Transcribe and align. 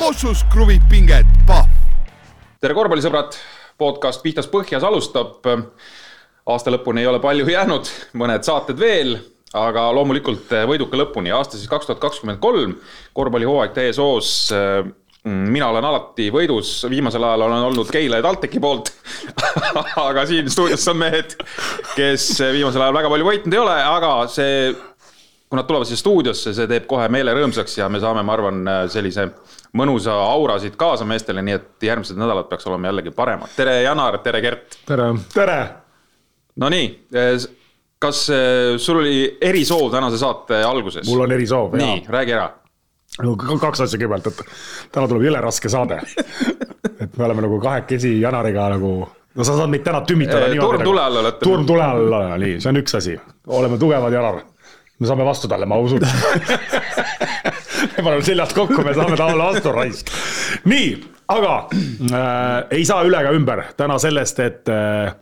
Kossus 0.00 0.46
kruvib 0.48 0.80
pinget, 0.88 1.28
Pahv. 1.44 1.68
tere, 2.56 2.72
korvpallisõbrad, 2.72 3.34
podcast 3.76 4.22
Pihtas 4.24 4.46
Põhjas 4.48 4.80
alustab. 4.88 5.44
aasta 6.48 6.72
lõpuni 6.72 7.02
ei 7.02 7.08
ole 7.10 7.20
palju 7.20 7.44
jäänud, 7.44 7.90
mõned 8.16 8.40
saated 8.40 8.80
veel, 8.80 9.18
aga 9.52 9.90
loomulikult 9.92 10.48
võiduka 10.70 10.96
lõpuni, 10.96 11.34
aasta 11.36 11.60
siis 11.60 11.68
kaks 11.68 11.90
tuhat 11.90 12.00
kakskümmend 12.00 12.40
kolm, 12.40 12.78
korvpallihooaeg 13.12 13.76
täies 13.76 14.00
hoos. 14.00 14.48
Mina 15.28 15.68
olen 15.68 15.84
alati 15.84 16.30
võidus, 16.32 16.78
viimasel 16.88 17.26
ajal 17.28 17.44
olen 17.50 17.68
olnud 17.68 17.92
Keila 17.92 18.22
ja 18.22 18.24
TalTechi 18.24 18.60
poolt. 18.60 18.94
Aga 20.08 20.24
siin 20.24 20.48
stuudios 20.48 20.88
on 20.88 20.96
mehed, 20.96 21.36
kes 21.92 22.38
viimasel 22.54 22.86
ajal 22.86 22.96
väga 23.02 23.12
palju 23.12 23.28
võitnud 23.28 23.52
ei 23.52 23.66
ole, 23.68 23.76
aga 23.84 24.14
see 24.32 24.70
kui 25.50 25.58
nad 25.58 25.66
tulevad 25.66 25.88
siia 25.88 25.98
stuudiosse, 25.98 26.52
see 26.54 26.68
teeb 26.70 26.84
kohe 26.86 27.08
meele 27.10 27.32
rõõmsaks 27.34 27.72
ja 27.80 27.88
me 27.90 27.98
saame, 27.98 28.22
ma 28.22 28.36
arvan, 28.36 28.60
sellise 28.92 29.24
mõnusa 29.74 30.14
aura 30.30 30.60
siit 30.62 30.76
kaasa 30.78 31.06
meestele, 31.10 31.42
nii 31.42 31.56
et 31.56 31.86
järgmised 31.88 32.18
nädalad 32.20 32.46
peaks 32.46 32.68
olema 32.70 32.86
jällegi 32.86 33.10
paremad. 33.16 33.50
tere, 33.56 33.80
Janar, 33.82 34.20
tere, 34.22 34.40
Gert. 34.44 34.76
tere. 34.86 35.08
tere. 35.34 35.56
Nonii, 36.62 36.86
kas 37.98 38.20
eh, 38.30 38.76
sul 38.78 39.00
oli 39.00 39.24
erisoov 39.42 39.88
tänase 39.90 40.20
saate 40.22 40.60
alguses? 40.62 41.08
mul 41.10 41.24
on 41.26 41.34
erisoov, 41.34 41.74
jaa. 41.74 41.82
nii, 41.82 42.04
räägi 42.14 42.36
ära. 42.36 42.46
no 43.26 43.34
kaks 43.34 43.82
asja 43.88 43.98
kõigepealt, 43.98 44.30
et 44.30 44.92
täna 44.94 45.10
tuleb 45.10 45.26
jõle 45.26 45.42
raske 45.42 45.72
saade. 45.72 45.98
et 47.02 47.18
me 47.18 47.26
oleme 47.26 47.48
nagu 47.48 47.58
kahekesi 47.58 48.20
Janariga 48.20 48.68
nagu 48.76 48.92
no 49.02 49.42
sa 49.42 49.58
saad 49.58 49.74
meid 49.74 49.82
täna 49.82 50.04
tümmitada 50.06 50.46
e,. 50.46 50.62
turm 50.62 50.86
tule 50.86 51.02
all 51.02 51.20
olete. 51.24 51.42
turm 51.42 51.66
tule 51.66 51.82
all, 51.82 52.38
nii, 52.38 52.62
see 52.62 52.70
on 52.70 52.82
üks 52.84 52.98
asi, 53.02 53.18
oleme 53.58 53.82
tugevad, 53.82 54.14
Janar 54.14 54.42
me 55.00 55.08
saame 55.08 55.24
vastu 55.24 55.48
talle, 55.48 55.66
ma 55.66 55.78
usun 55.80 56.04
me 57.96 58.02
paneme 58.02 58.22
seljad 58.24 58.52
kokku, 58.54 58.82
me 58.84 58.94
saame 58.96 59.16
talle 59.18 59.38
vastu, 59.40 59.72
raisk. 59.74 60.12
nii, 60.68 60.92
aga 61.32 61.54
äh, 61.72 62.76
ei 62.78 62.84
saa 62.88 63.04
üle 63.08 63.20
ega 63.22 63.32
ümber 63.36 63.64
täna 63.80 63.98
sellest, 64.02 64.40
et 64.44 64.70
äh, 64.72 65.14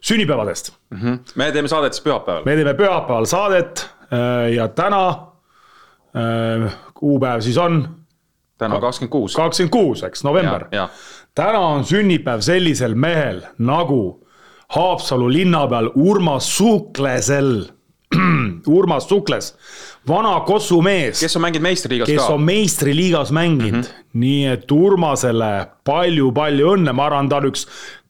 sünnipäevadest 0.00 0.72
mm. 0.90 0.98
-hmm. 0.98 1.18
me 1.34 1.52
teeme 1.52 1.68
saadet 1.68 1.92
siis 1.94 2.04
pühapäeval. 2.04 2.44
me 2.44 2.54
teeme 2.54 2.74
pühapäeval 2.74 3.26
saadet 3.26 3.90
äh, 4.12 4.52
ja 4.54 4.68
täna 4.68 5.08
äh, 5.08 6.76
kuupäev 6.94 7.40
siis 7.40 7.58
on. 7.58 7.88
täna 8.58 8.80
kakskümmend 8.80 9.10
kuus. 9.10 9.34
kakskümmend 9.36 9.70
kuus, 9.72 10.02
eks, 10.02 10.24
november. 10.24 10.64
täna 11.34 11.58
on 11.58 11.84
sünnipäev 11.84 12.40
sellisel 12.40 12.94
mehel 12.94 13.42
nagu 13.58 14.24
Haapsalu 14.68 15.32
linnapeal 15.32 15.90
Urmas 15.94 16.56
Suuklesel 16.56 17.64
Urmas 18.78 19.08
Sukles, 19.08 19.52
vana 20.08 20.40
Kossu 20.46 20.80
mees. 20.82 21.20
kes 21.20 21.36
on 21.36 21.46
mänginud 21.46 21.68
meistriliigas 21.68 22.08
ka. 22.08 22.12
kes 22.12 22.34
on 22.34 22.42
meistriliigas 22.42 23.32
mänginud 23.32 23.80
mm, 23.82 23.86
-hmm. 23.86 24.18
nii 24.24 24.46
et 24.54 24.72
Urmasele 24.72 25.52
palju-palju 25.84 26.74
õnne, 26.76 26.92
ma 26.92 27.06
arvan, 27.06 27.28
ta 27.28 27.42
on 27.42 27.50
üks 27.52 27.66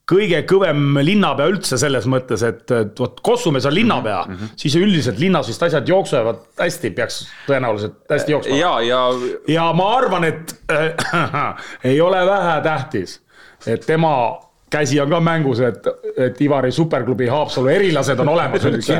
kõige 0.09 0.41
kõvem 0.49 0.97
linnapea 1.05 1.49
üldse 1.51 1.77
selles 1.79 2.07
mõttes, 2.09 2.43
et, 2.45 2.73
vot 2.97 3.21
Kossumees 3.25 3.67
on 3.69 3.75
linnapea 3.75 4.23
mm, 4.25 4.35
-hmm. 4.35 4.57
siis 4.57 4.75
üldiselt 4.79 5.19
linnas 5.21 5.47
vist 5.47 5.63
asjad 5.63 5.87
jooksevad 5.87 6.41
hästi, 6.59 6.91
peaks 6.97 7.21
tõenäoliselt 7.47 7.99
hästi 8.09 8.31
jooksma. 8.31 8.57
ja, 8.57 8.73
ja. 8.81 9.01
ja 9.47 9.71
ma 9.73 9.89
arvan, 9.97 10.23
et 10.23 10.55
äh, 10.71 11.55
ei 11.91 12.01
ole 12.01 12.25
vähetähtis, 12.25 13.21
et 13.67 13.85
tema 13.85 14.39
käsi 14.69 14.99
on 15.01 15.09
ka 15.09 15.19
mängus, 15.19 15.59
et, 15.65 15.87
et 16.17 16.41
Ivari 16.41 16.71
superklubi 16.71 17.27
Haapsalu 17.27 17.71
erilased 17.73 18.19
on 18.19 18.29
olemas 18.29 18.65
üldse. 18.69 18.99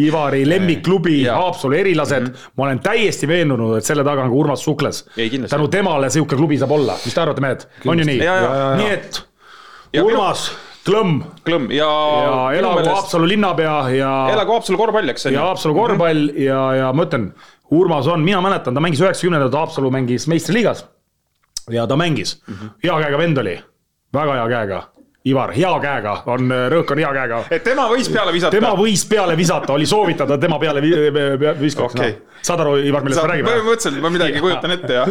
Ivari 0.00 0.44
lemmikklubi 0.48 1.24
Haapsalu 1.26 1.78
erilased 1.78 2.20
mm, 2.20 2.32
-hmm. 2.32 2.52
ma 2.56 2.64
olen 2.64 2.82
täiesti 2.84 3.28
veendunud, 3.28 3.76
et 3.78 3.84
selle 3.84 4.04
taga 4.04 4.22
on 4.26 4.30
ka 4.30 4.36
Urmas 4.36 4.64
Sukles. 4.64 5.04
tänu 5.50 5.68
temale 5.68 6.10
sihuke 6.10 6.36
klubi 6.36 6.58
saab 6.58 6.70
olla, 6.70 6.98
mis 7.04 7.14
te 7.14 7.20
arvate, 7.20 7.40
mehed, 7.40 7.66
on 7.86 7.98
ju 7.98 8.04
nii? 8.04 8.20
nii 8.76 8.92
et 8.92 9.24
ja 9.92 10.04
Urmas 10.04 10.48
minu... 10.50 10.60
Klõmm. 10.84 11.20
Klõmm 11.46 11.70
ja. 11.72 11.88
ja 11.88 12.32
elagu 12.58 12.74
meelest... 12.76 12.92
Haapsalu 12.92 13.28
linnapea 13.28 13.76
ja. 13.96 14.10
elagu 14.34 14.52
Haapsalu 14.52 14.78
korvpall, 14.78 15.08
eks. 15.14 15.30
ja 15.32 15.46
Haapsalu 15.46 15.74
korvpall 15.74 16.26
mm 16.26 16.34
-hmm. 16.34 16.42
ja, 16.44 16.74
ja 16.76 16.92
ma 16.92 17.06
ütlen, 17.06 17.30
Urmas 17.72 18.06
on, 18.06 18.20
mina 18.20 18.40
mäletan, 18.44 18.74
ta 18.74 18.80
mängis 18.80 19.00
üheksakümnendatel, 19.00 19.58
Haapsalu 19.58 19.90
mängis 19.90 20.28
meistriliigas. 20.28 20.84
ja 21.70 21.86
ta 21.86 21.96
mängis 21.96 22.42
mm, 22.46 22.54
-hmm. 22.54 22.70
hea 22.84 22.98
käega 23.00 23.18
vend 23.18 23.38
oli, 23.38 23.62
väga 24.12 24.34
hea 24.34 24.48
käega 24.48 24.82
Ivar, 25.24 25.54
hea 25.56 25.68
käega, 25.80 26.10
on, 26.28 26.50
rõhk 26.68 26.90
on 26.92 27.00
hea 27.00 27.10
käega. 27.16 27.36
et 27.56 27.62
tema 27.64 27.86
võis 27.88 28.10
peale 28.12 28.32
visata? 28.34 28.52
tema 28.52 28.74
võis 28.76 29.06
peale 29.08 29.32
visata, 29.38 29.72
oli 29.72 29.86
soovitada 29.88 30.36
tema 30.36 30.58
peale 30.60 30.82
viskaks 30.84 31.96
okay. 31.96 32.10
no.. 32.18 32.34
saad 32.44 32.60
aru, 32.60 32.74
Ivar, 32.84 33.06
millest 33.06 33.22
me 33.22 33.30
räägime? 33.30 33.48
põhimõtteliselt 33.48 34.04
ma 34.04 34.10
midagi 34.12 34.42
kujutan 34.44 34.74
ette, 34.74 34.98
jah 34.98 35.08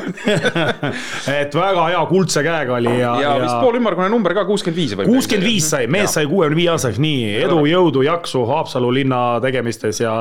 et 1.41 1.57
väga 1.57 1.87
hea 1.87 2.03
kuldse 2.11 2.45
käega 2.45 2.77
oli 2.77 2.93
ja. 2.93 3.15
ja, 3.23 3.23
ja 3.23 3.33
vist 3.41 3.57
poolümmargune 3.65 4.11
number 4.13 4.37
ka, 4.37 4.45
kuuskümmend 4.51 4.83
viis 4.83 4.93
või? 4.99 5.09
kuuskümmend 5.09 5.49
viis 5.49 5.71
sai, 5.73 5.89
mees 5.97 6.13
sai 6.13 6.29
kuuekümne 6.29 6.61
viie 6.61 6.69
aastaseks, 6.75 7.01
nii, 7.01 7.33
edu, 7.47 7.57
jõudu, 7.71 8.05
jaksu 8.05 8.45
Haapsalu 8.53 8.93
linna 9.01 9.25
tegemistes 9.41 10.05
ja. 10.05 10.19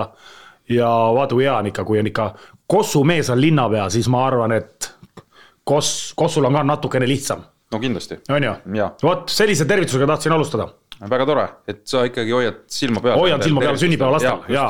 ja 0.72 0.88
vaata, 1.12 1.36
kui 1.36 1.44
hea 1.44 1.58
on 1.58 1.68
ikka, 1.68 1.84
kui 1.84 2.00
on 2.00 2.08
ikka 2.08 2.32
Kossu 2.64 3.04
mees 3.04 3.28
on 3.28 3.44
linnapea, 3.44 3.90
siis 3.92 4.08
ma 4.08 4.24
arvan, 4.24 4.56
et 4.56 4.94
Koss, 5.68 6.14
Kossul 6.16 6.48
on 6.48 6.56
ka 6.56 6.64
natukene 6.64 7.04
lihtsam 7.04 7.44
no 7.72 7.80
kindlasti. 7.82 8.20
on 8.30 8.46
ju? 8.48 8.54
vot 9.02 9.32
sellise 9.32 9.66
tervitusega 9.68 10.08
tahtsin 10.14 10.34
alustada. 10.36 10.68
väga 11.10 11.26
tore, 11.26 11.44
et 11.66 11.80
sa 11.88 12.04
ikkagi 12.06 12.30
hoiad 12.30 12.60
silma 12.70 13.00
peal. 13.02 13.18
hoian 13.18 13.42
silma 13.42 13.64
peal 13.64 13.80
sünnipäeva 13.80 14.12
lastel, 14.16 14.44
jaa. 14.52 14.68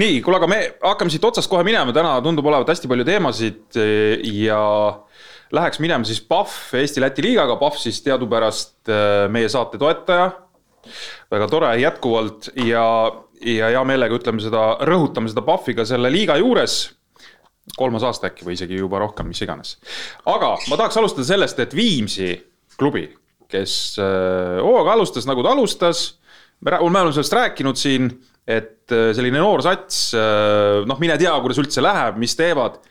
nii, 0.00 0.20
kuule, 0.22 0.38
aga 0.38 0.50
me 0.50 0.60
hakkame 0.84 1.14
siit 1.14 1.24
otsast 1.24 1.50
kohe 1.50 1.64
minema, 1.66 1.94
täna 1.96 2.14
tundub 2.24 2.46
olevat 2.46 2.70
hästi 2.74 2.90
palju 2.90 3.08
teemasid 3.08 3.80
ja 4.44 4.62
läheks 5.54 5.80
minema 5.82 6.06
siis 6.06 6.20
Pahv 6.20 6.74
Eesti-Läti 6.78 7.24
liigaga, 7.24 7.56
Pahv 7.60 7.78
siis 7.80 8.00
teadupärast 8.04 8.90
äh, 8.90 9.26
meie 9.32 9.48
saate 9.48 9.78
toetaja. 9.78 10.30
väga 11.30 11.46
tore 11.48 11.70
jätkuvalt 11.80 12.50
ja, 12.60 12.84
ja 13.40 13.70
hea 13.72 13.84
meelega 13.88 14.18
ütleme 14.18 14.42
seda, 14.44 14.74
rõhutame 14.84 15.32
seda 15.32 15.42
Pahvi 15.46 15.74
ka 15.74 15.86
selle 15.88 16.10
liiga 16.12 16.36
juures 16.36 16.92
kolmas 17.76 18.04
aasta 18.06 18.28
äkki 18.28 18.46
või 18.46 18.56
isegi 18.58 18.78
juba 18.78 19.00
rohkem, 19.02 19.28
mis 19.30 19.40
iganes. 19.44 19.76
aga 20.28 20.54
ma 20.68 20.78
tahaks 20.78 20.98
alustada 21.00 21.26
sellest, 21.28 21.60
et 21.62 21.74
Viimsi 21.76 22.32
klubi, 22.78 23.06
kes 23.50 23.96
äh, 24.02 24.60
hooaega 24.62 24.96
alustas 24.98 25.28
nagu 25.28 25.44
ta 25.44 25.54
alustas, 25.54 26.06
me 26.64 26.76
oleme 26.78 27.12
sellest 27.12 27.36
rääkinud 27.36 27.78
siin, 27.80 28.10
et 28.46 28.92
äh, 28.92 29.10
selline 29.16 29.40
noor 29.40 29.64
sats, 29.64 30.10
äh, 30.18 30.82
noh, 30.88 31.00
mine 31.00 31.16
tea, 31.20 31.32
kuidas 31.40 31.62
üldse 31.62 31.84
läheb, 31.84 32.20
mis 32.20 32.36
teevad. 32.38 32.82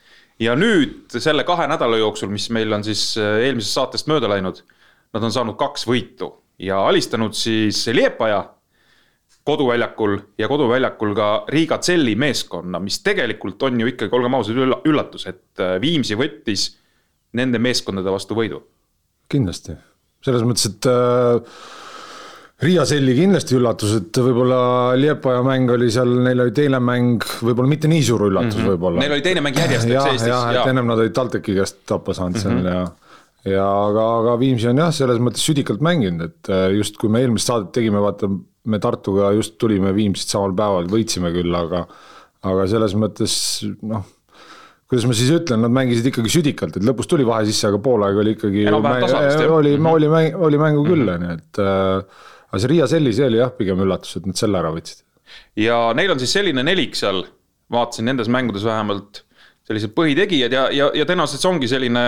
ja 0.42 0.56
nüüd 0.58 1.14
selle 1.22 1.44
kahe 1.46 1.68
nädala 1.70 2.00
jooksul, 2.02 2.32
mis 2.34 2.50
meil 2.50 2.74
on 2.74 2.84
siis 2.84 3.14
eelmisest 3.22 3.78
saatest 3.78 4.08
mööda 4.10 4.28
läinud, 4.32 4.64
nad 5.14 5.24
on 5.24 5.32
saanud 5.32 5.56
kaks 5.60 5.86
võitu 5.86 6.32
ja 6.58 6.80
alistanud 6.88 7.38
siis 7.38 7.86
Liepaja 7.94 8.42
koduväljakul 9.44 10.18
ja 10.40 10.48
koduväljakul 10.48 11.14
ka 11.18 11.30
Riga 11.52 11.78
Tselli 11.78 12.16
meeskonna, 12.16 12.80
mis 12.80 13.02
tegelikult 13.04 13.64
on 13.68 13.82
ju 13.82 13.92
ikkagi, 13.92 14.16
olgem 14.16 14.38
ausad, 14.38 14.60
üllatus, 14.88 15.28
et 15.28 15.64
äh, 15.64 15.76
Viimsi 15.84 16.18
võttis 16.20 16.70
nende 17.36 17.60
meeskondade 17.60 18.12
vastu 18.14 18.38
võidu. 18.38 18.64
kindlasti, 19.34 19.76
selles 20.24 20.44
mõttes, 20.48 20.70
et 20.70 20.88
äh, 20.88 21.58
Riia 22.64 22.86
Selli 22.88 23.16
kindlasti 23.18 23.58
üllatus, 23.58 23.96
et 23.98 24.18
võib-olla 24.24 24.58
Liepaja 24.96 25.42
mäng 25.44 25.72
oli 25.74 25.90
seal, 25.92 26.14
neil 26.24 26.46
oli 26.46 26.54
teine 26.56 26.80
mäng, 26.80 27.26
võib-olla 27.44 27.72
mitte 27.72 27.92
nii 27.92 28.04
suur 28.06 28.30
üllatus 28.30 28.56
mm 28.56 28.62
-hmm. 28.62 28.72
võib-olla. 28.72 29.04
Neil 29.04 29.18
oli 29.18 29.26
teine 29.26 29.44
mäng 29.44 29.58
järjest, 29.60 29.90
eks 29.90 30.06
Eestis. 30.14 30.28
jah, 30.30 30.52
et 30.54 30.72
ennem 30.72 30.88
nad 30.88 31.02
olid 31.02 31.16
TalTechi 31.18 31.58
käest 31.58 31.82
tappa 31.90 32.14
saanud 32.14 32.40
seal 32.40 32.54
mm 32.54 32.62
-hmm. 32.62 32.76
ja 32.76 32.92
ja 33.58 33.66
aga, 33.90 34.04
aga 34.22 34.40
Viimsi 34.40 34.70
on 34.72 34.78
jah, 34.80 34.94
selles 34.96 35.20
mõttes 35.20 35.44
südikalt 35.44 35.82
mänginud, 35.84 36.30
et 36.30 36.50
äh, 36.50 36.70
just 36.78 36.98
kui 36.98 37.10
me 37.12 37.20
eelmist 37.20 37.50
saadet 37.50 37.74
tegime, 37.76 38.00
vaata 38.00 38.30
me 38.70 38.80
Tartuga 38.80 39.32
just 39.36 39.58
tulime 39.62 39.94
Viimsist 39.96 40.34
samal 40.34 40.54
päeval, 40.58 40.90
võitsime 40.92 41.34
küll, 41.36 41.54
aga, 41.58 41.86
aga 42.48 42.68
selles 42.72 42.96
mõttes 43.00 43.36
noh 43.84 44.06
kuidas 44.94 45.08
ma 45.10 45.16
siis 45.18 45.32
ütlen, 45.34 45.64
nad 45.66 45.74
mängisid 45.74 46.06
ikkagi 46.12 46.30
südikalt, 46.30 46.78
et 46.78 46.86
lõpus 46.86 47.08
tuli 47.10 47.26
vahe 47.26 47.48
sisse, 47.48 47.66
aga 47.66 47.80
poolaeg 47.82 48.20
oli 48.22 48.36
ikkagi. 48.36 48.68
oli, 49.50 49.74
mhm. 49.74 49.90
oli 49.90 50.10
mäng, 50.12 50.38
oli 50.38 50.60
mängu 50.62 50.84
küll, 50.86 51.08
mhm. 51.08 51.16
on 51.16 51.26
ju, 51.26 51.38
et 51.40 51.62
äh,. 51.64 52.28
aga 52.54 52.62
see 52.62 52.70
Riia 52.70 52.88
Selli, 52.92 53.14
see 53.18 53.26
oli 53.26 53.40
jah, 53.42 53.54
pigem 53.58 53.82
üllatus, 53.82 54.20
et 54.20 54.28
nad 54.30 54.38
selle 54.38 54.60
ära 54.60 54.70
võtsid. 54.76 55.02
ja 55.58 55.80
neil 55.98 56.14
on 56.14 56.22
siis 56.22 56.36
selline 56.38 56.66
nelik 56.66 57.00
seal, 57.00 57.24
vaatasin 57.74 58.06
nendes 58.12 58.30
mängudes 58.30 58.68
vähemalt, 58.68 59.24
sellised 59.66 59.96
põhitegijad 59.98 60.54
ja, 60.54 60.68
ja, 60.76 60.92
ja 60.94 61.08
tõenäoliselt 61.10 61.42
see 61.42 61.50
ongi 61.50 61.72
selline 61.72 62.04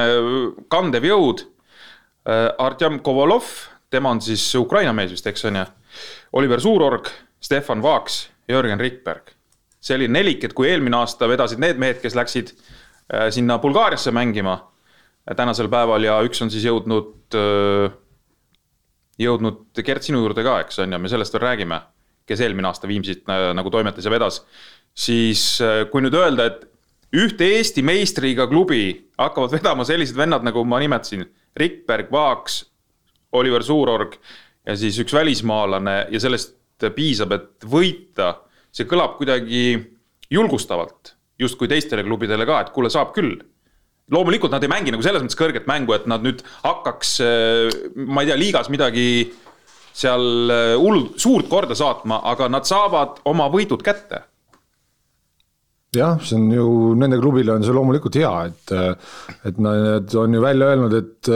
kandev 0.70 1.08
jõud. 1.08 1.46
Äh, 2.26 2.50
Artjam 2.62 3.00
Kovalov, 3.06 3.48
tema 3.94 4.12
on 4.14 4.22
siis 4.22 4.44
Ukraina 4.60 4.94
mees 4.98 5.14
vist, 5.16 5.26
eks 5.30 5.48
on 5.48 5.62
ju 5.62 5.66
Oliver 6.36 6.60
Suurorg, 6.60 7.08
Stefan 7.40 7.82
Vaaks, 7.82 8.30
Jörgen 8.48 8.80
Rikberg. 8.80 9.32
see 9.86 9.96
oli 9.96 10.08
nelik, 10.10 10.42
et 10.44 10.54
kui 10.58 10.66
eelmine 10.66 10.98
aasta 10.98 11.28
vedasid 11.30 11.60
need 11.62 11.78
mehed, 11.78 12.00
kes 12.02 12.16
läksid 12.18 12.48
äh, 12.56 13.28
sinna 13.32 13.60
Bulgaariasse 13.62 14.10
mängima 14.12 14.56
äh, 14.58 15.36
tänasel 15.38 15.70
päeval 15.70 16.04
ja 16.04 16.16
üks 16.26 16.42
on 16.42 16.50
siis 16.50 16.66
jõudnud, 16.66 17.38
äh, 17.38 17.94
jõudnud 19.22 19.84
Gert 19.86 20.08
sinu 20.08 20.24
juurde 20.24 20.44
ka, 20.44 20.58
eks 20.66 20.82
on 20.82 20.96
ju, 20.96 21.00
me 21.00 21.12
sellest 21.12 21.38
veel 21.38 21.46
räägime, 21.46 21.80
kes 22.26 22.42
eelmine 22.42 22.68
aasta 22.72 22.90
Viimsit 22.90 23.30
nagu 23.30 23.72
toimetas 23.72 24.10
ja 24.10 24.12
vedas. 24.12 24.42
siis 24.96 25.62
kui 25.92 26.02
nüüd 26.02 26.18
öelda, 26.18 26.50
et 26.50 26.66
ühte 27.16 27.46
Eesti 27.60 27.84
meistriga 27.86 28.48
klubi 28.50 29.12
hakkavad 29.22 29.54
vedama 29.54 29.86
sellised 29.86 30.18
vennad, 30.18 30.44
nagu 30.44 30.66
ma 30.66 30.82
nimetasin, 30.82 31.28
Rikberg, 31.56 32.10
Vaaks, 32.12 32.64
Oliver 33.32 33.64
Suurorg 33.64 34.18
ja 34.66 34.76
siis 34.80 34.98
üks 35.02 35.14
välismaalane 35.14 35.98
ja 36.12 36.22
sellest 36.22 36.56
piisab, 36.96 37.32
et 37.36 37.68
võita, 37.72 38.34
see 38.74 38.88
kõlab 38.90 39.16
kuidagi 39.20 39.78
julgustavalt, 40.34 41.14
justkui 41.40 41.70
teistele 41.72 42.04
klubidele 42.04 42.48
ka, 42.48 42.62
et 42.64 42.74
kuule, 42.76 42.92
saab 42.92 43.14
küll. 43.16 43.38
Loomulikult 44.12 44.54
nad 44.54 44.64
ei 44.66 44.70
mängi 44.70 44.94
nagu 44.94 45.06
selles 45.06 45.24
mõttes 45.24 45.40
kõrget 45.40 45.66
mängu, 45.70 45.96
et 45.96 46.06
nad 46.10 46.22
nüüd 46.26 46.44
hakkaks, 46.66 47.16
ma 48.06 48.22
ei 48.22 48.30
tea, 48.30 48.38
liigas 48.38 48.70
midagi 48.74 49.08
seal 49.96 50.52
hull, 50.82 51.08
suurt 51.22 51.48
korda 51.50 51.78
saatma, 51.78 52.20
aga 52.34 52.50
nad 52.52 52.68
saavad 52.68 53.22
oma 53.32 53.48
võidud 53.54 53.82
kätte. 53.86 54.26
Jah, 55.96 56.20
see 56.20 56.36
on 56.36 56.50
ju, 56.52 56.68
nende 57.00 57.18
klubile 57.22 57.56
on 57.56 57.64
see 57.64 57.74
loomulikult 57.74 58.18
hea, 58.20 58.34
et, 58.50 58.76
et 59.48 59.64
nad 59.64 60.18
on 60.20 60.36
ju 60.36 60.44
välja 60.44 60.74
öelnud, 60.74 60.98
et 61.00 61.32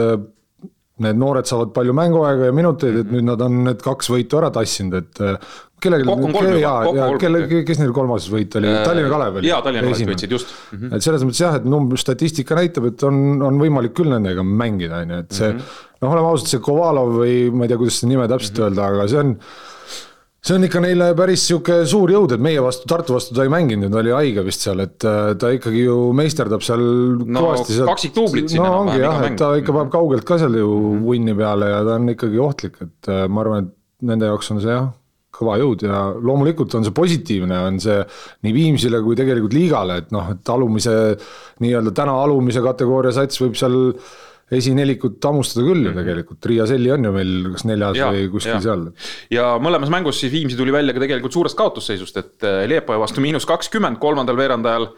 need 1.04 1.18
noored 1.20 1.48
saavad 1.48 1.72
palju 1.76 1.94
mänguaega 1.96 2.50
ja 2.50 2.54
minuteid, 2.56 3.02
et 3.02 3.10
nüüd 3.14 3.26
nad 3.28 3.42
on 3.44 3.64
need 3.66 3.82
kaks 3.84 4.10
võitu 4.12 4.40
ära 4.40 4.52
tassinud, 4.54 4.96
et 5.00 5.22
kellelgi, 5.80 6.60
ja, 6.60 6.72
ja 6.94 7.06
kelle, 7.20 7.42
kes 7.66 7.80
neil 7.80 7.92
kolmas 7.96 8.26
võit 8.32 8.54
oli, 8.60 8.70
Tallinna 8.84 9.12
Kalev 9.12 9.40
oli? 9.40 9.48
jaa, 9.48 9.62
Tallinna 9.64 9.88
Kalev 9.88 10.12
võitsid, 10.12 10.34
just 10.36 10.52
mm. 10.52 10.76
-hmm. 10.76 10.96
et 10.96 11.06
selles 11.06 11.24
mõttes 11.26 11.42
jah, 11.42 11.56
et 11.60 11.68
number, 11.68 12.00
statistika 12.00 12.58
näitab, 12.58 12.90
et 12.92 13.04
on, 13.08 13.40
on 13.46 13.60
võimalik 13.60 13.94
küll 13.96 14.12
nendega 14.12 14.44
mängida, 14.44 15.02
on 15.04 15.14
ju, 15.14 15.20
et 15.24 15.36
see 15.40 15.48
mm 15.48 15.58
-hmm. 15.58 15.82
noh, 16.04 16.14
oleme 16.14 16.32
ausad, 16.34 16.52
see 16.52 16.64
Kovalov 16.64 17.16
või 17.22 17.36
ma 17.54 17.64
ei 17.64 17.72
tea, 17.72 17.80
kuidas 17.80 18.00
seda 18.00 18.12
nime 18.12 18.28
täpselt 18.28 18.58
mm 18.58 18.62
-hmm. 18.62 18.68
öelda, 18.68 18.88
aga 18.94 19.08
see 19.08 19.22
on 19.24 19.36
see 20.40 20.56
on 20.56 20.64
ikka 20.64 20.80
neile 20.82 21.10
päris 21.18 21.42
sihuke 21.50 21.80
suur 21.88 22.12
jõud, 22.14 22.34
et 22.36 22.42
meie 22.42 22.60
vastu, 22.64 22.88
Tartu 22.88 23.16
vastu 23.16 23.36
ta 23.36 23.44
ei 23.44 23.52
mänginud, 23.52 23.90
ta 23.92 24.00
oli 24.00 24.14
haige 24.14 24.44
vist 24.46 24.64
seal, 24.64 24.80
et 24.86 25.04
äh, 25.08 25.32
ta 25.40 25.50
ikkagi 25.56 25.82
ju 25.84 25.98
meisterdab 26.16 26.64
seal 26.64 26.84
no, 27.20 27.42
kõvasti 27.44 27.76
seal. 27.76 27.90
kaksikduublit 27.90 28.48
siin 28.52 28.64
no, 28.64 28.70
enam-vähem 28.70 29.02
iga 29.02 29.12
mäng. 29.18 29.40
ta 29.40 29.50
ikka 29.60 29.74
paneb 29.76 29.92
kaugelt 29.92 30.24
ka 30.28 30.40
seal 30.40 30.56
ju 30.56 30.70
vunni 31.04 31.36
peale 31.36 31.68
ja 31.74 31.82
ta 31.84 31.98
on 32.00 32.14
ikkagi 32.14 32.40
ohtlik, 32.40 32.80
et 32.86 33.12
äh, 33.12 33.26
ma 33.28 33.44
arvan, 33.44 33.68
et 33.68 34.08
nende 34.08 34.30
jaoks 34.30 34.50
on 34.54 34.64
see 34.64 34.72
jah, 34.72 34.88
kõva 35.40 35.58
jõud 35.60 35.84
ja 35.84 36.00
loomulikult 36.16 36.74
on 36.78 36.88
see 36.88 36.96
positiivne, 36.96 37.60
on 37.68 37.76
see 37.82 38.00
nii 38.46 38.56
Viimsile 38.56 39.00
kui 39.04 39.18
tegelikult 39.18 39.54
liigale, 39.56 40.00
et 40.02 40.10
noh, 40.14 40.32
et 40.32 40.52
alumise, 40.52 40.96
nii-öelda 41.64 41.94
täna 41.96 42.16
alumise 42.24 42.64
kategooria 42.64 43.12
sats 43.16 43.40
võib 43.44 43.60
seal 43.60 43.78
esinelikut 44.50 45.22
hammustada 45.24 45.64
küll 45.64 45.84
ju 45.84 45.92
mhm. 45.92 46.00
tegelikult, 46.00 46.48
Riia 46.50 46.66
Selli 46.66 46.90
on 46.90 47.06
ju 47.06 47.14
meil 47.14 47.32
kas 47.54 47.64
neljas 47.68 48.00
ja, 48.00 48.10
või 48.10 48.26
kuskil 48.32 48.56
ja. 48.56 48.64
seal. 48.64 48.84
ja 49.32 49.46
mõlemas 49.62 49.92
mängus 49.92 50.20
siis 50.22 50.32
Viimsi 50.34 50.58
tuli 50.58 50.74
välja 50.74 50.94
ka 50.96 51.02
tegelikult 51.04 51.36
suurest 51.36 51.58
kaotusseisust, 51.58 52.20
et 52.20 52.46
äh, 52.46 52.64
Leepaja 52.70 53.02
vastu 53.02 53.22
miinus 53.22 53.46
kakskümmend 53.48 54.00
kolmandal 54.02 54.38
veerandajal 54.40 54.90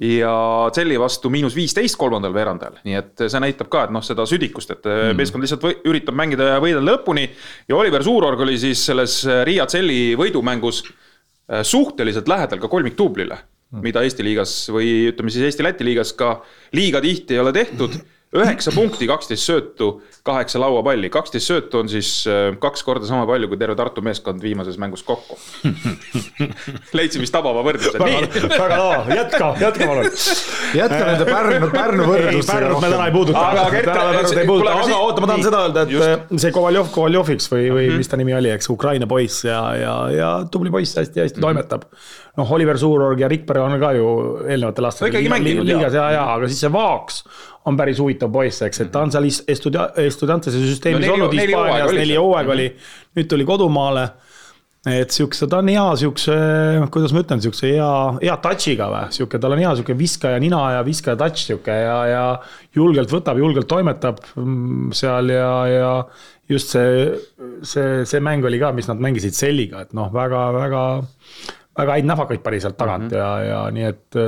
ja 0.00 0.34
Selli 0.74 0.96
vastu 0.98 1.30
miinus 1.30 1.54
viisteist 1.56 1.98
kolmandal 2.00 2.34
veerandajal, 2.34 2.80
nii 2.86 2.98
et 2.98 3.26
see 3.28 3.42
näitab 3.44 3.68
ka, 3.72 3.84
et 3.86 3.94
noh, 3.94 4.02
seda 4.04 4.24
südikust, 4.26 4.72
et 4.74 4.88
mm. 4.88 5.20
meeskond 5.20 5.44
lihtsalt 5.44 5.68
või, 5.68 5.76
üritab 5.92 6.16
mängida 6.18 6.54
ja 6.54 6.62
võidelda 6.64 6.94
lõpuni. 6.94 7.28
ja 7.68 7.76
Oliver 7.76 8.02
Suurorg 8.06 8.40
oli 8.46 8.56
siis 8.60 8.86
selles 8.88 9.20
äh, 9.28 9.44
Riia 9.46 9.68
Selli 9.70 10.14
võidumängus 10.18 10.86
suhteliselt 11.44 12.24
lähedal 12.24 12.56
ka 12.56 12.70
kolmikduublile 12.72 13.36
mm., 13.36 13.82
mida 13.84 14.00
Eesti 14.00 14.24
liigas 14.24 14.54
või 14.72 15.10
ütleme 15.10 15.28
siis 15.28 15.44
Eesti-Läti 15.50 15.84
liigas 15.84 16.14
ka 16.16 16.38
liiga 16.72 17.02
tihti 17.04 17.36
ei 17.36 17.42
ole 17.42 17.52
tehtud 17.52 17.98
mm 17.98 18.12
üheksa 18.34 18.72
punkti, 18.74 19.06
kaksteist 19.06 19.46
söötu, 19.46 19.88
kaheksa 20.26 20.60
lauapalli, 20.62 21.10
kaksteist 21.12 21.50
söötu 21.50 21.80
on 21.82 21.90
siis 21.90 22.10
äh, 22.30 22.56
kaks 22.60 22.82
korda 22.86 23.06
sama 23.06 23.26
palju 23.28 23.50
kui 23.50 23.60
terve 23.60 23.76
Tartu 23.78 24.02
meeskond 24.04 24.42
viimases 24.42 24.78
mängus 24.80 25.04
kokku 25.06 25.38
leidsin 26.98 27.22
vist 27.22 27.34
tabava 27.34 27.62
võrdluse. 27.66 27.98
väga, 28.00 28.78
hea, 28.80 29.18
jätka, 29.20 29.50
jätka 29.62 29.88
palun. 29.90 30.10
jätka 30.80 31.00
nende 31.10 31.28
Pärnu, 31.28 31.70
Pärnu 31.74 32.08
võrdlustega. 32.10 32.58
Pärnut 32.58 32.82
me 32.82 32.90
täna 32.94 33.06
ei 33.08 33.14
puuduta. 33.14 33.44
aga 34.74 34.98
oota, 34.98 35.22
ma 35.22 35.30
tahan 35.30 35.46
seda 35.46 35.62
öelda, 35.66 35.86
et 35.86 35.94
just. 35.94 36.36
see 36.42 36.54
Kovaljov 36.54 36.90
Kovaljoviks 36.94 37.50
või, 37.52 37.68
või 37.68 37.86
mm 37.86 37.92
-hmm. 37.92 38.02
mis 38.02 38.12
ta 38.12 38.20
nimi 38.20 38.34
oli, 38.34 38.50
eks, 38.54 38.70
Ukraina 38.74 39.08
poiss 39.10 39.46
ja, 39.46 39.60
ja, 39.78 39.94
ja 40.14 40.30
tubli 40.50 40.74
poiss 40.74 40.98
hästi-hästi 40.98 41.38
mm 41.38 41.42
-hmm. 41.42 41.48
toimetab. 41.48 41.86
Noh, 42.38 42.52
Oliver 42.56 42.78
Suurorg 42.78 43.20
ja 43.22 43.28
Rikberg 43.30 43.62
on 43.62 43.76
ka 43.80 43.92
ju 43.96 44.08
eelnevatel 44.42 44.88
aastatel 44.90 45.26
liigas 45.44 45.94
ja, 45.94 46.08
ja, 46.16 46.26
aga 46.34 46.50
siis 46.50 46.64
see 46.64 46.72
Vaaks 46.74 47.22
on 47.70 47.78
päris 47.78 48.00
huvitav 48.02 48.32
poiss, 48.32 48.64
eks, 48.66 48.84
et 48.84 48.92
ta 48.92 49.04
on 49.04 49.14
seal 49.14 49.28
Estudia-, 49.30 49.88
Estudiantese 50.04 50.60
süsteemis 50.60 51.06
no, 51.08 51.16
olnud 51.16 51.34
Hispaanias, 51.36 51.94
neli 51.96 52.18
hooaega 52.20 52.54
oli, 52.56 52.68
nüüd 53.16 53.30
tuli 53.30 53.46
kodumaale. 53.48 54.08
et 54.84 55.14
siukse, 55.16 55.46
ta 55.48 55.62
on 55.62 55.68
hea 55.72 55.84
siukse, 55.96 56.34
kuidas 56.92 57.14
ma 57.16 57.22
ütlen, 57.22 57.40
siukse 57.40 57.70
hea, 57.70 57.92
hea 58.18 58.34
touch'iga 58.44 58.90
või, 58.92 59.06
sihuke, 59.16 59.38
tal 59.40 59.54
on 59.56 59.62
hea 59.62 59.70
sihuke 59.78 59.96
viskaja 59.96 60.42
nina 60.42 60.60
ja 60.74 60.82
viskaja 60.84 61.16
touch 61.22 61.46
sihuke 61.46 61.72
ja, 61.72 61.96
ja 62.10 62.24
julgelt 62.76 63.14
võtab, 63.14 63.40
julgelt 63.40 63.70
toimetab 63.70 64.20
mm, 64.36 64.92
seal 64.98 65.32
ja, 65.32 65.54
ja 65.70 65.94
just 66.52 66.74
see, 66.74 67.14
see, 67.64 68.04
see 68.04 68.20
mäng 68.20 68.44
oli 68.44 68.60
ka, 68.60 68.74
mis 68.76 68.90
nad 68.90 69.00
mängisid 69.00 69.38
Selliga, 69.38 69.86
et 69.86 69.96
noh, 69.96 70.12
väga, 70.12 70.50
väga, 70.58 70.84
väga 71.78 71.98
häid 71.98 72.06
nähvakaid 72.10 72.44
pani 72.44 72.60
sealt 72.60 72.76
tagant 72.76 73.10
mm 73.10 73.16
-hmm. 73.16 73.18
ja, 73.18 73.44
ja 73.44 73.64
nii 73.74 73.90
et 73.90 74.22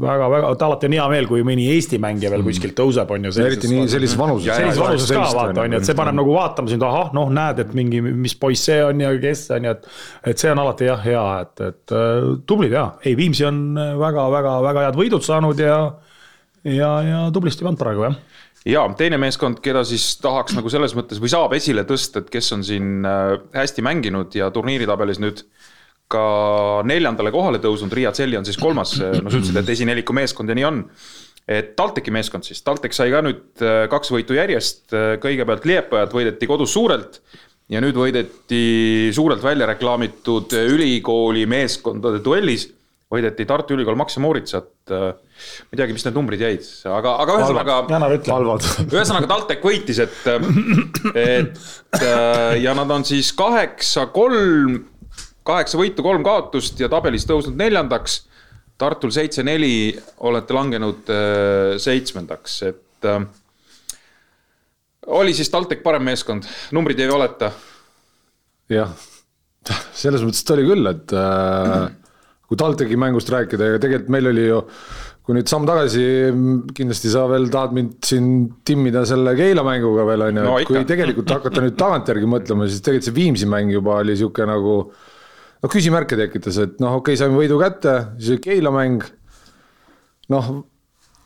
väga-väga, 0.00 0.50
et 0.52 0.62
alati 0.66 0.88
on 0.88 0.94
hea 0.96 1.04
meel, 1.10 1.26
kui 1.30 1.42
mõni 1.46 1.66
Eesti 1.72 1.98
mängija 2.02 2.30
veel 2.32 2.42
mm. 2.42 2.50
kuskilt 2.50 2.76
tõuseb, 2.78 3.12
on 3.16 3.28
ju. 3.28 3.32
eriti 3.44 3.70
nii 3.70 3.86
sellises 3.88 4.18
vanuses. 4.20 4.50
sellises 4.52 4.80
vanuses 4.82 5.12
ka 5.14 5.22
vaata, 5.38 5.64
on 5.64 5.76
ju, 5.76 5.80
et 5.80 5.88
see 5.88 5.96
paneb 5.98 6.18
nagu 6.18 6.34
vaatama 6.36 6.72
sind, 6.72 6.84
ahah, 6.84 7.12
noh, 7.16 7.30
näed, 7.32 7.62
et 7.64 7.72
mingi, 7.76 8.02
mis 8.04 8.36
poiss 8.40 8.68
see 8.68 8.82
on 8.84 9.00
ja 9.00 9.12
kes 9.22 9.46
see 9.48 9.56
on 9.56 9.68
ja 9.70 9.76
et. 9.76 9.86
et 10.32 10.42
see 10.42 10.52
on 10.52 10.60
alati 10.62 10.90
jah, 10.90 11.00
hea, 11.04 11.24
et, 11.46 11.64
et 11.70 11.96
äh, 11.96 12.26
tublid 12.48 12.76
ja, 12.76 12.86
ei, 13.04 13.16
Viimsi 13.16 13.46
on 13.48 13.62
väga-väga-väga 13.76 14.88
head 14.88 15.00
võidud 15.00 15.24
saanud 15.24 15.62
ja, 15.64 15.78
ja, 16.64 16.90
ja 17.06 17.22
tublisti 17.32 17.64
pannud 17.64 17.80
praegu 17.80 18.10
jah 18.10 18.18
ja 18.66 18.82
teine 18.98 19.18
meeskond, 19.22 19.62
keda 19.64 19.84
siis 19.86 20.16
tahaks 20.20 20.56
nagu 20.58 20.70
selles 20.72 20.92
mõttes 20.98 21.22
või 21.22 21.30
saab 21.32 21.54
esile 21.56 21.86
tõsta, 21.88 22.20
et 22.20 22.28
kes 22.34 22.52
on 22.56 22.66
siin 22.66 23.06
äh, 23.06 23.38
hästi 23.56 23.84
mänginud 23.86 24.36
ja 24.36 24.50
turniiritabelis 24.52 25.22
nüüd 25.22 25.46
ka 26.10 26.82
neljandale 26.86 27.32
kohale 27.34 27.60
tõusnud, 27.62 27.94
Riia 27.94 28.12
Tselli 28.14 28.38
on 28.38 28.46
siis 28.46 28.58
kolmas, 28.60 28.94
no 29.00 29.30
sa 29.30 29.40
ütlesid, 29.40 29.58
et 29.58 29.72
esineliku 29.74 30.14
meeskond 30.16 30.50
ja 30.50 30.58
nii 30.58 30.68
on. 30.68 30.84
et 31.46 31.74
TalTechi 31.78 32.10
meeskond 32.10 32.46
siis, 32.46 32.58
TalTech 32.66 32.94
sai 32.94 33.12
ka 33.12 33.20
nüüd 33.22 33.62
äh, 33.62 33.84
kaks 33.90 34.10
võitu 34.10 34.34
järjest, 34.34 34.88
äh, 34.94 35.12
kõigepealt 35.22 35.66
Liepajat 35.66 36.14
võideti 36.14 36.48
kodus 36.50 36.72
suurelt 36.74 37.20
ja 37.70 37.82
nüüd 37.82 37.98
võideti 37.98 39.12
suurelt 39.14 39.42
välja 39.42 39.68
reklaamitud 39.70 40.54
ülikooli 40.74 41.44
meeskondade 41.50 42.18
duellis, 42.22 42.68
võideti 43.10 43.46
Tartu 43.46 43.76
Ülikool 43.76 43.98
Max 43.98 44.18
ja 44.18 44.22
Moritsat. 44.22 44.72
Ma 44.90 45.74
ei 45.74 45.78
teagi, 45.78 45.94
mis 45.94 46.02
need 46.06 46.16
numbrid 46.18 46.42
jäid, 46.42 46.66
aga, 46.90 47.14
aga 47.22 47.38
ühesõnaga. 47.38 47.78
ühesõnaga 48.96 49.30
TalTech 49.30 49.66
võitis, 49.66 50.02
et, 50.02 50.18
et 51.14 52.04
ja 52.62 52.74
nad 52.78 52.90
on 52.94 53.06
siis 53.06 53.30
kaheksa, 53.38 54.08
kolm 54.14 54.80
kaheksa 55.46 55.78
võitu, 55.80 56.04
kolm 56.04 56.24
kaotust 56.26 56.80
ja 56.82 56.90
tabelis 56.92 57.26
tõusnud 57.28 57.58
neljandaks. 57.58 58.24
Tartul 58.76 59.12
seitse-neli, 59.14 59.96
olete 60.28 60.52
langenud 60.52 61.08
äh, 61.08 61.76
seitsmendaks, 61.80 62.56
et 62.68 63.08
äh, 63.08 63.22
oli 65.16 65.32
siis 65.36 65.48
TalTech 65.48 65.80
parem 65.84 66.04
meeskond, 66.04 66.44
numbrid 66.76 67.00
ei 67.00 67.08
valeta. 67.08 67.48
jah, 68.68 68.92
selles 70.02 70.26
mõttes 70.26 70.44
ta 70.44 70.58
oli 70.58 70.66
küll, 70.68 70.90
et 70.92 71.16
äh, 71.16 71.88
kui 72.46 72.60
TalTechi 72.60 73.00
mängust 73.00 73.32
rääkida 73.32 73.72
ja 73.72 73.80
tegelikult 73.80 74.12
meil 74.12 74.28
oli 74.34 74.48
ju 74.50 74.60
kui 75.26 75.34
nüüd 75.34 75.50
samm 75.50 75.64
tagasi, 75.66 76.04
kindlasti 76.76 77.10
sa 77.10 77.24
veel 77.26 77.48
tahad 77.50 77.72
mind 77.74 77.96
siin 78.06 78.26
timmida 78.66 79.02
selle 79.08 79.32
Keila 79.38 79.64
mänguga 79.66 80.04
veel 80.06 80.22
on 80.28 80.38
ju 80.38 80.44
et 80.60 80.68
kui 80.68 80.84
tegelikult 80.86 81.32
hakata 81.34 81.64
nüüd 81.64 81.74
tagantjärgi 81.80 82.28
mõtlema, 82.30 82.68
siis 82.70 82.84
tegelikult 82.86 83.08
see 83.08 83.16
Viimsi 83.16 83.48
mäng 83.50 83.72
juba 83.74 83.98
oli 84.04 84.14
sihuke 84.18 84.46
nagu 84.46 84.76
noh, 85.62 85.72
küsimärke 85.72 86.18
tekitas, 86.18 86.60
et 86.62 86.80
noh, 86.82 86.98
okei 87.00 87.14
okay,, 87.14 87.20
saime 87.24 87.38
võidu 87.38 87.60
kätte, 87.62 87.98
siis 88.18 88.36
oli 88.36 88.46
Keila 88.46 88.72
mäng. 88.74 89.04
noh, 90.32 90.48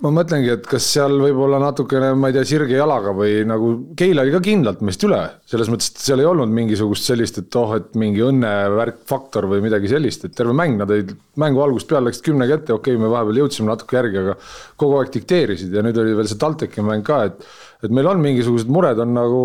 ma 0.00 0.10
mõtlengi, 0.16 0.48
et 0.54 0.66
kas 0.68 0.84
seal 0.94 1.18
võib-olla 1.20 1.58
natukene, 1.60 2.12
ma 2.16 2.30
ei 2.30 2.36
tea, 2.36 2.44
sirge 2.48 2.76
jalaga 2.76 3.12
või 3.16 3.42
nagu 3.48 3.72
Keila 3.96 4.24
oli 4.24 4.32
ka 4.32 4.40
kindlalt 4.44 4.84
meist 4.86 5.04
üle, 5.04 5.20
selles 5.50 5.70
mõttes, 5.72 5.90
et 5.92 6.04
seal 6.04 6.22
ei 6.22 6.28
olnud 6.28 6.52
mingisugust 6.56 7.08
sellist, 7.10 7.40
et 7.42 7.58
oh, 7.60 7.74
et 7.76 7.96
mingi 8.00 8.22
õnnevärk, 8.24 9.02
faktor 9.08 9.48
või 9.50 9.64
midagi 9.64 9.90
sellist, 9.92 10.24
et 10.24 10.36
terve 10.36 10.54
mäng, 10.56 10.78
nad 10.80 10.92
olid 10.92 11.12
mängu 11.40 11.64
algusest 11.64 11.90
peale 11.92 12.08
läksid 12.08 12.28
kümnega 12.30 12.60
ette, 12.60 12.76
okei 12.76 12.96
okay,, 12.96 13.02
me 13.02 13.12
vahepeal 13.12 13.42
jõudsime 13.42 13.72
natuke 13.72 14.00
järgi, 14.00 14.22
aga 14.24 14.38
kogu 14.80 15.00
aeg 15.00 15.12
dikteerisid 15.18 15.76
ja 15.76 15.84
nüüd 15.84 16.00
oli 16.00 16.16
veel 16.16 16.30
see 16.30 16.40
TalTechi 16.40 16.86
mäng 16.86 17.04
ka, 17.06 17.22
et 17.28 17.44
et 17.84 17.92
meil 17.94 18.08
on 18.10 18.20
mingisugused 18.22 18.70
mured 18.72 19.00
on 19.02 19.14
nagu 19.16 19.44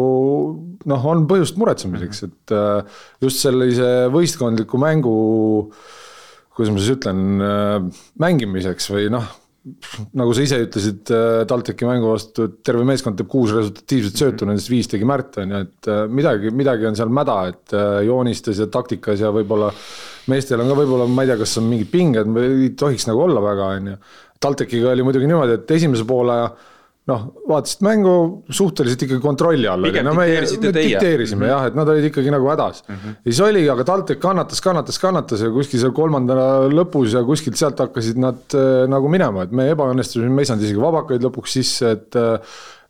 noh, 0.89 1.08
on 1.12 1.24
põhjust 1.30 1.60
muretsemiseks, 1.62 2.24
mhm. 2.24 2.34
et 2.34 2.56
äh, 2.56 3.00
just 3.25 3.42
sellise 3.44 4.10
võistkondliku 4.13 4.82
mängu, 4.82 5.15
kuidas 6.56 6.74
ma 6.74 6.82
siis 6.84 6.94
ütlen, 6.98 7.25
äh, 7.44 8.06
mängimiseks 8.22 8.92
või 8.94 9.10
noh, 9.13 9.27
nagu 10.13 10.34
sa 10.38 10.44
ise 10.46 10.60
ütlesid 10.62 11.10
äh, 11.15 11.39
TalTechi 11.50 11.88
mängu 11.89 12.12
vastu, 12.12 12.50
et 12.50 12.60
terve 12.68 12.86
meeskond 12.86 13.18
teeb 13.18 13.32
kuus 13.32 13.54
resultatiivset 13.56 14.20
söötu 14.22 14.44
-hmm. 14.44 14.54
nendest 14.54 14.70
viis 14.70 14.92
tegi 14.92 15.08
Märt, 15.10 15.39
on 15.42 15.56
ju, 15.56 15.63
et 15.65 15.89
midagi, 16.13 16.51
midagi 16.54 16.86
on 16.86 17.00
seal 17.00 17.10
mäda, 17.10 17.39
et 17.50 17.74
joonistes 18.06 18.62
ja 18.62 18.68
taktikas 18.70 19.24
ja 19.25 19.34
võib-olla 19.34 19.72
meestel 20.30 20.62
on 20.62 20.70
ka 20.70 20.77
võib-olla, 20.77 21.10
ma 21.10 21.25
ei 21.25 21.32
tea, 21.32 21.39
kas 21.42 21.58
on 21.62 21.68
mingid 21.72 21.89
pinged, 21.92 22.38
ei 22.42 22.70
tohiks 22.77 23.08
nagu 23.10 23.25
olla 23.25 23.42
väga, 23.42 23.74
on 23.80 23.92
ju. 23.94 23.98
TalTechiga 24.46 24.92
oli 24.92 25.04
muidugi 25.06 25.27
niimoodi, 25.30 25.58
et 25.58 25.72
esimese 25.72 26.06
poole 26.06 26.38
noh, 27.09 27.25
vaatasid 27.50 27.83
mängu 27.85 28.13
suhteliselt 28.50 29.03
ikkagi 29.05 29.21
kontrolli 29.21 29.67
all 29.69 29.85
oli, 29.85 30.01
no 30.05 30.15
me, 30.17 30.25
me 30.25 30.71
dikteerisime 30.74 31.38
mm 31.38 31.43
-hmm. 31.43 31.51
jah, 31.51 31.67
et 31.69 31.77
nad 31.77 31.89
olid 31.93 32.07
ikkagi 32.09 32.31
nagu 32.33 32.50
hädas 32.50 32.81
mm. 32.88 32.95
-hmm. 32.95 33.17
ja 33.19 33.31
siis 33.31 33.41
oligi, 33.45 33.69
aga 33.69 33.83
TalTech 33.91 34.21
kannatas, 34.21 34.62
kannatas, 34.62 35.00
kannatas 35.00 35.41
ja 35.45 35.51
kuskil 35.53 35.79
seal 35.79 35.93
kolmanda 35.93 36.35
lõpus 36.71 37.13
ja 37.13 37.24
kuskilt 37.24 37.62
sealt 37.62 37.79
hakkasid 37.79 38.17
nad 38.17 38.57
äh, 38.57 38.88
nagu 38.89 39.09
minema, 39.09 39.45
et 39.45 39.51
me 39.51 39.69
ebaõnnestusime, 39.75 40.33
me 40.33 40.41
ei 40.41 40.50
saanud 40.50 40.65
isegi 40.65 40.81
vabakaid 40.81 41.29
lõpuks 41.29 41.59
sisse, 41.59 41.91
et 41.91 42.15
äh, 42.15 42.39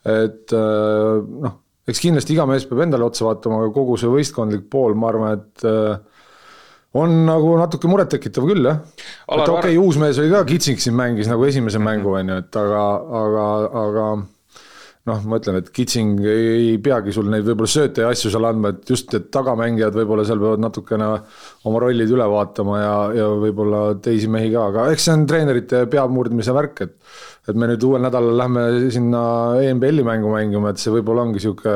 et 0.06 0.54
äh, 0.54 1.22
noh, 1.44 1.60
eks 1.86 2.02
kindlasti 2.02 2.36
iga 2.36 2.46
mees 2.50 2.66
peab 2.70 2.86
endale 2.86 3.08
otsa 3.10 3.26
vaatama, 3.26 3.64
aga 3.64 3.72
kogu 3.74 3.98
see 3.98 4.10
võistkondlik 4.10 4.70
pool, 4.72 4.96
ma 4.96 5.10
arvan, 5.12 5.40
et 5.42 5.66
äh, 5.66 5.98
on 6.96 7.18
nagu 7.28 7.56
natuke 7.60 7.90
murettekitav 7.92 8.48
küll 8.48 8.70
jah. 8.70 8.80
et 9.28 9.42
okei 9.42 9.76
okay,, 9.76 9.82
uus 9.82 10.00
mees 10.02 10.20
oli 10.22 10.32
ka, 10.32 10.46
Kitsing 10.48 10.80
siin 10.82 10.96
mängis 10.98 11.30
nagu 11.32 11.44
esimese 11.48 11.82
mängu 11.84 12.16
on 12.16 12.32
ju, 12.32 12.40
et 12.46 12.62
aga, 12.62 12.86
aga, 13.24 13.46
aga 13.82 14.08
noh, 15.06 15.26
ma 15.30 15.40
ütlen, 15.42 15.60
et 15.62 15.70
Kitsing 15.76 16.24
ei 16.32 16.76
peagi 16.84 17.14
sul 17.14 17.30
neid 17.30 17.46
võib-olla 17.46 17.70
sööte 17.70 18.06
ja 18.06 18.10
asju 18.14 18.32
seal 18.34 18.48
andma, 18.50 18.72
et 18.74 18.90
just 18.90 19.12
need 19.14 19.30
tagamängijad 19.34 19.98
võib-olla 20.00 20.26
seal 20.28 20.42
peavad 20.42 20.64
natukene 20.64 21.12
oma 21.70 21.82
rollid 21.84 22.14
üle 22.16 22.26
vaatama 22.32 22.82
ja, 22.82 22.96
ja 23.20 23.30
võib-olla 23.44 23.86
teisi 24.02 24.32
mehi 24.32 24.50
ka, 24.54 24.70
aga 24.72 24.90
eks 24.96 25.10
see 25.10 25.18
on 25.18 25.28
treenerite 25.30 25.86
peamurdmise 25.92 26.56
värk, 26.56 26.86
et 26.88 26.98
et 27.46 27.54
me 27.54 27.68
nüüd 27.70 27.84
uuel 27.86 28.02
nädalal 28.02 28.40
lähme 28.40 28.62
sinna 28.90 29.20
EMBL-i 29.62 30.06
mängu 30.08 30.32
mängima, 30.34 30.72
et 30.72 30.82
see 30.82 30.94
võib-olla 30.96 31.28
ongi 31.28 31.38
niisugune 31.38 31.76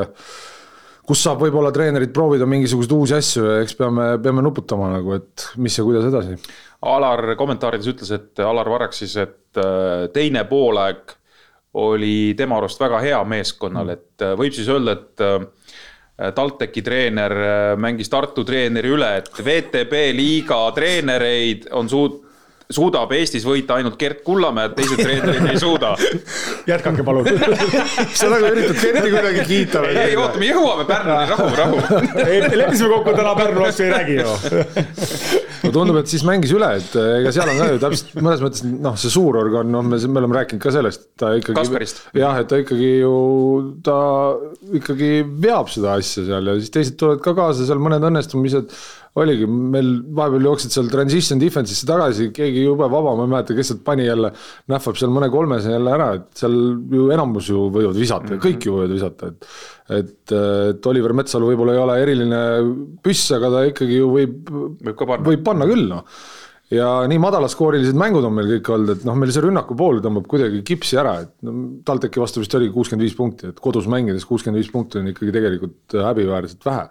kus 1.06 1.22
saab 1.24 1.42
võib-olla 1.44 1.72
treenerid 1.74 2.12
proovida 2.14 2.46
mingisuguseid 2.48 2.92
uusi 2.96 3.16
asju 3.16 3.46
ja 3.46 3.54
eks 3.64 3.76
peame, 3.78 4.10
peame 4.22 4.44
nuputama 4.44 4.90
nagu, 4.92 5.16
et 5.18 5.46
mis 5.62 5.78
ja 5.78 5.84
kuidas 5.86 6.06
edasi. 6.10 6.36
Alar 6.90 7.34
kommentaarides 7.40 7.90
ütles, 7.92 8.12
et 8.16 8.40
Alar 8.44 8.70
Varrak 8.72 8.96
siis, 8.96 9.16
et 9.20 9.60
äh, 9.60 10.06
teine 10.14 10.46
poolaeg 10.48 11.16
oli 11.80 12.32
tema 12.38 12.58
arust 12.58 12.80
väga 12.80 13.02
hea 13.04 13.20
meeskonnal, 13.28 13.90
mm. 13.90 13.98
et 13.98 14.26
äh, 14.26 14.34
võib 14.38 14.56
siis 14.56 14.70
öelda, 14.72 14.96
et 14.96 15.24
äh, 15.26 16.32
TalTechi 16.36 16.82
treener 16.84 17.32
mängis 17.80 18.10
Tartu 18.12 18.44
treeneri 18.44 18.90
üle, 18.92 19.14
et 19.22 19.30
VTB 19.40 20.02
liiga 20.12 20.58
treenereid 20.76 21.70
on 21.76 21.88
suut-, 21.88 22.26
suudab 22.70 23.10
Eestis 23.16 23.44
võita 23.46 23.76
ainult 23.78 23.98
Gert 24.00 24.22
Kullamäe, 24.26 24.70
teised 24.76 25.00
treenerid 25.00 25.48
ei 25.50 25.58
suuda. 25.60 25.94
jätkake 26.70 27.04
palun 27.06 27.26
sa 28.18 28.30
nagu 28.30 28.50
üritad 28.50 28.78
Gerti 28.80 29.12
kuidagi 29.12 29.44
kiita 29.48 29.82
või? 29.84 29.94
ei, 29.98 30.16
oota, 30.18 30.40
me 30.40 30.50
jõuame 30.50 30.86
Pärnuni, 30.88 31.28
rahu, 31.30 31.48
rahu. 31.60 31.80
leppisime 32.60 32.90
kokku, 32.94 33.14
täna 33.16 33.34
Pärnu 33.38 33.64
vastu 33.64 33.86
ei 33.86 33.92
räägi 33.94 34.18
ju. 34.20 34.34
no 35.64 35.72
tundub, 35.74 36.00
et 36.02 36.12
siis 36.12 36.24
mängis 36.26 36.54
üle, 36.56 36.70
et 36.80 36.96
ega 37.00 37.34
seal 37.34 37.52
on 37.52 37.60
ka 37.62 37.68
ju 37.72 37.82
täpselt 37.82 38.14
mõnes 38.20 38.44
mõttes 38.44 38.64
noh, 38.70 38.98
see 39.00 39.14
suurorgan, 39.14 39.72
noh, 39.74 39.84
me, 39.86 39.98
me 40.06 40.22
oleme 40.22 40.40
rääkinud 40.40 40.62
ka 40.62 40.74
sellest, 40.74 41.10
ta 41.20 41.32
ikkagi. 41.40 41.90
jah, 42.20 42.40
et 42.40 42.50
ta 42.50 42.60
ikkagi 42.62 42.92
ju, 43.00 43.14
ta 43.86 43.98
ikkagi 44.80 45.12
veab 45.42 45.72
seda 45.72 45.98
asja 45.98 46.26
seal 46.28 46.52
ja 46.52 46.58
siis 46.60 46.74
teised 46.74 46.98
tulevad 47.00 47.24
ka 47.24 47.34
kaasa, 47.38 47.66
seal 47.68 47.82
mõned 47.82 48.06
õnnestumised 48.10 48.74
oligi, 49.18 49.46
meil 49.46 49.88
vahepeal 50.14 50.46
jooksid 50.46 50.74
seal 50.74 50.90
transition 50.92 51.40
defense'isse 51.40 51.86
tagasi, 51.88 52.28
keegi 52.34 52.62
jube 52.62 52.86
vaba, 52.92 53.16
ma 53.18 53.26
ei 53.26 53.32
mäleta, 53.34 53.56
kes 53.58 53.72
sealt 53.72 53.82
pani 53.86 54.06
jälle, 54.06 54.30
nähvab 54.70 54.98
seal 55.00 55.10
mõne 55.14 55.30
kolmese 55.32 55.74
jälle 55.74 55.94
ära, 55.96 56.10
et 56.20 56.42
seal 56.42 56.56
ju 56.94 57.08
enamus 57.14 57.50
ju 57.50 57.66
võivad 57.74 57.98
visata 57.98 58.28
mm, 58.28 58.36
-hmm. 58.36 58.44
kõik 58.46 58.68
ju 58.68 58.76
võivad 58.76 58.94
visata, 58.94 59.32
et 59.32 59.50
et, 59.90 60.32
et 60.70 60.86
Oliver 60.86 61.12
Metsalu 61.18 61.48
võib-olla 61.48 61.74
ei 61.74 61.80
ole 61.82 61.96
eriline 62.04 62.42
püss, 63.02 63.32
aga 63.34 63.50
ta 63.50 63.64
ikkagi 63.72 63.96
ju 63.98 64.12
võib, 64.12 64.36
võib, 64.46 64.94
panna. 64.94 65.24
võib 65.26 65.42
panna 65.42 65.66
küll, 65.66 65.88
noh 65.90 66.06
ja 66.70 66.86
nii 67.10 67.18
madalaskoorilised 67.18 67.98
mängud 67.98 68.22
on 68.22 68.36
meil 68.36 68.52
kõik 68.52 68.68
olnud, 68.70 68.92
et 68.94 69.06
noh, 69.08 69.16
meil 69.18 69.32
see 69.34 69.42
rünnaku 69.42 69.74
pool 69.74 69.98
tõmbab 70.04 70.28
kuidagi 70.30 70.62
kipsi 70.62 71.00
ära, 71.02 71.16
et 71.24 71.32
no 71.42 71.54
TalTechi 71.82 72.22
vastu 72.22 72.44
vist 72.44 72.54
oligi 72.54 72.70
kuuskümmend 72.76 73.02
viis 73.02 73.16
punkti, 73.18 73.50
et 73.50 73.58
kodus 73.58 73.90
mängides 73.90 74.28
kuuskümmend 74.28 74.62
viis 74.62 74.70
punkti 74.70 75.00
on 75.00 75.10
ikkagi 75.10 75.34
tegelikult 75.34 75.98
häbiväärselt 75.98 76.68
vähe 76.70 76.84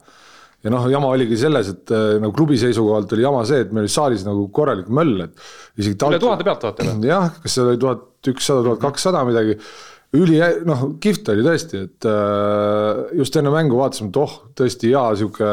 ja 0.64 0.74
noh, 0.74 0.88
jama 0.92 1.12
oligi 1.16 1.38
selles, 1.40 1.72
et 1.74 1.94
äh, 1.96 2.18
nagu 2.20 2.34
klubi 2.36 2.58
seisukohalt 2.60 3.14
oli 3.16 3.24
jama 3.26 3.46
see, 3.48 3.64
et 3.64 3.72
meil 3.76 3.88
oli 3.88 3.94
saalis 3.94 4.26
nagu 4.28 4.48
korralik 4.56 4.90
möll, 4.92 5.24
et 5.28 5.80
isegi 5.80 5.96
üle 5.96 6.20
tuhande 6.22 6.48
pealtvaatajale? 6.48 6.98
jah, 7.08 7.32
kas 7.44 7.56
seal 7.56 7.72
oli 7.72 7.80
tuhat 7.82 8.34
ükssada, 8.34 8.66
tuhat 8.68 8.84
kakssada 8.84 9.24
midagi, 9.28 9.56
üli, 10.20 10.40
noh, 10.66 10.86
kihvt 11.02 11.32
oli 11.32 11.46
tõesti, 11.46 11.84
et 11.88 12.08
äh, 12.10 13.04
just 13.22 13.36
enne 13.40 13.54
mängu 13.54 13.80
vaatasime, 13.80 14.12
et 14.12 14.20
oh, 14.20 14.36
tõesti 14.58 14.92
hea 14.92 15.04
sihuke 15.22 15.52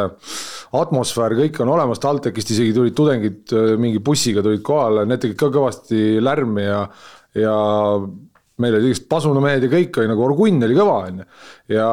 atmosfäär, 0.80 1.36
kõik 1.42 1.60
on 1.62 1.74
olemas, 1.76 2.00
TalTechist 2.02 2.54
isegi 2.56 2.74
tulid 2.76 2.96
tudengid 2.96 3.54
äh, 3.54 3.74
mingi 3.80 4.02
bussiga 4.02 4.42
tulid 4.44 4.64
kohale, 4.66 5.06
need 5.06 5.22
tegid 5.22 5.38
ka 5.38 5.52
kõvasti 5.54 6.16
lärmi 6.24 6.66
ja, 6.66 6.82
ja 7.38 7.54
meil 8.62 8.78
olid 8.78 8.90
igast 8.90 9.06
pasunamehed 9.12 9.68
ja 9.68 9.72
kõik 9.76 10.00
oli 10.00 10.10
nagu 10.10 10.24
orgunn 10.24 10.66
oli 10.66 10.76
kõva, 10.78 10.98
on 11.10 11.22
ju. 11.22 11.30
ja 11.76 11.88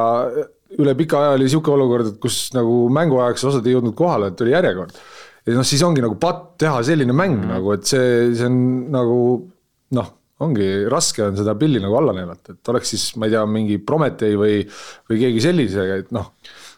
üle 0.80 0.94
pika 0.98 1.20
aja 1.20 1.36
oli 1.36 1.46
niisugune 1.48 1.78
olukord, 1.78 2.10
et 2.12 2.18
kus 2.22 2.48
nagu 2.56 2.84
mänguajaks 2.94 3.46
osad 3.50 3.66
ei 3.68 3.76
jõudnud 3.76 3.96
kohale, 3.98 4.32
et 4.32 4.44
oli 4.44 4.54
järjekord. 4.54 4.98
ja 5.44 5.56
noh, 5.58 5.68
siis 5.68 5.82
ongi 5.86 6.04
nagu 6.04 6.18
patt 6.20 6.54
teha 6.64 6.82
selline 6.86 7.16
mäng 7.16 7.38
mm 7.38 7.54
nagu, 7.54 7.74
et 7.76 7.88
see, 7.88 8.34
see 8.34 8.48
on 8.48 8.60
nagu 8.94 9.18
noh, 9.94 10.12
ongi 10.44 10.68
raske 10.90 11.22
on 11.22 11.36
seda 11.38 11.54
pilli 11.58 11.82
nagu 11.82 11.94
alla 11.98 12.14
neelata, 12.16 12.56
et 12.56 12.72
oleks 12.72 12.94
siis, 12.94 13.08
ma 13.20 13.28
ei 13.28 13.34
tea, 13.36 13.44
mingi 13.46 13.78
Prometee 13.78 14.34
või, 14.38 14.60
või 15.10 15.20
keegi 15.20 15.44
sellisega, 15.44 16.02
et 16.02 16.14
noh 16.14 16.32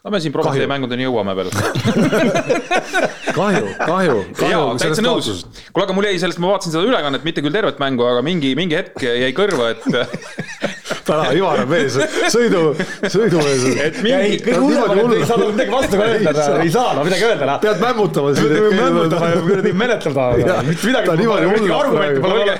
no 0.07 0.13
me 0.13 0.21
siin 0.23 0.33
Prometee 0.35 0.67
mängudeni 0.69 1.07
jõuame 1.07 1.33
veel 1.37 1.49
kahju, 3.37 3.63
kahju, 3.81 4.17
kahju. 4.37 4.61
täitsa 4.81 5.03
nõus. 5.03 5.45
kuule, 5.73 5.85
aga 5.85 5.95
mul 5.97 6.07
jäi 6.07 6.21
sellest, 6.21 6.41
ma 6.41 6.53
vaatasin 6.53 6.75
seda 6.75 6.87
ülekannet, 6.87 7.25
mitte 7.27 7.43
küll 7.45 7.55
tervet 7.55 7.81
mängu, 7.81 8.05
aga 8.07 8.23
mingi, 8.25 8.53
mingi 8.57 8.77
hetk 8.79 9.03
jäi 9.03 9.33
kõrva, 9.37 9.73
et 9.75 9.83
täna 11.07 11.31
Ivar 11.37 11.63
on 11.63 11.71
mees, 11.71 11.97
sõidu, 12.33 12.63
sõidumees. 13.07 13.65
et 13.85 14.01
mingi. 14.05 14.39
kõige 14.45 14.61
hullem 14.63 15.03
on, 15.03 15.13
et 15.13 15.21
ei 15.21 15.29
saa 15.29 15.39
midagi 15.43 15.75
vastu 15.75 16.01
ka 16.01 16.09
öelda, 16.11 16.47
ei 16.63 16.73
saa 16.73 16.93
no 16.97 17.05
midagi 17.07 17.27
öelda. 17.29 17.57
pead 17.63 17.83
mämmutama 17.83 18.33
siin. 18.37 18.57
mämmutama 18.75 19.31
ja 19.33 19.41
kuradi 19.47 19.73
menetleda. 19.83 20.27
mitte 20.67 20.89
midagi. 20.91 21.05
ta 21.07 21.15
on 21.15 21.23
niimoodi 21.23 21.51
hull. 21.53 21.75
argumente 21.77 22.21
pole 22.21 22.57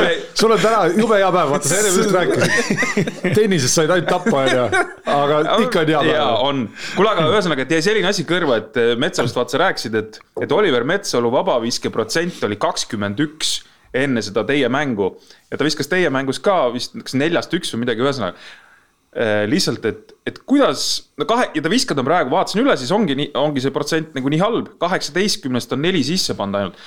ole. 0.00 0.18
sul 0.34 0.50
on 0.50 0.60
täna 0.60 0.82
jube 0.96 1.18
hea 1.20 1.30
päev, 1.34 1.54
vaata 1.54 1.70
sa 1.70 1.78
enne 1.80 1.92
just 1.94 2.14
rääkisid. 2.16 3.10
tennises 3.38 3.74
said 3.74 3.92
ainult 3.94 4.10
tappa, 4.10 4.44
onju, 4.44 4.66
aga 5.14 5.40
ikka 5.64 5.84
on 5.84 5.92
hea 5.94 6.02
päev. 6.04 6.12
jaa, 6.14 6.30
on. 6.46 6.62
kuule, 6.96 7.14
aga 7.14 7.26
ühesõnaga, 7.32 7.66
et 7.66 7.74
jäi 7.76 7.82
selline 7.90 8.10
asi 8.10 8.26
kõrva, 8.28 8.60
et 8.62 8.80
Metsalust 9.00 9.38
vaata 9.38 9.56
sa 9.56 9.64
rääkisid, 9.66 9.98
et, 10.00 10.20
et 10.44 10.54
Oliver 10.56 10.86
Metsalu 10.88 11.32
vabaviske 11.32 11.92
protsent 11.94 12.44
oli 12.48 12.58
kakskümmend 12.60 13.20
üks 13.26 13.58
enne 13.96 14.22
seda 14.22 14.44
teie 14.46 14.68
mängu. 14.72 15.14
ja 15.50 15.58
ta 15.58 15.66
viskas 15.66 15.90
teie 15.90 16.10
mängus 16.10 16.40
ka 16.42 16.68
vist 16.74 16.94
kas 16.98 17.16
neljast 17.18 17.54
üks 17.56 17.74
või 17.74 17.84
midagi, 17.84 18.04
ühesõnaga 18.04 18.36
äh,. 18.36 19.44
lihtsalt, 19.50 19.84
et, 19.90 20.14
et 20.26 20.38
kuidas, 20.46 21.10
no 21.18 21.26
kahe, 21.28 21.50
ja 21.54 21.62
ta 21.64 21.72
viskad 21.72 21.98
on 21.98 22.06
praegu, 22.06 22.30
vaatasin 22.30 22.62
üle, 22.62 22.76
siis 22.78 22.92
ongi 22.94 23.16
nii, 23.18 23.32
ongi 23.40 23.62
see 23.64 23.74
protsent 23.74 24.14
nagu 24.14 24.30
nii 24.30 24.42
halb, 24.42 24.72
kaheksateistkümnest 24.82 25.74
on 25.74 25.82
neli 25.82 26.02
sisse 26.06 26.36
pannud 26.38 26.60
ainult. 26.60 26.82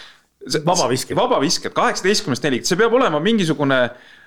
vabavisked. 0.66 1.16
vabavisked, 1.16 1.76
kaheksateistkümnest 1.76 2.44
neli, 2.48 2.64
see 2.68 2.80
peab 2.80 2.96
olema 2.96 3.20
mingisugune, 3.24 3.80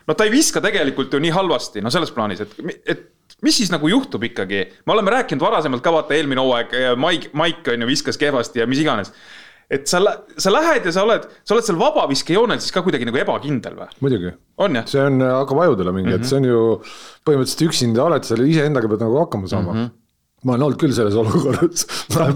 no 0.06 0.16
ta 0.16 0.28
ei 0.28 0.32
viska 0.32 0.60
tegelikult 0.64 1.12
ju 1.12 1.20
nii 1.20 1.32
halvasti, 1.32 1.84
no 1.84 1.92
selles 1.92 2.12
plaanis, 2.12 2.44
et, 2.44 2.54
et 2.84 3.08
mis 3.44 3.56
siis 3.56 3.72
nagu 3.72 3.88
juhtub 3.88 4.22
ikkagi, 4.24 4.62
me 4.86 4.94
oleme 4.94 5.12
rääkinud 5.16 5.44
varasemalt 5.44 5.84
ka 5.84 5.92
vaata 5.92 6.16
eelmine 6.16 6.40
hooaeg, 6.40 6.76
Maik, 7.00 7.28
Maik 7.36 7.68
on 7.72 7.84
ju 7.84 7.88
viskas 7.88 8.20
kehvasti 8.20 8.62
ja 8.62 8.68
mis 8.68 8.80
iganes 8.84 9.12
et 9.70 9.90
sa, 9.90 10.00
sa 10.38 10.52
lähed 10.54 10.86
ja 10.86 10.94
sa 10.94 11.04
oled, 11.06 11.26
sa 11.42 11.56
oled 11.56 11.66
seal 11.66 11.78
vabaviskejoonel 11.80 12.60
siis 12.62 12.74
ka 12.74 12.84
kuidagi 12.86 13.08
nagu 13.08 13.18
ebakindel 13.18 13.78
või? 13.80 13.90
muidugi. 14.04 14.32
see 14.86 15.02
on, 15.02 15.20
hakkab 15.24 15.62
ajudele 15.66 15.94
mingi 15.96 16.12
mm, 16.12 16.16
-hmm. 16.16 16.26
et 16.26 16.30
see 16.30 16.40
on 16.40 16.48
ju 16.50 16.60
põhimõtteliselt 17.26 17.68
üksinda 17.68 18.06
oled 18.06 18.28
seal 18.28 18.44
iseendaga 18.46 18.90
pead 18.92 19.06
nagu 19.06 19.22
hakkama 19.24 19.50
saama 19.50 19.72
mm. 19.72 19.78
-hmm 19.84 19.94
ma 20.46 20.54
olen 20.54 20.66
olnud 20.68 20.80
küll 20.80 20.94
selles 20.96 21.16
olukorras 21.18 21.86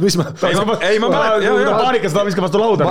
mis 0.02 0.17
ma. 0.19 0.26
ei, 0.49 0.57
ma, 0.57 0.76
ei, 0.87 0.99
ma 1.02 1.11
mäletan, 1.12 1.45
jaa, 1.45 1.59
jaa. 1.62 1.76
paanikas 1.79 2.14
ta 2.17 2.25
viskab 2.26 2.47
vastu 2.47 2.61
lauda. 2.61 2.88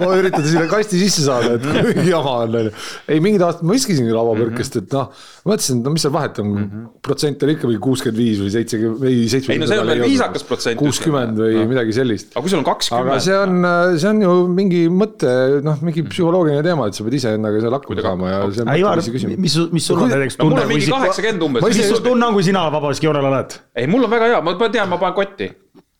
ma 0.00 0.10
üritan 0.18 0.46
sinna 0.46 0.66
kasti 0.70 1.00
sisse 1.00 1.26
saada, 1.26 1.56
et 1.58 1.96
kui 1.98 2.08
jama 2.14 2.36
on, 2.44 2.56
onju. 2.62 2.72
ei, 3.06 3.20
mingid 3.22 3.44
aastad 3.46 3.68
ma 3.68 3.76
viskasingi 3.76 4.14
lauapõrkest, 4.14 4.80
et 4.80 4.96
noh, 4.96 5.10
mõtlesin, 5.48 5.80
et 5.80 5.88
no 5.88 5.94
mis 5.94 6.04
seal 6.06 6.14
vahet 6.14 6.40
on 6.42 6.48
mm, 6.50 6.64
-hmm. 6.64 6.88
protsent 7.04 7.44
oli 7.46 7.56
ikka 7.56 7.70
mingi 7.70 7.82
kuuskümmend 7.84 8.20
viis 8.20 8.40
või 8.42 8.52
seitsekümmend, 8.54 9.04
või 9.04 9.16
seitsekümmend. 9.24 9.56
ei 9.56 9.62
no 9.62 9.70
see 9.70 9.80
on 9.82 9.92
veel 9.92 10.04
viisakas 10.06 10.46
protsent. 10.48 10.80
kuuskümmend 10.80 11.40
või 11.40 11.58
no. 11.58 11.66
midagi 11.74 11.96
sellist. 11.96 12.32
aga 12.34 12.44
kui 12.44 12.54
sul 12.54 12.62
on 12.62 12.68
kakskümmend. 12.68 13.12
aga 13.12 13.20
see 13.26 13.38
on, 13.38 13.68
see 14.00 14.10
on 14.10 14.24
ju 14.26 14.34
mingi 14.60 14.82
mõte, 14.92 15.34
noh, 15.66 15.84
mingi 15.86 16.04
psühholoogiline 16.08 16.64
teema, 16.66 16.88
et 16.90 16.98
sa 16.98 17.06
pead 17.06 17.18
iseendaga 17.20 17.62
seal 17.64 17.76
hakkama 17.76 18.06
saama 18.06 18.32
ja 18.32 18.42
see 18.48 18.64
on 18.64 18.72
mõttelise 18.72 19.16
küsimus. 19.16 19.42
mis, 19.46 19.58
mis 19.76 19.90
sul 19.90 20.00
on 20.00 20.12
näiteks 20.12 20.40
tunne? 20.40 20.54
mul 20.54 20.64
on 20.64 20.72
mingi 20.74 20.90
kaheksakümmend 20.94 21.48
umbes. 21.48 21.68
mis 21.68 21.92
sul 21.92 22.04
tunne 22.04 22.30
on, 22.30 22.36
kui 22.38 22.46
sina 22.46 22.66
vabaviskijoonel 22.72 23.30
oled? 23.32 23.58
ei, 23.76 23.88
mul 23.90 24.08
on 24.08 24.12
väga 24.12 24.29
hea, 24.30 24.40
ma 24.46 24.56
tean, 24.68 24.88
ma 24.90 24.98
panen 25.00 25.16
kotti 25.18 25.50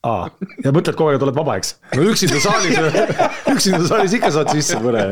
aa, 0.07 0.29
ja 0.65 0.73
mõtled 0.73 0.97
kogu 0.97 1.11
aeg, 1.11 1.19
et 1.19 1.25
oled 1.27 1.37
vaba, 1.37 1.57
eks? 1.61 1.75
no 1.97 2.07
üksinda 2.09 2.41
saalis, 2.41 2.79
üksinda 3.55 3.83
saalis 3.89 4.17
ikka 4.17 4.33
saad 4.33 4.53
sisse 4.55 4.81
mõne. 4.81 5.07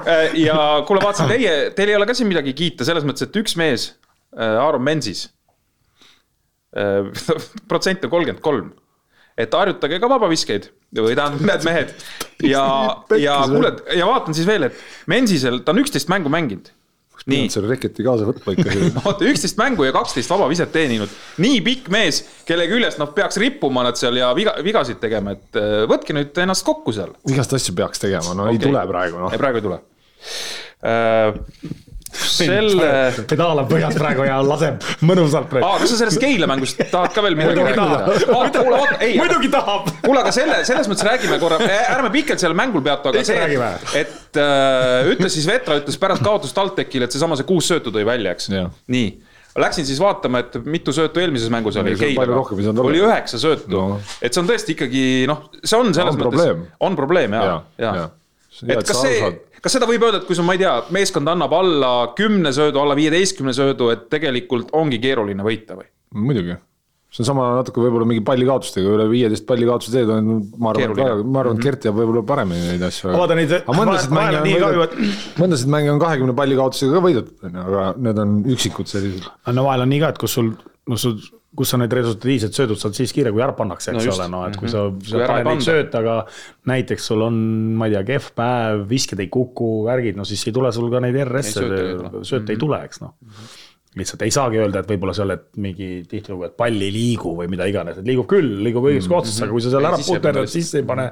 Äh, 0.00 0.36
ja 0.40 0.56
kuule, 0.88 1.00
vaatasin 1.02 1.30
teie, 1.30 1.54
teil 1.76 1.92
ei 1.92 1.96
ole 1.96 2.08
ka 2.08 2.16
siin 2.16 2.28
midagi 2.30 2.54
kiita 2.56 2.86
selles 2.88 3.06
mõttes, 3.08 3.28
et 3.28 3.38
üks 3.40 3.56
mees, 3.60 3.92
Aaron 4.36 4.84
Mensis. 4.86 5.28
protsent 7.70 8.04
on 8.06 8.12
kolmkümmend 8.12 8.42
kolm, 8.44 8.68
et 9.40 9.54
harjutage 9.58 9.98
ka 9.98 10.10
vabaviskeid 10.12 10.68
või 10.94 11.16
tähendab, 11.18 11.42
need 11.48 11.64
mehed. 11.66 11.94
ja, 12.46 12.62
ja 13.18 13.40
kuule, 13.50 13.72
ja 13.96 14.06
vaatan 14.06 14.36
siis 14.36 14.46
veel, 14.46 14.68
et 14.68 14.84
Mensisel, 15.10 15.64
ta 15.64 15.74
on 15.74 15.82
üksteist 15.82 16.12
mängu 16.12 16.30
mänginud. 16.30 16.70
Nii 17.28 17.42
pead, 17.44 17.54
selle 17.54 17.70
reketi 17.72 18.06
kaasa 18.06 18.28
võtma 18.28 18.54
ikka. 18.56 18.76
vaata 19.00 19.28
üksteist 19.28 19.58
mängu 19.60 19.86
ja 19.86 19.92
kaksteist 19.96 20.32
vabaviset 20.32 20.72
teeninud, 20.74 21.12
nii 21.42 21.60
pikk 21.66 21.90
mees, 21.92 22.22
kelle 22.48 22.68
küljest 22.70 23.00
noh, 23.02 23.12
peaks 23.16 23.40
rippuma 23.42 23.84
nad 23.86 24.00
seal 24.00 24.16
ja 24.20 24.30
viga, 24.36 24.56
vigasid 24.64 25.00
tegema, 25.02 25.36
et 25.36 25.60
äh, 25.60 25.84
võtke 25.90 26.16
nüüd 26.16 26.42
ennast 26.44 26.66
kokku 26.66 26.94
seal. 26.96 27.12
igast 27.30 27.54
asju 27.58 27.76
peaks 27.78 28.02
tegema, 28.02 28.34
no 28.34 28.48
okay. 28.48 28.58
ei 28.58 28.64
tule 28.64 28.88
praegu 28.90 29.22
noh. 29.22 29.38
praegu 29.44 29.62
ei 29.62 29.68
tule 29.68 29.80
äh,. 30.86 31.88
selle, 32.10 32.90
pedaal 33.30 33.62
on 33.62 33.68
põhjas 33.70 33.96
praegu 33.98 34.24
ja 34.26 34.40
laseb 34.44 34.84
mõnusalt 35.06 35.48
praegu. 35.50 35.66
aa, 35.66 35.78
kas 35.82 35.92
sa 35.94 36.00
sellest 36.02 36.20
Keila 36.22 36.48
mängust 36.50 36.80
tahad 36.90 37.14
ka 37.14 37.24
veel 37.24 37.38
midagi 37.38 37.62
Muidugi 37.62 37.78
rääkida? 37.78 39.16
muidugi 39.20 39.50
tahab. 39.52 39.88
kuule, 40.02 40.20
aga 40.24 40.34
selle, 40.34 40.60
selles 40.68 40.90
mõttes 40.90 41.06
räägime 41.06 41.40
korra, 41.42 41.60
ärme 41.94 42.12
pikalt 42.14 42.42
sellel 42.42 42.58
mängul 42.58 42.84
peatu, 42.86 43.12
aga 43.12 43.24
see 43.26 43.58
et 44.00 44.40
äh, 44.40 45.10
ütles 45.12 45.34
siis 45.38 45.48
Vetra 45.50 45.80
ütles 45.80 45.98
pärast 46.00 46.24
kaotust 46.26 46.56
TalTechile, 46.56 47.08
et 47.08 47.16
seesama 47.16 47.38
see 47.38 47.48
kuus 47.48 47.70
söötu 47.70 47.94
tõi 47.94 48.06
välja, 48.08 48.34
eks 48.36 48.50
nii, 48.50 49.10
läksin 49.60 49.86
siis 49.88 50.00
vaatama, 50.02 50.44
et 50.44 50.58
mitu 50.66 50.94
söötu 50.94 51.22
eelmises 51.22 51.50
mängus 51.52 51.78
oli 51.80 51.94
oli 52.84 53.02
üheksa 53.02 53.40
söötu 53.42 53.70
No. 53.70 54.00
et 54.22 54.34
see 54.34 54.42
on 54.42 54.48
tõesti 54.50 54.74
ikkagi 54.76 55.04
noh, 55.30 55.46
see 55.62 55.78
on 55.78 55.94
selles 55.94 56.16
On 56.16 56.20
mõttes 56.20 56.40
probleem., 56.40 56.64
on 56.86 56.98
probleem 56.98 57.38
ja, 57.38 57.44
ja 57.46 57.60
ja.. 57.78 57.92
ja 57.94 58.08
et 58.76 58.86
kas 58.86 59.00
see, 59.02 59.30
kas 59.64 59.76
seda 59.76 59.88
võib 59.90 60.06
öelda, 60.06 60.22
et 60.22 60.26
kui 60.28 60.38
sul, 60.38 60.46
ma 60.48 60.56
ei 60.56 60.62
tea, 60.62 60.72
meeskond 60.94 61.30
annab 61.30 61.54
alla 61.56 61.92
kümne 62.18 62.52
söödu, 62.56 62.80
alla 62.82 62.96
viieteistkümne 62.98 63.54
söödu, 63.56 63.90
et 63.94 64.08
tegelikult 64.12 64.74
ongi 64.76 65.00
keeruline 65.02 65.46
võita 65.46 65.78
või? 65.78 65.88
muidugi, 66.16 66.56
see 67.14 67.22
on 67.22 67.28
sama 67.28 67.48
natuke 67.58 67.82
võib-olla 67.82 68.06
mingi 68.08 68.22
pallikaotustega, 68.26 68.94
üle 68.96 69.06
viieteist 69.10 69.46
pallikaotuse 69.46 69.94
teed 69.94 70.10
on, 70.14 70.30
ma 70.58 70.72
arvan, 70.72 70.94
et 70.94 71.26
ma 71.26 71.42
arvan, 71.42 71.58
et 71.58 71.66
Gert 71.66 71.82
teab 71.84 71.98
võib-olla 71.98 72.24
paremini 72.26 72.72
neid 72.72 72.86
asju. 72.86 73.12
Aga 73.14 73.76
mõndasid 73.76 74.14
mänge 74.14 74.40
on 74.40 74.48
on 74.48 74.78
võidetud, 74.80 75.18
mõndasid 75.42 75.74
mänge 75.76 75.92
on 75.94 76.02
kahekümne 76.02 76.36
pallikaotusega 76.38 76.96
ka 76.96 77.04
võidetud, 77.06 77.50
aga 77.64 77.84
need 78.08 78.24
on 78.24 78.38
üksikud 78.56 78.90
sellised. 78.90 79.28
no 79.54 79.66
vahel 79.68 79.86
on 79.86 79.92
nii 79.94 80.02
ka, 80.02 80.14
et 80.14 80.22
kus 80.22 80.38
sul, 80.38 80.50
no 80.90 80.98
sul, 81.00 81.18
kus 81.56 81.72
sa 81.72 81.78
need 81.80 81.94
resultatiivsed 81.94 82.54
söödud 82.54 82.78
saad 82.78 82.94
siis 82.94 83.12
kiire, 83.14 83.32
kui 83.34 83.42
ära 83.42 83.54
pannakse, 83.58 83.90
eks 83.90 83.98
No 83.98 84.04
just. 84.06 84.20
ole, 84.20 84.28
no 84.30 84.42
et 84.46 84.58
kui 84.58 84.70
sa, 84.70 84.84
Kui 84.94 85.10
sa 85.10 85.22
ei 85.24 85.30
paned 85.30 85.48
neid 85.50 85.64
sööte, 85.66 85.98
aga 85.98 86.14
näiteks 86.70 87.08
sul 87.10 87.24
on, 87.26 87.40
ma 87.78 87.88
ei 87.88 87.96
tea, 87.96 88.04
kehv 88.12 88.28
päev, 88.38 88.84
visked 88.90 89.22
ei 89.22 89.30
kuku, 89.32 89.70
värgid, 89.88 90.18
no 90.20 90.26
siis 90.28 90.44
ei 90.46 90.54
tule 90.54 90.70
sul 90.76 90.86
ka 90.92 91.02
neid 91.02 91.18
RS-e 91.24 91.56
sööte 91.58 92.54
ei 92.54 92.60
tule., 92.60 92.60
tule, 92.62 92.80
eks 92.86 93.02
noh. 93.02 93.16
lihtsalt 93.98 94.22
ei 94.22 94.34
saagi 94.34 94.60
öelda, 94.62 94.84
et 94.84 94.92
võib-olla 94.92 95.14
sa 95.16 95.24
oled 95.26 95.48
mingi 95.58 95.88
tihtilugu, 96.10 96.46
et 96.46 96.54
pall 96.60 96.86
ei 96.86 96.92
liigu 96.94 97.34
või 97.40 97.50
mida 97.50 97.66
iganes, 97.66 97.98
et 97.98 98.06
liigub 98.06 98.28
küll, 98.30 98.60
liigub 98.62 98.86
õigesse 98.86 99.10
kohta, 99.10 99.34
aga 99.42 99.50
kui 99.50 99.64
sa 99.64 99.74
selle 99.74 99.88
Ei, 99.88 99.90
ära 99.90 99.98
sisse 99.98 100.20
puterdad, 100.20 100.52
siis 100.54 100.70
ei 100.78 100.86
pane. 100.86 101.08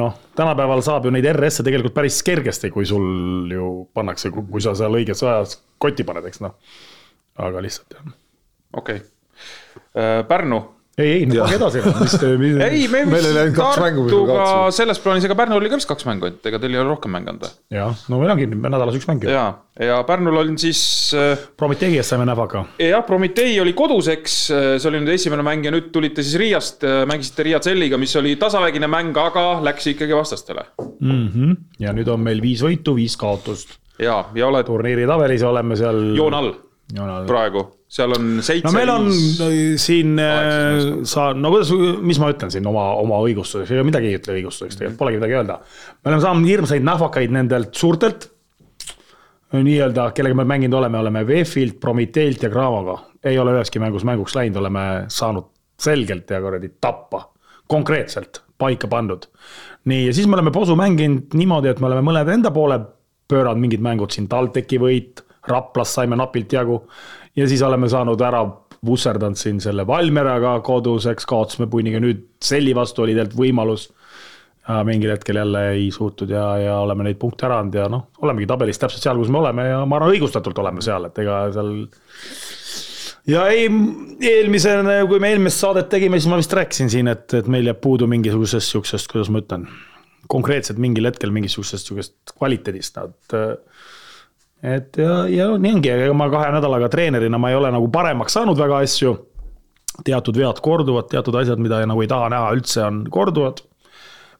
noh, 0.00 0.18
tänapäeval 0.34 0.82
saab 0.82 1.06
ju 1.06 1.14
neid 1.14 1.30
RS-e 1.30 1.62
tegelikult 1.62 1.94
päris 1.94 2.18
kergesti, 2.26 2.72
kui 2.74 2.88
sul 2.88 3.46
ju 3.54 3.70
pannakse, 3.94 4.34
kui 4.34 4.64
sa 4.64 4.74
seal 4.74 4.98
õiges 4.98 5.22
ajas 5.22 5.60
kotti 5.78 6.02
paned, 6.08 6.26
eks 6.26 6.42
noh. 6.42 6.58
aga 7.38 7.62
lihtsalt 7.62 7.94
jah 7.94 8.10
okei 8.72 8.98
okay., 8.98 9.08
Pärnu 9.92 10.62
ei, 10.98 11.12
ei, 11.12 11.26
no 11.26 11.38
pange 11.40 11.56
edasi. 11.56 11.80
mis, 12.02 12.14
ei, 12.66 12.82
me 12.92 13.00
Meil 13.08 13.26
oli 13.30 13.40
ainult 13.40 13.56
kaks 13.56 13.78
mängu, 13.80 14.02
mis 14.04 14.12
Tartuga 14.12 14.72
selles 14.76 14.98
plaanis, 15.00 15.24
ega 15.24 15.36
Pärnul 15.38 15.62
oli 15.62 15.70
ka 15.72 15.78
vist 15.80 15.88
kaks 15.88 16.04
mängu, 16.04 16.28
et 16.28 16.48
ega 16.50 16.60
teil 16.60 16.76
ei 16.76 16.80
ole 16.82 16.90
rohkem 16.90 17.14
mänge 17.16 17.32
anda. 17.32 17.48
jah, 17.72 17.94
no 18.12 18.18
meil 18.20 18.32
ongi 18.34 18.48
nädalas 18.52 18.98
üks 18.98 19.08
mäng 19.08 19.24
ju. 19.24 19.32
ja, 19.32 19.46
ja 19.80 19.96
Pärnul 20.08 20.36
on 20.42 20.58
siis 20.60 20.82
äh, 21.16 21.46
Prometheus 21.56 22.12
saime 22.12 22.26
näpaga. 22.28 22.66
jah, 22.76 23.00
Prometee 23.08 23.56
oli 23.64 23.72
koduseks, 23.78 24.36
see 24.52 24.90
oli 24.90 25.00
nüüd 25.00 25.14
esimene 25.14 25.46
mäng 25.46 25.64
ja 25.64 25.72
nüüd 25.72 25.88
tulite 25.94 26.24
siis 26.26 26.36
Riiast, 26.42 26.84
mängisite 27.08 27.48
Riia 27.48 27.62
Celliga, 27.64 28.00
mis 28.00 28.12
oli 28.20 28.36
tasavägine 28.40 28.90
mäng, 28.92 29.16
aga 29.16 29.46
läks 29.64 29.88
ikkagi 29.94 30.16
vastastele. 30.16 30.68
Mm 31.00 31.28
-hmm. 31.28 31.56
ja 31.80 31.96
nüüd 31.96 32.12
on 32.12 32.20
meil 32.20 32.44
viis 32.44 32.60
võitu, 32.60 32.98
viis 33.00 33.16
kaotust. 33.16 33.78
ja, 33.96 34.26
ja 34.34 34.52
oled 34.52 34.68
turniiri 34.68 35.08
tabelis 35.08 35.42
oleme 35.42 35.76
seal. 35.76 36.10
joone 36.20 36.36
all. 36.36 36.52
praegu, 37.26 37.64
seal 37.92 38.14
on 38.16 38.28
seitse. 38.40 38.66
no 38.66 38.72
meil 38.74 38.90
on 38.92 39.08
siin 39.80 40.16
Kaheksa 40.16 40.92
sa, 41.12 41.24
no 41.36 41.52
kuidas, 41.52 41.72
mis 42.00 42.20
ma 42.22 42.30
ütlen 42.32 42.52
siin 42.54 42.66
oma, 42.68 42.86
oma 43.00 43.18
õigustuseks, 43.26 43.74
ega 43.74 43.84
midagi 43.86 44.08
ei 44.10 44.18
ütle 44.20 44.36
õigustuseks, 44.38 44.78
tegelikult 44.78 45.00
polegi 45.02 45.20
midagi 45.20 45.36
öelda. 45.36 45.58
me 46.00 46.12
oleme 46.12 46.24
saanud 46.24 46.48
hirmsaid 46.48 46.86
nähvakaid 46.88 47.34
nendelt 47.36 47.74
suurtelt. 47.76 48.30
nii-öelda, 49.52 50.08
kellega 50.16 50.38
me 50.38 50.46
mänginud 50.48 50.78
oleme, 50.78 50.98
oleme 50.98 51.26
VEF-ilt, 51.28 51.76
Prometeilt 51.80 52.46
ja 52.46 52.50
Gravoga. 52.52 52.98
ei 53.24 53.38
ole 53.38 53.58
üheski 53.58 53.82
mängus 53.82 54.06
mänguks 54.08 54.36
läinud, 54.38 54.56
oleme 54.62 54.86
saanud 55.12 55.50
selgelt 55.82 56.30
ja 56.30 56.40
kuradi 56.40 56.72
tappa, 56.80 57.26
konkreetselt 57.68 58.42
paika 58.58 58.88
pandud. 58.88 59.28
nii, 59.84 60.06
ja 60.06 60.14
siis 60.14 60.26
me 60.26 60.38
oleme 60.38 60.50
posu 60.54 60.76
mänginud 60.76 61.36
niimoodi, 61.36 61.68
et 61.68 61.80
me 61.80 61.90
oleme 61.90 62.08
mõned 62.08 62.32
enda 62.32 62.50
poole 62.50 62.80
pööranud 63.28 63.60
mingid 63.60 63.84
mängud 63.84 64.12
siin, 64.14 64.28
TalTechi 64.28 64.80
võit, 64.80 65.26
Raplas 65.42 65.90
saime 65.96 66.14
napilt 66.16 66.52
jagu 66.54 66.84
ja 67.36 67.48
siis 67.48 67.62
oleme 67.62 67.88
saanud 67.88 68.20
ära 68.20 68.42
vusserdanud 68.86 69.38
siin 69.38 69.60
selle 69.62 69.86
Valmieraga 69.86 70.56
koduseks, 70.66 71.26
kaotasime 71.28 71.68
punniga, 71.70 72.00
nüüd 72.02 72.26
Selli 72.42 72.74
vastu 72.74 73.04
oli 73.04 73.14
tegelikult 73.16 73.38
võimalus. 73.38 73.90
mingil 74.86 75.10
hetkel 75.10 75.36
jälle 75.36 75.60
ei 75.72 75.90
suutnud 75.90 76.30
ja, 76.30 76.44
ja 76.58 76.74
oleme 76.78 77.02
neid 77.02 77.18
punkte 77.18 77.48
ära 77.48 77.56
andnud 77.58 77.74
ja 77.74 77.88
noh, 77.90 78.04
olemegi 78.22 78.46
tabelis 78.46 78.78
täpselt 78.78 79.02
seal, 79.02 79.18
kus 79.18 79.30
me 79.30 79.40
oleme 79.40 79.64
ja 79.66 79.80
ma 79.86 79.96
arvan, 79.98 80.12
õigustatult 80.14 80.58
oleme 80.62 80.82
seal, 80.82 81.08
et 81.08 81.18
ega 81.18 81.38
seal. 81.54 81.72
ja 83.26 83.46
ei, 83.50 83.66
eelmise, 84.20 84.76
kui 85.10 85.18
me 85.22 85.32
eelmist 85.34 85.62
saadet 85.62 85.90
tegime, 85.90 86.20
siis 86.20 86.30
ma 86.30 86.38
vist 86.38 86.54
rääkisin 86.54 86.92
siin, 86.94 87.10
et, 87.10 87.26
et 87.34 87.50
meil 87.50 87.66
jääb 87.70 87.82
puudu 87.82 88.06
mingisugusest 88.10 88.76
siuksest, 88.76 89.10
kuidas 89.10 89.30
ma 89.34 89.42
ütlen. 89.42 89.66
konkreetselt 90.30 90.78
mingil 90.78 91.10
hetkel 91.10 91.34
mingisugusest 91.34 91.90
sihukesest 91.90 92.36
kvaliteedist, 92.38 93.02
et 93.02 93.38
et 94.62 94.96
ja, 94.96 95.24
ja 95.28 95.48
nii 95.58 95.74
ongi, 95.76 95.90
ega 95.90 96.14
ma 96.14 96.28
kahe 96.30 96.52
nädalaga 96.54 96.88
treenerina 96.92 97.40
ma 97.40 97.50
ei 97.50 97.58
ole 97.58 97.72
nagu 97.74 97.88
paremaks 97.92 98.38
saanud 98.38 98.58
väga 98.58 98.82
asju. 98.86 99.16
teatud 100.04 100.38
vead 100.38 100.60
korduvad, 100.64 101.10
teatud 101.10 101.34
asjad, 101.36 101.60
mida 101.60 101.82
nagu 101.86 102.00
ei 102.00 102.08
taha 102.08 102.30
näha 102.32 102.54
üldse, 102.56 102.80
on 102.86 103.02
korduvad. 103.10 103.60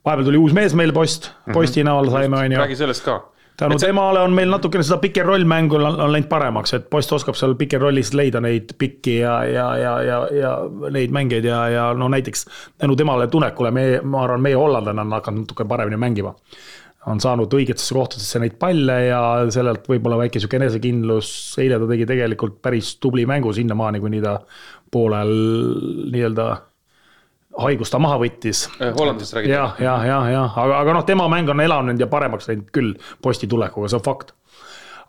vahepeal 0.05 0.25
tuli 0.25 0.39
uus 0.39 0.53
mees 0.53 0.73
meil 0.73 0.93
post, 0.93 1.31
posti 1.53 1.83
näol 1.83 2.09
saime, 2.11 2.37
on 2.37 2.51
ju 2.51 2.57
räägi 2.57 2.75
sellest 2.75 3.03
ka. 3.05 3.19
tänu 3.57 3.77
temale 3.79 4.19
on 4.19 4.33
meil 4.33 4.49
natukene 4.49 4.83
seda 4.83 4.97
pick 4.97 5.17
and 5.17 5.27
roll 5.27 5.43
mängu 5.43 5.75
on, 5.75 5.85
on 5.99 6.11
läinud 6.11 6.29
paremaks, 6.29 6.73
et 6.73 6.89
poiss 6.89 7.11
oskab 7.13 7.35
seal 7.35 7.55
pick 7.55 7.73
and 7.73 7.83
rollis 7.83 8.13
leida 8.13 8.41
neid 8.41 8.73
pikki 8.77 9.17
ja, 9.19 9.43
ja, 9.43 9.67
ja, 9.77 9.97
ja, 10.03 10.21
ja 10.39 10.53
neid 10.89 11.11
mängijaid 11.11 11.45
ja, 11.45 11.67
ja 11.69 11.89
no 11.93 12.07
näiteks 12.09 12.47
tänu 12.77 12.95
temale 12.95 13.27
tunnekule 13.27 13.71
meie, 13.71 14.01
ma 14.01 14.23
arvan, 14.23 14.41
meie 14.41 14.55
hollandlane 14.55 15.01
on 15.01 15.19
hakanud 15.19 15.45
natuke 15.45 15.67
paremini 15.67 15.99
mängima. 15.99 16.33
On 17.11 17.19
saanud 17.23 17.51
õigetesse 17.51 17.95
kohtadesse 17.95 18.39
neid 18.39 18.55
palle 18.59 18.97
ja 19.09 19.21
sellelt 19.51 19.87
võib-olla 19.89 20.21
väike 20.23 20.39
sihuke 20.39 20.59
enesekindlus, 20.59 21.31
eile 21.59 21.79
ta 21.81 21.89
tegi 21.89 22.07
tegelikult 22.09 22.61
päris 22.63 22.93
tubli 23.03 23.25
mängu 23.29 23.51
sinnamaani, 23.55 23.99
kuni 24.03 24.21
ta 24.23 24.37
poolel 24.93 25.33
nii-öelda 26.13 26.47
haigust 27.63 27.93
ta 27.93 27.99
maha 28.01 28.19
võttis 28.21 28.65
Hollandist 28.79 29.35
räägid? 29.35 29.53
jah, 29.53 29.75
jah, 29.81 30.05
jah, 30.07 30.29
jah, 30.31 30.55
aga, 30.63 30.79
aga 30.79 30.95
noh, 30.97 31.03
tema 31.07 31.27
mäng 31.31 31.51
on 31.51 31.61
elanud 31.63 31.99
ja 31.99 32.07
paremaks 32.09 32.47
läinud 32.49 32.71
küll 32.73 32.95
posti 33.21 33.49
tulekuga, 33.51 33.91
see 33.91 33.99
on 33.99 34.05
fakt. 34.05 34.33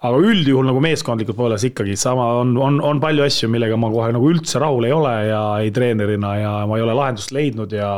aga 0.05 0.19
üldjuhul 0.19 0.67
nagu 0.69 0.83
meeskondlikult 0.85 1.39
pooles 1.39 1.65
ikkagi 1.71 1.97
sama 2.01 2.27
on, 2.43 2.57
on, 2.61 2.81
on 2.85 3.01
palju 3.01 3.25
asju, 3.25 3.49
millega 3.53 3.79
ma 3.81 3.93
kohe 3.93 4.11
nagu 4.17 4.35
üldse 4.35 4.61
rahul 4.63 4.89
ei 4.89 4.93
ole 4.93 5.15
ja 5.31 5.43
ei 5.63 5.73
treenerina 5.75 6.37
ja 6.41 6.53
ma 6.69 6.81
ei 6.81 6.85
ole 6.85 6.99
lahendust 6.99 7.33
leidnud 7.33 7.73
ja 7.73 7.95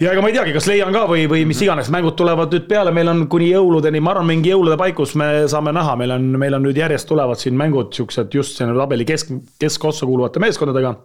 ja 0.00 0.12
ega 0.12 0.22
ma 0.22 0.30
ei 0.30 0.36
teagi, 0.36 0.52
kas 0.56 0.66
leian 0.70 0.92
ka 0.94 1.04
või, 1.10 1.24
või 1.30 1.44
mis 1.48 1.60
iganes, 1.62 1.90
mängud 1.94 2.16
tulevad 2.18 2.52
nüüd 2.54 2.66
peale, 2.70 2.92
meil 2.94 3.10
on 3.12 3.24
kuni 3.30 3.52
jõuludeni, 3.52 4.02
ma 4.02 4.14
arvan, 4.14 4.28
mingi 4.32 4.50
jõulude 4.50 4.78
paikus 4.80 5.14
me 5.20 5.28
saame 5.50 5.74
näha, 5.76 5.96
meil 6.00 6.16
on, 6.16 6.30
meil 6.40 6.58
on 6.58 6.64
nüüd 6.66 6.78
järjest 6.80 7.08
tulevad 7.10 7.40
siin 7.40 7.58
mängud 7.58 7.94
siuksed 7.94 8.34
just 8.34 8.58
sinna 8.58 8.76
tabeli 8.78 9.06
kesk, 9.08 9.34
keskossa 9.62 10.08
kuuluvate 10.08 10.42
meeskondadega. 10.42 10.96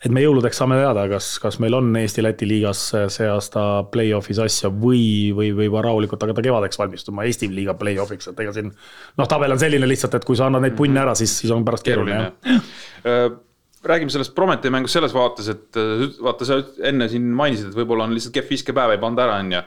Et 0.00 0.08
me 0.08 0.22
jõuludeks 0.24 0.56
saame 0.56 0.78
teada, 0.80 1.02
kas, 1.10 1.34
kas 1.42 1.58
meil 1.60 1.74
on 1.76 1.90
Eesti-Läti 2.00 2.46
liigas 2.48 2.86
see 3.12 3.26
aasta 3.28 3.64
play-off'is 3.92 4.38
asja 4.40 4.70
või, 4.72 5.02
või, 5.36 5.50
või 5.52 5.66
juba 5.68 5.82
rahulikult 5.84 6.24
hakata 6.24 6.44
kevadeks 6.46 6.80
valmistuma 6.80 7.26
Eesti 7.28 7.50
liiga 7.52 7.74
play-off'iks, 7.76 8.30
et 8.32 8.40
ega 8.40 8.54
siin 8.56 8.70
noh, 8.72 9.28
tabel 9.28 9.52
on 9.52 9.60
selline 9.60 9.88
lihtsalt, 9.90 10.16
et 10.16 10.24
kui 10.24 10.40
sa 10.40 10.48
annad 10.48 10.64
neid 10.64 10.78
punne 10.78 11.04
ära, 11.04 11.12
siis, 11.20 11.36
siis 11.42 11.52
on 11.52 11.68
pärast 11.68 11.84
keeruline, 11.84 12.30
keeruline. 12.40 13.46
Räägime 13.84 14.12
sellest 14.12 14.34
Prometee 14.36 14.70
mängust 14.70 14.92
selles 14.98 15.14
vaates, 15.16 15.48
et 15.48 15.78
vaata, 16.22 16.44
sa 16.48 16.60
enne 16.90 17.08
siin 17.08 17.30
mainisid, 17.36 17.70
et 17.70 17.78
võib-olla 17.78 18.04
on 18.04 18.12
lihtsalt 18.16 18.34
kehv 18.36 18.50
viskepäev, 18.52 18.92
ei 18.96 19.00
pannud 19.02 19.22
ära, 19.24 19.38
on 19.40 19.52
ju. 19.56 19.62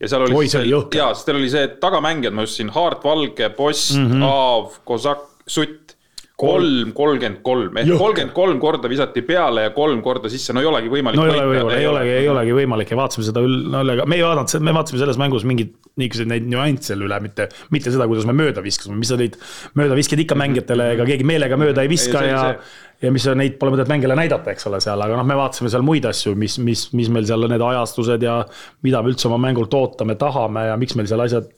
ja 0.00 0.08
seal 0.08 0.24
oli 0.24 0.36
Oi, 0.38 0.48
see 0.48 0.62
oli 0.62 0.72
jõhker. 0.72 0.96
jaa, 1.02 1.12
sest 1.14 1.28
teil 1.28 1.36
oli 1.42 1.50
see 1.52 1.68
tagamängijad, 1.82 2.32
ma 2.36 2.46
just 2.46 2.56
siin, 2.60 2.72
Haart, 2.72 3.04
Valge, 3.04 3.50
Post 3.56 3.96
mm. 3.98 4.10
-hmm. 4.12 4.24
Aav, 4.24 4.80
Kozak, 4.88 5.26
Sutt. 5.46 5.96
kolm, 6.40 6.94
kolmkümmend 6.96 7.42
kolm 7.44 7.76
ehk 7.76 7.90
kolmkümmend 8.00 8.32
kolm 8.32 8.60
korda 8.62 8.88
visati 8.88 9.20
peale 9.28 9.66
ja 9.66 9.70
kolm 9.76 9.98
korda 10.02 10.30
sisse, 10.32 10.54
no 10.56 10.62
ei 10.62 10.66
olegi 10.70 10.88
võimalik. 10.88 11.20
no 11.20 11.26
ei 11.26 11.36
ole 11.36 11.44
võimalik, 11.50 11.76
ei 11.76 11.86
olegi, 11.86 12.10
ei 12.16 12.28
olegi 12.32 12.54
võimalik 12.56 12.90
ja 12.90 12.96
vaatasime 12.96 13.26
seda 13.26 13.42
aga 13.90 14.06
me 14.08 14.16
ei 14.16 14.22
vaadanud, 14.24 14.54
me 14.64 14.72
vaatasime 14.72 15.02
selles 15.02 15.18
mängus 15.20 15.44
mingeid 15.44 15.74
niisuguseid 16.00 16.30
neid 16.32 16.48
nüansse 16.48 16.96
üle, 16.96 17.18
mitte, 17.20 17.50
mitte 17.74 17.92
seda, 17.92 18.06
kuidas 18.08 18.24
me 18.24 18.32
mööda 18.32 18.64
viskasime, 18.64 18.96
mis 18.96 19.12
sa 19.12 19.18
neid 19.20 19.36
möödaviskeid 19.76 20.24
ikka 20.24 20.38
mängijatele, 20.40 20.94
ega 20.94 21.04
keegi 21.12 21.28
meelega 21.28 21.60
mööda 21.60 21.84
ei 21.84 21.92
viska 21.92 22.22
Ei, 22.22 22.30
see- 22.30 22.32
ja 22.32 22.46
see- 22.46 22.88
ja 23.02 23.12
mis 23.14 23.26
neid 23.36 23.56
pole 23.60 23.74
mõtet 23.74 23.90
mängijale 23.90 24.18
näidata, 24.18 24.52
eks 24.52 24.68
ole, 24.70 24.80
seal, 24.84 25.00
aga 25.00 25.16
noh, 25.16 25.26
me 25.26 25.38
vaatasime 25.38 25.72
seal 25.72 25.86
muid 25.86 26.06
asju, 26.10 26.34
mis, 26.38 26.58
mis, 26.64 26.88
mis 26.96 27.08
meil 27.12 27.28
seal 27.28 27.48
need 27.48 27.64
ajastused 27.64 28.26
ja 28.26 28.42
mida 28.86 29.02
me 29.02 29.14
üldse 29.14 29.30
oma 29.30 29.40
mängult 29.40 29.74
ootame, 29.76 30.18
tahame 30.20 30.68
ja 30.68 30.76
miks 30.80 30.98
meil 30.98 31.08
seal 31.10 31.24
asjad 31.24 31.48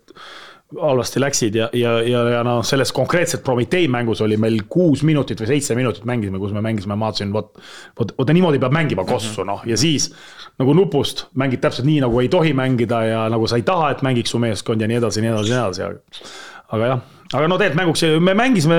halvasti 0.80 1.20
läksid 1.20 1.54
ja, 1.54 1.66
ja, 1.76 1.90
ja, 2.06 2.22
ja 2.36 2.42
noh, 2.46 2.62
selles 2.64 2.92
konkreetselt 2.96 3.42
Prometee 3.44 3.88
mängus 3.92 4.22
oli 4.24 4.38
meil 4.40 4.62
kuus 4.72 5.02
minutit 5.04 5.40
või 5.42 5.50
seitse 5.50 5.76
minutit 5.76 6.06
mängisime, 6.08 6.40
kus 6.40 6.54
me 6.54 6.62
mängisime, 6.64 6.96
ma 6.96 7.10
vaatasin, 7.10 7.32
vot, 7.34 7.50
vot, 7.98 8.14
vot 8.18 8.32
niimoodi 8.32 8.60
peab 8.62 8.72
mängima 8.72 9.04
kossu, 9.08 9.44
noh, 9.44 9.64
ja 9.68 9.76
siis 9.76 10.08
nagu 10.60 10.74
nupust 10.76 11.26
mängid 11.38 11.62
täpselt 11.64 11.88
nii, 11.88 12.00
nagu 12.06 12.22
ei 12.22 12.30
tohi 12.32 12.54
mängida 12.56 13.02
ja 13.08 13.26
nagu 13.32 13.48
sa 13.50 13.60
ei 13.60 13.66
taha, 13.68 13.92
et 13.92 14.02
mängiks 14.06 14.32
su 14.32 14.40
meeskond 14.42 14.80
ja 14.80 14.88
nii 14.88 15.00
edasi, 15.02 15.24
nii 15.24 15.34
edasi, 15.34 15.52
nii 15.52 15.60
edasi. 15.60 16.32
Aga 16.72 16.88
jah, 16.88 17.00
aga 17.36 17.48
no 17.50 17.58
tegelikult 17.60 17.78
mänguks 17.80 18.04
me 18.24 18.34
mängisime 18.36 18.78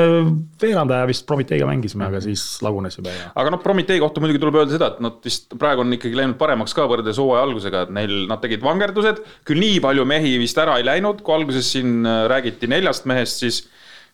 veerand 0.62 0.94
aja 0.94 1.08
vist 1.10 1.28
Prometeega 1.30 1.68
mängisime, 1.70 2.08
aga 2.08 2.22
siis 2.24 2.44
lagunes 2.66 2.98
juba 2.98 3.14
ja. 3.14 3.30
aga 3.40 3.54
noh, 3.54 3.62
Prometee 3.64 4.00
kohta 4.02 4.24
muidugi 4.24 4.42
tuleb 4.42 4.58
öelda 4.62 4.76
seda, 4.76 4.90
et 4.94 5.04
nad 5.04 5.20
vist 5.26 5.54
praegu 5.60 5.84
on 5.86 5.94
ikkagi 5.98 6.18
läinud 6.18 6.40
paremaks 6.42 6.76
ka 6.78 6.88
võrreldes 6.90 7.22
hooaja 7.22 7.46
algusega, 7.48 7.86
et 7.86 7.94
neil, 7.94 8.16
nad 8.30 8.42
tegid 8.44 8.66
vangerdused. 8.66 9.24
küll 9.48 9.62
nii 9.62 9.80
palju 9.84 10.06
mehi 10.10 10.36
vist 10.42 10.60
ära 10.62 10.80
ei 10.82 10.88
läinud, 10.88 11.22
kui 11.26 11.38
alguses 11.38 11.70
siin 11.76 12.02
äh, 12.02 12.26
räägiti 12.32 12.70
neljast 12.72 13.10
mehest, 13.10 13.46
siis 13.46 13.64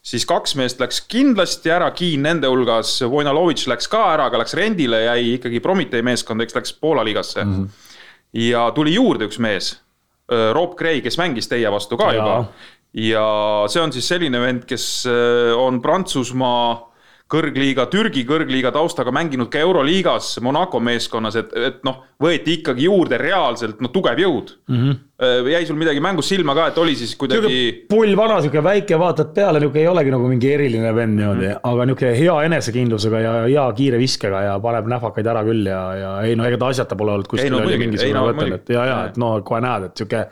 siis 0.09 0.23
kaks 0.23 0.55
meest 0.55 0.79
läks 0.79 1.01
kindlasti 1.11 1.71
ära, 1.75 1.89
Kiin 1.91 2.23
nende 2.23 2.47
hulgas, 2.47 2.93
Vojnalovitš 3.03 3.67
läks 3.67 3.89
ka 3.91 4.05
ära, 4.13 4.29
aga 4.29 4.39
läks 4.39 4.55
rendile, 4.55 5.03
jäi 5.09 5.35
ikkagi 5.35 5.59
Prometee 5.63 6.03
meeskond, 6.07 6.43
eks 6.43 6.55
läks 6.55 6.73
Poola 6.79 7.03
liigasse 7.03 7.43
mm. 7.43 7.53
-hmm. 7.55 7.93
ja 8.47 8.69
tuli 8.75 8.95
juurde 8.95 9.27
üks 9.27 9.39
mees, 9.43 9.73
Rob 10.53 10.77
Gray, 10.77 11.01
kes 11.01 11.17
mängis 11.17 11.49
teie 11.49 11.71
vastu 11.71 11.97
ka 11.97 12.13
Jaa. 12.13 12.15
juba 12.15 12.35
ja 12.93 13.25
see 13.69 13.82
on 13.82 13.93
siis 13.93 14.08
selline 14.08 14.41
vend, 14.41 14.65
kes 14.69 14.86
äh, 15.10 15.52
on 15.58 15.82
Prantsusmaa 15.82 16.89
kõrgliiga, 17.30 17.86
Türgi 17.91 18.23
kõrgliiga 18.25 18.71
taustaga 18.73 19.12
mänginud 19.13 19.52
ka 19.54 19.62
Euroliigas 19.62 20.39
Monaco 20.41 20.80
meeskonnas, 20.82 21.38
et, 21.38 21.52
et 21.54 21.84
noh, 21.86 22.02
võeti 22.21 22.56
ikkagi 22.58 22.88
juurde 22.88 23.19
reaalselt 23.21 23.84
no 23.86 23.91
tugev 23.93 24.17
jõud 24.23 24.56
mm. 24.65 24.80
-hmm. 24.80 25.49
jäi 25.54 25.67
sul 25.69 25.78
midagi 25.78 26.02
mängus 26.02 26.32
silma 26.32 26.56
ka, 26.58 26.69
et 26.71 26.82
oli 26.82 26.95
siis 26.97 27.13
kuidagi 27.19 27.86
pull 27.89 28.15
vana, 28.17 28.39
sihuke 28.41 28.63
väike, 28.65 28.97
vaatad 28.99 29.34
peale, 29.36 29.62
niisugune 29.62 29.84
ei 29.86 29.91
olegi 29.91 30.15
nagu 30.15 30.32
mingi 30.32 30.52
eriline 30.56 30.95
vend 30.95 31.19
niimoodi 31.19 31.45
mm, 31.45 31.54
-hmm. 31.54 31.71
aga 31.71 31.86
niisugune 31.86 32.17
hea 32.17 32.41
enesekindlusega 32.49 33.21
ja 33.28 33.34
hea 33.45 33.69
kiire 33.78 34.02
viskega 34.02 34.41
ja 34.47 34.60
paneb 34.60 34.89
nähvakaid 34.89 35.34
ära 35.36 35.45
küll 35.45 35.69
ja, 35.69 35.84
ja 36.02 36.12
ei 36.25 36.36
no 36.36 36.49
ega 36.49 36.58
ta 36.58 36.73
asjata 36.73 36.97
pole 36.97 37.13
olnud 37.13 37.30
kuskil 37.30 37.45
Ei, 37.45 37.54
no 37.54 37.62
muidugi, 37.62 38.06
ei, 38.06 38.13
no 38.13 38.25
muidugi. 38.34 38.58
et 38.58 38.69
ja, 38.73 38.86
ja 38.86 39.02
et 39.06 39.21
no 39.21 39.36
kohe 39.45 39.62
näed, 39.62 39.91
et 39.91 40.02
sihuke 40.02 40.25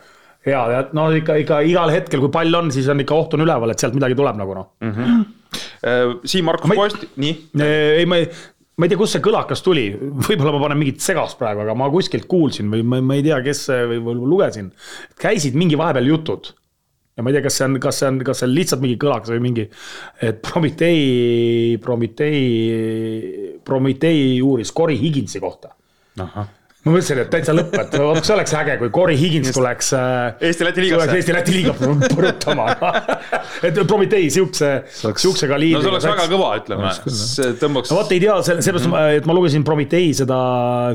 hea 0.50 0.66
ja 0.74 0.84
no 0.98 1.08
ikka, 1.16 1.40
ikka 1.44 1.62
igal 1.68 1.94
hetkel, 1.94 2.22
kui 2.24 2.34
pall 2.34 2.60
on, 2.60 2.72
siis 2.74 2.88
on 2.92 3.04
ikka 3.04 3.16
oht 3.18 3.38
on 3.38 3.46
üleval, 3.46 3.74
et 3.74 3.84
sealt 3.84 3.98
midagi 3.98 4.18
tuleb 4.18 4.38
nagu 4.40 4.58
noh 4.58 4.70
mm. 4.84 5.26
äh, 5.88 6.14
Siim-Markus 6.24 6.72
Ma 6.72 6.78
ei- 6.78 6.84
Post, 6.84 7.10
nii, 7.16 7.34
-hmm. 7.34 7.66
ei, 8.02 8.06
ma 8.10 8.22
ei, 8.22 8.30
ma 8.78 8.86
ei 8.86 8.94
tea, 8.94 9.00
kust 9.00 9.18
see 9.18 9.26
kõlakas 9.26 9.64
tuli, 9.66 9.90
võib-olla 9.98 10.54
ma 10.56 10.64
panen 10.68 10.82
mingit 10.84 11.02
segast 11.04 11.40
praegu, 11.40 11.64
aga 11.66 11.76
ma 11.78 11.90
kuskilt 11.94 12.28
kuulsin 12.30 12.70
või 12.74 12.86
ma, 12.86 13.02
ma 13.02 13.18
ei 13.18 13.26
tea, 13.26 13.42
kes 13.46 13.68
või, 13.92 14.00
või 14.06 14.32
lugesin, 14.36 14.72
käisid 15.20 15.58
mingi 15.58 15.80
vahepeal 15.80 16.12
jutud 16.14 16.52
ja 17.18 17.24
ma 17.26 17.32
ei 17.32 17.38
tea, 17.38 17.46
kas 17.48 17.58
see 17.58 17.66
on, 17.66 17.80
kas 17.82 17.98
see 18.00 18.12
on, 18.12 18.20
kas 18.28 18.42
see 18.42 18.48
on 18.48 18.54
lihtsalt 18.54 18.84
mingi 18.84 19.00
kõlakas 19.02 19.34
või 19.34 19.42
mingi, 19.48 19.66
et 20.22 20.44
Prometee, 20.46 21.80
Prometee, 21.82 23.58
Prometee 23.66 24.38
uuris 24.46 24.72
Cory 24.78 25.00
Higginsi 25.02 25.42
kohta. 25.42 25.74
Ma 26.88 26.96
mõtlesin, 26.96 27.22
et 27.24 27.32
täitsa 27.32 27.56
lõpp, 27.56 27.76
et 27.82 27.96
vot 28.10 28.22
see 28.24 28.36
oleks 28.36 28.54
äge, 28.60 28.78
kui 28.82 28.92
Cory 28.96 29.18
Higgins 29.20 29.52
tuleks. 29.56 29.92
Eesti-Läti 30.50 30.86
liigasse. 30.86 31.18
Eesti-Läti 31.20 31.56
liiga 31.56 31.76
põrutama. 31.78 32.70
et 33.68 33.82
Prometee 33.88 34.30
siukse, 34.34 34.72
siukse 34.92 35.50
kaliibriga. 35.50 35.82
no 35.82 35.84
see 35.84 35.94
oleks 35.94 36.08
väga 36.10 36.30
kõva, 36.32 36.54
ütleme, 36.62 36.94
see 37.08 37.52
tõmbaks 37.62 37.92
no 37.94 38.00
vot 38.00 38.16
ei 38.16 38.24
tea, 38.24 38.38
selle, 38.46 38.64
sellepärast 38.66 38.90
mm, 38.90 38.96
-hmm. 38.96 39.20
et 39.22 39.30
ma 39.30 39.36
lugesin 39.38 39.68
Prometee 39.68 40.14
seda, 40.18 40.40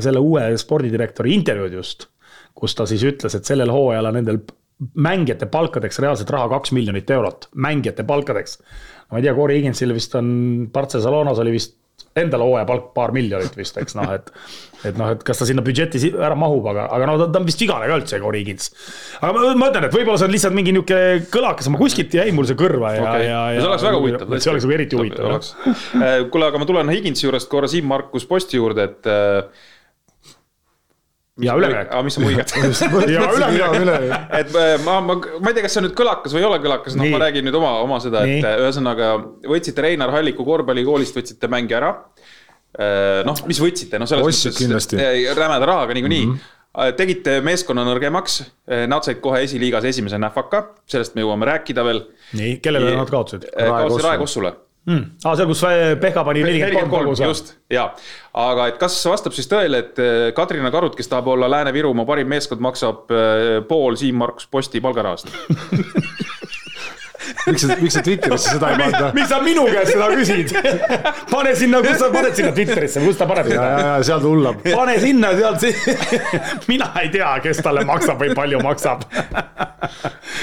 selle 0.03 0.23
uue 0.23 0.49
spordidirektori 0.59 1.33
intervjuud 1.37 1.77
just, 1.79 2.09
kus 2.57 2.75
ta 2.77 2.87
siis 2.89 3.05
ütles, 3.07 3.37
et 3.37 3.47
sellel 3.47 3.71
hooajal 3.73 4.11
on 4.11 4.19
nendel 4.19 4.41
mängijate 4.93 5.47
palkadeks 5.51 5.99
reaalselt 6.03 6.31
raha 6.33 6.49
kaks 6.55 6.73
miljonit 6.75 7.09
eurot, 7.09 7.47
mängijate 7.55 8.03
palkadeks. 8.03 8.59
ma 9.11 9.19
ei 9.19 9.27
tea, 9.27 9.35
Cory 9.37 9.59
Higginsil 9.59 9.93
vist 9.93 10.15
on, 10.15 10.27
Barcelonas 10.73 11.39
oli 11.39 11.53
vist 11.55 11.77
endal 12.17 12.43
hooaja 12.45 12.65
palk 12.69 12.91
paar 12.93 13.13
miljonit 13.15 13.55
vist, 13.57 13.77
eks 13.81 13.95
noh, 13.97 14.11
et 14.13 14.29
et 14.83 14.97
noh, 14.99 15.13
et 15.15 15.21
kas 15.25 15.39
ta 15.39 15.47
sinna 15.47 15.63
budžeti 15.65 15.99
ära 16.11 16.35
mahub, 16.37 16.65
aga, 16.69 16.85
aga 16.93 17.07
no 17.07 17.15
ta, 17.21 17.29
ta 17.33 17.41
on 17.41 17.47
vist 17.47 17.61
vigane 17.63 17.87
ka 17.89 17.97
üldse, 18.01 18.19
Cory 18.21 18.43
Higgins. 18.43 18.69
aga 19.21 19.31
ma, 19.33 19.53
ma 19.57 19.69
ütlen, 19.71 19.87
et 19.87 19.95
võib-olla 19.95 20.19
see 20.21 20.27
on 20.27 20.35
lihtsalt 20.35 20.57
mingi 20.57 20.75
niisugune 20.75 21.25
kõlakas, 21.33 21.69
ma 21.73 21.81
kuskilt 21.81 22.13
jäi 22.19 22.29
mul 22.35 22.49
see 22.49 22.59
kõrva 22.59 22.93
ja 22.97 23.05
Okei. 23.07 23.27
ja, 23.29 23.41
ja 23.55 23.61
see 23.63 23.71
oleks 23.71 23.87
väga 23.87 24.01
huvitav. 24.03 24.37
see 24.37 24.53
oleks 24.53 24.67
nagu 24.67 24.77
eriti 24.77 24.99
huvitav 24.99 25.29
huvitav. 25.31 26.27
kuule, 26.33 26.49
aga 26.49 26.61
ma 26.61 26.69
tulen 26.69 26.93
Higinsi 26.93 27.27
juurest 27.27 27.49
korra 27.51 27.71
Siim-Markus 27.71 28.27
Posti 28.29 28.61
juurde, 28.61 28.89
et. 28.91 29.13
Ja 31.41 31.55
üleminek. 31.57 31.89
aga 31.89 32.01
mis 32.05 32.13
sa 32.17 32.21
muigad? 32.21 32.51
ja 33.09 33.69
üleminek. 33.73 34.25
et 34.37 34.55
äh, 34.55 34.73
ma, 34.85 34.99
ma, 35.01 35.17
ma 35.17 35.49
ei 35.49 35.57
tea, 35.57 35.65
kas 35.65 35.75
see 35.75 35.81
on 35.81 35.87
nüüd 35.87 35.95
kõlakas 35.97 36.35
või 36.35 36.43
ei 36.43 36.47
ole 36.49 36.59
kõlakas, 36.61 36.97
noh, 36.99 37.09
ma 37.09 37.21
räägin 37.25 37.47
nüüd 37.47 37.57
oma, 37.57 37.73
oma 37.81 37.99
seda, 38.03 38.21
et 38.27 38.35
Nii. 38.35 38.43
äh, 38.45 38.57
ühesõnaga 38.61 39.11
võtsite 39.49 39.85
Reinar 39.85 40.13
Halliku 40.13 40.45
korvpallikoolist, 40.45 41.17
võtsite 41.17 41.49
mängi 41.51 41.77
ära. 41.77 41.93
noh, 43.25 43.45
mis 43.49 43.61
võtsite, 43.61 44.01
noh, 44.01 44.09
selles 44.09 44.57
kindlasti. 44.57 44.99
äh, 45.01 45.31
rämeda 45.37 45.69
rahaga 45.69 45.97
niikuinii 45.97 46.25
mm. 46.25 46.35
-hmm. 46.35 46.97
tegite 46.97 47.39
meeskonna 47.45 47.85
nõrgemaks, 47.85 48.39
nad 48.89 49.05
said 49.05 49.21
kohe 49.21 49.43
esiliigas 49.45 49.85
esimese 49.89 50.17
nähvaka, 50.21 50.67
sellest 50.89 51.17
me 51.17 51.25
jõuame 51.25 51.49
rääkida 51.49 51.85
veel. 51.85 52.05
nii, 52.37 52.59
kellele 52.61 52.93
nad 52.97 53.09
kaotasid? 53.09 53.49
kaotasid 53.53 54.05
Raekossule 54.05 54.53
Mm. 54.83 55.03
Ah, 55.23 55.37
seal, 55.39 55.47
kus 55.47 55.61
Pehka 56.03 56.25
pani 56.27 56.41
nelikümmend 56.43 56.91
kolm 56.91 57.13
kolm, 57.13 57.29
just, 57.29 57.53
ja. 57.71 57.85
aga 58.35 58.65
et 58.67 58.81
kas 58.81 58.97
vastab 59.07 59.31
siis 59.35 59.47
tõele, 59.47 59.79
et 59.79 60.01
äh, 60.03 60.25
Kadrina 60.35 60.73
Karut, 60.75 60.97
kes 60.99 61.07
tahab 61.07 61.29
olla 61.31 61.47
Lääne-Virumaa 61.53 62.03
parim 62.09 62.27
meeskond, 62.27 62.59
maksab 62.63 63.13
äh, 63.15 63.61
pool 63.69 63.95
Siim-Markus 63.95 64.49
Posti 64.51 64.83
palgarahast? 64.83 65.31
miks 67.47 67.63
sa, 67.63 67.75
miks 67.79 67.95
sa 67.95 68.03
Twitterisse 68.03 68.55
seda 68.57 68.71
ei 68.73 68.79
panda? 68.79 69.09
miks 69.15 69.31
sa 69.31 69.39
minu 69.43 69.63
käest 69.69 69.93
seda 69.93 70.09
küsid? 70.11 70.53
pane 71.33 71.55
sinna, 71.57 71.81
kus 71.85 71.99
sa 72.01 72.09
paned 72.13 72.37
sinna 72.37 72.53
Twitterisse, 72.55 73.03
kus 73.03 73.19
ta 73.19 73.27
paneb 73.29 73.49
seda? 73.49 73.67
seal 74.05 74.23
ta 74.23 74.31
hullab. 74.31 74.63
pane 74.67 74.95
sinna 75.01 75.33
sealt 75.37 75.63
si-, 75.63 75.97
mina 76.71 76.91
ei 77.01 77.11
tea, 77.13 77.33
kes 77.43 77.63
talle 77.65 77.85
maksab 77.87 78.21
või 78.23 78.35
palju 78.37 78.63
maksab. 78.63 79.07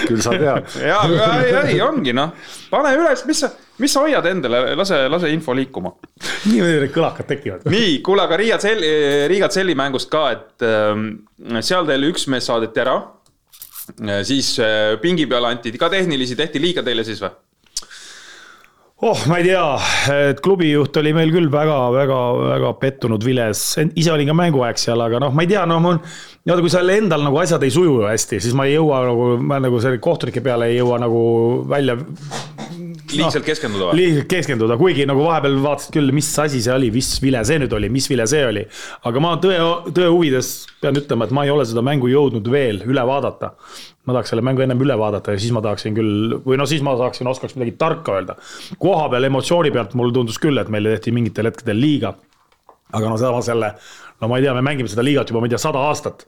küll 0.09 0.23
sa 0.25 0.37
tead. 0.37 0.79
ja, 0.85 1.03
ei, 1.37 1.59
ei 1.75 1.83
ongi 1.85 2.17
noh, 2.17 2.33
pane 2.73 2.95
üles, 2.99 3.29
mis 3.29 3.45
sa, 3.45 3.53
mis 3.81 3.95
sa 3.95 4.05
hoiad 4.05 4.27
endale, 4.31 4.63
lase, 4.79 5.03
lase 5.11 5.31
info 5.33 5.55
liikuma. 5.57 5.93
niimoodi 6.51 6.81
need 6.85 6.95
kõlakad 6.95 7.29
tekivad. 7.31 7.69
nii, 7.75 7.99
kuule, 8.07 8.25
aga 8.27 8.41
Riia 8.41 8.59
Tselli, 8.61 8.91
Riia 9.31 9.49
Tselli 9.51 9.77
mängust 9.79 10.11
ka, 10.13 10.27
et 10.37 10.67
ähm, 10.67 11.09
seal 11.65 11.89
teil 11.89 12.11
üks 12.11 12.29
mees 12.33 12.51
saadeti 12.51 12.85
ära. 12.85 12.99
siis 14.23 14.55
äh, 14.63 14.97
pingi 15.03 15.27
peale 15.27 15.49
anti 15.51 15.73
ka 15.79 15.89
tehnilisi, 15.91 16.37
tehti 16.39 16.61
liiga 16.63 16.83
teile 16.87 17.05
siis 17.05 17.23
või? 17.23 17.33
oh, 19.01 19.21
ma 19.27 19.39
ei 19.41 19.47
tea, 19.49 19.65
et 20.31 20.41
klubijuht 20.45 20.97
oli 21.01 21.15
meil 21.17 21.33
küll 21.33 21.49
väga-väga-väga 21.53 22.73
pettunud 22.83 23.25
viles, 23.25 23.63
ise 23.97 24.13
olin 24.13 24.29
ka 24.29 24.37
mänguaeg 24.37 24.81
seal, 24.81 25.01
aga 25.01 25.23
noh, 25.25 25.33
ma 25.35 25.47
ei 25.47 25.51
tea, 25.51 25.65
noh, 25.69 25.81
mul. 25.83 26.01
vaata, 26.45 26.61
kui 26.61 26.73
seal 26.73 26.93
endal 26.93 27.25
nagu 27.25 27.41
asjad 27.41 27.65
ei 27.65 27.73
suju 27.73 28.03
hästi, 28.05 28.43
siis 28.45 28.57
ma 28.57 28.69
ei 28.69 28.77
jõua 28.77 29.01
nagu, 29.09 29.31
ma 29.41 29.61
nagu 29.65 29.81
selle 29.81 30.01
kohtunike 30.05 30.45
peale 30.45 30.69
ei 30.71 30.77
jõua 30.83 31.01
nagu 31.01 31.23
välja 31.71 31.97
liigselt 33.17 33.47
keskenduda 33.47 33.89
või? 33.89 33.99
liigselt 33.99 34.29
keskenduda, 34.31 34.77
kuigi 34.81 35.07
nagu 35.09 35.23
vahepeal 35.25 35.57
vaatasid 35.65 35.95
küll, 35.95 36.13
mis 36.15 36.29
asi 36.43 36.61
see 36.65 36.73
oli, 36.75 36.91
mis 36.95 37.11
vile 37.23 37.43
see 37.47 37.61
nüüd 37.63 37.75
oli, 37.77 37.91
mis 37.93 38.09
vile 38.11 38.27
see 38.31 38.43
oli. 38.47 38.65
aga 39.11 39.23
ma 39.25 39.35
tõe, 39.43 39.59
tõe 39.97 40.09
huvides 40.09 40.51
pean 40.83 40.99
ütlema, 41.01 41.29
et 41.29 41.35
ma 41.37 41.45
ei 41.47 41.53
ole 41.55 41.67
seda 41.69 41.85
mängu 41.87 42.11
jõudnud 42.11 42.51
veel 42.53 42.83
üle 42.89 43.05
vaadata. 43.11 43.53
ma 44.07 44.17
tahaks 44.17 44.33
selle 44.35 44.45
mängu 44.47 44.65
ennem 44.65 44.83
üle 44.87 44.97
vaadata 44.99 45.37
ja 45.37 45.43
siis 45.43 45.55
ma 45.57 45.63
tahaksin 45.65 45.97
küll, 45.97 46.41
või 46.47 46.59
no 46.61 46.67
siis 46.71 46.85
ma 46.87 46.97
saaksin, 47.01 47.31
oskaks 47.31 47.57
midagi 47.59 47.77
tarka 47.81 48.19
öelda. 48.19 48.37
koha 48.79 49.09
peal 49.13 49.31
emotsiooni 49.31 49.73
pealt 49.75 49.97
mulle 49.99 50.17
tundus 50.17 50.41
küll, 50.43 50.59
et 50.61 50.73
meile 50.73 50.97
tehti 50.97 51.15
mingitel 51.17 51.51
hetkedel 51.51 51.81
liiga. 51.81 52.15
aga 52.93 53.07
no 53.07 53.17
samas 53.21 53.49
jälle, 53.49 53.75
no 54.21 54.29
ma 54.29 54.39
ei 54.39 54.49
tea, 54.49 54.55
me 54.55 54.67
mängime 54.67 54.91
seda 54.91 55.07
liigat 55.07 55.31
juba, 55.31 55.41
ma 55.41 55.51
ei 55.51 55.57
tea, 55.57 55.63
sada 55.63 55.87
aastat. 55.91 56.27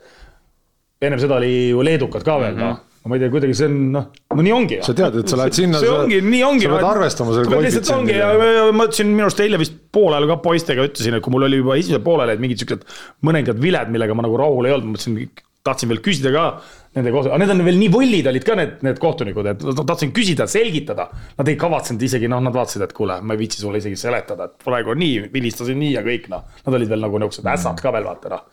ennem 1.02 1.20
seda 1.20 1.40
oli 1.40 1.70
ju 1.70 1.82
leedukad 1.82 2.24
ka 2.26 2.40
veel, 2.40 2.58
noh 2.58 2.80
ma 3.08 3.16
ei 3.16 3.22
tea, 3.22 3.30
kuidagi 3.34 3.54
see 3.58 3.68
on 3.68 3.78
noh, 3.96 4.08
no 4.36 4.44
nii 4.46 4.54
ongi. 4.54 4.80
sa 4.86 4.94
tead, 4.96 5.16
et 5.22 5.30
sa 5.32 5.38
lähed 5.40 5.56
sinna. 5.56 5.80
see 5.82 5.90
ongi, 5.90 6.20
nii 6.22 6.42
ongi. 6.46 6.66
sa 6.68 6.74
pead 6.76 6.88
arvestama 6.90 7.36
selle 7.36 7.62
ongi 7.96 8.18
ja 8.18 8.28
ma 8.70 8.86
ütlesin 8.88 9.10
minu 9.10 9.26
arust 9.26 9.42
eile 9.42 9.58
vist 9.62 9.78
poolel 9.94 10.28
ka 10.30 10.38
poistega 10.44 10.86
ütlesin, 10.86 11.18
et 11.18 11.24
kui 11.24 11.34
mul 11.34 11.48
oli 11.48 11.58
juba 11.62 11.78
esimesel 11.80 12.04
poolel, 12.04 12.34
et 12.34 12.42
mingid 12.42 12.62
siuksed 12.62 12.84
mõningad 13.26 13.58
viled, 13.62 13.90
millega 13.94 14.14
ma 14.18 14.26
nagu 14.28 14.38
rahul 14.38 14.70
ei 14.70 14.76
olnud, 14.76 14.92
ma 14.92 14.96
mõtlesin, 14.96 15.42
tahtsin 15.66 15.90
veel 15.90 16.02
küsida 16.04 16.34
ka, 16.34 16.46
Nende 16.92 17.08
koht-, 17.08 17.30
aga 17.30 17.38
need 17.40 17.50
on 17.54 17.62
veel 17.64 17.78
nii 17.80 17.88
võllid 17.88 18.26
olid 18.28 18.44
ka 18.44 18.54
need, 18.58 18.72
need 18.84 18.98
kohtunikud, 19.00 19.46
et 19.48 19.62
ma 19.64 19.84
tahtsin 19.88 20.10
küsida, 20.12 20.44
selgitada. 20.50 21.06
Nad 21.38 21.48
ei 21.48 21.56
kavatsenud 21.56 22.02
isegi, 22.04 22.28
noh, 22.28 22.42
nad 22.44 22.52
vaatasid, 22.52 22.84
et 22.84 22.92
kuule, 22.92 23.16
ma 23.24 23.32
ei 23.32 23.40
viitsi 23.40 23.62
sulle 23.62 23.80
isegi 23.80 23.96
seletada, 23.96 24.50
et 24.50 24.66
praegu 24.66 24.92
on 24.92 25.00
nii, 25.00 25.30
vilistasin 25.32 25.80
nii 25.80 25.94
ja 25.94 26.02
kõik 26.04 26.28
noh. 26.28 26.44
Nad 26.66 26.76
olid 26.76 26.92
veel 26.92 27.00
nagu 27.00 27.22
niisugused 27.22 27.48
ässad 27.48 27.80
ka 27.80 27.94
veel 27.96 28.04
vaata 28.10 28.34
noh 28.34 28.44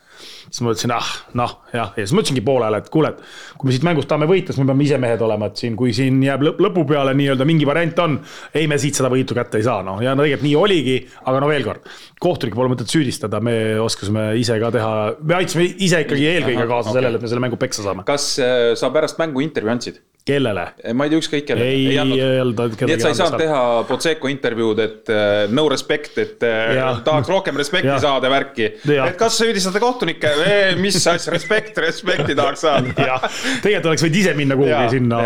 siis 0.49 0.63
ma 0.65 0.73
ütlesin, 0.73 0.93
ah 0.95 1.09
noh, 1.37 1.55
jah, 1.73 1.91
ja 1.95 2.03
siis 2.03 2.13
ma 2.15 2.23
ütlesingi 2.23 2.43
poole 2.45 2.65
ajal, 2.67 2.79
et 2.81 2.89
kuule, 2.93 3.11
et 3.13 3.57
kui 3.59 3.69
me 3.69 3.75
siit 3.75 3.85
mängust 3.87 4.09
tahame 4.09 4.27
võita, 4.29 4.53
siis 4.53 4.61
me 4.63 4.67
peame 4.71 4.85
ise 4.85 4.99
mehed 5.01 5.23
olema, 5.25 5.49
et 5.49 5.61
siin, 5.61 5.75
kui 5.79 5.93
siin 5.95 6.19
jääb 6.25 6.43
lõp 6.47 6.61
lõpu 6.65 6.85
peale 6.89 7.13
nii-öelda 7.17 7.47
mingi 7.47 7.67
variant 7.69 8.03
on. 8.05 8.19
ei, 8.53 8.67
me 8.71 8.79
siit 8.81 8.97
seda 8.99 9.11
võitu 9.13 9.37
kätte 9.37 9.61
ei 9.61 9.67
saa, 9.67 9.83
noh 9.85 10.01
ja 10.03 10.15
no 10.17 10.25
tegelikult 10.25 10.47
nii 10.47 10.55
oligi, 10.59 10.97
aga 11.23 11.43
no 11.43 11.51
veel 11.51 11.65
kord. 11.67 11.87
kohtunikke 12.19 12.59
pole 12.59 12.73
mõtet 12.73 12.91
süüdistada, 12.91 13.41
me 13.43 13.55
oskasime 13.83 14.31
ise 14.39 14.59
ka 14.61 14.73
teha, 14.75 14.93
me 15.21 15.39
aitasime 15.39 15.69
ise 15.77 16.03
ikkagi 16.05 16.29
eelkõige 16.33 16.65
kaasa 16.65 16.89
okay. 16.89 16.99
sellele, 16.99 17.19
et 17.19 17.25
me 17.25 17.31
selle 17.31 17.45
mängu 17.45 17.59
peksa 17.61 17.85
saame. 17.85 18.05
kas 18.07 18.31
äh, 18.43 18.71
sa 18.79 18.91
pärast 18.93 19.21
mängu 19.21 19.45
intervjuu 19.45 19.75
andsid? 19.75 20.01
Kellele? 20.25 20.65
ma 20.93 21.05
ei 21.05 21.13
tea, 21.13 21.21
ükskõik 21.21 21.45
kellele. 21.47 21.69
ei, 21.69 21.85
ei 21.95 22.41
olnud. 22.41 22.75
nii 22.81 22.95
et 22.95 23.03
sa 23.03 23.11
ei 23.11 23.17
saanud 23.17 23.39
teha 23.41 23.61
Potseko 23.89 24.29
intervjuud, 24.31 24.81
et 24.83 25.11
uh, 25.13 25.43
no 25.55 25.65
respect, 25.71 26.17
et 26.21 26.45
uh, 26.45 27.01
tahaks 27.05 27.31
rohkem 27.31 27.57
respekti 27.59 27.91
ja. 27.91 27.99
saada 28.01 28.31
värki. 28.31 28.69
et 28.85 29.17
kas 29.19 29.37
süüdistate 29.41 29.81
kohtunikke, 29.83 30.33
mis 30.81 30.99
asja, 30.99 31.33
respekt, 31.33 31.77
respekti 31.81 32.37
tahaks 32.37 32.65
saada. 32.65 32.93
jah, 33.09 33.25
tegelikult 33.63 33.91
oleks 33.93 34.05
võinud 34.05 34.19
ise 34.21 34.35
minna 34.37 34.59
kuhugi 34.59 34.97
sinna. 34.97 35.21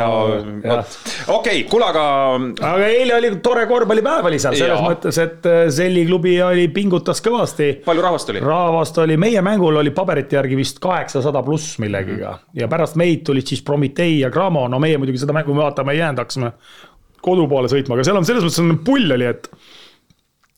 okei, 1.36 1.64
kuule, 1.70 1.90
aga. 1.90 2.06
aga 2.74 2.92
eile 2.92 3.18
oli 3.20 3.34
tore 3.44 3.66
korvpallipäev 3.70 4.30
oli 4.32 4.42
seal 4.42 4.58
selles 4.58 4.80
ja. 4.80 4.84
mõttes, 4.86 5.20
et 5.24 5.50
Selli 5.74 6.06
klubi 6.08 6.36
oli, 6.44 6.68
pingutas 6.74 7.22
kõvasti. 7.24 7.70
palju 7.86 8.06
rahvast 8.06 8.34
oli? 8.34 8.44
rahvast 8.44 8.98
oli, 9.04 9.18
meie 9.20 9.42
mängul 9.46 9.82
oli 9.82 9.94
paberite 9.96 10.38
järgi 10.38 10.58
vist 10.60 10.80
kaheksasada 10.84 11.44
pluss 11.44 11.78
millegiga 11.84 12.30
mm 12.32 12.38
-hmm. 12.38 12.62
ja 12.62 12.68
pärast 12.72 12.96
meid 13.00 13.24
tulid 13.26 13.48
siis 13.48 13.62
Prometee 13.64 14.20
ja 14.20 14.30
Cramo, 14.32 14.68
no 14.68 14.80
meie 14.80 14.93
meie 14.94 15.02
muidugi 15.02 15.22
seda 15.24 15.36
mängu 15.36 15.56
vaatama 15.58 15.94
ei 15.94 16.02
jäänud, 16.02 16.22
hakkasime 16.24 16.54
kodu 17.24 17.48
poole 17.52 17.72
sõitma, 17.72 17.98
aga 17.98 18.06
seal 18.08 18.20
on 18.20 18.28
selles 18.28 18.46
mõttes 18.46 18.62
on 18.64 18.78
pull 18.86 19.16
oli, 19.16 19.28
et 19.30 19.50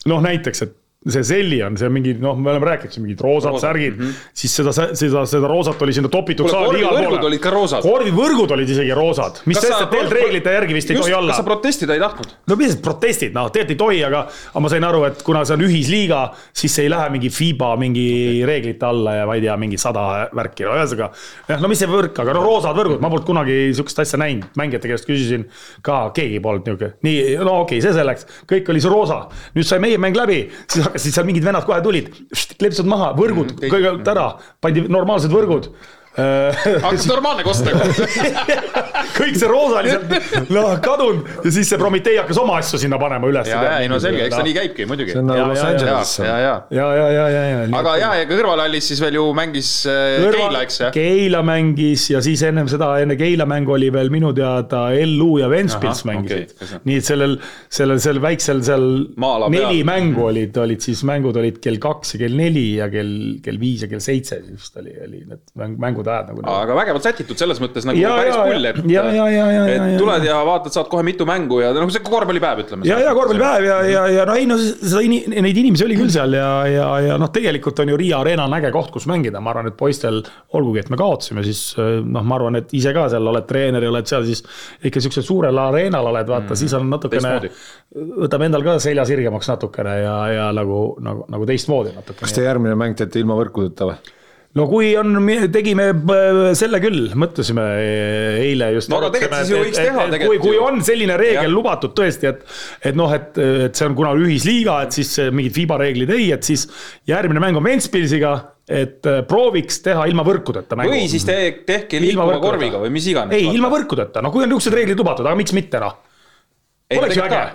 noh, 0.10 0.24
näiteks, 0.26 0.66
et 0.66 0.76
see 1.06 1.24
Selli 1.24 1.62
on, 1.62 1.76
see 1.78 1.86
on 1.86 1.94
mingi 1.94 2.16
noh, 2.18 2.34
me 2.40 2.50
oleme 2.50 2.66
rääkinud 2.66 2.94
siin 2.96 3.04
mingid 3.06 3.20
roosad 3.22 3.54
Roosa. 3.54 3.68
särgid 3.68 3.98
mm, 3.98 4.06
-hmm. 4.08 4.30
siis 4.34 4.56
seda, 4.58 4.72
seda, 4.74 5.26
seda 5.30 5.48
roosat 5.48 5.82
oli 5.86 5.94
sinna 5.94 6.10
topitud 6.10 6.50
saali 6.50 6.80
igal 6.80 6.98
poole. 6.98 7.20
olid 7.30 7.42
ka 7.44 7.52
roosad. 7.54 7.86
korvivõrgud 7.86 8.54
olid 8.56 8.70
isegi 8.74 8.94
roosad, 8.98 9.38
mis 9.46 9.60
sest, 9.62 9.76
et 9.84 9.92
tegelikult 9.92 10.18
reeglite 10.18 10.56
järgi 10.56 10.74
vist 10.74 10.90
ei 10.90 10.98
tohi 10.98 11.14
olla. 11.14 11.30
kas 11.30 11.42
sa 11.44 11.46
protestida 11.46 11.94
ei 11.94 12.02
tahtnud? 12.02 12.32
no 12.50 12.58
mis 12.58 12.74
protestid, 12.82 13.36
noh, 13.38 13.52
tegelikult 13.54 13.76
ei 13.76 13.82
tohi, 13.84 14.00
aga, 14.08 14.24
aga 14.50 14.64
ma 14.66 14.72
sain 14.74 14.88
aru, 14.90 15.04
et 15.12 15.22
kuna 15.28 15.44
see 15.46 15.58
on 15.60 15.66
ühisliiga, 15.68 16.24
siis 16.54 16.74
see 16.80 16.88
ei 16.88 16.94
lähe 16.96 17.14
mingi 17.14 17.30
FIBA 17.30 17.70
mingi 17.84 18.08
okay. 18.16 18.42
reeglite 18.50 18.90
alla 18.90 19.16
ja 19.20 19.30
ma 19.30 19.38
ei 19.38 19.46
tea, 19.46 19.60
mingi 19.62 19.78
sada 19.78 20.08
värki, 20.34 20.66
ühesõnaga. 20.66 21.12
jah, 21.52 21.62
no 21.62 21.70
mis 21.70 21.84
see 21.86 21.92
võrk, 21.92 22.18
aga 22.26 22.34
no 22.34 22.42
roosad 22.48 22.82
võrgud, 22.82 22.98
ma 22.98 23.14
polnud 23.14 23.30
kunagi 23.30 23.60
sihukest 23.78 24.02
asja 24.02 24.22
näinud, 24.22 24.50
mängijate 24.58 24.90
käest 24.90 25.06
küsisin 25.06 25.46
ka, 25.86 26.10
keegi 26.18 26.42
polnud 26.42 26.66
nihuke, 26.66 26.96
nii, 27.06 27.38
no 27.46 27.62
okei 27.62 27.78
okay,, 27.78 27.86
see 27.86 27.94
selleks, 27.94 28.26
kõik 28.50 28.74
oli 28.74 28.82
see 28.82 28.90
roosa. 28.90 29.22
nüüd 29.54 29.70
sai 29.70 29.78
meie 29.84 30.02
mäng 30.02 30.18
läbi, 30.18 30.42
siis 30.72 30.95
hakkasid 30.96 31.16
seal 31.18 31.28
mingid 31.28 31.44
vennad 31.44 31.66
kohe 31.68 31.82
tulid, 31.84 32.08
kleepsud 32.60 32.88
maha, 32.88 33.12
võrgud 33.18 33.52
mm, 33.58 33.68
kõigepealt 33.72 34.12
ära, 34.14 34.26
pandi 34.64 34.86
normaalsed 34.88 35.34
võrgud 35.34 35.70
hakkas 36.16 37.08
normaalne 37.10 37.44
kost 37.44 37.66
nagu 37.68 37.86
kõik 39.18 39.36
see 39.40 39.50
roosa 39.50 39.82
oli 39.82 39.92
sealt 39.92 40.50
noh 40.54 40.72
kadunud 40.84 41.46
ja 41.46 41.52
siis 41.54 41.70
see 41.72 41.80
Prometee 41.80 42.16
hakkas 42.22 42.40
oma 42.42 42.60
asju 42.62 42.80
sinna 42.82 43.00
panema 43.02 43.28
üles. 43.30 43.50
ja, 43.52 43.62
ja 43.68 43.80
ei 43.84 43.90
no 43.92 44.00
selge, 44.04 44.24
eks 44.28 44.38
ta 44.38 44.44
nii 44.46 44.56
käibki 44.56 44.88
muidugi. 44.90 45.14
see 45.14 45.22
on 45.22 45.30
nagu 45.32 45.50
Los 45.52 45.64
Angeles. 45.66 46.14
ja, 46.24 46.38
ja, 46.40 46.54
ja, 46.72 46.88
ja, 47.00 47.08
ja, 47.12 47.26
ja, 47.34 47.44
ja. 47.52 47.66
aga 47.80 47.96
ja, 48.02 48.12
ja 48.22 48.30
kõrvalhallis 48.30 48.90
siis 48.92 49.02
veel 49.04 49.20
ju 49.20 49.26
mängis 49.38 49.72
äh, 49.92 50.18
Kõrval, 50.24 50.38
Keila, 50.40 50.64
eks 50.68 50.80
ju. 50.82 50.92
Keila 50.96 51.42
mängis 51.46 52.08
ja 52.14 52.22
siis 52.26 52.44
ennem 52.48 52.70
seda, 52.72 52.94
enne 53.04 53.18
Keila 53.20 53.48
mängu 53.50 53.76
oli 53.76 53.92
veel 53.94 54.12
minu 54.14 54.32
teada 54.38 54.88
LU 54.96 55.32
ja 55.42 55.52
Ventspils 55.52 56.06
mängisid 56.08 56.56
okay.. 56.56 56.82
nii 56.88 57.02
et 57.02 57.10
sellel, 57.10 57.38
sellel, 57.68 58.02
sellel 58.04 58.24
väiksel 58.24 58.64
seal 58.66 58.88
Maala 59.22 59.50
neli 59.52 59.82
peal. 59.82 59.90
mängu 59.92 60.28
olid, 60.30 60.58
olid 60.64 60.84
siis 60.86 61.04
mängud 61.08 61.38
olid 61.42 61.60
kell 61.64 61.80
kaks 61.82 62.16
ja 62.16 62.24
kell 62.26 62.40
neli 62.40 62.68
ja 62.80 62.90
kell, 62.94 63.16
kell 63.46 63.60
viis 63.62 63.86
ja 63.86 63.92
kell 63.92 64.04
seitse 64.04 64.42
vist 64.46 64.80
oli, 64.82 64.96
oli 65.06 65.24
need 65.28 65.78
mängud 65.82 66.05
mängud 66.06 66.12
ajad 66.14 66.28
nagu. 66.30 66.44
aga 66.46 66.76
vägevalt 66.78 67.06
sätitud 67.06 67.40
selles 67.40 67.60
mõttes 67.62 67.86
nagu 67.88 68.00
ja, 68.00 68.14
päris 68.20 68.36
pull, 68.38 68.68
et, 68.70 68.80
et 69.76 69.98
tuled 70.00 70.26
ja 70.26 70.38
vaatad, 70.46 70.74
saad 70.76 70.90
kohe 70.92 71.04
mitu 71.06 71.26
mängu 71.28 71.62
ja 71.64 71.72
noh, 71.76 71.90
see 71.94 72.04
korvpallipäev, 72.06 72.64
ütleme. 72.66 72.88
ja, 72.88 73.00
ja 73.02 73.14
korvpallipäev 73.18 73.68
ja, 73.68 73.78
ja, 73.90 74.06
ja 74.20 74.26
no 74.28 74.36
ei 74.38 74.48
no 74.50 74.58
seda 74.62 75.04
ini, 75.06 75.22
neid 75.34 75.60
inimesi 75.62 75.86
oli 75.88 75.98
küll 76.00 76.12
seal 76.14 76.36
ja, 76.38 76.50
ja, 76.70 76.90
ja 77.10 77.20
noh, 77.22 77.32
tegelikult 77.34 77.80
on 77.84 77.94
ju 77.94 78.00
Riia 78.00 78.22
Arena 78.22 78.48
on 78.50 78.58
äge 78.58 78.72
koht, 78.76 78.92
kus 78.94 79.08
mängida, 79.10 79.42
ma 79.44 79.54
arvan, 79.54 79.72
et 79.72 79.78
poistel, 79.80 80.22
olgugi 80.58 80.84
et 80.84 80.92
me 80.94 81.00
kaotasime, 81.00 81.46
siis 81.46 81.64
noh, 81.78 82.26
ma 82.26 82.40
arvan, 82.40 82.60
et 82.62 82.76
ise 82.78 82.94
ka 82.96 83.08
seal 83.14 83.34
oled 83.34 83.48
treener 83.50 83.86
ja 83.86 83.94
oled 83.94 84.10
seal, 84.10 84.28
siis 84.28 84.44
ikka 84.86 85.04
siuksel 85.04 85.26
suurel 85.26 85.64
areenal 85.68 86.12
oled, 86.12 86.30
vaata 86.30 86.54
mm., 86.54 86.60
siis 86.60 86.76
on 86.78 86.90
natukene, 86.92 87.52
võtab 88.26 88.46
endal 88.48 88.66
ka 88.66 88.78
selja 88.84 89.06
sirgemaks 89.08 89.50
natukene 89.52 89.96
ja, 90.02 90.18
ja 90.34 90.52
nagu, 90.56 90.84
nagu, 91.04 91.26
nagu 91.32 91.50
teistmoodi 91.50 91.96
natuke. 91.96 92.22
kas 92.26 92.36
te 92.36 92.46
järgmine 92.46 92.78
mäng 92.80 92.98
teete 93.00 93.22
ilma 93.22 93.38
võrkudeta 93.40 93.90
või? 93.90 94.16
No 94.56 94.68
kui 94.72 94.94
on, 95.00 95.20
tegime 95.54 95.90
äh, 95.92 96.40
selle 96.58 96.80
küll, 96.84 97.12
mõtlesime 97.20 97.66
äh, 97.76 98.40
eile 98.48 98.72
just. 98.78 98.92
no 98.92 99.02
aga 99.02 99.12
tegelikult 99.18 99.44
siis 99.44 99.54
ju 99.54 99.62
võiks 99.64 99.82
teha 99.82 100.08
tegelikult. 100.14 100.42
kui, 100.46 100.56
kui 100.56 100.64
on 100.64 100.82
selline 100.86 101.20
reegel 101.22 101.50
ja. 101.50 101.54
lubatud 101.54 101.96
tõesti, 101.98 102.32
et, 102.32 102.44
et 102.92 102.98
noh, 102.98 103.12
et, 103.16 103.38
et 103.70 103.78
see 103.78 103.90
on 103.90 103.98
kuna 103.98 104.16
ühisliiga, 104.20 104.82
et 104.88 104.96
siis 104.96 105.16
mingid 105.36 105.56
FIBA 105.58 105.80
reeglid 105.86 106.16
ei, 106.16 106.30
et 106.36 106.48
siis 106.48 106.68
järgmine 107.10 107.44
mäng 107.44 107.60
on 107.60 107.68
Ventspilsiga 107.68 108.36
et 108.66 109.06
äh, 109.06 109.22
prooviks 109.30 109.78
teha 109.86 110.08
ilma 110.10 110.26
võrkudeta 110.26 110.78
mängu. 110.78 110.96
või 110.96 111.06
siis 111.10 111.26
te, 111.28 111.38
tehke 111.68 112.00
liikuva 112.02 112.40
korviga 112.42 112.82
või 112.82 112.96
mis 112.96 113.06
iganes. 113.12 113.38
ei, 113.38 113.52
ilma 113.54 113.70
võrkudeta, 113.74 114.24
no 114.26 114.34
kui 114.34 114.46
on 114.46 114.50
niisugused 114.50 114.74
reeglid 114.74 115.00
lubatud, 115.00 115.28
aga 115.28 115.38
miks 115.38 115.54
mitte 115.54 115.82
noh 115.84 116.00
ei, 116.90 117.00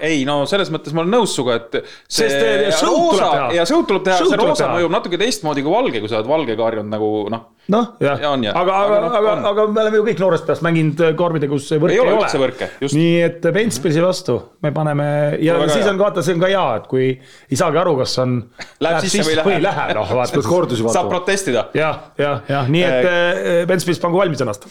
ei 0.09 0.23
no 0.27 0.43
selles 0.51 0.73
mõttes 0.75 0.95
ma 0.97 1.05
olen 1.05 1.14
nõus 1.21 1.37
sinuga, 1.37 1.61
et 1.61 1.77
see 2.11 2.27
Sest, 2.27 2.83
roosa 2.83 3.51
ja 3.55 3.66
show 3.69 3.85
tuleb 3.87 4.07
teha, 4.09 4.19
see 4.27 4.40
roosa 4.40 4.73
mõjub 4.73 4.90
natuke 4.90 5.21
teistmoodi 5.21 5.62
kui 5.66 5.75
valge, 5.75 6.03
kui 6.03 6.11
sa 6.11 6.19
oled 6.19 6.31
valgega 6.31 6.66
harjunud 6.66 6.90
nagu 6.90 7.11
noh 7.31 7.47
noh, 7.71 7.90
jah 8.03 8.19
ja, 8.19 8.31
ja, 8.35 8.53
aga, 8.57 8.75
aga, 8.75 8.97
aga, 9.07 9.19
aga, 9.19 9.35
aga 9.51 9.64
me 9.71 9.83
oleme 9.85 10.01
ju 10.01 10.05
kõik 10.09 10.21
noorest 10.23 10.47
peast 10.49 10.64
mänginud 10.66 11.03
äh, 11.05 11.12
korvide, 11.19 11.49
kus 11.51 11.69
võrke 11.77 11.95
ei, 11.95 12.01
ei 12.01 12.14
ole. 12.14 12.31
Võrke, 12.40 12.69
nii 12.97 13.12
et 13.27 13.47
Ventspilsi 13.55 14.03
vastu 14.03 14.37
me 14.64 14.73
paneme 14.75 15.07
ja 15.43 15.57
Tule 15.59 15.69
siis 15.73 15.87
on 15.90 16.01
vaata, 16.01 16.25
see 16.27 16.37
on 16.37 16.43
ka 16.43 16.51
hea, 16.51 16.64
et 16.81 16.88
kui 16.90 17.07
ei 17.12 17.59
saagi 17.59 17.81
aru, 17.81 17.95
kas 18.01 18.16
on. 18.23 18.37
Läheb 18.83 19.07
sisse 19.07 19.45
või 19.45 19.59
ei 19.59 19.64
lähe, 19.64 19.87
noh 19.97 20.14
vaata. 20.19 20.43
kordusi 20.47 20.87
vaatama. 20.87 20.97
saab 20.97 21.12
protestida. 21.12 21.66
jah, 21.77 22.01
jah, 22.21 22.43
jah, 22.51 22.71
nii 22.71 22.85
et 22.87 23.11
äh, 23.11 23.62
Ventspils 23.71 24.03
pangu 24.03 24.21
valmis 24.21 24.43
ennast. 24.43 24.66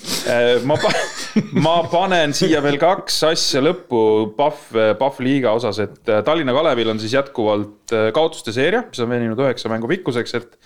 Ma, 0.68 0.80
ma 1.66 1.76
panen 1.92 2.36
siia 2.38 2.64
veel 2.66 2.80
kaks 2.82 3.22
asja 3.32 3.64
lõppu 3.64 4.02
Pahv, 4.50 4.98
Pahv 5.00 5.24
liiga 5.24 5.54
osas, 5.56 5.80
et 5.86 6.14
Tallinna 6.26 6.54
Kalevil 6.56 6.90
on 6.92 7.00
siis 7.02 7.14
jätkuvalt 7.16 7.94
kaotuste 8.16 8.54
seeria, 8.56 8.84
mis 8.90 9.02
on 9.04 9.12
veninud 9.14 9.40
üheksa 9.46 9.72
mängu 9.72 9.90
pikkuseks, 9.92 10.38
et 10.40 10.58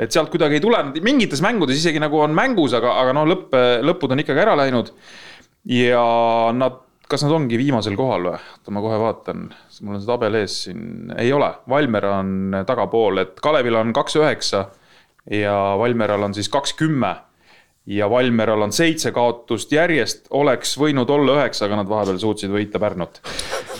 et 0.00 0.14
sealt 0.14 0.30
kuidagi 0.32 0.56
ei 0.56 0.62
tule, 0.64 0.78
mingites 1.04 1.42
mängudes 1.44 1.76
isegi 1.76 2.00
nagu 2.00 2.22
on 2.24 2.32
mängus, 2.36 2.72
aga, 2.78 2.94
aga 3.02 3.12
no 3.16 3.26
lõpp, 3.28 3.52
lõpud 3.84 4.14
on 4.14 4.22
ikkagi 4.22 4.44
ära 4.46 4.54
läinud. 4.56 4.94
ja 5.68 6.04
nad, 6.56 6.78
kas 7.10 7.24
nad 7.26 7.34
ongi 7.36 7.58
viimasel 7.60 7.98
kohal 7.98 8.30
või? 8.30 8.38
oota, 8.38 8.72
ma 8.72 8.84
kohe 8.84 9.00
vaatan, 9.02 9.48
mul 9.84 9.98
on 9.98 10.00
see 10.00 10.08
tabel 10.08 10.38
ees 10.40 10.56
siin, 10.64 10.84
ei 11.20 11.32
ole, 11.36 11.50
Valmer 11.68 12.06
on 12.14 12.60
tagapool, 12.66 13.20
et 13.26 13.42
Kalevil 13.44 13.76
on 13.76 13.92
kaks 13.96 14.16
üheksa 14.22 14.70
ja 15.30 15.56
Valmeral 15.78 16.30
on 16.30 16.36
siis 16.36 16.48
kaks 16.48 16.72
kümme 16.78 17.12
ja 17.86 18.10
Valmeral 18.10 18.62
on 18.62 18.72
seitse 18.72 19.12
kaotust. 19.12 19.72
Järjest, 19.72 20.26
oleks 20.30 20.76
võinud 20.78 21.10
olla 21.10 21.40
üheksa, 21.40 21.64
aga 21.66 21.80
nad 21.80 21.88
vahepeal 21.88 22.18
suutsid 22.22 22.50
võita 22.52 22.78
Pärnut. 22.82 23.20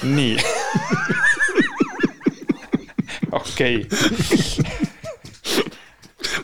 nii. 0.02 0.36
Okei 3.40 3.86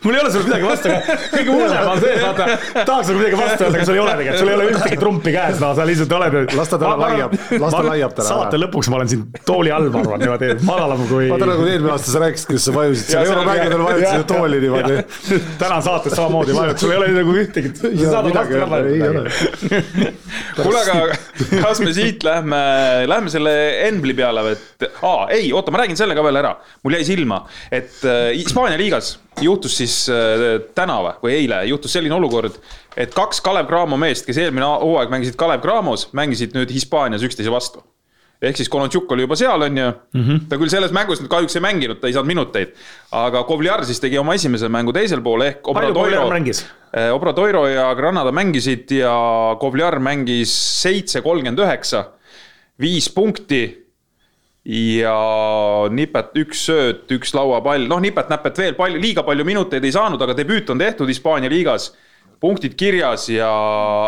mul 0.03 0.13
ei 0.15 0.21
ole 0.21 0.31
sulle 0.31 0.45
midagi 0.47 0.67
vastu, 0.67 0.91
aga 0.91 1.15
kõige 1.33 1.51
hullem 1.53 1.91
on 1.91 2.01
see, 2.01 2.13
et 2.13 2.23
vaata, 2.23 2.45
tahaks 2.87 3.07
sulle 3.09 3.19
midagi 3.21 3.39
vastu 3.41 3.65
öelda, 3.65 3.77
aga 3.77 3.85
sul 3.87 3.95
ei 3.97 4.01
ole 4.03 4.13
tegelikult, 4.21 4.41
sul 4.41 4.51
ei 4.51 4.57
ole 4.57 4.65
ühtegi 4.73 4.99
trumpi 5.01 5.33
käes, 5.35 5.61
no 5.63 5.71
sa 5.77 5.87
lihtsalt 5.89 6.15
oled. 6.17 6.55
las 6.57 6.71
ta 6.71 6.79
täna 6.81 6.95
laiab, 7.01 7.35
las 7.63 7.75
ta 7.75 7.83
laiab 7.87 8.15
täna. 8.17 8.27
saate 8.29 8.61
lõpuks 8.61 8.91
ma 8.91 8.99
olen 8.99 9.11
siin 9.13 9.25
tooli 9.47 9.73
all, 9.73 9.89
ma 9.93 10.03
arvan, 10.03 10.23
niimoodi 10.23 10.49
madalam 10.67 11.03
kui. 11.09 11.29
vaata 11.31 11.49
nagu 11.51 11.67
eelmine 11.67 11.93
aasta 11.95 12.13
sa 12.13 12.23
rääkisid, 12.23 12.47
kuidas 12.51 12.67
sa 12.67 12.75
vajusid 12.77 13.11
seal 13.13 13.31
euromängudel 13.31 13.83
vajutasid 13.87 14.25
tooli 14.31 14.61
niimoodi. 14.63 14.95
täna 15.61 15.79
saates 15.85 16.17
samamoodi 16.17 16.57
vajutad, 16.57 16.83
sul 16.83 16.95
ei 16.95 17.01
ole 17.01 17.11
nagu 17.17 17.37
ühtegi. 17.43 17.69
kuule, 20.61 20.81
aga 20.81 20.95
kas 21.61 21.83
me 21.83 21.93
siit 21.95 22.25
lähme, 22.27 22.61
lähme 23.09 23.31
selle 23.33 23.53
Embli 23.87 24.15
peale 24.17 24.43
või, 24.45 24.57
et 24.57 24.89
aa, 25.05 25.27
ei, 25.33 25.51
oota, 25.55 25.73
ma 25.73 25.83
räägin 25.83 25.99
selle 25.99 26.17
ka 26.17 26.25
veel 26.25 26.41
ära. 26.43 26.55
mul 26.83 26.97
jäi 26.97 27.07
silma, 27.07 27.43
et 27.71 28.03
äh, 28.05 28.31
Hispaania 28.37 28.79
liigas 28.79 29.17
juhtus 29.41 29.77
siis 29.77 29.96
äh, 30.11 30.45
täna 30.77 30.97
või 31.21 31.35
eile 31.35 31.63
juhtus 31.69 31.93
selline 31.97 32.15
olukord, 32.17 32.57
et 32.97 33.13
kaks 33.15 33.41
Kalev 33.45 33.69
Cramo 33.69 33.99
meest, 33.99 34.25
kes 34.27 34.39
eelmine 34.41 34.67
hooaeg 34.83 35.13
mängisid 35.13 35.37
Kalev 35.39 35.63
Cramos, 35.65 36.07
mängisid 36.17 36.55
nüüd 36.57 36.73
Hispaanias 36.73 37.25
üksteise 37.27 37.53
vastu. 37.53 37.83
ehk 38.41 38.57
siis 38.57 38.69
Kolontšuk 38.69 39.11
oli 39.11 39.23
juba 39.25 39.35
seal, 39.35 39.61
on 39.61 39.77
ju 39.77 39.85
mm. 40.13 40.23
-hmm. 40.23 40.41
ta 40.49 40.57
küll 40.57 40.69
selles 40.69 40.91
mängus 40.91 41.21
nüüd 41.21 41.29
kahjuks 41.29 41.55
ei 41.55 41.61
mänginud, 41.61 41.99
ta 41.99 42.07
ei 42.07 42.13
saanud 42.13 42.27
minuteid. 42.27 42.75
aga 43.11 43.43
Kovliar 43.43 43.85
siis 43.85 43.99
tegi 43.99 44.17
oma 44.17 44.33
esimese 44.33 44.69
mängu 44.69 44.93
teisel 44.93 45.21
pool 45.21 45.41
ehk. 45.41 45.61
palju 45.73 45.93
Kovliar 45.93 46.29
mängis? 46.29 46.65
Obradoiro 47.13 47.67
ja 47.67 47.93
Granada 47.95 48.31
mängisid 48.31 48.91
ja 48.91 49.55
Kovliar 49.59 49.99
mängis 49.99 50.81
seitse 50.81 51.21
kolmkümmend 51.21 51.59
üheksa, 51.59 52.05
viis 52.79 53.09
punkti 53.09 53.86
ja 54.67 55.15
Nipet 55.95 56.35
üks 56.41 56.65
sööt, 56.67 57.05
üks 57.15 57.31
lauapall, 57.37 57.87
noh, 57.87 58.01
Nipet-näpet 58.03 58.59
veel 58.59 58.75
palju, 58.75 58.99
liiga 58.99 59.23
palju 59.23 59.45
minuteid 59.47 59.85
ei 59.87 59.95
saanud, 59.95 60.21
aga 60.21 60.35
debüüt 60.35 60.69
on 60.73 60.81
tehtud 60.81 61.07
Hispaania 61.07 61.51
liigas. 61.51 61.93
punktid 62.39 62.75
kirjas 62.77 63.29
ja. 63.29 63.49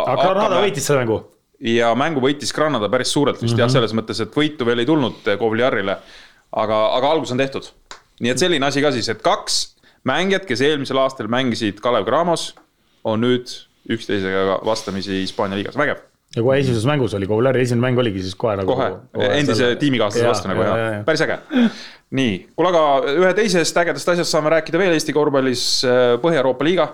aga 0.05 0.33
Granada 0.33 0.59
võitis 0.61 0.85
selle 0.85 1.01
mängu 1.01 1.23
ja 1.59 1.93
mängu 1.97 2.21
võitis 2.21 2.51
Granada 2.55 2.89
päris 2.89 3.11
suurelt 3.11 3.41
vist 3.41 3.53
mm 3.53 3.55
-hmm. 3.55 3.59
jah, 3.59 3.67
mhm. 3.67 3.73
selles 3.73 3.93
mõttes, 3.93 4.21
et 4.21 4.35
võitu 4.35 4.65
veel 4.65 4.79
ei 4.79 4.85
tulnud 4.85 5.37
Kovliarile. 5.39 5.97
aga, 6.51 6.77
aga 6.95 7.11
algus 7.11 7.31
on 7.31 7.37
tehtud. 7.37 7.71
nii 8.19 8.31
et 8.31 8.39
selline 8.39 8.65
asi 8.65 8.81
ka 8.81 8.91
siis, 8.91 9.09
et 9.09 9.21
kaks 9.21 9.75
mängijat, 10.03 10.45
kes 10.45 10.61
eelmisel 10.61 10.97
aastal 10.97 11.27
mängisid 11.27 11.79
Kalev 11.79 12.05
Cramos, 12.05 12.55
on 13.03 13.21
nüüd 13.21 13.47
üksteisega 13.89 14.59
vastamisi 14.65 15.21
Hispaania 15.21 15.57
liigas, 15.57 15.77
vägev. 15.77 16.08
Ja 16.35 16.43
kohe 16.45 16.59
esimeses 16.61 16.85
mängus 16.85 17.13
oli 17.17 17.27
Kovliari 17.27 17.63
esimene 17.65 17.87
mäng 17.87 17.99
oligi 18.01 18.21
siis 18.21 18.35
kohe 18.37 18.55
nagu. 18.59 18.73
kohe, 18.75 18.89
endise 19.33 19.71
tiimikaaslase 19.81 20.27
vastu 20.27 20.51
nagu 20.51 20.65
jah, 20.65 20.99
päris 21.05 21.23
äge. 21.25 21.39
nii, 22.19 22.35
kuule, 22.53 22.69
aga 22.69 23.15
ühe 23.15 23.31
teisest 23.37 23.79
ägedast 23.81 24.13
asjast 24.13 24.35
saame 24.35 24.53
rääkida 24.53 24.81
veel 24.81 24.93
Eesti 24.97 25.15
korvpallis 25.15 25.63
äh, 25.87 26.11
Põhja-Euroopa 26.21 26.67
liiga. 26.67 26.91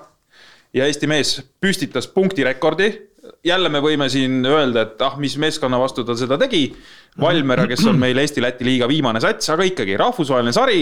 ja 0.76 0.88
Eesti 0.88 1.12
mees 1.12 1.36
püstitas 1.60 2.08
punktirekordi 2.08 2.90
jälle 3.46 3.70
me 3.74 3.82
võime 3.84 4.08
siin 4.10 4.40
öelda, 4.48 4.86
et 4.86 5.04
ah, 5.04 5.20
mis 5.20 5.36
meeskonna 5.42 5.80
vastu 5.82 6.06
ta 6.06 6.16
seda 6.18 6.38
tegi. 6.40 6.70
Valmera, 7.20 7.66
kes 7.68 7.84
on 7.90 7.98
meil 8.00 8.18
Eesti-Läti 8.22 8.66
liiga 8.68 8.88
viimane 8.88 9.22
sats, 9.24 9.50
aga 9.50 9.66
ikkagi 9.68 9.98
rahvusvaheline 10.00 10.56
sari. 10.56 10.82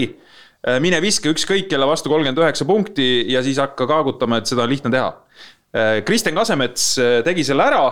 Äh, 0.62 0.78
mine 0.84 1.02
viska 1.02 1.32
ükskõik 1.32 1.66
kelle 1.72 1.90
vastu 1.90 2.12
kolmkümmend 2.12 2.38
üheksa 2.44 2.68
punkti 2.68 3.26
ja 3.32 3.42
siis 3.42 3.58
hakka 3.58 3.88
kaagutama, 3.90 4.38
et 4.38 4.50
seda 4.50 4.62
on 4.62 4.70
lihtne 4.70 4.94
teha. 4.94 5.12
Äh, 5.74 6.00
Kristjan 6.06 6.38
Kasemets 6.38 6.92
tegi 7.26 7.50
selle 7.50 7.66
ära 7.66 7.86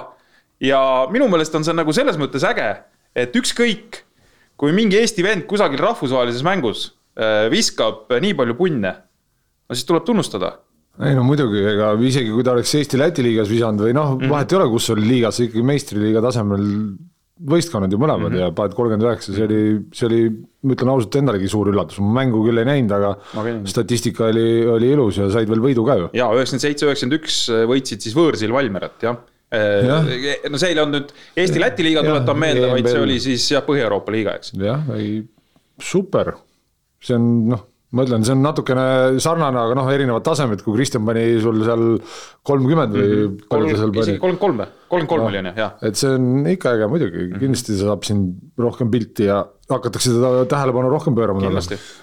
ja 0.62 0.80
minu 1.12 1.28
meelest 1.32 1.54
on 1.58 1.66
see 1.66 1.76
nagu 1.76 1.94
selles 1.96 2.18
mõttes 2.20 2.46
äge, 2.46 2.70
et 3.18 3.36
ükskõik, 3.36 4.02
kui 4.56 4.74
mingi 4.76 5.00
Eesti 5.00 5.24
vend 5.26 5.46
kusagil 5.50 5.82
rahvusvahelises 5.82 6.44
mängus 6.46 6.90
viskab 7.52 8.12
nii 8.22 8.36
palju 8.38 8.54
punne, 8.56 8.92
no 9.68 9.76
siis 9.76 9.88
tuleb 9.88 10.06
tunnustada 10.08 10.54
ei 11.00 11.14
no 11.16 11.22
muidugi, 11.24 11.62
ega 11.72 11.94
isegi 12.04 12.32
kui 12.32 12.44
ta 12.44 12.52
oleks 12.52 12.74
Eesti-Läti 12.76 13.24
liigas 13.24 13.48
visanud 13.48 13.86
või 13.86 13.94
noh 13.96 14.10
mm 14.12 14.20
-hmm., 14.20 14.32
vahet 14.34 14.52
ei 14.52 14.58
ole, 14.58 14.68
kus 14.74 14.90
oli 14.92 15.06
liigas, 15.08 15.40
ikkagi 15.40 15.64
meistriliiga 15.64 16.20
tasemel 16.24 16.66
võistkonnad 17.52 17.90
ju 17.90 17.98
mõlemad 17.98 18.28
mm 18.28 18.36
-hmm. 18.36 18.42
ja 18.44 18.54
paned 18.54 18.76
kolmkümmend 18.76 19.06
üheksa, 19.08 19.32
see 19.34 19.46
oli, 19.46 19.62
see 19.96 20.06
oli, 20.06 20.20
ma 20.62 20.76
ütlen 20.76 20.92
ausalt, 20.92 21.16
endalegi 21.16 21.48
suur 21.48 21.72
üllatus, 21.72 21.98
ma 22.04 22.20
mängu 22.20 22.44
küll 22.44 22.60
ei 22.60 22.68
näinud, 22.68 22.92
aga 22.92 23.14
okay. 23.32 23.56
statistika 23.72 24.28
oli, 24.28 24.66
oli 24.68 24.92
ilus 24.92 25.18
ja 25.18 25.30
said 25.32 25.48
veel 25.48 25.64
võidu 25.64 25.86
ka 25.88 25.96
ju. 25.98 26.10
ja 26.12 26.28
üheksakümmend 26.28 26.66
seitse, 26.68 26.86
üheksakümmend 26.86 27.18
üks 27.18 27.38
võitsid 27.72 28.04
siis 28.04 28.16
võõrsil 28.18 28.52
Valmerat, 28.52 29.00
jah 29.02 29.16
ja.. 29.16 29.31
No 29.52 30.60
see 30.60 30.72
ei 30.72 30.78
olnud 30.80 30.96
nüüd 30.96 31.12
Eesti-Läti 31.44 31.84
liiga, 31.84 32.04
tuletan 32.06 32.40
meelde, 32.40 32.70
vaid 32.72 32.88
see 32.88 33.02
oli 33.02 33.18
siis 33.22 33.50
jah, 33.52 33.64
Põhja-Euroopa 33.66 34.14
liiga, 34.14 34.38
eks. 34.40 34.54
jah, 34.60 34.86
ei 34.96 35.20
super, 35.82 36.34
see 37.02 37.18
on 37.18 37.28
noh 37.52 37.68
ma 37.92 38.06
ütlen, 38.06 38.24
see 38.24 38.32
on 38.34 38.44
natukene 38.44 38.84
sarnane, 39.22 39.58
aga 39.60 39.76
noh, 39.76 39.88
erinevad 39.92 40.24
tasemed, 40.24 40.62
kui 40.64 40.76
Kristjan 40.78 41.04
pani 41.04 41.26
sul 41.42 41.60
seal 41.66 41.82
kolmkümmend 42.48 42.96
või 42.96 43.18
palju 43.50 43.74
ta 43.74 43.80
seal 43.82 43.92
pani? 43.92 44.06
isegi 44.06 44.22
kolmkümmend 44.22 44.42
kolm 44.46 44.62
või, 44.62 44.70
kolmkümmend 44.92 45.08
kolm 45.08 45.26
oli 45.30 45.40
on 45.40 45.48
ju, 45.48 45.56
jah. 45.56 45.74
et 45.88 45.98
see 45.98 46.12
on 46.12 46.46
ikka 46.52 46.76
äge 46.76 46.88
muidugi, 46.92 47.26
kindlasti 47.40 47.76
ta 47.78 47.88
saab 47.88 48.06
siin 48.06 48.24
rohkem 48.60 48.90
pilti 48.92 49.28
ja 49.28 49.40
hakatakse 49.72 50.10
teda 50.12 50.44
tähelepanu 50.50 50.90
rohkem 50.92 51.14
pöörama 51.16 51.40
talle. 51.40 51.62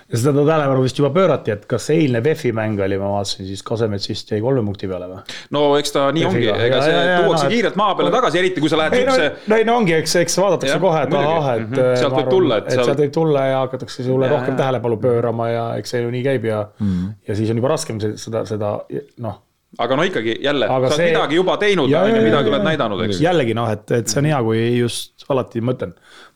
ja 0.10 0.21
seda 0.21 0.45
tähelepanu 0.47 0.82
vist 0.82 0.97
juba 0.97 1.12
pöörati, 1.13 1.54
et 1.54 1.67
kas 1.69 1.89
eilne 1.93 2.21
VEF-i 2.25 2.52
mäng 2.56 2.82
oli, 2.82 2.97
ma 2.97 3.12
vaatasin, 3.13 3.45
siis 3.45 3.62
Kasemets 3.67 4.10
vist 4.10 4.32
jäi 4.34 4.39
kolme 4.41 4.63
punkti 4.65 4.89
peale 4.89 5.10
või? 5.12 5.21
no 5.56 5.63
eks 5.78 5.93
ta 5.93 6.08
nii 6.15 6.25
ongi, 6.30 6.47
ega 6.49 6.80
see 6.86 6.95
ja, 6.95 7.19
tuuakse 7.23 7.45
no, 7.45 7.52
kiirelt 7.54 7.78
maa 7.80 7.97
peale 7.99 8.13
tagasi, 8.15 8.41
eriti 8.41 8.63
kui 8.63 8.71
sa 8.73 8.80
lähed 8.82 8.97
siukse. 8.97 9.28
no 9.52 9.60
ei 9.60 9.67
no 9.67 9.75
ongi, 9.82 9.93
eks, 9.99 10.15
eks 10.23 10.39
vaadatakse 10.41 10.78
ja, 10.78 10.84
kohe, 10.86 11.04
et 11.06 11.17
ahah, 11.19 11.52
et. 11.58 11.67
-hmm. 11.67 11.99
sealt 12.02 12.17
võib 12.17 12.32
tulla, 12.34 12.62
et 12.63 12.71
sealt 12.73 13.04
võib 13.04 13.13
tulla 13.19 13.45
ja 13.52 13.60
hakatakse 13.67 14.08
sulle 14.08 14.32
ja, 14.32 14.34
rohkem 14.38 14.56
ja. 14.56 14.62
tähelepanu 14.63 14.97
pöörama 15.04 15.52
ja 15.54 15.67
eks 15.82 15.93
see 15.95 16.02
ju 16.02 16.15
nii 16.15 16.25
käib 16.25 16.49
ja 16.49 16.63
mm, 16.65 16.89
-hmm. 16.89 17.13
ja 17.28 17.38
siis 17.38 17.54
on 17.54 17.62
juba 17.62 17.75
raskem 17.75 18.02
seda, 18.02 18.45
seda 18.49 18.73
noh 19.21 19.38
aga 19.77 19.99
no 19.99 20.05
ikkagi 20.08 20.38
jälle, 20.41 20.67
sa 20.67 20.79
oled 20.79 20.95
see... 20.95 21.12
midagi 21.12 21.38
juba 21.38 21.58
teinud, 21.62 21.93
on 21.93 22.10
ju, 22.10 22.23
midagi 22.25 22.53
oled 22.53 22.65
näidanud, 22.65 23.03
eks. 23.05 23.21
jällegi 23.21 23.53
noh, 23.58 23.69
et, 23.75 23.86
et 23.99 24.10
see 24.10 24.23
on 24.23 24.29
hea, 24.32 24.41
kui 24.47 24.63
just 24.79 25.29
alati 25.29 25.62
ma 25.62 25.75
ütlen, 25.77 25.93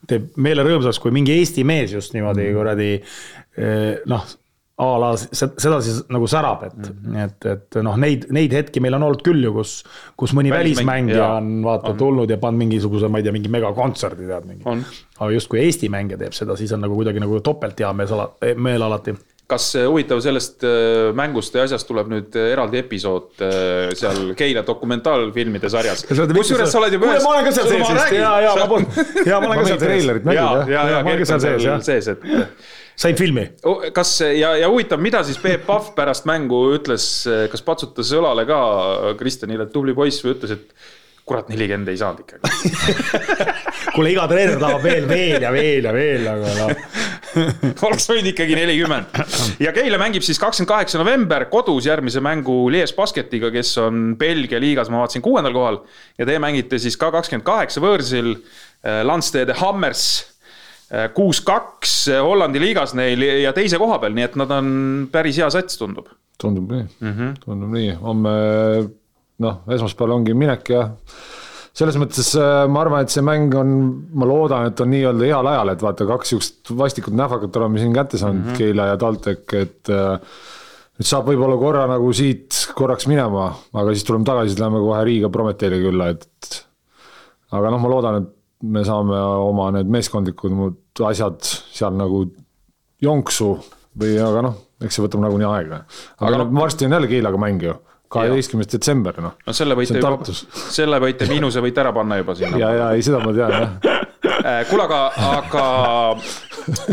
teeb 0.10 0.30
meele 0.46 0.66
rõõmsaks, 0.68 1.02
kui 1.02 1.16
mingi 1.16 1.34
Eesti 1.40 1.66
mees 1.68 1.96
just 1.96 2.14
niimoodi 2.14 2.46
mm. 2.46 2.60
kuradi 2.60 2.94
eh, 2.94 4.04
noh 4.12 4.32
a 4.84 4.86
la 4.98 5.12
seda 5.18 5.78
siis 5.86 6.00
nagu 6.10 6.26
särab, 6.30 6.64
et 6.66 6.78
mm, 6.78 6.94
-hmm. 7.04 7.18
et, 7.26 7.46
et 7.46 7.76
noh, 7.86 7.98
neid, 7.98 8.26
neid 8.34 8.54
hetki 8.58 8.82
meil 8.82 8.98
on 8.98 9.04
olnud 9.06 9.22
küll 9.26 9.44
ju, 9.46 9.52
kus, 9.54 9.74
kus 10.18 10.34
mõni 10.34 10.50
välismängija 10.50 11.28
on 11.38 11.52
vaata 11.66 11.92
on. 11.92 11.98
tulnud 11.98 12.30
ja 12.30 12.40
pannud 12.42 12.66
mingisuguse, 12.66 13.08
ma 13.08 13.22
ei 13.22 13.28
tea, 13.28 13.36
mingi 13.36 13.52
megakontserdi 13.54 14.26
tead 14.28 14.48
mingi. 14.50 14.66
aga 15.20 15.30
just 15.32 15.52
kui 15.52 15.62
Eesti 15.62 15.90
mängija 15.94 16.18
teeb 16.18 16.34
seda, 16.34 16.58
siis 16.58 16.74
on 16.74 16.82
nagu 16.82 16.98
kuidagi 16.98 17.22
nagu 17.22 17.40
topelt 17.46 17.80
hea 17.80 17.94
meel, 17.94 18.26
meel 18.58 18.88
alati 18.90 19.14
kas 19.52 19.66
huvitav 19.76 20.22
sellest 20.24 20.64
äh, 20.64 21.10
mängust 21.16 21.56
ja 21.56 21.66
asjast 21.68 21.88
tuleb 21.90 22.10
nüüd 22.12 22.38
äh, 22.40 22.52
eraldi 22.54 22.80
episood 22.80 23.42
seal 24.00 24.22
Keila 24.40 24.64
dokumentaalfilmide 24.68 25.72
sarjas. 25.72 26.06
kusjuures 26.08 26.72
sa 26.72 26.80
oled 26.80 26.96
juba 26.96 27.12
ühes. 27.12 27.26
ma 27.26 27.34
olen 27.36 27.50
ka 27.50 27.56
seal 27.58 27.70
sees 27.72 27.92
vist 27.92 28.16
ja, 28.16 28.32
ja 28.46 28.56
ma 28.62 28.70
polnud, 28.72 29.04
ja 29.28 29.42
ma 29.44 29.52
olen 29.52 29.60
ka 29.60 29.68
seal 29.74 29.84
sees. 29.84 30.10
ja, 30.38 30.48
ja, 30.72 30.88
ja 30.96 31.04
Gert 31.10 31.36
on 31.36 31.44
seal 31.44 31.86
sees, 31.90 32.10
et. 32.16 32.26
sain 33.06 33.20
filmi. 33.20 33.46
kas 33.96 34.16
ja, 34.24 34.56
ja 34.64 34.72
huvitav, 34.72 35.04
mida 35.04 35.24
siis 35.28 35.42
Peep 35.44 35.68
Pahv 35.68 35.92
pärast 35.98 36.28
mängu 36.30 36.64
ütles, 36.78 37.08
kas 37.52 37.66
patsutas 37.66 38.16
õlale 38.16 38.48
ka 38.50 38.60
Kristjanile, 39.20 39.68
et 39.68 39.76
tubli 39.76 39.96
poiss 39.98 40.24
või 40.24 40.38
ütles, 40.38 40.56
et 40.56 40.92
kurat, 41.26 41.50
nelikümmend 41.50 41.88
ei 41.92 42.00
saanud 42.00 42.24
ikkagi 42.24 42.74
kuule, 43.96 44.12
iga 44.12 44.28
treener 44.28 44.60
tahab 44.60 44.84
veel, 44.84 45.08
veel 45.08 45.46
ja 45.46 45.52
veel 45.56 45.88
ja 45.88 45.94
veel, 45.96 46.28
aga 46.34 46.56
noh 46.60 47.12
oleks 47.88 48.08
võinud 48.10 48.30
ikkagi 48.34 48.58
nelikümmend. 48.58 49.22
ja 49.64 49.74
Keila 49.76 50.00
mängib 50.02 50.26
siis 50.26 50.40
kakskümmend 50.42 50.72
kaheksa 50.72 51.02
november 51.02 51.48
kodus 51.52 51.88
järgmise 51.88 52.22
mängu 52.24 52.68
Lies 52.74 52.94
Basketiga, 52.96 53.52
kes 53.54 53.76
on 53.82 54.14
Belgia 54.20 54.62
liigas, 54.62 54.92
ma 54.94 55.04
vaatasin, 55.04 55.24
kuuendal 55.26 55.56
kohal. 55.56 55.82
ja 56.20 56.28
te 56.30 56.38
mängite 56.42 56.80
siis 56.82 56.98
ka 57.00 57.12
kakskümmend 57.16 57.48
kaheksa 57.48 57.84
võõrsil 57.84 58.34
äh, 58.36 59.02
Landstede 59.08 59.58
Hammers 59.60 60.08
äh, 60.92 61.10
kuus-kaks 61.16 61.96
äh, 62.14 62.24
Hollandi 62.24 62.62
liigas 62.62 62.96
neil 62.98 63.24
ja 63.44 63.54
teise 63.56 63.82
koha 63.82 64.00
peal, 64.04 64.18
nii 64.18 64.28
et 64.30 64.38
nad 64.40 64.52
on 64.54 64.74
päris 65.14 65.40
hea 65.42 65.50
sats, 65.54 65.80
tundub. 65.80 66.12
tundub 66.42 66.70
nii 66.72 66.86
mm, 66.86 67.16
-hmm. 67.16 67.40
tundub 67.46 67.74
nii, 67.74 67.96
homme 68.02 68.36
noh, 69.44 69.62
esmaspäeval 69.76 70.18
ongi 70.18 70.36
minek 70.38 70.74
ja 70.74 70.88
selles 71.74 71.98
mõttes 71.98 72.34
äh, 72.38 72.64
ma 72.70 72.84
arvan, 72.84 73.06
et 73.06 73.14
see 73.14 73.24
mäng 73.26 73.54
on, 73.58 73.78
ma 74.14 74.28
loodan, 74.30 74.68
et 74.70 74.82
on 74.84 74.92
nii-öelda 74.94 75.30
heal 75.30 75.50
ajal, 75.54 75.74
et 75.74 75.86
vaata, 75.86 76.08
kaks 76.10 76.34
sihukest 76.34 76.74
vastikut 76.78 77.16
nähvakat 77.18 77.62
oleme 77.62 77.82
siin 77.82 77.96
kätte 77.96 78.20
saanud 78.22 78.44
mm, 78.44 78.52
-hmm. 78.52 78.60
Keila 78.62 78.92
ja 78.92 79.00
TalTech, 79.02 79.56
et 79.58 79.94
äh, 79.94 80.38
nüüd 81.00 81.10
saab 81.10 81.32
võib-olla 81.32 81.58
korra 81.62 81.88
nagu 81.90 82.12
siit 82.14 82.60
korraks 82.78 83.10
minema, 83.10 83.50
aga 83.74 83.96
siis 83.96 84.06
tuleme 84.06 84.28
tagasi, 84.28 84.60
lähme 84.60 84.84
kohe 84.86 85.02
Riiga 85.10 85.32
Prometheile 85.34 85.82
külla, 85.82 86.12
et 86.14 86.60
aga 87.54 87.74
noh, 87.74 87.82
ma 87.82 87.94
loodan, 87.96 88.22
et 88.22 88.70
me 88.74 88.84
saame 88.88 89.18
oma 89.44 89.72
need 89.76 89.90
meeskondlikud 89.92 90.54
muud 90.56 91.02
asjad 91.10 91.42
seal 91.44 91.98
nagu 91.98 92.28
jonksu 93.04 93.50
või 94.00 94.14
aga 94.22 94.46
noh, 94.46 94.62
eks 94.84 94.98
see 94.98 95.04
võtab 95.04 95.26
nagunii 95.26 95.50
aega. 95.50 95.82
aga, 96.20 96.30
aga 96.30 96.44
noh, 96.44 96.54
varsti 96.62 96.88
on 96.88 96.96
jälle 96.98 97.10
Keilaga 97.12 97.42
mäng 97.42 97.66
ju 97.66 97.74
kaheteistkümnes 98.14 98.72
detsember, 98.72 99.20
noh. 99.24 99.36
no 99.48 99.56
selle 99.58 99.78
võite 99.80 100.00
juba, 100.00 100.34
selle 100.78 101.02
võite 101.04 101.30
miinuse 101.32 101.64
võite 101.64 101.84
ära 101.84 101.94
panna 101.96 102.22
juba 102.22 102.38
sinna. 102.40 102.60
ja, 102.62 102.74
ja 102.80 102.90
ei, 102.98 103.06
seda 103.06 103.22
ma 103.24 103.36
tean 103.36 103.58
jah 103.58 104.02
äh, 104.48 104.64
kuule, 104.70 104.86
aga, 104.86 105.00
aga 105.38 105.64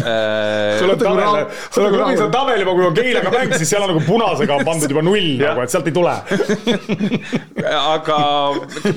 äh.... 0.03 0.79
sul 0.81 0.93
on 0.95 0.99
tabel, 0.99 1.45
sul 1.71 1.87
on 1.87 1.95
klubis 1.95 2.23
on 2.25 2.33
tabel 2.35 2.63
juba, 2.63 2.75
kui 2.75 2.87
on 2.89 2.97
Keilaga 2.97 3.33
mäng, 3.35 3.55
siis 3.59 3.71
seal 3.71 3.85
on 3.87 3.93
nagu 3.93 4.03
punasega 4.07 4.59
pandud 4.67 4.95
juba 4.95 5.05
null 5.07 5.31
nagu, 5.41 5.65
et 5.65 5.75
sealt 5.75 5.91
ei 5.91 5.95
tule 5.95 6.15
aga 7.97 8.21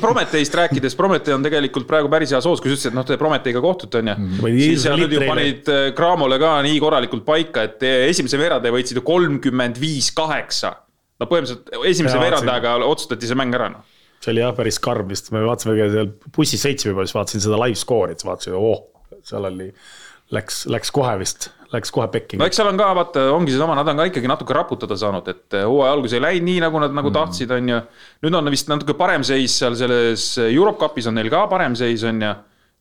Prometheist 0.01 0.57
rääkides, 0.57 0.97
Promethee 0.97 1.35
on 1.35 1.45
tegelikult 1.45 1.87
praegu 1.89 2.11
päris 2.11 2.33
heas 2.33 2.47
hoos, 2.49 2.61
kui 2.61 2.71
sa 2.71 2.77
ütlesid, 2.77 2.93
et 2.93 2.97
noh, 2.97 3.07
te 3.07 3.19
Prometheiga 3.21 3.61
kohtute, 3.63 4.01
on 4.01 4.13
ju. 4.13 4.17
Mm. 4.23 4.47
siis 4.57 4.85
seal 4.87 4.97
nüüd 5.01 5.13
ju 5.13 5.25
panid 5.27 5.73
Cramole 5.97 6.39
äh, 6.39 6.43
ka 6.43 6.55
nii 6.65 6.79
korralikult 6.81 7.27
paika, 7.27 7.67
et 7.69 7.85
esimese 8.09 8.39
veerandi 8.41 8.73
võitsid 8.73 9.01
ju 9.01 9.05
kolmkümmend 9.05 9.79
viis 9.81 10.09
kaheksa 10.15 10.77
no 11.23 11.31
põhimõtteliselt 11.31 11.89
esimese 11.89 12.21
veerandajaga 12.21 12.77
otsustati 12.85 13.29
see 13.29 13.39
mäng 13.39 13.55
ära, 13.55 13.71
noh 13.73 13.89
see 14.23 14.31
oli 14.31 14.43
jah, 14.43 14.53
päris 14.55 14.79
karm 14.83 15.09
vist, 15.11 15.31
me 15.35 15.43
vaatasime 15.43 15.75
seal 15.91 16.13
bussis 16.35 16.63
sõitsime 16.63 16.93
juba, 16.93 17.05
siis 17.07 17.17
vaatasin 17.17 17.43
seda 17.43 17.59
live 17.59 17.79
score'i, 17.79 18.15
siis 18.15 18.27
vaatasin, 18.27 18.55
oh, 18.55 18.85
seal 19.27 19.49
oli, 19.49 19.67
läks, 20.35 20.63
läks 20.71 20.93
kohe 20.95 21.13
vist, 21.19 21.49
läks 21.73 21.91
kohe 21.93 22.07
pekki. 22.13 22.39
no 22.39 22.47
eks 22.47 22.59
seal 22.59 22.69
on 22.71 22.79
ka, 22.79 22.87
vaata, 22.97 23.25
ongi 23.35 23.53
seesama, 23.53 23.75
nad 23.77 23.89
on 23.91 23.99
ka 23.99 24.07
ikkagi 24.11 24.31
natuke 24.31 24.55
raputada 24.55 24.97
saanud, 24.99 25.27
et 25.33 25.59
eh, 25.59 25.67
hooaja 25.67 25.97
algus 25.97 26.15
ei 26.15 26.23
läinud 26.23 26.47
nii, 26.49 26.63
nagu 26.63 26.81
nad 26.85 26.95
nagu 26.95 27.11
mm. 27.11 27.17
tahtsid, 27.19 27.53
on 27.57 27.69
ju. 27.73 27.83
nüüd 28.25 28.39
on 28.39 28.53
vist 28.53 28.71
natuke 28.71 28.95
parem 28.99 29.27
seis 29.27 29.59
seal 29.59 29.77
selles 29.79 30.29
Europe 30.47 30.79
Cupis 30.81 31.11
on 31.11 31.19
neil 31.19 31.31
ka 31.33 31.45
parem 31.51 31.77
seis, 31.79 32.07
on 32.07 32.23
ju. 32.23 32.33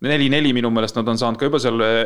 neli-neli 0.02 0.54
minu 0.54 0.70
meelest 0.74 0.96
nad 0.98 1.10
on 1.10 1.18
saanud 1.18 1.38
ka 1.38 1.50
juba 1.50 1.60
seal 1.62 1.82
äh, 1.82 2.00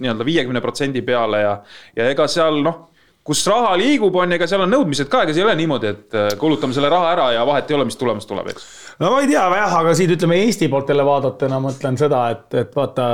nii-öelda 0.00 0.28
viiekümne 0.28 0.60
protsendi 0.64 1.02
peale 1.04 1.42
ja, 1.42 1.58
ja 1.96 2.12
ega 2.12 2.28
seal 2.30 2.62
noh 2.64 2.91
kus 3.26 3.44
raha 3.46 3.74
liigub, 3.78 4.16
on, 4.18 4.34
ega 4.34 4.46
seal 4.50 4.64
on 4.64 4.72
nõudmised 4.72 5.10
ka, 5.10 5.22
ega 5.24 5.34
see 5.34 5.42
ei 5.42 5.46
ole 5.46 5.54
niimoodi, 5.60 5.92
et 5.94 6.18
äh, 6.18 6.28
kulutame 6.40 6.74
selle 6.74 6.90
raha 6.92 7.12
ära 7.14 7.28
ja 7.36 7.46
vahet 7.46 7.70
ei 7.70 7.78
ole, 7.78 7.86
mis 7.88 7.98
tulemus 7.98 8.26
tuleb, 8.28 8.50
eks. 8.52 8.68
no 9.02 9.12
ma 9.14 9.22
ei 9.22 9.30
tea 9.30 9.44
jah, 9.56 9.76
aga 9.78 9.94
siin 9.98 10.14
ütleme 10.16 10.40
Eesti 10.42 10.68
poolt 10.72 10.90
jälle 10.90 11.06
vaadatuna 11.06 11.60
mõtlen 11.62 11.98
seda, 12.00 12.24
et, 12.34 12.48
et 12.58 12.76
vaata 12.76 13.08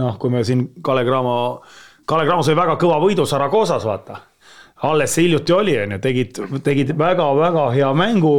noh, 0.00 0.16
kui 0.22 0.32
me 0.32 0.44
siin 0.46 0.68
Kalle 0.86 1.04
Cramo, 1.06 1.36
Kalle 2.08 2.26
Cramo 2.28 2.46
sai 2.46 2.58
väga 2.58 2.76
kõva 2.80 3.00
võidu 3.02 3.26
Saragoosas, 3.26 3.86
vaata. 3.86 4.20
alles 4.86 5.14
see 5.14 5.26
hiljuti 5.26 5.52
oli, 5.52 5.78
on 5.82 5.96
ju, 5.96 6.02
tegid, 6.02 6.42
tegid 6.64 6.92
väga-väga 6.98 7.70
hea 7.74 7.92
mängu. 7.94 8.36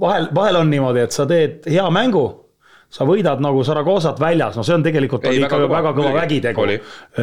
vahel, 0.00 0.28
vahel 0.34 0.60
on 0.60 0.70
niimoodi, 0.70 1.00
et 1.00 1.16
sa 1.16 1.26
teed 1.26 1.64
hea 1.70 1.86
mängu 1.90 2.26
sa 2.92 3.04
võidad 3.08 3.40
nagu 3.42 3.64
Saragoosat 3.64 4.20
väljas, 4.20 4.56
no 4.56 4.62
see 4.62 4.76
on 4.76 4.84
tegelikult 4.84 5.24
ei, 5.24 5.32
oli 5.32 5.42
väga 5.42 5.48
ikka 5.48 5.62
kõva, 5.64 5.78
väga 5.80 5.94
kõva 5.96 6.12
vägitegu. 6.20 6.66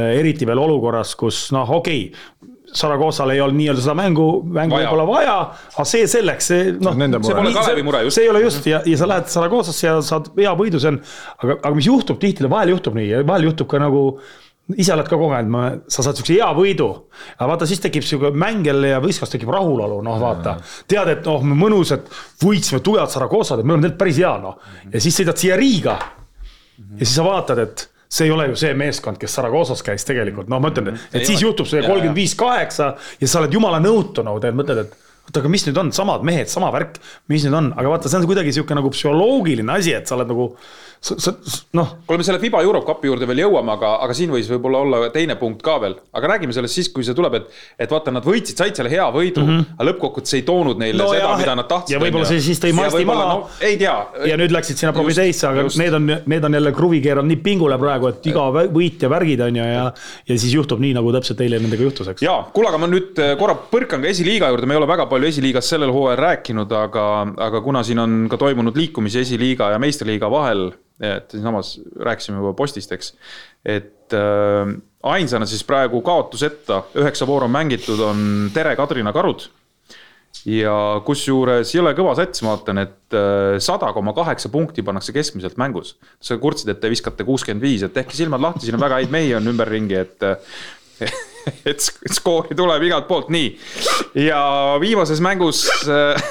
eriti 0.01 0.47
veel 0.49 0.59
olukorras, 0.59 1.13
kus 1.15 1.45
noh, 1.55 1.69
okei 1.77 2.09
okay,, 2.09 2.52
Saragossal 2.77 3.33
ei 3.33 3.41
olnud 3.43 3.59
nii-öelda 3.59 3.83
seda 3.85 3.95
mängu, 3.97 4.27
mängu 4.55 4.77
võib-olla 4.77 5.07
vaja, 5.07 5.35
aga 5.73 5.85
see 5.87 6.07
selleks, 6.09 6.47
see 6.51 6.71
noh. 6.77 6.95
see 6.97 7.35
pole 7.37 7.51
Kalevi 7.55 7.83
mure 7.85 8.03
just. 8.07 8.17
see 8.17 8.25
ei 8.25 8.31
ole 8.31 8.43
just 8.45 8.69
ja, 8.69 8.79
ja 8.89 8.99
sa 8.99 9.09
lähed 9.09 9.29
Saragossasse 9.33 9.85
ja 9.87 9.97
saad 10.05 10.31
hea 10.37 10.53
võidu, 10.57 10.81
see 10.81 10.93
on, 10.93 11.01
aga, 11.37 11.59
aga 11.59 11.73
mis 11.77 11.89
juhtub 11.89 12.21
tihti, 12.21 12.49
vahel 12.49 12.73
juhtub 12.73 12.97
nii, 12.97 13.21
vahel 13.27 13.49
juhtub 13.51 13.69
ka 13.71 13.81
nagu 13.83 14.07
ise 14.79 14.93
oled 14.95 15.07
ka 15.11 15.19
kogenud, 15.19 15.85
sa 15.91 16.05
saad 16.05 16.19
siukse 16.19 16.37
hea 16.37 16.49
võidu. 16.55 16.89
aga 17.35 17.47
vaata, 17.51 17.67
siis 17.67 17.81
tekib 17.83 18.05
sihuke 18.07 18.31
mäng 18.31 18.65
jälle 18.67 18.93
ja 18.93 19.01
võistkonnas 19.03 19.33
tekib 19.35 19.51
rahulolu, 19.51 20.01
noh 20.05 20.19
vaata. 20.21 20.57
tead, 20.87 21.11
et 21.17 21.25
noh, 21.27 21.43
mõnus, 21.43 21.91
et 21.95 22.07
võitsime 22.43 22.79
tugevat 22.83 23.11
Saragossat, 23.11 23.59
et 23.59 23.67
me 23.67 23.75
oleme 23.75 23.89
tegelikult 23.89 24.05
päris 24.05 24.21
hea, 24.23 24.35
noh. 24.43 24.59
ja 24.93 25.03
siis 25.03 25.19
sõidad 25.19 25.39
siia 25.39 25.59
Riiga. 25.59 25.97
ja 26.79 27.03
siis 27.03 27.17
sa 27.17 27.27
vaatad, 27.27 27.63
et 27.67 27.89
see 28.13 28.27
ei 28.27 28.33
ole 28.33 28.49
ju 28.51 28.59
see 28.59 28.73
meeskond, 28.77 29.17
kes 29.21 29.39
Saragossas 29.39 29.81
käis 29.85 30.05
tegelikult, 30.05 30.49
noh, 30.51 30.61
ma 30.61 30.69
ütlen, 30.73 30.93
et 31.09 31.21
ei 31.21 31.25
siis 31.25 31.39
ole. 31.39 31.49
juhtub 31.49 31.69
see 31.69 31.81
kolmkümmend 31.85 32.19
viis, 32.19 32.35
kaheksa 32.37 32.93
ja 33.21 33.29
sa 33.29 33.41
oled 33.41 33.55
jumala 33.55 33.81
nõutu 33.81 34.25
nagu 34.25 34.41
tead, 34.43 34.57
mõtled, 34.59 34.83
et 34.85 34.93
oota, 35.23 35.39
aga 35.41 35.51
mis 35.51 35.65
nüüd 35.67 35.79
on, 35.81 35.91
samad 35.95 36.25
mehed, 36.27 36.51
sama 36.51 36.69
värk, 36.75 36.99
mis 37.31 37.45
nüüd 37.47 37.57
on, 37.57 37.71
aga 37.79 37.93
vaata, 37.95 38.11
see 38.11 38.19
on 38.19 38.27
kuidagi 38.29 38.53
sihuke 38.55 38.77
nagu 38.77 38.91
psühholoogiline 38.93 39.77
asi, 39.79 39.95
et 39.97 40.09
sa 40.09 40.17
oled 40.17 40.29
nagu 40.29 40.51
noh. 41.73 41.89
kuule, 42.07 42.17
me 42.21 42.23
selle 42.23 42.39
Fiba 42.39 42.61
Eurocupi 42.63 43.09
juurde 43.09 43.27
veel 43.27 43.41
jõuame, 43.43 43.73
aga, 43.75 43.89
aga 44.05 44.15
siin 44.15 44.31
võis 44.31 44.47
võib-olla 44.51 44.83
olla 44.85 45.09
teine 45.13 45.35
punkt 45.39 45.63
ka 45.65 45.75
veel, 45.83 45.97
aga 46.15 46.29
räägime 46.31 46.55
sellest 46.55 46.77
siis, 46.79 46.89
kui 46.93 47.03
see 47.03 47.15
tuleb, 47.17 47.35
et. 47.41 47.49
et 47.83 47.91
vaata, 47.91 48.13
nad 48.15 48.23
võitsid, 48.23 48.55
said 48.59 48.77
selle 48.79 48.91
hea 48.91 49.05
võidu 49.11 49.43
mm, 49.43 49.49
-hmm. 49.49 49.75
aga 49.75 49.87
lõppkokkuvõttes 49.89 50.37
ei 50.37 50.45
toonud 50.47 50.79
neile 50.79 51.03
no, 51.03 51.09
seda, 51.11 51.33
mida 51.39 51.55
nad 51.59 51.67
tahtsid. 51.67 51.95
ja 51.95 52.01
võib-olla 52.03 52.29
see 52.29 52.39
siis 52.45 52.61
tõi 52.63 52.71
masti 52.77 53.03
maha 53.09 53.25
no,. 53.33 53.49
ei 53.59 53.75
tea. 53.81 53.95
ja 54.29 54.37
nüüd 54.39 54.55
läksid 54.55 54.79
sinna 54.79 54.93
Provideisse, 54.95 55.47
aga 55.49 55.65
just. 55.67 55.81
need 55.81 55.97
on, 55.97 56.07
need 56.07 56.47
on 56.47 56.55
jälle 56.59 56.71
kruvi 56.77 57.01
keeranud 57.03 57.33
nii 57.33 57.41
pingule 57.43 57.79
praegu, 57.81 58.13
et 58.13 58.31
iga 58.31 58.47
võit 58.53 59.03
ja 59.03 59.11
värgid 59.11 59.43
on 59.43 59.59
ju 59.59 59.67
ja. 59.67 59.85
ja 60.29 60.37
siis 60.37 60.55
juhtub 60.55 60.79
nii, 60.83 60.93
nagu 60.95 61.11
täpselt 61.15 61.43
eile 61.43 61.59
nendega 61.59 61.83
juhtus, 61.89 62.13
eks. 62.13 62.23
ja, 62.23 62.37
kuule, 62.55 62.71
aga 62.71 62.79
ma 62.79 62.91
nüüd 62.91 63.19
äh, 63.19 63.35
korra 63.39 63.57
põrkan 63.73 64.03
ka 64.03 64.11
esiliiga 64.11 64.53
juurde, 64.53 64.69
me 64.69 64.77
ei 64.77 64.81
ole 64.81 64.87
väga 64.87 65.09
palju 65.11 65.33
esiliigast 65.33 65.75
sellel 65.75 65.91
hooajal 65.91 66.21
rääkinud, 66.23 66.71
aga, 66.79 67.09
aga 67.49 67.61
kuna 67.65 67.83
siin 67.83 67.99
on 67.99 68.17
ka 68.31 68.39
toimunud 68.39 68.77
liikumisi 68.79 69.19
esiliiga 69.25 69.73
ja 69.73 69.83
meistriliiga 69.83 70.31
vahel 70.31 70.69
et 71.01 71.31
siinsamas 71.31 71.75
rääkisime 71.99 72.37
juba 72.37 72.53
postist, 72.57 72.91
eks. 72.91 73.13
et 73.65 74.13
äh, 74.13 74.73
ainsana 75.03 75.47
siis 75.49 75.63
praegu 75.67 76.01
kaotuseta, 76.05 76.83
üheksa 76.99 77.27
vooru 77.27 77.49
on 77.49 77.53
mängitud, 77.53 77.99
on 77.99 78.23
Tere 78.53 78.75
Kadrina 78.75 79.13
Karud. 79.13 79.49
ja 80.49 80.75
kusjuures 81.05 81.69
jõle 81.71 81.93
kõva 81.95 82.15
sats, 82.17 82.41
ma 82.43 82.53
vaatan, 82.53 82.83
et 82.83 83.17
äh, 83.17 83.57
sada 83.63 83.91
koma 83.95 84.13
kaheksa 84.13 84.49
punkti 84.53 84.83
pannakse 84.83 85.13
keskmiselt 85.15 85.57
mängus. 85.57 85.97
sa 86.21 86.37
kurtsid, 86.37 86.69
et 86.69 86.81
te 86.81 86.89
viskate 86.89 87.23
kuuskümmend 87.23 87.63
viis, 87.63 87.83
et 87.83 87.93
tehke 87.93 88.15
silmad 88.15 88.41
lahti, 88.41 88.65
siin 88.65 88.77
on 88.77 88.85
väga 88.85 89.01
häid 89.01 89.13
mehi 89.13 89.35
on 89.35 89.47
ümberringi, 89.53 89.99
et 89.99 90.23
äh, 90.23 90.37
et 91.69 91.83
skoori 92.11 92.55
tuleb 92.55 92.85
igalt 92.87 93.07
poolt, 93.09 93.29
nii. 93.33 93.51
ja 94.23 94.43
viimases 94.81 95.19
mängus 95.23 95.65
äh,, 95.87 96.23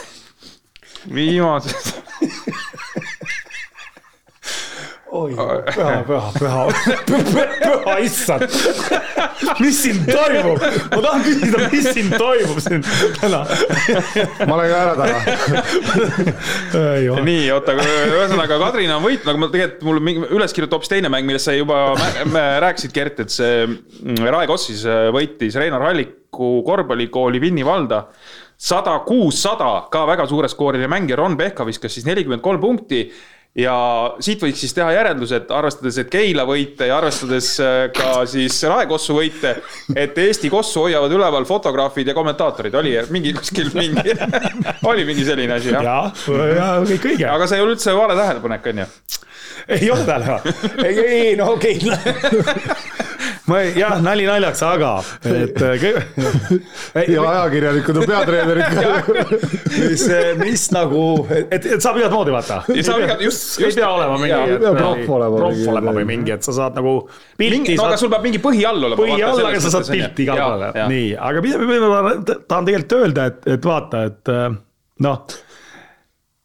viimases 1.19 1.95
oi, 5.13 5.35
püha, 5.37 6.03
püha, 6.07 6.21
püha, 6.39 6.63
püha 7.61 7.97
issand. 8.01 8.49
mis 9.61 9.81
siin 9.85 9.99
toimub? 10.09 10.63
ma 10.63 11.01
tahan 11.05 11.25
küsida, 11.27 11.67
mis 11.73 11.89
siin 11.93 12.09
toimub 12.17 12.61
siin 12.65 12.85
täna. 13.19 13.43
ma 14.49 14.57
olen 14.57 14.71
ka 14.73 14.77
ära 14.79 14.95
täna. 15.01 15.19
nii, 17.29 17.45
oota, 17.53 17.77
ühesõnaga 17.77 18.61
Kadrina 18.63 18.97
on 18.97 19.05
võitnud, 19.07 19.29
aga 19.29 19.43
ma 19.43 19.51
tegelikult 19.53 19.85
mul 19.89 19.97
üles 20.39 20.57
kirjutada 20.57 20.79
hoopis 20.79 20.93
teine 20.95 21.13
mäng, 21.13 21.29
millest 21.29 21.51
sa 21.51 21.57
juba 21.57 21.79
rääkisid, 22.65 22.95
Gert, 22.97 23.21
et 23.25 23.33
see 23.35 23.67
mm, 23.67 24.25
Rae 24.33 24.49
Kossis 24.51 24.87
võitis 25.13 25.59
Reinar 25.61 25.85
Alliku 25.93 26.55
korvpallikooli 26.65 27.41
Vinni 27.43 27.65
valda 27.67 28.07
sada 28.63 28.95
kuus, 29.03 29.41
sada, 29.43 29.89
ka 29.91 30.05
väga 30.07 30.25
suure 30.31 30.49
skooriline 30.51 30.89
mäng 30.91 31.11
ja 31.11 31.17
Ron 31.19 31.35
Pehka 31.39 31.67
viskas 31.67 31.97
siis 31.97 32.07
nelikümmend 32.07 32.45
kolm 32.45 32.61
punkti 32.63 33.01
ja 33.59 33.75
siit 34.23 34.41
võiks 34.43 34.63
siis 34.65 34.73
teha 34.77 34.89
järelduse, 34.95 35.43
et 35.43 35.51
arvestades, 35.53 35.99
et 36.01 36.11
Keila 36.13 36.45
võite 36.49 36.89
ja 36.89 36.97
arvestades 36.99 37.51
äh, 37.61 37.81
ka 37.95 38.23
siis 38.29 38.57
Raekossu 38.69 39.17
võite, 39.19 39.57
et 39.97 40.19
Eesti 40.25 40.51
kossu 40.53 40.87
hoiavad 40.87 41.13
üleval 41.13 41.45
fotograafid 41.49 42.09
ja 42.09 42.17
kommentaatorid, 42.17 42.75
oli 42.81 42.95
mingi 43.13 43.35
kuskil 43.37 43.69
mingi 43.77 44.17
oli 44.91 45.05
mingi 45.09 45.27
selline 45.29 45.59
asi, 45.59 45.75
jah? 45.75 45.85
ja, 45.85 46.47
ja 46.57 46.71
kõik 46.89 47.11
õige. 47.13 47.29
aga 47.29 47.49
see 47.49 47.61
ei 47.61 47.67
ole 47.67 47.77
üldse 47.77 47.97
vale 47.97 48.17
tähelepanek, 48.19 48.73
on 48.73 48.83
ju? 48.85 48.89
ei 49.77 49.93
ole 49.93 50.09
tähelepanek, 50.09 50.89
ei, 50.89 51.05
ei 51.19 51.37
no 51.37 51.53
okei 51.59 51.77
okay 51.85 52.81
ma 53.51 53.59
ei, 53.63 53.73
jah, 53.75 53.97
nali 54.03 54.27
naljaks, 54.27 54.61
aga 54.67 54.91
et 55.27 55.63
äh, 55.67 55.85
ja 57.15 57.25
ajakirjanikud 57.31 58.01
on 58.03 58.07
peatreenerid 58.07 58.77
mis, 59.91 60.05
mis 60.41 60.67
nagu, 60.75 61.05
et, 61.31 61.67
et 61.67 61.83
saab 61.83 61.99
igat 61.99 62.15
moodi 62.15 62.35
vaata. 62.35 62.61
ei 62.71 62.83
pea 63.75 63.89
olema 63.89 64.19
mingi. 64.23 64.59
proff 64.63 65.15
olema. 65.19 65.41
proff 65.43 65.71
olema 65.75 65.97
või 65.99 66.09
mingi, 66.13 66.35
et 66.37 66.47
sa 66.47 66.55
saad 66.61 66.79
nagu. 66.79 66.97
pilti. 67.41 67.77
no 67.79 67.89
aga 67.89 68.01
sul 68.01 68.13
peab 68.13 68.29
mingi 68.29 68.43
põhi 68.43 68.63
all 68.69 68.79
olema. 68.91 69.01
põhi 69.01 69.19
all, 69.27 69.47
aga 69.51 69.63
sa 69.65 69.75
saad 69.79 69.91
pilti 69.91 70.27
igale 70.29 70.45
poole, 70.45 70.91
nii, 70.95 71.09
aga 71.31 71.47
mida 71.49 71.91
ma 71.91 72.15
tahan 72.27 72.71
tegelikult 72.71 72.99
öelda, 73.01 73.27
et, 73.33 73.43
et 73.57 73.73
vaata, 73.73 74.05
et 74.13 74.33
äh, 74.33 74.47
noh 75.09 75.41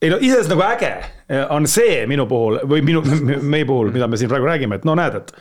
ei 0.01 0.11
no 0.13 0.17
iseenesest 0.21 0.51
nagu 0.53 0.61
äge 0.65 0.91
on 1.53 1.65
see 1.69 2.03
minu 2.09 2.27
puhul 2.29 2.59
või 2.69 2.83
minu, 2.85 3.01
meie 3.53 3.65
puhul, 3.67 3.89
mida 3.93 4.09
me 4.09 4.19
siin 4.19 4.29
praegu 4.31 4.49
räägime, 4.49 4.77
et 4.77 4.85
no 4.87 4.93
näed, 4.97 5.17
et 5.21 5.33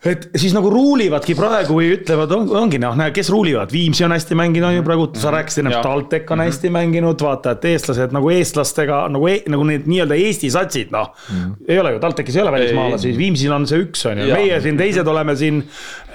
et 0.00 0.22
siis 0.40 0.54
nagu 0.56 0.70
ruulivadki 0.72 1.34
praegu 1.36 1.74
või 1.76 1.90
ütlevad 1.92 2.30
on,, 2.32 2.46
ongi 2.62 2.78
noh, 2.80 2.94
näe, 2.96 3.12
kes 3.12 3.28
ruulivad, 3.32 3.68
Viimsi 3.72 4.06
on 4.06 4.14
hästi 4.14 4.36
mänginud, 4.38 4.70
on 4.70 4.78
ju 4.78 4.84
praegu, 4.86 5.08
sa 5.12 5.28
mhm. 5.28 5.34
rääkisid 5.34 5.62
enne, 5.62 5.82
TalTech 5.84 6.32
on 6.32 6.38
-hmm. 6.38 6.48
hästi 6.48 6.70
mänginud, 6.72 7.24
vaata, 7.26 7.52
et 7.56 7.66
eestlased 7.68 8.16
nagu 8.16 8.30
eestlastega 8.32 9.02
nagu 9.12 9.28
e,, 9.28 9.42
nagu 9.52 9.66
need 9.68 9.84
nii-öelda 9.90 10.16
Eesti 10.16 10.50
satsid, 10.50 10.88
noh. 10.94 11.12
Mm. 11.28 11.42
-hmm. 11.42 11.68
ei 11.68 11.78
ole 11.78 11.92
ju, 11.92 12.00
TalTechis 12.00 12.36
ei 12.36 12.42
ole 12.42 12.52
välismaalasi, 12.52 13.12
Viimsil 13.18 13.52
on 13.52 13.66
see 13.66 13.84
üks, 13.84 14.06
on 14.08 14.24
ju, 14.24 14.32
meie 14.32 14.60
siin 14.60 14.80
teised 14.80 15.06
oleme 15.06 15.36
siin 15.36 15.60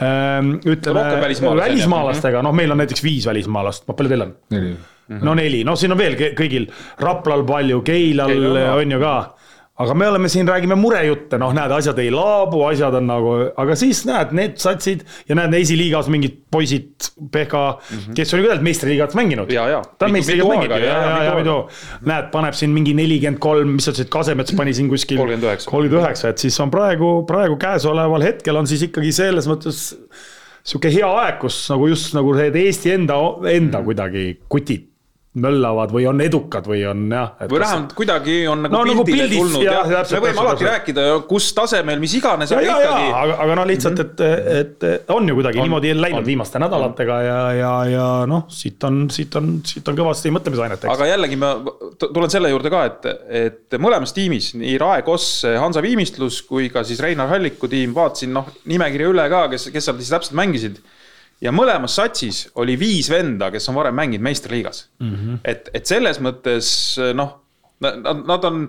ähm, 0.02 0.52
ütleme 0.66 1.22
välismaalastega, 1.62 2.42
noh, 2.42 2.54
meil 2.54 2.72
on 2.72 2.82
näiteks 2.82 3.04
viis 3.04 3.30
välismaalast, 3.30 3.86
palju 3.86 4.10
teil 4.10 4.26
on? 4.26 4.36
neli. 4.50 4.76
no 5.22 5.38
neli, 5.38 5.64
no 5.64 5.76
siin 5.76 5.94
on 5.94 6.02
veel 6.02 6.18
kõigil, 6.34 6.72
Raplal 7.00 7.46
palju, 7.46 7.82
Keilal 7.86 8.34
on 8.80 8.98
ju 8.98 9.00
ka 9.00 9.16
aga 9.76 9.94
me 9.94 10.08
oleme 10.08 10.30
siin, 10.32 10.48
räägime 10.48 10.78
murejutte, 10.80 11.38
noh, 11.42 11.52
näed, 11.56 11.72
asjad 11.76 11.98
ei 12.00 12.12
laabu, 12.14 12.62
asjad 12.70 12.96
on 12.96 13.10
nagu, 13.10 13.34
aga 13.60 13.76
siis 13.80 14.06
näed, 14.08 14.32
need 14.38 14.56
satsid 14.62 15.04
ja 15.28 15.36
näed, 15.36 15.56
esiliigas 15.60 16.08
mingid 16.12 16.38
poisid, 16.52 16.94
Pehka 17.32 17.60
mm, 17.76 17.98
-hmm. 17.98 18.16
kes 18.16 18.34
oli 18.34 18.44
ka 18.44 18.48
tegelikult 18.48 18.64
meistriliigas 18.68 19.16
mänginud. 19.16 19.52
ta 19.98 20.06
on 20.06 20.16
meistriliigas 20.16 20.50
mänginud. 20.50 20.80
ja, 20.80 21.02
ja, 21.02 21.24
ja 21.24 21.34
muidu 21.36 21.58
näed, 22.08 22.32
paneb 22.32 22.56
siin 22.56 22.72
mingi 22.72 22.94
nelikümmend 22.94 23.40
kolm, 23.40 23.76
mis 23.76 23.86
sa 23.86 23.92
ütlesid, 23.92 24.10
Kasemets 24.10 24.56
pani 24.56 24.74
siin 24.74 24.90
kuskil? 24.90 25.18
kolmkümmend 25.18 26.00
üheksa, 26.00 26.32
et 26.32 26.38
siis 26.38 26.60
on 26.60 26.72
praegu, 26.72 27.26
praegu 27.28 27.60
käesoleval 27.60 28.24
hetkel 28.24 28.56
on 28.56 28.68
siis 28.68 28.88
ikkagi 28.88 29.12
selles 29.12 29.48
mõttes 29.48 29.84
sihuke 30.64 30.90
hea 30.90 31.08
aeg, 31.20 31.40
kus 31.44 31.60
nagu 31.70 31.92
just 31.92 32.16
nagu 32.16 32.34
need 32.34 32.56
Eesti 32.56 32.96
enda, 32.96 33.20
enda 33.44 33.52
mm. 33.52 33.72
-hmm. 33.72 33.86
kuidagi 33.92 34.28
kutid 34.48 34.95
möllavad 35.36 35.92
või 35.92 36.06
on 36.08 36.22
edukad 36.24 36.68
või 36.70 36.82
on 36.88 37.02
jah. 37.12 37.34
või 37.50 37.60
vähemalt 37.60 37.90
kas... 37.90 37.98
kuidagi 37.98 38.36
on 38.48 38.62
nagu 38.66 38.76
no, 38.76 39.04
pildile 39.04 39.28
nagu 39.28 39.42
tulnud 39.44 39.66
jah, 39.66 39.90
jah., 39.92 40.06
me 40.16 40.22
võime 40.24 40.44
alati 40.46 40.68
rääkida, 40.68 41.06
kus 41.28 41.50
tasemel, 41.58 42.00
mis 42.00 42.16
iganes, 42.16 42.54
aga 42.56 42.64
ja, 42.64 42.78
ikkagi. 42.80 43.10
aga, 43.20 43.38
aga 43.46 43.58
no 43.60 43.66
lihtsalt, 43.68 44.04
et, 44.06 44.24
et 44.56 44.88
on 45.12 45.28
ju 45.28 45.36
kuidagi 45.42 45.60
on, 45.60 45.68
niimoodi 45.68 45.92
läinud 45.98 46.22
on, 46.22 46.28
viimaste 46.30 46.62
nädalatega 46.64 47.20
ja, 47.26 47.38
ja, 47.60 47.74
ja 47.92 48.08
noh, 48.32 48.48
siit 48.54 48.88
on, 48.88 49.04
siit 49.12 49.36
on, 49.40 49.52
siit 49.68 49.92
on 49.92 50.00
kõvasti 50.00 50.32
mõtlemisainet. 50.36 50.88
aga 50.96 51.12
jällegi 51.12 51.40
ma 51.42 51.52
tulen 52.06 52.32
selle 52.32 52.54
juurde 52.54 52.72
ka, 52.72 52.86
et, 52.94 53.10
et 53.44 53.80
mõlemas 53.82 54.16
tiimis, 54.16 54.54
nii 54.62 54.78
Rae 54.82 55.04
Koss, 55.08 55.44
Hansa 55.60 55.84
Viimistlus 55.84 56.42
kui 56.48 56.72
ka 56.72 56.86
siis 56.88 57.04
Reinar 57.04 57.34
Halliku 57.34 57.68
tiim, 57.72 57.92
vaatasin 57.98 58.32
noh, 58.36 58.48
nimekirja 58.72 59.12
üle 59.12 59.28
ka, 59.32 59.50
kes, 59.52 59.68
kes 59.76 59.90
seal 59.90 60.00
siis 60.00 60.16
täpselt 60.16 60.40
mängisid 60.40 60.80
ja 61.46 61.54
mõlemas 61.54 61.96
satsis 62.00 62.46
oli 62.62 62.76
viis 62.80 63.10
venda, 63.14 63.52
kes 63.54 63.70
on 63.70 63.78
varem 63.78 63.96
mänginud 63.98 64.26
meistriliigas 64.26 64.88
mm. 65.00 65.14
-hmm. 65.14 65.40
et, 65.46 65.70
et 65.78 65.86
selles 65.86 66.20
mõttes 66.24 66.68
noh, 67.18 67.38
nad, 67.86 68.26
nad 68.26 68.50
on 68.50 68.68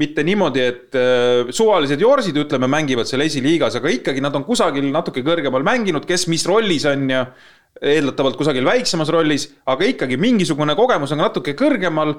mitte 0.00 0.24
niimoodi, 0.24 0.60
et 0.60 0.96
äh, 0.96 1.50
suvalised 1.52 2.00
jorsid, 2.00 2.36
ütleme, 2.40 2.68
mängivad 2.70 3.08
seal 3.08 3.24
esiliigas, 3.26 3.76
aga 3.76 3.90
ikkagi 3.92 4.22
nad 4.24 4.36
on 4.38 4.46
kusagil 4.46 4.86
natuke 4.92 5.24
kõrgemal 5.26 5.64
mänginud, 5.66 6.06
kes 6.08 6.28
mis 6.32 6.46
rollis 6.48 6.86
on 6.88 7.10
ja 7.12 7.26
eeldatavalt 7.82 8.38
kusagil 8.38 8.64
väiksemas 8.64 9.10
rollis, 9.12 9.48
aga 9.68 9.84
ikkagi 9.88 10.16
mingisugune 10.20 10.76
kogemus 10.78 11.12
on 11.12 11.22
natuke 11.24 11.56
kõrgemal 11.58 12.14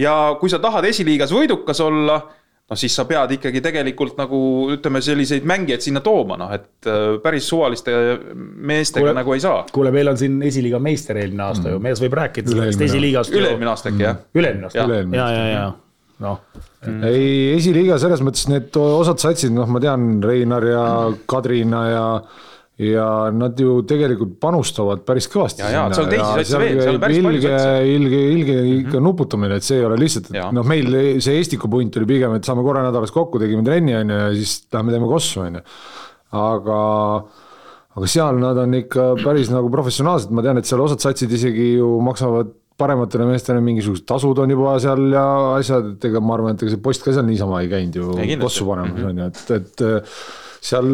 ja 0.00 0.14
kui 0.40 0.52
sa 0.52 0.60
tahad 0.62 0.86
esiliigas 0.88 1.32
võidukas 1.34 1.80
olla 1.84 2.20
no 2.68 2.76
siis 2.76 2.94
sa 2.98 3.04
pead 3.08 3.32
ikkagi 3.38 3.62
tegelikult 3.64 4.18
nagu 4.20 4.38
ütleme, 4.74 5.00
selliseid 5.04 5.46
mängijaid 5.48 5.84
sinna 5.84 6.02
tooma, 6.04 6.36
noh 6.40 6.52
et 6.54 6.88
äh, 6.88 7.16
päris 7.24 7.48
suvaliste 7.48 7.94
meestega 8.36 9.06
kuule, 9.06 9.16
nagu 9.16 9.36
ei 9.36 9.44
saa. 9.44 9.62
kuule, 9.72 9.92
meil 9.94 10.12
on 10.12 10.20
siin 10.20 10.40
esiliiga 10.44 10.80
meister 10.82 11.20
eelmine 11.20 11.46
aasta 11.48 11.66
mm. 11.66 11.76
ju, 11.76 11.82
mees 11.88 12.02
võib 12.04 12.16
rääkida 12.20 12.54
sellest 12.54 12.88
esiliigast. 12.88 13.34
üle-eelmine 13.34 13.72
aasta 13.72 13.92
äkki 13.92 14.04
jah? 14.04 14.24
üle-eelmine 14.36 14.68
aasta, 14.68 14.88
ja, 14.88 15.04
ja, 15.18 15.28
ja, 15.38 15.46
ja 15.54 15.68
noh 16.24 16.42
mm.. 16.84 17.00
ei, 17.08 17.32
esiliiga 17.56 17.98
selles 18.02 18.22
mõttes 18.26 18.48
need 18.50 18.76
osad 18.82 19.22
satsid, 19.22 19.54
noh, 19.54 19.68
ma 19.70 19.82
tean, 19.82 20.10
Reinar 20.24 20.68
ja 20.68 20.84
Kadrina 21.30 21.82
ja 21.88 22.04
ja 22.78 23.06
nad 23.34 23.58
ju 23.58 23.80
tegelikult 23.88 24.36
panustavad 24.40 25.02
päris 25.06 25.26
kõvasti. 25.30 25.64
ilge, 27.18 27.56
ilge, 27.90 28.20
ilge 28.34 28.54
-hmm. 28.54 28.84
ikka 28.84 29.02
nuputamine, 29.02 29.58
et 29.58 29.66
see 29.66 29.80
ei 29.80 29.88
ole 29.88 29.98
lihtsalt, 29.98 30.30
et 30.30 30.54
noh, 30.54 30.66
meil 30.66 31.18
see 31.24 31.40
Estiku 31.42 31.70
punt 31.70 31.98
oli 31.98 32.06
pigem, 32.06 32.36
et 32.38 32.46
saame 32.46 32.62
korra 32.62 32.84
nädalas 32.86 33.10
kokku, 33.14 33.42
tegime 33.42 33.66
trenni, 33.66 33.96
on 33.98 34.14
ju, 34.14 34.20
ja 34.22 34.30
siis 34.38 34.54
lähme 34.72 34.94
teeme 34.94 35.10
kossu, 35.10 35.42
on 35.42 35.58
ju. 35.58 35.66
aga, 36.38 36.80
aga 37.98 38.14
seal 38.14 38.38
nad 38.38 38.62
on 38.62 38.78
ikka 38.78 39.10
päris 39.24 39.50
nagu 39.50 39.70
professionaalsed, 39.74 40.30
ma 40.30 40.46
tean, 40.46 40.62
et 40.62 40.70
seal 40.70 40.86
osad 40.86 41.02
satsid 41.02 41.34
isegi 41.34 41.74
ju 41.80 41.98
maksavad 42.04 42.54
parematele 42.78 43.24
meestele 43.26 43.58
mingisugused 43.64 44.06
tasud 44.06 44.38
on 44.38 44.52
juba 44.54 44.76
seal 44.78 45.08
ja 45.10 45.24
asjad, 45.56 45.96
et 45.96 46.04
ega 46.12 46.20
ma 46.22 46.36
arvan, 46.36 46.54
et 46.54 46.62
ega 46.62 46.76
see 46.76 46.82
post 46.84 47.02
ka 47.02 47.10
seal 47.10 47.26
niisama 47.26 47.64
ei 47.64 47.72
käinud 47.72 47.98
ju 47.98 48.12
kossu 48.38 48.68
panemas, 48.68 49.00
mhm. 49.00 49.08
on 49.08 49.18
ju, 49.18 49.32
et, 49.32 49.50
et 49.56 49.82
seal 50.64 50.88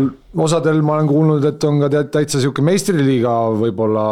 osadel 0.45 0.83
ma 0.85 0.99
olen 0.99 1.11
kuulnud, 1.11 1.45
et 1.49 1.65
on 1.69 1.81
ka 1.85 2.05
täitsa 2.13 2.41
sihuke 2.43 2.65
meistriliiga 2.65 3.33
võib-olla 3.61 4.07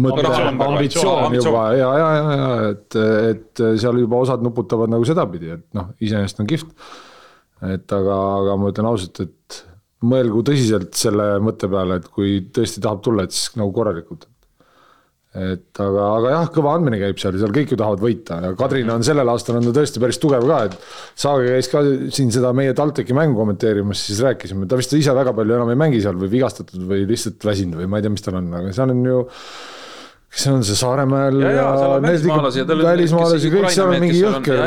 mõte, 0.00 0.26
ambitsioon 0.30 1.34
juba. 1.34 1.64
ja, 1.74 1.90
ja, 1.98 2.10
ja, 2.14 2.34
ja 2.40 2.50
et, 2.70 2.98
et 3.32 3.64
seal 3.82 3.98
juba 4.04 4.22
osad 4.24 4.44
nuputavad 4.46 4.92
nagu 4.92 5.06
sedapidi, 5.08 5.54
et 5.58 5.66
noh, 5.76 5.90
iseenesest 6.00 6.44
on 6.44 6.50
kihvt. 6.50 6.70
et 7.74 7.96
aga, 7.98 8.18
aga 8.40 8.56
ma 8.60 8.70
ütlen 8.72 8.90
ausalt, 8.92 9.22
et 9.26 9.62
mõelgu 10.06 10.44
tõsiselt 10.46 10.94
selle 10.96 11.34
mõtte 11.44 11.68
peale, 11.68 12.00
et 12.00 12.08
kui 12.08 12.38
tõesti 12.54 12.80
tahab 12.80 13.02
tulla, 13.04 13.26
et 13.26 13.36
siis 13.36 13.56
nagu 13.60 13.74
korralikult 13.76 14.29
et 15.30 15.78
aga, 15.78 16.04
aga 16.16 16.30
jah, 16.32 16.48
kõva 16.50 16.72
andmine 16.74 16.98
käib 16.98 17.20
seal, 17.22 17.36
seal 17.38 17.52
kõik 17.54 17.70
ju 17.70 17.78
tahavad 17.78 18.02
võita. 18.02 18.40
Ja 18.42 18.54
Kadrina 18.58 18.96
on 18.98 19.04
sellel 19.06 19.30
aastal 19.30 19.60
on 19.60 19.68
ta 19.68 19.74
tõesti 19.76 20.02
päris 20.02 20.18
tugev 20.18 20.46
ka, 20.48 20.60
et 20.66 20.74
Saage 21.22 21.52
käis 21.54 21.70
ka 21.70 21.84
siin 22.10 22.32
seda 22.34 22.50
meie 22.56 22.74
TalTechi 22.74 23.14
mängu 23.14 23.38
kommenteerimas, 23.38 24.02
siis 24.08 24.22
rääkisime, 24.26 24.66
ta 24.66 24.78
vist 24.80 24.94
ise 24.98 25.14
väga 25.14 25.34
palju 25.36 25.54
enam 25.54 25.70
ei 25.70 25.78
mängi 25.78 26.02
seal 26.02 26.18
või 26.18 26.32
vigastatud 26.34 26.82
või 26.90 27.04
lihtsalt 27.10 27.46
väsinud 27.46 27.78
või 27.78 27.90
ma 27.92 28.00
ei 28.00 28.06
tea, 28.06 28.14
mis 28.16 28.26
tal 28.26 28.40
on, 28.40 28.50
aga 28.58 28.74
seal 28.74 28.94
on 28.96 29.06
ju 29.06 29.20
kes 30.30 30.46
on 30.46 30.60
see 30.62 30.78
Saaremaal 30.78 31.40
ja, 31.42 31.48
ja, 31.50 31.62
ja 31.74 31.94
välismaalasi, 32.04 32.62
välismaalasi, 32.68 33.48
kõik 33.50 33.72
seal 33.74 33.90
on 33.90 34.02
mingi 34.04 34.20
jõhker 34.20 34.60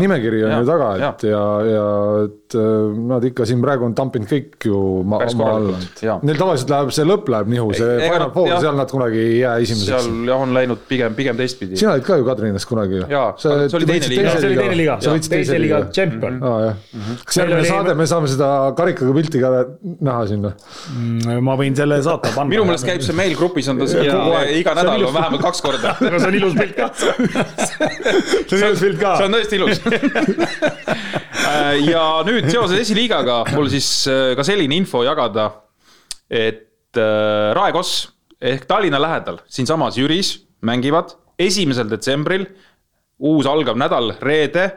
nimekiri 0.00 0.40
on 0.48 0.54
ju 0.56 0.68
taga, 0.70 0.92
et 0.96 1.24
ja, 1.28 1.42
ja 1.68 1.82
et 2.24 2.56
äh, 2.56 3.00
nad 3.10 3.26
ikka 3.28 3.44
siin 3.48 3.60
praegu 3.60 3.84
on 3.90 3.96
tampinud 3.96 4.30
kõik 4.30 4.66
ju 4.70 4.78
maa 5.04 5.26
alla. 5.28 5.80
Neil 6.24 6.40
tavaliselt 6.40 6.72
läheb 6.72 6.94
see 6.96 7.04
lõpp 7.08 7.28
läheb 7.32 7.50
nihu, 7.52 7.68
see 7.76 7.98
Final 8.06 8.32
Four, 8.32 8.54
seal 8.54 8.78
nad 8.80 8.94
kunagi 8.94 9.20
ei 9.20 9.34
jää 9.42 9.54
esimeseks. 9.66 10.08
seal 10.08 10.30
jah, 10.30 10.46
on 10.46 10.56
läinud 10.56 10.80
pigem, 10.88 11.12
pigem 11.18 11.36
teistpidi. 11.36 11.76
sina 11.80 11.92
olid 11.92 12.08
ka 12.08 12.16
ju 12.16 12.26
Kadrinas 12.30 12.66
kunagi 12.68 13.02
ju. 13.02 13.10
see 13.44 13.68
oli 13.80 13.90
teine 13.92 14.10
liiga. 14.14 14.34
see 14.38 14.48
oli 14.48 14.60
teine 14.62 14.80
liiga, 14.80 14.98
teise 15.28 15.60
liiga 15.60 15.82
tšempion. 15.90 16.40
mhm. 16.40 17.20
kas 17.28 17.40
järgmine 17.42 17.68
saade 17.68 17.96
me 18.00 18.08
saame 18.08 18.32
seda 18.32 18.50
karikaga 18.80 19.16
pilti 19.20 19.44
ka 19.44 19.52
näha 19.92 20.24
siin 20.32 20.48
või? 20.48 20.56
Mm, 20.96 21.44
ma 21.44 21.60
võin 21.60 21.76
selle 21.76 22.00
saata. 22.08 22.32
minu 22.48 22.64
meelest 22.64 22.88
käib 22.88 23.04
see 23.04 23.20
meil 23.20 23.36
grupis 23.36 23.68
on 23.68 23.84
ta 23.84 23.92
iga 24.56 24.76
nädal 24.80 25.01
on 25.06 25.14
vähemalt 25.14 25.42
kaks 25.42 25.62
korda. 25.64 25.94
aga 26.08 26.20
see 26.20 26.30
on 26.30 26.38
ilus 26.38 26.54
pilt 26.58 26.76
ka. 26.76 26.88
see 28.48 28.58
on 28.58 28.68
ilus 28.68 28.84
pilt 28.84 29.00
ka. 29.00 29.14
see 29.18 29.26
on 29.28 29.36
tõesti 29.38 29.60
ilus. 29.60 29.82
Äh, 31.42 31.80
ja 31.84 32.22
nüüd 32.24 32.46
seoses 32.52 32.78
esiliigaga 32.84 33.40
mul 33.50 33.66
siis 33.68 33.86
äh, 34.08 34.30
ka 34.38 34.44
selline 34.46 34.76
info 34.78 35.00
jagada, 35.04 35.48
et 36.30 36.96
äh, 36.96 37.50
Raekoss 37.56 38.06
ehk 38.38 38.64
Tallinna 38.70 39.00
lähedal, 39.02 39.40
siinsamas 39.50 39.98
Jüris 39.98 40.30
mängivad 40.64 41.16
esimesel 41.42 41.90
detsembril, 41.90 42.46
uus 43.26 43.48
algav 43.50 43.76
nädal, 43.80 44.14
reede 44.22 44.68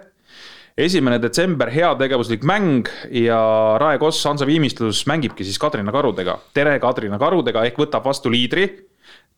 esimene 0.75 1.19
detsember, 1.23 1.69
heategevuslik 1.71 2.43
mäng 2.43 2.89
ja 3.15 3.39
Raekoss 3.79 4.25
Hansa 4.27 4.47
Viimistlustus 4.47 5.05
mängibki 5.07 5.45
siis 5.47 5.59
Kadrina 5.59 5.91
karudega. 5.95 6.39
tere 6.53 6.75
Kadrina 6.83 7.19
karudega 7.19 7.63
ehk 7.69 7.79
võtab 7.79 8.03
vastu 8.09 8.31
liidri 8.31 8.67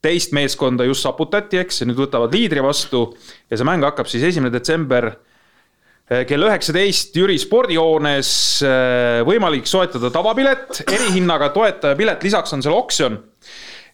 teist 0.03 0.33
meeskonda 0.35 0.85
just 0.87 1.05
saputati, 1.05 1.61
eks, 1.63 1.81
ja 1.81 1.87
nüüd 1.89 1.99
võtavad 1.99 2.33
liidri 2.33 2.61
vastu 2.63 3.09
ja 3.49 3.57
see 3.57 3.67
mäng 3.67 3.85
hakkab 3.87 4.09
siis 4.09 4.25
esimene 4.29 4.53
detsember 4.53 5.09
eh, 5.09 6.23
kell 6.29 6.47
üheksateist 6.47 7.17
Jüri 7.17 7.37
spordihoones. 7.41 8.31
Eh, 8.65 9.21
võimalik 9.27 9.69
soetada 9.69 10.11
tavapilet, 10.13 10.83
erihinnaga 10.85 11.49
toetajapilet, 11.55 12.27
lisaks 12.27 12.53
on 12.53 12.65
seal 12.65 12.77
oksjon. 12.77 13.21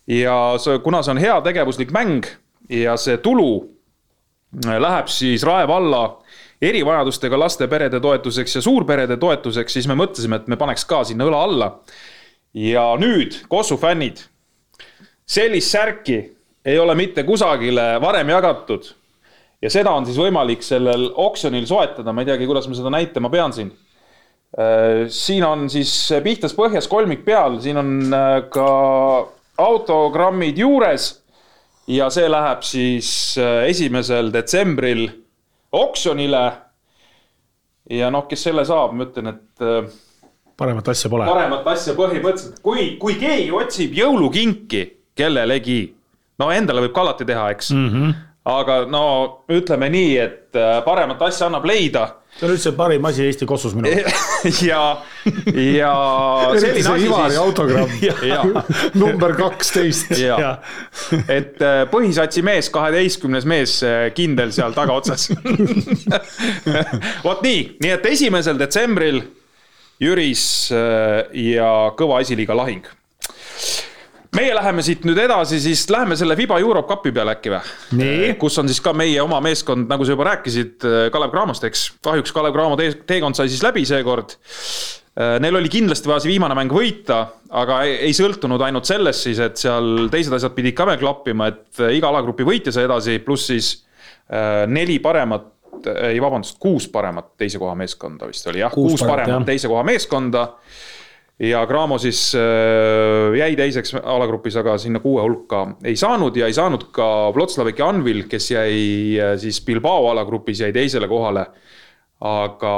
ja 0.08 0.58
see, 0.60 0.82
kuna 0.84 1.00
see 1.04 1.14
on 1.16 1.22
heategevuslik 1.24 1.94
mäng 1.96 2.28
ja 2.70 2.98
see 3.00 3.18
tulu 3.24 3.52
eh, 4.66 4.80
läheb 4.80 5.08
siis 5.08 5.46
Rae 5.48 5.68
valla 5.68 6.04
erivajadustega 6.64 7.40
laste 7.40 7.68
perede 7.72 8.00
toetuseks 8.04 8.56
ja 8.56 8.62
suurperede 8.64 9.18
toetuseks, 9.20 9.74
siis 9.74 9.88
me 9.88 9.96
mõtlesime, 10.00 10.40
et 10.40 10.52
me 10.52 10.60
paneks 10.60 10.86
ka 10.88 11.02
sinna 11.08 11.28
õla 11.28 11.42
alla. 11.48 11.72
ja 12.54 12.84
nüüd, 13.00 13.40
Kossu 13.50 13.80
fännid 13.80 14.22
sellist 15.26 15.72
särki 15.72 16.20
ei 16.66 16.80
ole 16.80 16.96
mitte 16.96 17.24
kusagile 17.24 18.02
varem 18.02 18.30
jagatud. 18.30 18.84
ja 19.62 19.70
seda 19.72 19.94
on 19.96 20.06
siis 20.06 20.18
võimalik 20.20 20.64
sellel 20.64 21.10
oksjonil 21.24 21.66
soetada, 21.68 22.12
ma 22.12 22.24
ei 22.24 22.28
teagi, 22.28 22.48
kuidas 22.48 22.68
ma 22.68 22.76
seda 22.76 22.92
näitama 22.92 23.30
pean 23.32 23.54
siin. 23.56 23.72
Äh, 24.60 25.06
siin 25.08 25.44
on 25.48 25.70
siis 25.72 25.92
pihtas 26.24 26.54
põhjas 26.56 26.90
kolmik 26.92 27.24
peal, 27.26 27.58
siin 27.64 27.80
on 27.80 27.94
äh, 28.14 28.38
ka 28.52 28.70
autogrammid 29.58 30.58
juures. 30.60 31.20
ja 31.88 32.08
see 32.10 32.30
läheb 32.32 32.62
siis 32.64 33.38
äh, 33.38 33.66
esimesel 33.68 34.32
detsembril 34.34 35.08
oksjonile. 35.72 36.44
ja 37.90 38.12
noh, 38.12 38.28
kes 38.28 38.44
selle 38.44 38.66
saab, 38.66 38.94
ma 38.96 39.08
ütlen, 39.08 39.32
et. 39.32 39.96
paremat 40.58 40.92
asja 40.92 41.10
pole. 41.10 41.28
paremat 41.28 41.68
asja 41.68 41.96
põhimõtteliselt, 41.96 42.60
kui, 42.64 42.94
kui 43.00 43.16
keegi 43.20 43.52
otsib 43.52 43.96
jõulukinki 43.96 44.84
kellelegi. 45.16 45.94
no 46.40 46.52
endale 46.52 46.82
võib 46.86 46.94
ka 46.96 47.02
alati 47.02 47.26
teha, 47.26 47.50
eks 47.54 47.72
mm. 47.72 47.90
-hmm. 47.90 48.14
aga 48.56 48.84
no 48.90 49.06
ütleme 49.50 49.90
nii, 49.90 50.18
et 50.18 50.56
äh, 50.56 50.84
paremat 50.86 51.22
asja 51.22 51.48
annab 51.48 51.66
leida 51.66 52.08
see 52.34 52.48
on 52.48 52.54
üldse 52.56 52.72
parim 52.78 53.06
asi 53.06 53.26
Eesti 53.28 53.46
kossus 53.46 53.76
minu 53.78 53.92
arvates. 53.92 54.62
ja, 54.70 54.82
ja 55.54 55.92
selline 56.64 56.94
asi 56.96 57.10
siis. 57.12 57.38
autogramm 57.38 57.94
number 59.02 59.36
kaksteist. 59.38 60.16
et 61.28 61.62
äh, 61.62 61.84
põhisatsi 61.92 62.44
mees, 62.46 62.72
kaheteistkümnes 62.74 63.46
mees, 63.50 63.78
äh, 63.86 64.08
kindel 64.18 64.54
seal 64.56 64.74
tagaotsas 64.74 65.30
vot 67.26 67.46
nii, 67.46 67.64
nii 67.84 67.96
et 68.00 68.12
esimesel 68.14 68.60
detsembril 68.60 69.22
Jüris 70.02 70.72
ja 70.74 71.70
kõva 71.96 72.18
esiliiga 72.24 72.58
lahing 72.58 72.88
meie 74.38 74.54
läheme 74.56 74.84
siit 74.86 75.06
nüüd 75.08 75.20
edasi, 75.24 75.60
siis 75.62 75.86
läheme 75.92 76.18
selle 76.20 76.36
Fiba 76.40 76.58
Europe 76.62 76.88
Cupi 76.90 77.14
peale 77.16 77.36
äkki 77.38 77.54
või? 77.54 77.62
kus 78.40 78.58
on 78.62 78.70
siis 78.70 78.82
ka 78.84 78.94
meie 78.98 79.22
oma 79.22 79.40
meeskond, 79.44 79.88
nagu 79.92 80.06
sa 80.06 80.16
juba 80.16 80.28
rääkisid, 80.32 80.76
äh, 80.88 81.06
Kalev 81.14 81.34
Cramost, 81.34 81.66
eks. 81.68 81.86
kahjuks 82.04 82.34
Kalev 82.36 82.56
Cramo 82.56 82.78
teekond 82.80 83.38
sai 83.38 83.52
siis 83.52 83.64
läbi 83.66 83.86
seekord. 83.90 84.36
Äh, 85.14 85.38
neil 85.44 85.60
oli 85.60 85.70
kindlasti 85.72 86.10
vaja 86.10 86.24
see 86.24 86.34
viimane 86.34 86.58
mäng 86.58 86.74
võita, 86.74 87.20
aga 87.54 87.84
ei, 87.86 88.14
sõltunud 88.18 88.62
ainult 88.66 88.90
sellest 88.90 89.28
siis, 89.28 89.42
et 89.44 89.62
seal 89.62 90.08
teised 90.14 90.34
asjad 90.34 90.56
pidid 90.58 90.78
ka 90.78 90.88
veel 90.90 91.02
klappima, 91.02 91.52
et 91.54 91.84
äh, 91.84 91.94
iga 92.00 92.10
alagrupi 92.10 92.48
võitja 92.48 92.74
sai 92.74 92.88
edasi, 92.90 93.20
pluss 93.24 93.52
siis 93.54 93.74
neli 94.72 94.96
paremat 95.04 95.50
ei 96.08 96.20
vabandust, 96.24 96.56
kuus 96.64 96.86
paremat 96.90 97.34
teise 97.38 97.60
koha 97.60 97.74
meeskonda 97.76 98.30
vist 98.30 98.48
oli 98.48 98.62
jah, 98.62 98.72
kuus, 98.72 98.94
kuus 98.94 99.04
paremat 99.04 99.34
jah. 99.34 99.46
teise 99.50 99.70
koha 99.70 99.84
meeskonda 99.86 100.46
ja 101.40 101.66
Cramo 101.68 101.98
siis 101.98 102.36
äh, 102.36 103.34
jäi 103.38 103.56
teiseks 103.58 103.96
alagrupis, 103.96 104.56
aga 104.60 104.78
sinna 104.78 105.02
kuue 105.02 105.22
hulka 105.22 105.66
ei 105.84 105.96
saanud 105.98 106.38
ja 106.38 106.48
ei 106.48 106.54
saanud 106.54 106.90
ka 106.94 107.08
Vlotslawek 107.34 107.80
ja 107.80 107.90
Anvil, 107.90 108.24
kes 108.30 108.52
jäi 108.52 109.18
äh, 109.18 109.34
siis 109.42 109.62
Bilbao 109.66 110.10
alagrupis, 110.12 110.62
jäi 110.62 110.74
teisele 110.74 111.08
kohale. 111.08 111.46
aga, 112.24 112.76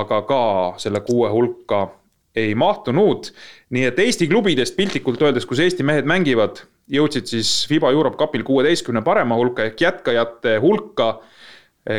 aga 0.00 0.22
ka 0.24 0.42
selle 0.80 1.02
kuue 1.04 1.28
hulka 1.28 1.88
ei 2.36 2.54
mahtunud. 2.54 3.28
nii 3.70 3.84
et 3.84 3.98
Eesti 3.98 4.28
klubidest 4.28 4.76
piltlikult 4.76 5.22
öeldes, 5.22 5.44
kus 5.46 5.60
Eesti 5.60 5.84
mehed 5.84 6.08
mängivad, 6.08 6.62
jõudsid 6.88 7.26
siis 7.28 7.66
Fiba 7.68 7.90
Europe 7.90 8.16
Cupil 8.16 8.44
kuueteistkümne 8.44 9.02
parema 9.02 9.36
hulka 9.36 9.64
ehk 9.64 9.80
jätkajate 9.80 10.56
hulka. 10.62 11.18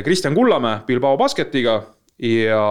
Kristjan 0.04 0.36
Kullamäe 0.36 0.82
Bilbao 0.88 1.18
Basketiga 1.18 1.82
ja 2.20 2.64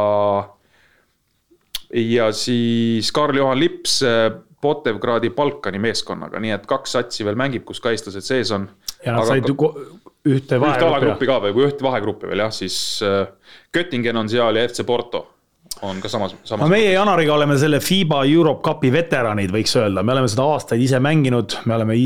ja 1.95 2.30
siis 2.34 3.12
Karl-Juhan 3.14 3.61
Lips 3.61 4.01
äh, 4.03 4.30
Potevgradi 4.61 5.30
Balkani 5.30 5.78
meeskonnaga, 5.78 6.41
nii 6.43 6.55
et 6.57 6.66
kaks 6.66 6.97
satsi 6.97 7.26
veel 7.26 7.39
mängib, 7.39 7.66
kus 7.68 7.80
ka 7.82 7.93
eestlased 7.95 8.26
sees 8.26 8.51
on. 8.57 8.68
ja 9.05 9.14
nad 9.14 9.28
said 9.28 9.47
ju 9.47 9.57
ühte 10.26 10.59
ühte 10.59 10.87
alagruppi 10.89 11.28
ka 11.28 11.39
või, 11.45 11.55
või 11.55 11.68
ühte 11.68 11.87
vahegruppi 11.87 12.30
veel 12.30 12.47
jah, 12.47 12.53
siis 12.55 12.76
äh, 13.07 13.26
Göttingen 13.74 14.16
on 14.16 14.30
seal 14.32 14.59
ja 14.59 14.66
FC 14.66 14.87
Porto 14.87 15.26
on 15.83 16.01
ka 16.01 16.09
samas, 16.09 16.35
samas. 16.45 16.62
no 16.64 16.68
meie 16.72 16.93
Janariga 16.95 17.35
oleme 17.35 17.59
selle 17.61 17.81
FIBA 17.85 18.22
Europe 18.31 18.62
Cupi 18.64 18.91
veteranid, 18.93 19.53
võiks 19.53 19.77
öelda, 19.77 20.05
me 20.07 20.14
oleme 20.14 20.31
seda 20.33 20.47
aastaid 20.55 20.83
ise 20.83 21.01
mänginud, 21.05 21.59
me 21.68 21.77
oleme 21.77 21.97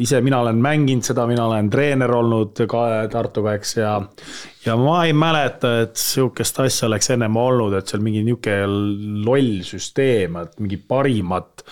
ise, 0.00 0.20
mina 0.24 0.40
olen 0.44 0.60
mänginud 0.62 1.06
seda, 1.06 1.26
mina 1.30 1.46
olen 1.50 1.70
treener 1.72 2.12
olnud 2.18 2.66
ka 2.70 2.84
Tartuga, 3.12 3.56
eks, 3.58 3.76
ja 3.80 3.96
ja 4.66 4.76
ma 4.78 5.00
ei 5.06 5.14
mäleta, 5.16 5.72
et 5.86 5.98
sihukest 6.00 6.62
asja 6.64 6.88
oleks 6.88 7.10
ennem 7.14 7.36
olnud, 7.38 7.76
et 7.78 7.90
seal 7.90 8.02
mingi 8.04 8.24
nihuke 8.26 8.62
loll 8.66 9.60
süsteem, 9.66 10.40
et 10.42 10.56
mingi 10.62 10.78
parimat 10.82 11.66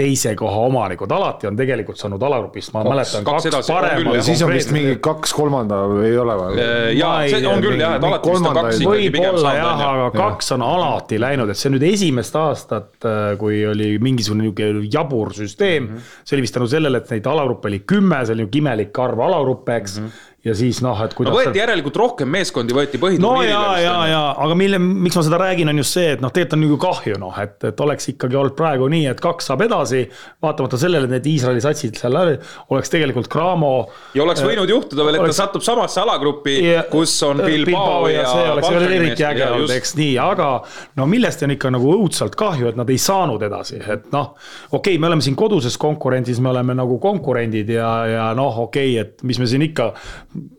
teise 0.00 0.34
koha 0.38 0.64
omanikud, 0.68 1.12
alati 1.12 1.48
on 1.50 1.58
tegelikult 1.58 2.00
saanud 2.00 2.22
alagrupist, 2.26 2.72
ma 2.74 2.82
kaks, 2.84 2.92
mäletan, 2.92 3.26
kaks, 3.26 3.48
kaks 3.54 3.70
paremat. 3.72 4.20
siis 4.26 4.42
on 4.46 4.52
vist 4.54 4.72
mingi 4.74 4.96
kaks 5.04 5.34
kolmanda 5.36 5.80
ei 6.06 6.16
ole 6.20 6.36
või? 6.40 6.64
jaa, 6.96 7.14
see 7.30 7.42
on 7.48 7.64
küll 7.64 7.80
jah, 7.80 7.98
et 7.98 8.06
alati 8.08 8.34
vist 8.34 8.48
on 8.50 8.58
kaks 8.60 8.80
ikkagi 8.84 9.10
pigem 9.16 9.38
saanud. 9.40 9.60
jah, 9.60 9.84
aga 9.90 10.06
ja. 10.06 10.14
kaks 10.16 10.52
on 10.56 10.64
alati 10.66 11.20
läinud, 11.22 11.52
et 11.52 11.60
see 11.60 11.74
nüüd 11.74 11.86
esimest 11.90 12.40
aastat, 12.40 12.92
äh, 13.04 13.20
kui 13.40 13.62
oli 13.68 13.92
mingisugune 14.02 14.46
niisugune 14.46 14.88
jabur 14.90 15.34
süsteem 15.36 15.84
mm. 15.84 15.94
-hmm. 15.94 16.18
see 16.24 16.38
oli 16.38 16.46
vist 16.46 16.56
tänu 16.56 16.70
sellele, 16.70 17.02
et 17.04 17.14
neid 17.16 17.30
alagruppe 17.30 17.68
oli 17.72 17.82
kümme, 17.84 18.24
see 18.24 18.36
oli 18.36 18.46
niisugune 18.46 18.64
imelik 18.64 19.04
arv 19.04 19.24
alagruppe, 19.28 19.76
eks 19.82 20.00
mm. 20.00 20.06
-hmm 20.06 20.28
ja 20.44 20.54
siis 20.56 20.78
noh, 20.80 20.96
et 21.04 21.12
kuidas. 21.12 21.34
no 21.34 21.36
võeti 21.36 21.60
järelikult 21.60 21.96
rohkem 22.00 22.30
meeskondi, 22.32 22.72
võeti 22.72 22.96
põhiturniirile. 23.00 23.52
no 23.52 23.72
ja, 23.76 23.80
ja, 23.82 23.96
ja 24.08 24.20
aga 24.40 24.54
mille, 24.56 24.78
miks 24.80 25.18
ma 25.18 25.24
seda 25.26 25.40
räägin, 25.42 25.68
on 25.68 25.80
just 25.82 25.96
see, 25.98 26.14
et 26.14 26.22
noh, 26.24 26.32
tegelikult 26.32 26.56
on 26.56 26.62
nagu 26.64 26.78
kahju 26.80 27.18
noh, 27.20 27.40
et, 27.42 27.58
et 27.68 27.82
oleks 27.84 28.08
ikkagi 28.14 28.38
olnud 28.40 28.56
praegu 28.56 28.88
nii, 28.88 29.04
et 29.10 29.20
kaks 29.20 29.50
saab 29.50 29.66
edasi. 29.66 30.06
vaatamata 30.40 30.80
sellele, 30.80 31.10
et 31.10 31.14
need 31.18 31.28
Iisraeli 31.28 31.60
satsid 31.60 32.00
seal 32.00 32.16
läbi, 32.16 32.38
oleks 32.72 32.92
tegelikult 32.92 33.28
Cramo. 33.32 33.72
ja 34.16 34.24
oleks 34.24 34.40
võinud 34.46 34.64
äh, 34.64 34.72
juhtuda 34.72 35.04
veel, 35.04 35.18
et 35.18 35.24
oleks... 35.26 35.36
ta 35.36 35.44
satub 35.44 35.66
samasse 35.66 36.00
alagruppi, 36.00 36.56
kus 36.88 37.18
on 37.28 37.44
Bilbao, 37.44 37.66
Bilbao 37.66 38.08
ja. 38.08 38.24
see 38.32 38.48
oleks 38.54 38.72
veel 38.78 38.96
eriti 38.96 39.28
äge 39.28 39.44
olnud, 39.50 39.74
eks 39.76 39.94
nii, 40.00 40.16
aga 40.24 40.48
no 40.96 41.08
millest 41.10 41.44
on 41.44 41.52
ikka 41.58 41.74
nagu 41.76 41.92
õudselt 41.98 42.38
kahju, 42.40 42.72
et 42.72 42.80
nad 42.80 42.88
ei 42.88 42.96
saanud 43.00 43.44
edasi, 43.44 43.82
et 43.84 44.08
noh. 44.16 44.32
okei 44.70 44.96
okay,, 44.96 45.02
me 45.04 45.12
oleme 45.12 45.28
siin 45.28 45.36
koduses 45.36 45.76
konkurentsis, 45.80 46.40
me 46.40 46.54
oleme 46.54 46.80
nagu 46.80 46.96
konkurendid 47.02 47.76
ja, 47.76 47.92
ja 48.08 48.32
noh, 48.38 48.64
okei 48.64 48.96
okay,, 48.96 49.04
et 49.04 49.28
mis 49.28 49.36
me 49.36 49.48
siin 49.50 49.68
ikka 49.68 49.92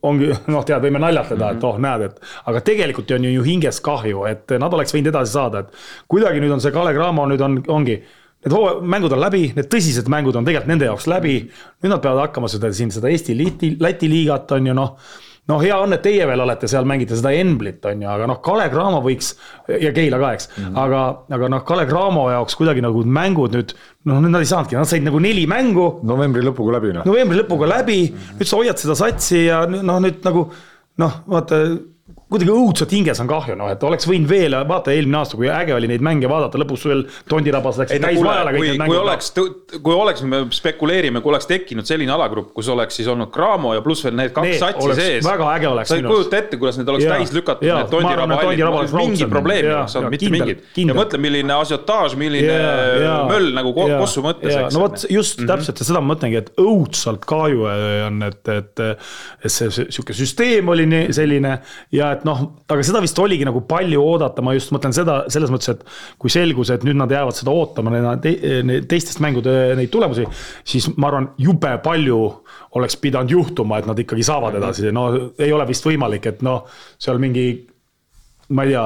ongi 0.01 0.32
noh, 0.53 0.63
tead, 0.67 0.82
võime 0.84 0.99
naljatada 0.99 1.51
mm, 1.51 1.51
-hmm. 1.51 1.57
et 1.57 1.63
oh, 1.67 1.78
näed, 1.80 2.01
et 2.09 2.49
aga 2.51 2.63
tegelikult 2.72 3.11
on 3.11 3.28
ju, 3.28 3.36
ju 3.38 3.43
hinges 3.47 3.82
kahju, 3.84 4.26
et 4.30 4.57
nad 4.59 4.74
oleks 4.74 4.95
võinud 4.95 5.11
edasi 5.13 5.38
saada, 5.38 5.65
et 5.65 6.07
kuidagi 6.11 6.43
nüüd 6.43 6.57
on 6.57 6.63
see 6.63 6.74
Kalev 6.76 6.97
Cramo 6.97 7.28
nüüd 7.30 7.41
on, 7.41 7.61
ongi 7.67 8.01
need 8.41 8.86
mängud 8.89 9.13
on 9.13 9.22
läbi, 9.22 9.43
need 9.55 9.67
tõsised 9.69 10.07
mängud 10.09 10.36
on 10.36 10.45
tegelikult 10.45 10.72
nende 10.72 10.88
jaoks 10.89 11.07
läbi. 11.07 11.36
nüüd 11.84 11.93
nad 11.93 12.01
peavad 12.01 12.28
hakkama 12.28 12.49
seda 12.49 12.72
siin 12.74 12.91
seda 12.91 13.09
Eesti 13.09 13.38
Läti, 13.38 13.76
Läti 13.80 14.09
liigat 14.09 14.51
on 14.51 14.67
ju 14.67 14.74
noh 14.74 14.97
no 15.50 15.58
hea 15.62 15.78
on, 15.78 15.96
et 15.96 16.04
teie 16.06 16.26
veel 16.30 16.44
olete 16.44 16.70
seal, 16.70 16.86
mängite 16.89 17.18
seda 17.18 17.32
Emblit, 17.34 17.82
on 17.89 18.04
ju, 18.04 18.10
aga 18.14 18.28
noh, 18.30 18.39
Kalev 18.46 18.74
Cramo 18.74 19.02
võiks 19.06 19.34
ja 19.82 19.94
Keila 19.96 20.20
ka, 20.22 20.34
eks 20.38 20.50
mm, 20.52 20.66
-hmm. 20.66 20.82
aga, 20.84 21.04
aga 21.38 21.50
noh, 21.56 21.64
Kalev 21.68 21.89
Cramo 21.89 22.28
jaoks 22.32 22.58
kuidagi 22.60 22.84
nagu 22.86 23.04
mängud 23.04 23.58
nüüd. 23.58 23.74
noh, 24.06 24.22
nüüd 24.22 24.36
nad 24.36 24.46
ei 24.46 24.52
saanudki, 24.52 24.78
nad 24.78 24.89
said 24.89 25.06
nagu 25.06 25.20
neli 25.20 25.48
mängu. 25.48 25.88
novembri 26.04 26.46
lõpuga 26.46 26.78
läbi 26.78 26.94
noh. 26.98 27.06
novembri 27.06 27.42
lõpuga 27.42 27.70
läbi 27.78 28.02
mm, 28.10 28.18
-hmm. 28.18 28.38
nüüd 28.39 28.52
sa 28.52 28.58
hoiad 28.58 28.78
seda 28.78 28.96
satsi 28.96 29.46
ja 29.46 29.66
noh, 29.66 30.00
nüüd 30.00 30.22
nagu 30.28 30.48
noh, 31.02 31.24
vaata 31.28 31.64
kuidagi 32.32 32.51
õudselt 32.53 32.93
hinges 32.95 33.19
on 33.19 33.27
kahju, 33.27 33.57
noh, 33.59 33.67
et 33.73 33.82
oleks 33.84 34.07
võinud 34.07 34.29
veel, 34.29 34.55
vaata 34.67 34.93
eelmine 34.93 35.19
aasta, 35.19 35.36
kui 35.36 35.49
äge 35.51 35.73
oli 35.75 35.89
neid 35.91 36.03
mänge 36.05 36.29
vaadata, 36.32 36.59
lõpus 36.61 36.86
veel 36.88 37.01
Tondirabas 37.29 37.79
läks 37.82 37.91
täis 37.91 38.21
majale 38.23 38.53
kõik 38.55 38.69
need 38.69 38.79
mängud. 38.79 38.93
kui 38.93 39.01
oleks, 39.01 39.32
kui 39.84 39.95
oleks, 39.97 40.23
me 40.32 40.39
spekuleerime, 40.55 41.19
kui 41.23 41.34
oleks 41.34 41.49
tekkinud 41.49 41.88
selline 41.88 42.13
alagrupp, 42.15 42.53
kus 42.55 42.69
oleks 42.71 43.01
siis 43.01 43.09
olnud 43.11 43.34
Cramo 43.36 43.73
ja 43.75 43.84
pluss 43.84 44.05
veel 44.07 44.15
need 44.15 44.32
kaks 44.36 44.47
need 44.47 44.63
satsi 44.63 44.95
sees. 45.01 45.27
väga 45.27 45.49
äge 45.57 45.69
oleks. 45.71 45.91
sa 45.91 45.97
ei 45.99 46.05
kujuta 46.05 46.39
ette, 46.39 46.59
kuidas 46.61 46.79
need 46.79 46.93
oleks 46.93 47.07
ja, 47.07 47.17
täis 47.17 47.34
lükatud, 47.36 47.67
need 47.67 47.91
Tondiraba 47.91 48.39
hallid, 48.39 48.95
mingi 49.01 49.27
probleem 49.36 49.65
ei 49.65 49.73
oleks 49.73 49.97
olnud, 49.99 50.15
mitte 50.15 50.32
mingit. 50.38 50.63
ja 50.79 50.97
mõtle, 51.01 51.21
milline 51.27 51.57
asiotaaž, 51.57 52.15
milline 52.21 52.55
ja, 52.55 53.17
möll 53.27 53.51
nagu 53.57 53.75
kossu 53.75 54.23
mõttes. 54.23 54.55
no 54.71 54.86
vot 54.86 55.03
just 55.09 55.39
-hmm. 55.39 55.51
täpselt 55.51 55.84
ja 55.84 55.89
seda 55.91 55.99
ma 55.99 56.13
mõtlengi, 56.13 56.39
et 56.45 56.53
õudselt 56.61 57.27
kahju 57.27 57.67
on, 58.07 58.23
et, 58.23 58.41
et, 58.55 58.86
et 59.43 59.51
see 59.51 59.67
sihuke 59.84 60.15
süsteem 60.15 60.71
oli 60.71 60.88
selline 61.11 61.57
ja 61.91 62.11
et 62.15 62.20
et 62.22 62.28
noh, 62.28 62.43
aga 62.69 62.86
seda 62.86 63.01
vist 63.03 63.17
oligi 63.22 63.45
nagu 63.47 63.63
palju 63.67 64.01
oodata, 64.05 64.43
ma 64.45 64.53
just 64.55 64.74
mõtlen 64.76 64.93
seda 64.95 65.17
selles 65.34 65.51
mõttes, 65.53 65.74
et 65.74 65.82
kui 66.22 66.34
selgus, 66.34 66.72
et 66.74 66.86
nüüd 66.88 66.99
nad 66.99 67.11
jäävad 67.11 67.38
seda 67.38 67.53
ootama, 67.53 68.15
teistest 68.22 69.24
mängude 69.24 69.55
neid 69.80 69.91
tulemusi, 69.93 70.28
siis 70.67 70.91
ma 70.95 71.09
arvan, 71.09 71.32
jube 71.41 71.74
palju 71.84 72.22
oleks 72.78 72.99
pidanud 73.01 73.34
juhtuma, 73.34 73.82
et 73.82 73.89
nad 73.89 73.99
ikkagi 73.99 74.26
saavad 74.28 74.55
edasi, 74.61 74.91
no 74.95 75.09
ei 75.41 75.51
ole 75.51 75.67
vist 75.69 75.88
võimalik, 75.88 76.30
et 76.32 76.45
noh, 76.45 76.63
seal 77.01 77.19
mingi, 77.22 77.49
ma 78.55 78.67
ei 78.67 78.76
tea 78.76 78.86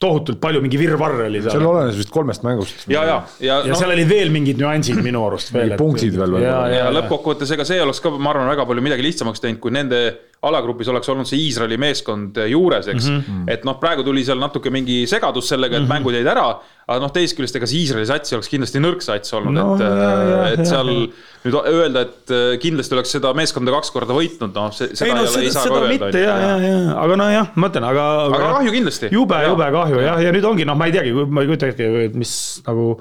tohutult 0.00 0.40
palju 0.40 0.62
mingi 0.64 0.78
virvarr 0.80 1.26
oli 1.26 1.42
seal. 1.42 1.58
seal 1.58 1.66
olenes 1.68 1.98
vist 2.00 2.12
kolmest 2.14 2.44
mängust. 2.46 2.86
ja, 2.88 3.02
ja, 3.04 3.16
ja, 3.44 3.58
ja 3.66 3.74
no, 3.74 3.76
seal 3.76 3.92
olid 3.92 4.08
veel 4.08 4.32
mingid 4.32 4.60
nüansid 4.62 5.00
minu 5.04 5.26
arust 5.26 5.52
veel. 5.52 5.74
punktid 5.76 6.16
veel. 6.16 6.38
ja, 6.40 6.54
ja, 6.72 6.78
ja 6.86 6.92
lõppkokkuvõttes, 6.96 7.52
ega 7.52 7.66
see 7.68 7.82
oleks 7.84 8.00
ka, 8.00 8.14
ma 8.16 8.32
arvan, 8.32 8.48
väga 8.48 8.64
palju 8.70 8.84
midagi 8.86 9.04
lihtsamaks 9.04 9.44
teinud, 9.44 9.60
kui 9.60 9.74
nende 9.76 10.00
alagrupis 10.46 10.88
oleks 10.88 11.08
olnud 11.12 11.28
see 11.28 11.40
Iisraeli 11.44 11.76
meeskond 11.80 12.38
juures, 12.48 12.86
eks 12.88 13.08
mm. 13.10 13.16
-hmm. 13.24 13.48
et 13.52 13.64
noh, 13.68 13.76
praegu 13.80 14.04
tuli 14.06 14.22
seal 14.24 14.40
natuke 14.40 14.72
mingi 14.72 15.02
segadus 15.10 15.50
sellega, 15.52 15.76
et 15.76 15.82
mm 15.82 15.86
-hmm. 15.86 15.98
mängud 16.00 16.16
jäid 16.16 16.30
ära. 16.32 16.46
aga 16.90 16.98
noh, 17.04 17.12
teisest 17.12 17.36
küljest, 17.36 17.56
ega 17.56 17.66
see 17.68 17.82
Iisraeli 17.84 18.06
sats 18.08 18.32
oleks 18.32 18.48
kindlasti 18.48 18.80
nõrk 18.80 19.04
sats 19.04 19.34
olnud 19.36 19.54
no,, 19.54 19.74
et, 19.76 19.84
äh, 19.84 20.52
et 20.54 20.64
seal 20.66 20.88
ja, 20.88 21.06
nüüd 21.44 21.58
öelda, 21.60 22.00
et 22.08 22.34
äh, 22.34 22.58
kindlasti 22.58 22.96
oleks 22.96 23.12
seda 23.18 23.34
meeskonda 23.36 23.76
kaks 23.76 23.92
korda 23.94 24.16
võitnud, 24.16 24.56
noh, 24.56 24.72
seda 24.72 25.06
ei, 25.06 25.14
no, 25.14 25.28
ei, 25.28 25.44
ei 25.44 25.52
saa 25.54 25.68
ka 25.68 25.76
öelda. 25.76 25.88
mitte 25.92 26.24
ja, 26.24 26.36
ja, 26.40 26.56
ja, 26.64 26.82
aga 27.04 27.16
nojah, 27.20 27.54
ma 27.54 27.68
ütlen, 27.68 27.90
aga. 27.92 28.10
aga 28.26 28.52
kahju 28.56 28.76
kindlasti. 28.78 29.12
jube, 29.12 29.42
jube 29.44 29.72
kahju 29.76 30.04
jah, 30.08 30.22
ja 30.24 30.32
nüüd 30.32 30.48
ongi 30.54 30.64
noh, 30.64 30.78
ma 30.80 30.88
ei 30.88 30.96
teagi, 30.96 31.12
ma 31.12 31.44
ei 31.44 31.52
kujuta 31.52 31.74
ette, 31.74 31.90
mis 32.16 32.32
nagu 32.66 32.94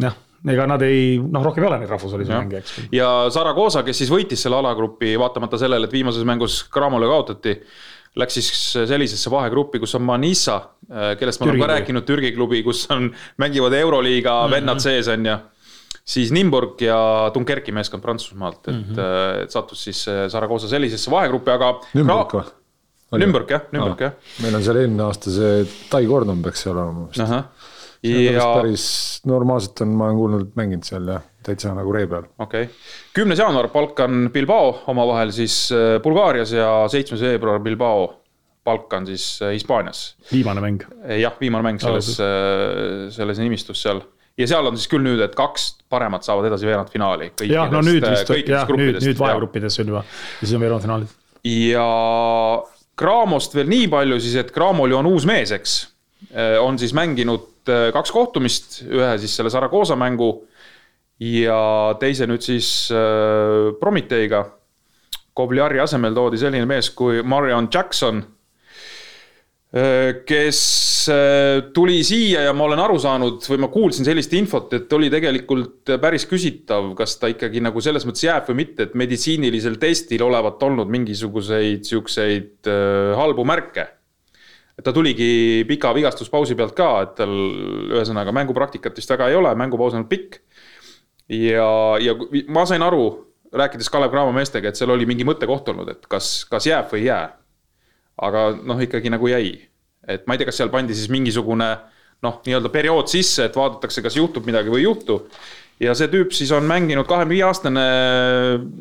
jah 0.00 0.16
ega 0.52 0.66
nad 0.70 0.82
ei, 0.86 1.16
noh, 1.18 1.44
rohkem 1.44 1.64
ei 1.64 1.70
ole 1.70 1.80
neid 1.82 1.90
rahvusvahelisi 1.90 2.32
mänge, 2.32 2.62
eks. 2.62 2.76
ja 2.94 3.10
Zaragoza, 3.32 3.82
kes 3.86 4.02
siis 4.02 4.12
võitis 4.12 4.42
selle 4.46 4.58
alagrupi, 4.60 5.14
vaatamata 5.20 5.58
sellele, 5.60 5.88
et 5.88 5.96
viimases 5.96 6.26
mängus 6.28 6.60
Cramole 6.72 7.08
kaotati, 7.10 7.56
läks 8.16 8.38
siis 8.38 8.50
sellisesse 8.88 9.32
vahegruppi, 9.32 9.80
kus 9.82 9.96
on 9.98 10.06
Manissa, 10.06 10.60
kellest 11.20 11.42
ma 11.42 11.50
olen 11.50 11.60
ka 11.64 11.70
rääkinud, 11.74 12.06
Türgi 12.08 12.32
klubi, 12.36 12.62
kus 12.66 12.86
on, 12.94 13.10
mängivad 13.42 13.76
Euroliiga 13.76 14.32
mm 14.32 14.46
-hmm. 14.46 14.56
vennad 14.56 14.80
sees, 14.80 15.08
on 15.12 15.26
ju 15.26 15.36
siis 16.06 16.30
Nimburg 16.32 16.80
ja 16.80 17.30
Dunkerki 17.34 17.72
meeskond 17.72 18.02
Prantsusmaalt, 18.02 18.68
et 18.68 18.74
mm, 18.74 18.84
-hmm. 18.94 19.42
et 19.42 19.50
sattus 19.50 19.84
siis 19.84 20.06
Zaragoza 20.28 20.68
sellisesse 20.68 21.10
vahegruppi, 21.10 21.50
aga. 21.50 21.74
Nimburg 21.94 22.38
või? 22.38 22.46
Nürnberg 23.14 23.50
jah, 23.50 23.66
Nürnberg 23.70 24.00
jah. 24.02 24.14
meil 24.42 24.56
on 24.58 24.64
seal 24.66 24.80
eelmine 24.80 25.04
aasta 25.06 25.30
see 25.30 25.66
Tai 25.90 26.02
Gordon 26.10 26.40
peaks 26.42 26.64
seal 26.66 26.74
olema 26.74 27.04
vist 27.06 27.20
ja. 28.06 28.50
päris 28.58 28.86
normaalselt 29.26 29.80
on, 29.84 29.96
ma 29.98 30.10
olen 30.10 30.20
kuulnud, 30.20 30.52
mänginud 30.58 30.86
seal 30.86 31.08
ja 31.10 31.20
täitsa 31.46 31.72
nagu 31.76 31.94
ree 31.94 32.06
peal. 32.10 32.26
okei 32.38 32.66
okay., 32.66 32.74
kümnes 33.16 33.40
jaanuar 33.40 33.68
Balkan 33.72 34.28
Bilbao 34.34 34.72
omavahel 34.92 35.32
siis 35.34 35.66
äh, 35.74 35.96
Bulgaarias 36.02 36.52
ja 36.56 36.70
seitsmes 36.92 37.22
veebruar 37.22 37.62
Bilbao 37.64 38.08
Balkan 38.66 39.06
siis 39.06 39.38
äh, 39.42 39.54
Hispaanias. 39.54 40.16
viimane 40.32 40.60
mäng. 40.64 40.84
Äh, 41.04 41.20
jah, 41.22 41.36
viimane 41.40 41.66
mäng 41.68 41.80
selles, 41.82 42.16
selles 43.16 43.42
nimistus 43.42 43.82
seal 43.82 44.02
ja 44.36 44.48
seal 44.50 44.68
on 44.68 44.76
siis 44.76 44.90
küll 44.92 45.04
nüüd, 45.06 45.22
et 45.24 45.36
kaks 45.38 45.68
paremat 45.92 46.26
saavad 46.26 46.50
edasi 46.50 46.68
veerandfinaali. 46.68 47.32
jah, 47.48 47.70
no 47.72 47.82
nüüd 47.84 48.04
vist, 48.04 48.32
jah, 48.48 48.68
nüüd, 48.68 49.00
nüüd 49.02 49.20
vahegruppides 49.20 49.82
on 49.82 49.94
juba 49.94 50.06
ja 50.06 50.46
siis 50.46 50.56
on 50.58 50.64
veerandfinaalid. 50.66 51.18
ja 51.46 51.90
Cramost 52.96 53.54
veel 53.54 53.68
nii 53.68 53.90
palju 53.92 54.20
siis, 54.24 54.38
et 54.40 54.52
Cramol 54.52 54.92
ju 54.92 54.98
on 54.98 55.08
uus 55.10 55.26
mees, 55.28 55.52
eks. 55.52 55.76
on 56.64 56.78
siis 56.80 56.94
mänginud 56.96 57.44
kaks 57.68 58.12
kohtumist, 58.14 58.80
ühe 58.86 59.12
siis 59.20 59.34
selle 59.36 59.52
Zaragoza 59.52 59.96
mängu 59.98 60.30
ja 61.22 61.96
teise 62.00 62.28
nüüd 62.28 62.44
siis 62.44 62.90
äh, 62.94 63.72
Prometeiga. 63.80 64.44
Kobliari 65.36 65.82
asemel 65.82 66.14
toodi 66.16 66.38
selline 66.40 66.64
mees 66.68 66.88
kui 66.96 67.20
Marion 67.20 67.68
Jackson, 67.72 68.22
äh, 69.76 70.22
kes 70.28 70.60
tuli 71.70 72.00
siia 72.02 72.40
ja 72.48 72.52
ma 72.56 72.64
olen 72.66 72.80
aru 72.82 72.96
saanud 72.98 73.44
või 73.46 73.60
ma 73.62 73.68
kuulsin 73.70 74.02
sellist 74.08 74.32
infot, 74.34 74.72
et 74.74 74.90
oli 74.96 75.06
tegelikult 75.12 75.92
päris 76.02 76.24
küsitav, 76.26 76.88
kas 76.98 77.14
ta 77.20 77.30
ikkagi 77.30 77.62
nagu 77.62 77.78
selles 77.84 78.02
mõttes 78.08 78.24
jääb 78.24 78.48
või 78.50 78.64
mitte, 78.64 78.88
et 78.88 78.96
meditsiinilisel 78.98 79.78
testil 79.78 80.24
olevat 80.26 80.64
olnud 80.66 80.90
mingisuguseid 80.90 81.86
siukseid 81.86 82.72
halbu 83.20 83.46
märke 83.46 83.86
ta 84.84 84.92
tuligi 84.92 85.64
pika 85.68 85.92
vigastuspausi 85.96 86.56
pealt 86.56 86.74
ka, 86.76 86.90
et 87.06 87.14
tal 87.20 87.32
ühesõnaga 87.96 88.34
mängupraktikat 88.36 88.98
vist 88.98 89.12
väga 89.12 89.30
ei 89.30 89.38
ole, 89.38 89.54
mängupaus 89.56 89.96
on 89.96 90.04
pikk. 90.08 90.40
ja, 91.32 91.70
ja 92.02 92.14
ma 92.52 92.66
sain 92.68 92.84
aru, 92.84 93.08
rääkides 93.56 93.90
Kalev 93.90 94.12
Cramo 94.12 94.34
meestega, 94.36 94.68
et 94.68 94.78
seal 94.78 94.92
oli 94.92 95.08
mingi 95.08 95.24
mõttekoht 95.26 95.72
olnud, 95.72 95.90
et 95.94 96.06
kas, 96.10 96.44
kas 96.50 96.68
jääb 96.68 96.92
või 96.92 97.04
ei 97.04 97.10
jää. 97.10 97.26
aga 98.26 98.46
noh, 98.64 98.80
ikkagi 98.80 99.12
nagu 99.12 99.28
jäi, 99.28 99.56
et 100.08 100.26
ma 100.26 100.34
ei 100.34 100.40
tea, 100.40 100.48
kas 100.48 100.60
seal 100.60 100.72
pandi 100.72 100.94
siis 100.96 101.10
mingisugune 101.12 101.66
noh, 102.24 102.38
nii-öelda 102.46 102.70
periood 102.72 103.10
sisse, 103.12 103.48
et 103.48 103.56
vaadatakse, 103.56 104.04
kas 104.04 104.16
juhtub 104.16 104.46
midagi 104.48 104.72
või 104.72 104.84
ei 104.84 104.88
juhtu. 104.90 105.22
ja 105.80 105.96
see 105.96 106.08
tüüp 106.12 106.32
siis 106.32 106.52
on 106.52 106.64
mänginud 106.68 107.08
kahekümne 107.08 107.32
viie 107.32 107.44
aastane, 107.48 107.82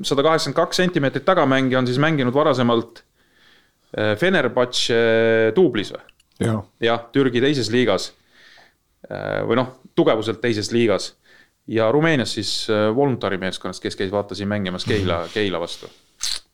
sada 0.03 0.23
kaheksakümmend 0.23 0.59
kaks 0.59 0.83
sentimeetrit 0.83 1.25
tagamängija 1.27 1.79
on 1.79 1.87
siis 1.87 1.99
mänginud 2.03 2.35
varasemalt 2.35 3.04
Fenerbahce 4.19 4.97
duublis 5.55 5.93
või? 5.93 6.03
jah, 6.39 6.63
jah, 6.83 7.05
Türgi 7.11 7.41
teises 7.43 7.69
liigas. 7.71 8.09
Äh, 9.05 9.43
või 9.45 9.59
noh, 9.59 9.75
tugevuselt 9.95 10.41
teises 10.41 10.71
liigas. 10.73 11.13
ja 11.67 11.91
Rumeenias 11.91 12.33
siis 12.33 12.67
äh, 12.69 12.95
Voluntari 12.95 13.37
meeskonnast, 13.37 13.81
kes 13.81 13.95
käis 13.95 14.11
vaata 14.11 14.35
siin 14.35 14.49
mängimas 14.49 14.85
Keila, 14.85 15.25
Keila 15.33 15.59
vastu. 15.59 15.87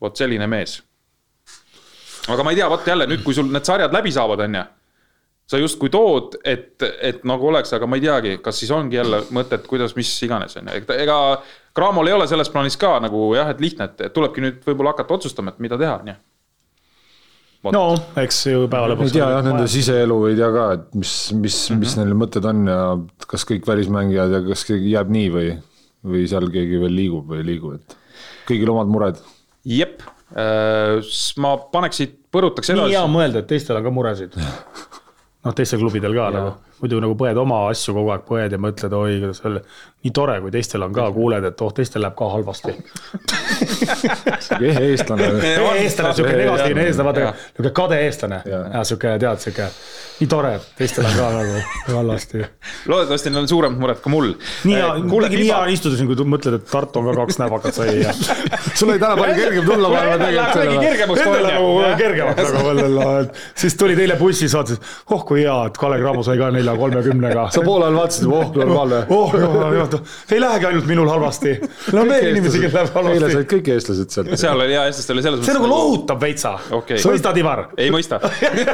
vot 0.02 0.18
selline 0.18 0.48
mees. 0.48 0.82
aga 2.28 2.44
ma 2.44 2.52
ei 2.52 2.56
tea, 2.56 2.70
vot 2.70 2.88
jälle 2.88 3.08
nüüd, 3.08 3.24
kui 3.24 3.34
sul 3.34 3.52
need 3.52 3.66
sarjad 3.66 3.94
läbi 3.94 4.12
saavad, 4.12 4.40
on 4.40 4.56
ju. 4.56 4.64
sa 5.48 5.58
justkui 5.58 5.90
tood, 5.90 6.38
et, 6.44 6.84
et 7.02 7.24
nagu 7.24 7.48
oleks, 7.48 7.74
aga 7.74 7.88
ma 7.88 7.96
ei 7.96 8.02
teagi, 8.02 8.38
kas 8.44 8.60
siis 8.60 8.72
ongi 8.72 8.96
jälle 8.96 9.24
mõtet, 9.32 9.66
kuidas, 9.68 9.96
mis 9.96 10.12
iganes 10.24 10.58
on 10.58 10.68
ju, 10.68 10.84
ega 10.96 11.18
Cramol 11.76 12.08
ei 12.08 12.14
ole 12.14 12.28
selles 12.28 12.50
plaanis 12.50 12.78
ka 12.78 13.00
nagu 13.00 13.32
jah, 13.36 13.50
et 13.50 13.60
lihtne, 13.64 13.88
et 13.88 14.14
tulebki 14.14 14.44
nüüd 14.44 14.62
võib-olla 14.68 14.92
hakata 14.92 15.14
otsustama, 15.14 15.52
et 15.52 15.60
mida 15.60 15.80
teha, 15.80 15.98
on 16.04 16.14
ju 16.14 16.20
no 17.70 17.84
eks 18.22 18.40
ju 18.48 18.70
päeva 18.72 18.88
ei 18.88 18.94
lõpuks. 18.94 19.14
tea 19.14 19.28
jah, 19.36 19.44
nende 19.46 19.68
siseelu 19.70 20.18
ei 20.30 20.38
tea 20.40 20.50
ka, 20.56 20.68
et 20.78 20.88
mis, 20.98 21.12
mis 21.36 21.58
mm, 21.58 21.76
-hmm. 21.76 21.84
mis 21.84 21.98
neil 22.00 22.16
mõtted 22.18 22.48
on 22.50 22.64
ja 22.72 22.80
kas 23.28 23.46
kõik 23.50 23.68
välismängijad 23.70 24.34
ja 24.38 24.42
kas 24.48 24.66
keegi 24.70 24.96
jääb 24.96 25.12
nii 25.14 25.30
või, 25.36 25.52
või 26.14 26.24
seal 26.32 26.50
keegi 26.54 26.82
veel 26.82 26.98
liigub 26.98 27.30
või 27.30 27.44
ei 27.44 27.50
liigu, 27.52 27.76
et 27.78 27.98
kõigil 28.50 28.74
omad 28.74 28.90
mured. 28.92 29.22
jep, 29.68 30.02
ma 31.38 31.54
paneks 31.76 32.02
siit, 32.02 32.18
põrutaks 32.34 32.72
nii 32.72 32.80
edasi 32.80 32.98
hea. 32.98 33.06
mõelda, 33.12 33.44
et 33.44 33.52
teistel 33.52 33.78
on 33.78 33.86
ka 33.86 33.94
muresid. 33.94 34.38
noh, 35.46 35.54
teistel 35.58 35.82
klubidel 35.84 36.18
ka 36.18 36.30
nagu, 36.34 36.56
muidu 36.82 37.02
nagu 37.04 37.16
põed 37.18 37.38
oma 37.42 37.64
asju 37.70 37.96
kogu 37.98 38.14
aeg 38.16 38.28
põed 38.28 38.56
ja 38.56 38.60
mõtled, 38.62 38.96
oi, 38.98 39.18
kuidas 39.24 39.42
öelda. 39.46 39.64
nii 40.02 40.14
tore, 40.18 40.38
kui 40.42 40.54
teistel 40.54 40.82
on 40.86 40.94
ka, 40.96 41.08
kuuled, 41.14 41.46
et 41.52 41.62
oh, 41.62 41.74
teistel 41.78 42.02
läheb 42.02 42.16
ka 42.18 42.30
halvasti. 42.34 42.74
ehe 44.72 44.86
eestlane 44.92 45.28
eestlane, 45.84 46.14
sihuke 46.18 46.38
negatiivne 46.38 46.88
eestlane, 46.88 47.10
vaata 47.10 47.34
sihuke 47.56 47.74
kade 47.82 48.00
eestlane 48.08 48.42
ja 48.50 48.86
sihuke 48.88 49.18
tead, 49.22 49.44
sihuke 49.44 49.68
nii 50.22 50.30
tore, 50.30 50.52
teistel 50.78 51.06
on 51.10 51.16
ka 51.18 51.28
nagu 51.34 51.62
halvasti. 51.88 52.42
loodetavasti 52.90 53.32
neil 53.32 53.42
on 53.42 53.48
suuremad 53.50 53.82
mured 53.82 54.02
kui 54.04 54.14
mul. 54.14 54.34
nii 54.70 54.76
hea, 54.78 54.90
kuule, 55.10 55.30
nii 55.34 55.48
hea 55.48 55.58
on 55.58 55.72
istuda 55.74 55.98
siin, 55.98 56.10
kui 56.10 56.28
mõtled, 56.30 56.60
et 56.60 56.68
Tartu 56.70 57.02
on 57.02 57.10
ka 57.10 57.16
kaks 57.24 57.40
näpakat 57.42 57.78
sai 57.78 57.96
ja. 58.04 58.14
sul 58.78 58.92
oli 58.92 59.02
täna 59.02 59.18
palju 59.18 59.38
kergem 59.40 59.66
tulla 59.66 59.90
Läheb 59.92 60.12
kuidagi 60.12 60.38
tegelikult. 60.38 60.86
kergemaks 60.86 61.24
Endale 61.26 61.54
nagu 61.56 61.72
kergemaks 62.04 62.54
nagu 62.58 63.08
et 63.24 63.42
siis 63.64 63.78
tuli 63.80 63.98
teile 63.98 64.18
bussis, 64.20 64.54
vaatas, 64.58 64.82
oh 65.10 65.26
kui 65.26 65.42
hea, 65.42 65.58
et 65.72 65.82
Kalle 65.82 65.98
Cramo 66.02 66.26
sai 66.26 66.38
ka 66.42 66.52
nelja 66.54 66.71
kolmekümnega. 66.78 67.48
sa 67.54 67.64
poole 67.66 67.88
ajal 67.88 67.98
vaatasid, 68.00 68.28
oh 68.28 68.52
normaalne. 68.56 69.02
oh 69.10 69.36
jumal, 69.36 69.76
jumal, 69.76 69.98
ei 70.32 70.42
lähegi 70.42 70.70
ainult 70.72 70.88
minul 70.90 71.10
halvasti. 71.12 71.56
no 71.96 72.06
veel 72.10 72.30
inimesi, 72.32 72.62
kellel 72.64 72.78
läheb 72.80 72.96
eile 72.96 73.08
halvasti 73.10 73.38
said. 73.38 73.50
kõik 73.54 73.72
eestlased 73.76 74.16
sealt. 74.16 74.36
seal 74.44 74.66
oli 74.66 74.76
hea 74.76 74.86
eestlastel 74.90 75.18
oli 75.18 75.26
selles 75.26 75.46
see 75.48 75.58
nagu 75.58 75.70
lohutab 75.72 76.22
veitsa 76.22 76.54
Okei. 76.78 77.02
sa 77.02 77.12
mõistad, 77.12 77.42
Ivar? 77.42 77.66
ei 77.78 77.92
mõista. 77.94 78.22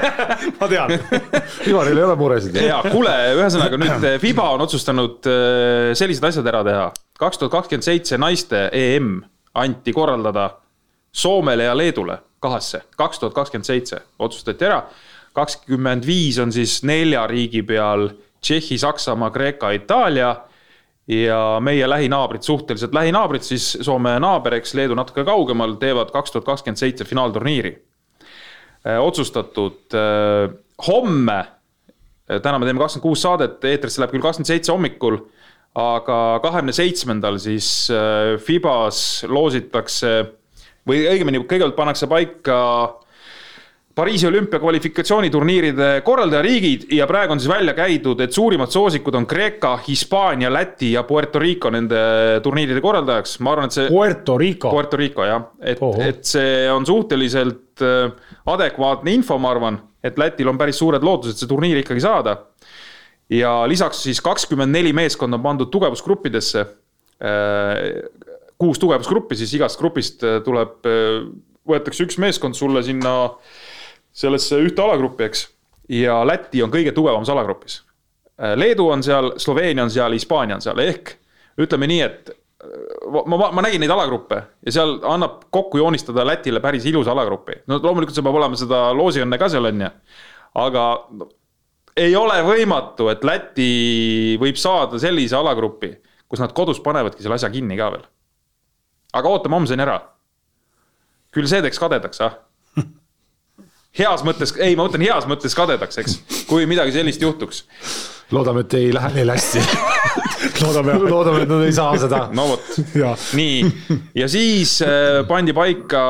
ma 0.59 0.69
tean. 0.71 0.93
Ivaril 1.71 1.97
ei 1.97 2.05
ole 2.05 2.19
muresid. 2.19 2.59
ja 2.61 2.81
kuule, 2.85 3.15
ühesõnaga 3.37 3.81
nüüd 3.81 4.07
eh, 4.11 4.19
FIBA 4.21 4.51
on 4.57 4.67
otsustanud 4.67 5.31
eh, 5.31 5.91
sellised 5.97 6.29
asjad 6.29 6.53
ära 6.53 6.63
teha. 6.67 6.85
kaks 7.19 7.41
tuhat 7.41 7.55
kakskümmend 7.57 7.87
seitse 7.87 8.19
naiste 8.21 8.67
EM 8.75 9.19
anti 9.57 9.93
korraldada 9.93 10.49
Soomele 11.17 11.65
ja 11.65 11.77
Leedule 11.77 12.19
kahesse, 12.39 12.83
kaks 12.97 13.19
tuhat 13.19 13.33
kakskümmend 13.33 13.65
seitse 13.65 14.01
otsustati 14.19 14.67
ära. 14.67 14.83
Kakskümmend 15.38 16.05
viis 16.07 16.39
on 16.41 16.51
siis 16.53 16.79
nelja 16.88 17.27
riigi 17.29 17.61
peal 17.67 18.09
Tšehhi, 18.41 18.77
Saksamaa, 18.81 19.31
Kreeka, 19.33 19.71
Itaalia 19.75 20.35
ja 21.07 21.41
meie 21.63 21.88
lähinaabrid, 21.89 22.43
suhteliselt 22.43 22.93
lähinaabrid 22.93 23.45
siis 23.45 23.69
Soome 23.81 24.17
naaber, 24.19 24.57
eks 24.59 24.75
Leedu 24.77 24.97
natuke 24.97 25.23
kaugemal, 25.27 25.77
teevad 25.81 26.11
kaks 26.13 26.33
tuhat 26.33 26.45
kakskümmend 26.45 26.81
seitse 26.81 27.05
finaalturniiri. 27.07 27.73
otsustatud 29.01 29.95
eh, 29.97 30.51
homme, 30.88 31.39
täna 32.27 32.59
me 32.59 32.67
teeme 32.67 32.79
kakskümmend 32.79 33.03
kuus 33.03 33.23
saadet, 33.25 33.63
eetrisse 33.63 34.01
läheb 34.01 34.13
küll 34.15 34.25
kakskümmend 34.25 34.51
seitse 34.51 34.71
hommikul, 34.71 35.21
aga 35.77 36.39
kahekümne 36.43 36.73
seitsmendal 36.73 37.38
siis 37.39 37.88
Fibas 38.43 39.23
loositakse 39.29 40.13
või 40.88 41.03
õigemini 41.11 41.43
kõigepealt 41.43 41.75
pannakse 41.77 42.07
paika 42.09 42.57
Pariisi 43.97 44.27
olümpiakvalifikatsiooniturniiride 44.29 45.85
korraldajariigid 46.05 46.83
ja 46.93 47.07
praegu 47.09 47.33
on 47.33 47.39
siis 47.41 47.49
välja 47.49 47.73
käidud, 47.73 48.19
et 48.21 48.35
suurimad 48.35 48.69
soosikud 48.69 49.15
on 49.17 49.25
Kreeka, 49.25 49.71
Hispaania, 49.87 50.51
Läti 50.53 50.91
ja 50.91 51.01
Puerto 51.03 51.41
Rico 51.41 51.71
nende 51.73 51.97
turniiride 52.45 52.81
korraldajaks. 52.81 53.39
ma 53.41 53.55
arvan, 53.55 53.71
et 53.71 53.77
see 53.79 53.87
Puerto 53.89 54.37
Rico. 54.37 54.69
Puerto 54.69 55.01
Rico 55.01 55.25
jah, 55.25 55.49
et 55.61 55.81
et 56.05 56.21
see 56.29 56.69
on 56.69 56.85
suhteliselt 56.85 57.81
äh, 57.81 58.13
adekvaatne 58.45 59.17
info, 59.17 59.39
ma 59.41 59.55
arvan, 59.55 59.81
et 60.05 60.21
Lätil 60.21 60.53
on 60.53 60.61
päris 60.61 60.77
suured 60.77 61.01
lootused 61.01 61.41
see 61.41 61.49
turniir 61.49 61.81
ikkagi 61.81 62.05
saada. 62.05 62.37
ja 63.29 63.63
lisaks 63.67 64.03
siis 64.03 64.21
kakskümmend 64.21 64.77
neli 64.77 64.93
meeskonda 64.93 65.41
on 65.41 65.43
pandud 65.43 65.73
tugevusgruppidesse. 65.73 66.67
kuus 68.57 68.79
tugevusgruppi, 68.79 69.35
siis 69.35 69.57
igast 69.57 69.79
grupist 69.79 70.21
äh, 70.23 70.43
tuleb, 70.45 70.85
võetakse 71.65 72.05
üks 72.05 72.21
meeskond 72.21 72.53
sulle 72.53 72.83
sinna 72.83 73.23
sellesse 74.18 74.59
ühte 74.65 74.82
alagruppi, 74.82 75.28
eks. 75.28 75.45
ja 75.93 76.20
Läti 76.26 76.63
on 76.65 76.74
kõige 76.74 76.93
tugevamas 76.95 77.30
alagrupis. 77.30 77.82
Leedu 78.57 78.89
on 78.93 79.01
seal, 79.05 79.32
Sloveenia 79.41 79.86
on 79.88 79.93
seal, 79.93 80.13
Hispaania 80.13 80.57
on 80.57 80.65
seal, 80.65 80.82
ehk 80.84 81.15
ütleme 81.61 81.88
nii, 81.89 82.01
et 82.05 82.30
ma, 83.11 83.24
ma, 83.26 83.49
ma 83.53 83.63
nägin 83.65 83.82
neid 83.82 83.93
alagruppe 83.93 84.39
ja 84.65 84.74
seal 84.74 84.97
annab 85.07 85.47
kokku 85.53 85.80
joonistada 85.82 86.26
Lätile 86.28 86.61
päris 86.63 86.86
ilusa 86.86 87.13
alagrupi. 87.13 87.61
no 87.68 87.80
loomulikult 87.84 88.15
see 88.18 88.26
peab 88.26 88.38
olema 88.38 88.59
seda 88.59 88.82
loosiõnne 88.97 89.39
ka 89.41 89.49
seal 89.53 89.70
on 89.70 89.86
ju, 89.86 89.89
aga 90.63 90.86
ei 91.97 92.15
ole 92.15 92.38
võimatu, 92.45 93.09
et 93.13 93.24
Läti 93.26 93.72
võib 94.41 94.59
saada 94.61 94.99
sellise 95.01 95.38
alagrupi, 95.38 95.95
kus 96.30 96.41
nad 96.43 96.53
kodus 96.57 96.82
panevadki 96.84 97.26
selle 97.26 97.38
asja 97.39 97.49
kinni 97.53 97.78
ka 97.80 97.89
veel. 97.95 98.05
aga 99.18 99.34
ootame 99.34 99.57
homseni 99.57 99.86
ära. 99.86 100.01
küll 101.34 101.49
see 101.49 101.61
teeks 101.61 101.80
kadedaks, 101.80 102.22
ah. 102.22 102.38
Heas 103.97 104.23
mõttes, 104.27 104.53
ei, 104.59 104.75
ma 104.77 104.85
mõtlen 104.87 105.05
heas 105.07 105.27
mõttes 105.29 105.55
kadedaks, 105.57 106.01
eks, 106.03 106.17
kui 106.49 106.67
midagi 106.69 106.95
sellist 106.95 107.21
juhtuks. 107.21 107.63
loodame, 108.31 108.65
et 108.65 108.73
ei 108.79 108.89
lähe 108.93 109.13
neil 109.15 109.31
hästi. 109.33 109.63
loodame, 110.63 110.97
loodame, 111.07 111.45
et 111.45 111.53
nad 111.53 111.63
ei 111.67 111.75
saa 111.75 111.95
seda. 112.01 112.25
no 112.35 112.49
vot 112.53 112.81
nii, 113.37 113.71
ja 114.17 114.27
siis 114.31 114.79
äh, 114.85 115.23
pandi 115.27 115.55
paika 115.57 116.03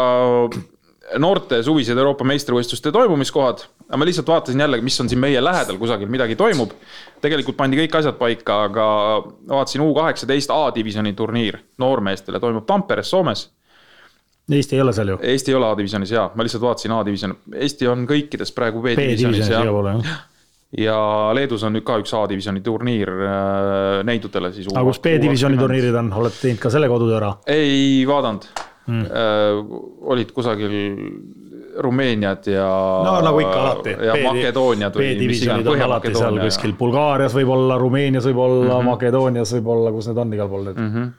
noorte 1.15 1.61
suvised 1.63 1.97
Euroopa 1.97 2.25
meistrivõistluste 2.27 2.91
toimumiskohad. 2.91 3.63
aga 3.87 3.97
ma 3.97 4.05
lihtsalt 4.05 4.27
vaatasin 4.27 4.59
jälle, 4.59 4.81
mis 4.81 4.99
on 5.01 5.09
siin 5.09 5.19
meie 5.19 5.43
lähedal 5.43 5.77
kusagil 5.77 6.09
midagi 6.11 6.35
toimub. 6.35 6.71
tegelikult 7.21 7.57
pandi 7.57 7.79
kõik 7.79 7.95
asjad 7.99 8.17
paika, 8.19 8.63
aga 8.67 8.87
vaatasin 9.49 9.81
U 9.81 9.93
kaheksateist 9.95 10.51
A-divisjoni 10.51 11.13
turniir 11.13 11.59
noormeestele 11.77 12.39
toimub 12.39 12.65
Tamperes, 12.65 13.09
Soomes. 13.09 13.49
Eesti 14.51 14.77
ei 14.77 14.81
ole 14.81 14.93
seal 14.95 15.11
ju. 15.11 15.19
Eesti 15.27 15.51
ei 15.51 15.57
ole 15.57 15.67
A-divisjonis 15.67 16.11
ja 16.11 16.29
ma 16.35 16.45
lihtsalt 16.45 16.63
vaatasin 16.63 16.95
A-divisjoni, 16.95 17.35
Eesti 17.65 17.87
on 17.91 18.05
kõikides 18.07 18.53
praegu 18.55 18.81
B-divisjonis 18.85 19.49
B-divisjonis 19.49 20.15
ja 20.77 20.99
Leedus 21.35 21.63
on 21.63 21.75
nüüd 21.77 21.85
ka 21.87 21.97
üks 22.01 22.11
A-divisjoni 22.15 22.61
turniir 22.63 23.11
äh, 23.11 24.05
neidudele 24.07 24.51
siis. 24.55 24.67
aga 24.73 24.85
kus 24.89 24.99
B-divisjoni? 25.03 25.59
turniirid 25.59 25.95
on, 25.95 26.11
oled 26.21 26.35
teinud 26.41 26.59
ka 26.63 26.71
selle 26.73 26.89
kodutöö 26.91 27.19
ära? 27.21 27.35
ei 27.51 28.03
vaadanud 28.07 28.47
mm.. 28.87 29.05
Olid 30.11 30.31
kusagil 30.35 30.75
Rumeeniad 31.77 32.47
ja. 32.49 32.67
no 33.05 33.17
nagu 33.21 33.39
ikka 33.39 33.57
alati. 33.61 33.95
ja 34.07 34.15
Makedooniad 34.23 34.95
või 34.97 35.11
B-divisjonid 35.13 35.67
on 35.71 35.81
alati 35.87 36.13
seal 36.15 36.39
kuskil 36.41 36.73
Bulgaarias 36.79 37.35
võib-olla, 37.37 37.77
Rumeenias 37.79 38.25
võib-olla 38.27 38.63
mm, 38.63 38.71
-hmm. 38.71 38.89
Makedoonias 38.91 39.53
võib-olla, 39.57 39.91
kus 39.95 40.09
need 40.09 40.23
on 40.23 40.33
igal 40.39 40.49
pool 40.51 40.65
need 40.69 40.79
mm. 40.81 41.11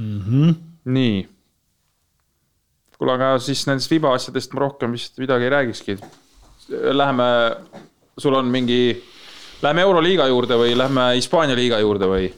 -hmm. 0.00 0.56
nii. 0.96 1.28
kuule, 3.00 3.16
aga 3.16 3.32
siis 3.40 3.64
nendest 3.68 3.90
viba 3.92 4.12
asjadest 4.16 4.52
ma 4.52 4.66
rohkem 4.66 4.92
vist 4.96 5.16
midagi 5.22 5.48
ei 5.48 5.54
räägikski. 5.54 5.96
Läheme, 6.94 7.26
sul 8.20 8.36
on 8.36 8.50
mingi, 8.52 8.92
läheme 9.64 9.86
Euroliiga 9.86 10.28
juurde 10.30 10.58
või 10.60 10.76
lähme 10.78 11.10
Hispaania 11.16 11.56
liiga 11.58 11.80
juurde 11.80 12.10
või? 12.10 12.30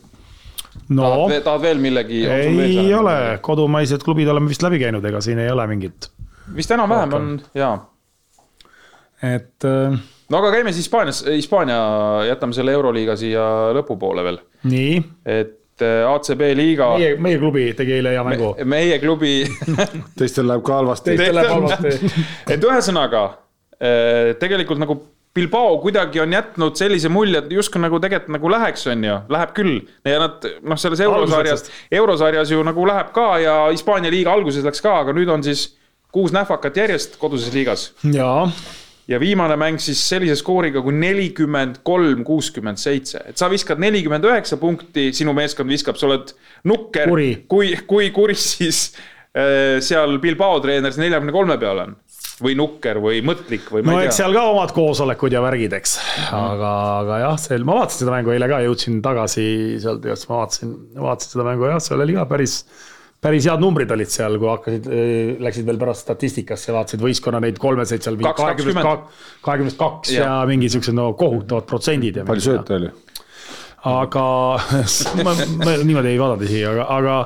no 0.89 1.05
tahad, 1.05 1.35
tahad 1.45 1.65
veel 1.67 1.83
millegi? 1.83 2.23
ei 2.27 2.95
ole, 2.97 3.17
kodumaised 3.45 4.05
klubid 4.07 4.31
oleme 4.33 4.49
vist 4.49 4.63
läbi 4.65 4.81
käinud, 4.81 5.05
ega 5.05 5.21
siin 5.25 5.43
ei 5.43 5.51
ole 5.53 5.67
mingit, 5.69 6.09
vist 6.57 6.73
enam-vähem 6.73 7.17
on 7.19 7.27
ja. 7.59 7.73
et 9.21 9.67
äh, 9.69 9.99
no 10.33 10.41
aga 10.41 10.55
käime 10.55 10.73
siis 10.73 10.87
Hispaanias, 10.87 11.21
Hispaania, 11.29 11.83
jätame 12.31 12.57
selle 12.57 12.73
Euroliiga 12.79 13.19
siia 13.21 13.45
lõpupoole 13.77 14.25
veel, 14.25 14.41
nii, 14.73 15.03
et 15.29 15.59
äh, 15.83 16.09
ACB 16.09 16.45
liiga. 16.59 16.93
meie, 16.99 17.17
meie 17.23 17.41
klubi 17.43 17.69
tegi 17.79 17.99
eile 17.99 18.17
hea 18.17 18.25
mängu. 18.27 18.53
meie 18.65 18.99
klubi 19.03 19.41
teistel 20.19 20.49
läheb 20.51 20.65
ka 20.67 20.81
halvasti. 20.81 21.17
teistel 21.17 21.41
läheb 21.41 21.57
halvasti. 21.57 22.13
et 22.55 22.69
ühesõnaga 22.71 23.25
tegelikult 24.39 24.79
nagu 24.79 24.95
Bilbao 25.35 25.79
kuidagi 25.81 26.21
on 26.21 26.33
jätnud 26.33 26.77
sellise 26.77 27.09
mulje, 27.09 27.41
et 27.41 27.53
justkui 27.57 27.81
nagu 27.81 27.97
tegelikult 28.03 28.35
nagu 28.35 28.51
läheks, 28.53 28.83
on 28.93 29.05
ju, 29.07 29.15
läheb 29.33 29.55
küll. 29.57 29.79
ja 30.05 30.19
nad 30.21 30.45
noh, 30.61 30.79
selles 30.79 31.01
eurosarjas, 31.01 31.65
eurosarjas 31.91 32.53
ju 32.53 32.61
nagu 32.69 32.85
läheb 32.87 33.15
ka 33.17 33.27
ja 33.41 33.55
Hispaania 33.71 34.13
liiga 34.13 34.35
alguses 34.37 34.67
läks 34.67 34.85
ka, 34.85 34.99
aga 35.07 35.17
nüüd 35.17 35.33
on 35.33 35.45
siis 35.47 35.71
kuus 36.13 36.37
nähvakat 36.37 36.77
järjest 36.77 37.17
koduses 37.21 37.55
liigas. 37.57 37.91
jaa 38.05 38.45
ja 39.11 39.21
viimane 39.21 39.57
mäng 39.59 39.81
siis 39.83 40.03
sellise 40.09 40.37
skooriga 40.41 40.83
kui 40.85 40.95
nelikümmend 40.95 41.81
kolm, 41.87 42.23
kuuskümmend 42.27 42.81
seitse, 42.81 43.23
et 43.29 43.41
sa 43.41 43.51
viskad 43.53 43.83
nelikümmend 43.83 44.27
üheksa 44.29 44.59
punkti, 44.61 45.11
sinu 45.17 45.35
meeskond 45.37 45.71
viskab, 45.73 45.99
sa 45.99 46.09
oled 46.11 46.35
nukker, 46.71 47.11
kui, 47.51 47.75
kui 47.89 48.13
kuris 48.15 48.47
siis 48.57 48.85
äh, 49.35 49.81
seal 49.85 50.19
Bilbao 50.23 50.61
treener 50.63 50.95
siis 50.95 51.03
neljakümne 51.07 51.35
kolme 51.35 51.59
peal 51.63 51.87
on. 51.87 51.99
Või 52.43 52.57
nukker 52.59 52.99
või 52.99 53.21
mõtlik 53.23 53.69
või 53.71 53.85
ma 53.85 53.93
no, 53.93 53.99
ei 54.03 54.09
tea. 54.09 54.15
seal 54.17 54.33
ka 54.35 54.41
omad 54.51 54.73
koosolekud 54.75 55.35
ja 55.35 55.43
värgid, 55.45 55.75
eks. 55.77 55.93
Aga, 56.35 56.71
aga 57.03 57.19
jah, 57.21 57.37
see, 57.39 57.59
ma 57.63 57.77
vaatasin 57.77 58.03
seda 58.03 58.15
mängu 58.17 58.33
eile 58.35 58.49
ka, 58.51 58.59
jõudsin 58.65 58.97
tagasi 59.05 59.45
sealt 59.83 60.09
siis 60.09 60.25
ma 60.31 60.41
vaatasin, 60.41 60.73
vaatasin 60.97 61.35
seda 61.37 61.47
mängu 61.47 61.69
jah, 61.69 61.79
seal 61.85 62.03
oli 62.03 62.17
ka 62.17 62.25
päris, 62.33 62.57
päris 63.23 63.47
head 63.47 63.63
numbrid 63.63 63.93
olid 63.95 64.11
seal, 64.11 64.37
kui 64.41 64.51
hakkasid, 64.51 64.89
läksid 65.43 65.69
veel 65.69 65.79
pärast 65.81 66.07
statistikasse, 66.07 66.75
vaatasid 66.75 67.05
võistkonna 67.05 67.41
neid 67.45 67.61
kolmeseid 67.63 68.03
seal. 68.03 68.19
kahekümnest 68.19 69.79
kaks 69.79 70.17
ja 70.17 70.43
mingi 70.49 70.71
siuksed 70.73 70.97
no 70.97 71.13
kohutavad 71.19 71.69
protsendid. 71.71 72.23
palju 72.27 72.49
sööte 72.51 72.79
oli? 72.81 72.93
aga 73.89 74.27
ma, 75.27 75.35
ma 75.63 75.75
niimoodi 75.83 76.13
ei 76.13 76.21
vaadanud 76.21 76.47
isegi, 76.47 76.65
aga, 76.71 76.87
aga 76.99 77.17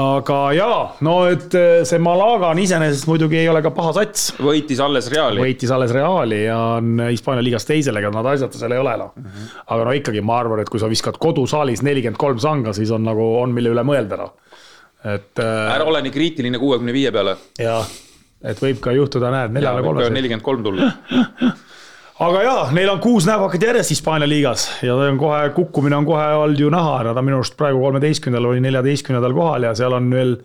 aga 0.00 0.38
jaa, 0.56 0.78
no 1.06 1.12
et 1.30 1.54
eh, 1.54 1.84
see 1.86 2.00
Malaga 2.02 2.48
on 2.50 2.58
iseenesest 2.58 3.06
muidugi 3.06 3.38
ei 3.38 3.48
ole 3.50 3.60
ka 3.62 3.70
paha 3.74 3.92
sats. 4.00 4.32
võitis 4.42 4.80
alles 4.82 5.06
Reali. 5.12 5.38
võitis 5.42 5.70
alles 5.74 5.94
Reali 5.94 6.40
ja 6.48 6.56
on 6.80 7.04
Hispaania 7.06 7.44
liigas 7.46 7.68
teisel, 7.68 8.00
ega 8.00 8.10
nad 8.14 8.26
asjata 8.32 8.58
seal 8.58 8.74
ei 8.74 8.82
ole 8.82 8.96
noh 8.98 9.12
mm 9.14 9.28
-hmm.. 9.28 9.52
aga 9.76 9.86
no 9.86 9.94
ikkagi 9.94 10.24
ma 10.26 10.40
arvan, 10.42 10.64
et 10.64 10.72
kui 10.72 10.82
sa 10.82 10.90
viskad 10.90 11.18
kodusaalis 11.22 11.84
nelikümmend 11.86 12.18
kolm 12.18 12.42
sanga, 12.42 12.74
siis 12.74 12.90
on 12.90 13.06
nagu, 13.06 13.28
on 13.42 13.54
mille 13.54 13.70
üle 13.70 13.86
mõelda 13.86 14.18
noh. 14.18 14.34
Et. 15.04 15.30
Äh, 15.38 15.76
ära 15.76 15.86
ole 15.88 16.02
nii 16.06 16.14
kriitiline 16.14 16.60
kuuekümne 16.62 16.94
viie 16.96 17.12
peale. 17.14 17.36
jah, 17.60 17.88
et 18.44 18.60
võib 18.62 18.82
ka 18.84 18.96
juhtuda, 18.96 19.30
näed, 19.34 19.54
neljale 19.58 19.84
kolmele. 19.84 20.10
nelikümmend 20.14 20.46
kolm 20.46 20.64
tulla 20.64 20.90
aga 22.26 22.44
jaa, 22.46 22.66
neil 22.76 22.92
on 22.92 23.00
kuus 23.02 23.26
nähvakat 23.28 23.62
järjest 23.68 23.94
Hispaania 23.94 24.28
liigas 24.28 24.68
ja 24.86 24.94
on 24.94 25.18
kohe, 25.18 25.48
kukkumine 25.56 25.96
on 25.96 26.06
kohe 26.06 26.28
olnud 26.42 26.60
ju 26.60 26.70
näha, 26.72 27.00
nad 27.08 27.18
on 27.18 27.26
minu 27.26 27.40
arust 27.40 27.58
praegu 27.58 27.82
kolmeteistkümnendal 27.82 28.52
või 28.52 28.62
neljateistkümnendal 28.64 29.34
kohal 29.34 29.68
ja 29.68 29.74
seal 29.78 29.96
on 29.98 30.12
veel 30.14 30.38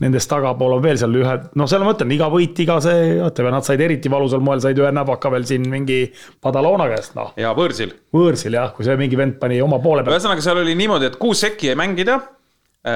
nendest 0.00 0.30
tagapool 0.32 0.78
on 0.78 0.82
veel 0.84 0.96
seal 1.00 1.16
ühe, 1.20 1.34
noh, 1.60 1.68
seal 1.68 1.84
ma 1.84 1.90
mõtlen, 1.90 2.12
iga 2.16 2.30
võit, 2.32 2.56
iga 2.64 2.78
see, 2.80 3.18
vaata, 3.20 3.44
nad 3.52 3.66
said 3.66 3.82
eriti 3.84 4.12
valusal 4.12 4.40
moel, 4.44 4.62
said 4.64 4.78
ühe 4.80 4.88
näbaka 4.96 5.32
veel 5.34 5.44
siin 5.48 5.66
mingi 5.68 6.06
Padalona 6.40 6.88
käest, 6.88 7.12
noh. 7.18 7.34
jaa, 7.40 7.52
võõrsil. 7.56 7.92
võõrsil 8.16 8.56
jah, 8.56 8.72
kui 8.76 8.88
see 8.88 8.96
mingi 9.00 9.18
vend 9.20 9.36
pani 9.42 9.60
oma 9.60 9.80
poole 9.84 10.04
peale. 10.06 10.16
ühesõnaga, 10.16 10.44
seal 10.44 10.62
oli 10.62 10.76
niimoodi, 10.78 11.10
et 11.10 11.20
kuus 11.20 11.44
sekki 11.44 11.68
jäi 11.68 11.76
mängida, 11.78 12.16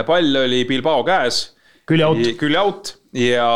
pall 0.06 0.36
oli 0.44 0.64
Bilbao 0.68 1.04
käes. 1.04 1.42
külje 1.86 2.06
out. 2.06 2.26
külje 2.40 2.60
out 2.60 2.94
ja 3.12 3.48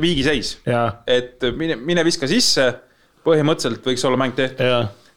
viigiseis. 0.00 0.58
et 1.06 1.42
mine, 1.56 1.76
mine 1.76 2.04
viska 2.04 2.28
sisse 2.30 2.70
põhimõtteliselt 3.26 3.86
võiks 3.86 4.06
olla 4.06 4.20
mäng 4.20 4.36
tehtud. 4.38 4.64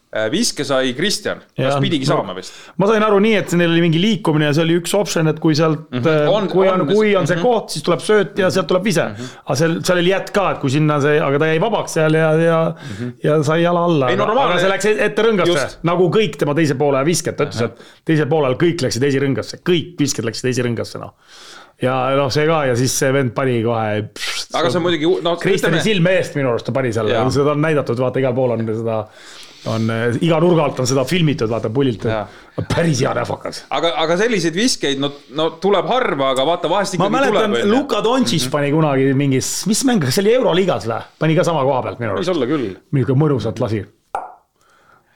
Äh, 0.09 0.25
viske 0.33 0.63
sai 0.65 0.95
Kristjan, 0.97 1.43
kas 1.53 1.75
pidigi 1.77 2.07
saama 2.09 2.33
vist? 2.33 2.55
ma 2.81 2.87
sain 2.89 3.03
aru 3.05 3.19
nii, 3.21 3.33
et 3.43 3.51
neil 3.59 3.69
oli 3.69 3.83
mingi 3.83 3.99
liikumine 4.01 4.47
ja 4.47 4.55
see 4.57 4.63
oli 4.63 4.79
üks 4.79 4.95
optsioon, 4.97 5.27
et 5.29 5.37
kui 5.43 5.53
sealt 5.53 5.83
mm, 5.83 5.99
-hmm. 6.01 6.29
on, 6.33 6.47
kui 6.49 6.65
on, 6.65 6.81
on, 6.81 6.89
kui 6.89 7.11
on 7.13 7.27
see 7.29 7.35
mm 7.37 7.43
-hmm. 7.43 7.59
koht, 7.59 7.75
siis 7.75 7.85
tuleb 7.85 8.01
sööt 8.01 8.39
ja 8.41 8.47
sealt 8.49 8.65
tuleb 8.71 8.87
vise 8.87 9.03
mm. 9.03 9.19
-hmm. 9.19 9.43
aga 9.43 9.57
seal, 9.59 9.75
seal 9.85 9.99
oli 10.01 10.09
jätk 10.09 10.31
ka, 10.33 10.45
et 10.55 10.63
kui 10.63 10.71
sinna 10.73 10.95
see, 11.03 11.19
aga 11.21 11.41
ta 11.43 11.49
jäi 11.51 11.59
vabaks 11.61 11.93
seal 11.99 12.17
ja, 12.17 12.31
ja 12.41 12.57
mm, 12.71 12.95
-hmm. 12.95 13.11
ja 13.23 13.35
sai 13.43 13.61
jala 13.61 13.83
alla. 13.85 14.09
aga 14.09 14.55
see 14.57 14.71
läks 14.71 14.87
ette 14.95 15.25
rõngasse, 15.27 15.65
nagu 15.85 16.07
kõik 16.15 16.39
tema 16.41 16.55
teise 16.57 16.77
poole 16.79 17.03
visked, 17.05 17.35
ta 17.37 17.45
ütles, 17.45 17.61
et 17.61 18.01
teisel 18.09 18.25
poolel 18.31 18.57
kõik 18.63 18.81
läksid 18.81 19.05
esirõngasse, 19.11 19.59
kõik 19.61 19.93
visked 19.99 20.25
läksid 20.25 20.49
esirõngasse, 20.49 20.97
noh 21.03 21.13
ja 21.85 21.99
noh, 22.17 22.31
see 22.33 22.47
ka 22.49 22.63
ja 22.65 22.73
siis 22.75 22.95
see 22.97 23.13
vend 23.13 23.35
pani 23.37 23.61
kohe. 23.61 24.09
aga 24.57 24.71
see 24.71 24.81
on 24.81 24.87
muidugi 24.87 25.13
no,. 25.21 25.35
Kristjani 25.37 25.83
silme 25.85 26.15
eest 26.17 26.33
minu 26.39 26.49
arust 26.49 26.65
ta 26.65 26.73
pani 26.73 26.89
seal, 26.97 27.13
seda 27.29 27.53
on 27.53 27.61
näidatud, 27.61 28.01
vaata 28.01 28.23
igal 28.25 28.33
pool 28.33 28.57
on 28.57 28.65
seda 28.65 29.03
on 29.67 29.89
iga 30.21 30.39
nurga 30.39 30.63
alt 30.67 30.79
on 30.79 30.87
seda 30.87 31.03
filmitud, 31.07 31.49
vaata 31.51 31.71
pullilt. 31.73 32.05
päris 32.69 33.01
hea 33.03 33.11
nähvakas. 33.15 33.63
aga, 33.69 33.91
aga 34.03 34.17
selliseid 34.19 34.55
viskeid, 34.55 35.01
no, 35.01 35.11
no 35.35 35.49
tuleb 35.63 35.87
harva, 35.89 36.31
aga 36.35 36.45
vaata 36.47 36.71
vahest 36.71 36.95
ikkagi 36.95 37.11
ma 37.11 37.19
mäletan, 37.19 37.57
Luka 37.71 38.03
Dontšis 38.03 38.43
mm 38.43 38.47
-hmm. 38.47 38.51
pani 38.51 38.71
kunagi 38.71 39.13
mingis, 39.13 39.51
mis 39.67 39.83
mäng, 39.85 40.01
kas 40.01 40.15
see 40.15 40.23
oli 40.23 40.33
Euroliigas 40.33 40.87
või? 40.87 41.01
pani 41.19 41.35
ka 41.35 41.43
sama 41.43 41.63
koha 41.63 41.83
pealt 41.83 41.99
minu 41.99 42.11
arust. 42.11 42.29
võis 42.29 42.35
olla 42.35 42.45
küll. 42.45 42.73
niisugune 42.91 43.25
mõnusalt 43.25 43.59
lasi. 43.59 43.85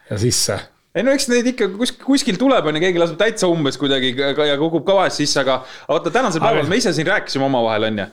ja 0.09 0.17
sisse 0.17 0.59
ei 0.93 1.03
no 1.05 1.13
eks 1.15 1.27
neid 1.31 1.47
ikka 1.53 1.69
kuskil, 1.73 2.05
kuskil 2.05 2.37
tuleb, 2.37 2.67
on 2.69 2.77
ju, 2.77 2.83
keegi 2.83 3.01
laseb 3.01 3.17
täitsa 3.17 3.49
umbes 3.49 3.79
kuidagi 3.81 4.13
ja 4.13 4.57
kukub 4.61 4.85
ka 4.85 4.97
vahest 4.99 5.23
sisse, 5.23 5.39
aga 5.41 5.63
vaata 5.89 6.13
tänasel 6.13 6.43
päeval 6.43 6.69
me 6.69 6.77
ise 6.77 6.93
siin 6.93 7.09
rääkisime 7.09 7.47
omavahel, 7.49 7.87
on 7.89 8.03
ju. 8.03 8.05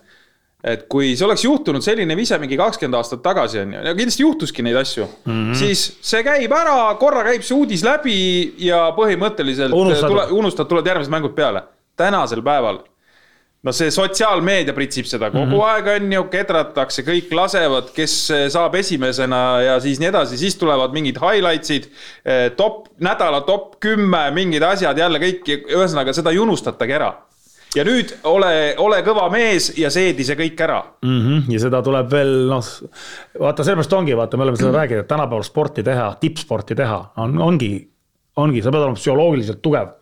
Et 0.65 0.85
kui 0.93 1.15
see 1.17 1.25
oleks 1.25 1.45
juhtunud 1.47 1.85
selline 1.85 2.17
vise 2.19 2.37
mingi 2.41 2.59
kakskümmend 2.61 2.99
aastat 2.99 3.23
tagasi, 3.25 3.63
on 3.63 3.75
ju, 3.77 3.83
ja 3.89 3.95
kindlasti 3.97 4.25
juhtuski 4.27 4.65
neid 4.67 4.77
asju 4.77 5.07
mm, 5.07 5.33
-hmm. 5.33 5.57
siis 5.57 5.87
see 6.05 6.23
käib 6.27 6.53
ära, 6.53 6.95
korra 7.01 7.25
käib 7.25 7.45
see 7.47 7.57
uudis 7.57 7.85
läbi 7.87 8.21
ja 8.61 8.91
põhimõtteliselt 8.97 9.73
unustad, 9.73 10.13
tule, 10.13 10.27
unustad, 10.37 10.69
tulevad 10.69 10.93
järgmised 10.93 11.17
mängud 11.17 11.37
peale. 11.37 11.63
tänasel 11.97 12.43
päeval 12.43 12.79
no 13.63 13.73
see 13.77 13.91
sotsiaalmeedia 13.93 14.73
pritsib 14.77 15.09
seda 15.09 15.31
kogu 15.31 15.45
mm 15.45 15.53
-hmm. 15.53 15.65
aeg, 15.65 15.89
on 15.97 16.13
ju, 16.13 16.25
kedratakse, 16.33 17.03
kõik 17.03 17.33
lasevad, 17.37 17.91
kes 17.97 18.15
saab 18.49 18.75
esimesena 18.75 19.41
ja 19.63 19.81
siis 19.81 20.01
nii 20.01 20.09
edasi, 20.09 20.39
siis 20.39 20.57
tulevad 20.57 20.93
mingid 20.93 21.17
highlights'id, 21.21 21.89
eh, 22.25 22.51
top, 22.57 22.89
nädala 23.01 23.41
top 23.41 23.81
kümme, 23.81 24.31
mingid 24.31 24.63
asjad 24.63 24.99
jälle 24.99 25.19
kõik, 25.19 25.45
ühesõnaga 25.69 26.13
seda 26.13 26.31
ei 26.31 26.39
unustatagi 26.39 26.93
ära 26.93 27.15
ja 27.77 27.85
nüüd 27.87 28.13
ole, 28.29 28.75
ole 28.83 29.01
kõva 29.07 29.29
mees 29.33 29.71
ja 29.79 29.91
seedi 29.95 30.27
see 30.27 30.39
kõik 30.39 30.65
ära 30.67 30.81
mm. 31.05 31.21
-hmm. 31.21 31.47
ja 31.55 31.63
seda 31.63 31.83
tuleb 31.87 32.11
veel 32.11 32.35
noh, 32.51 32.73
vaata 33.41 33.67
sellepärast 33.67 33.97
ongi, 34.01 34.17
vaata, 34.19 34.37
me 34.37 34.49
oleme 34.49 34.61
seda 34.61 34.75
rääkinud, 34.75 35.05
et 35.05 35.11
tänapäeval 35.11 35.47
sporti 35.47 35.87
teha, 35.87 36.11
tippsporti 36.21 36.75
teha 36.79 37.01
on, 37.23 37.39
ongi, 37.39 37.73
ongi, 38.37 38.63
sa 38.63 38.75
pead 38.75 38.87
olema 38.87 38.99
psühholoogiliselt 38.99 39.63
tugev 39.63 39.97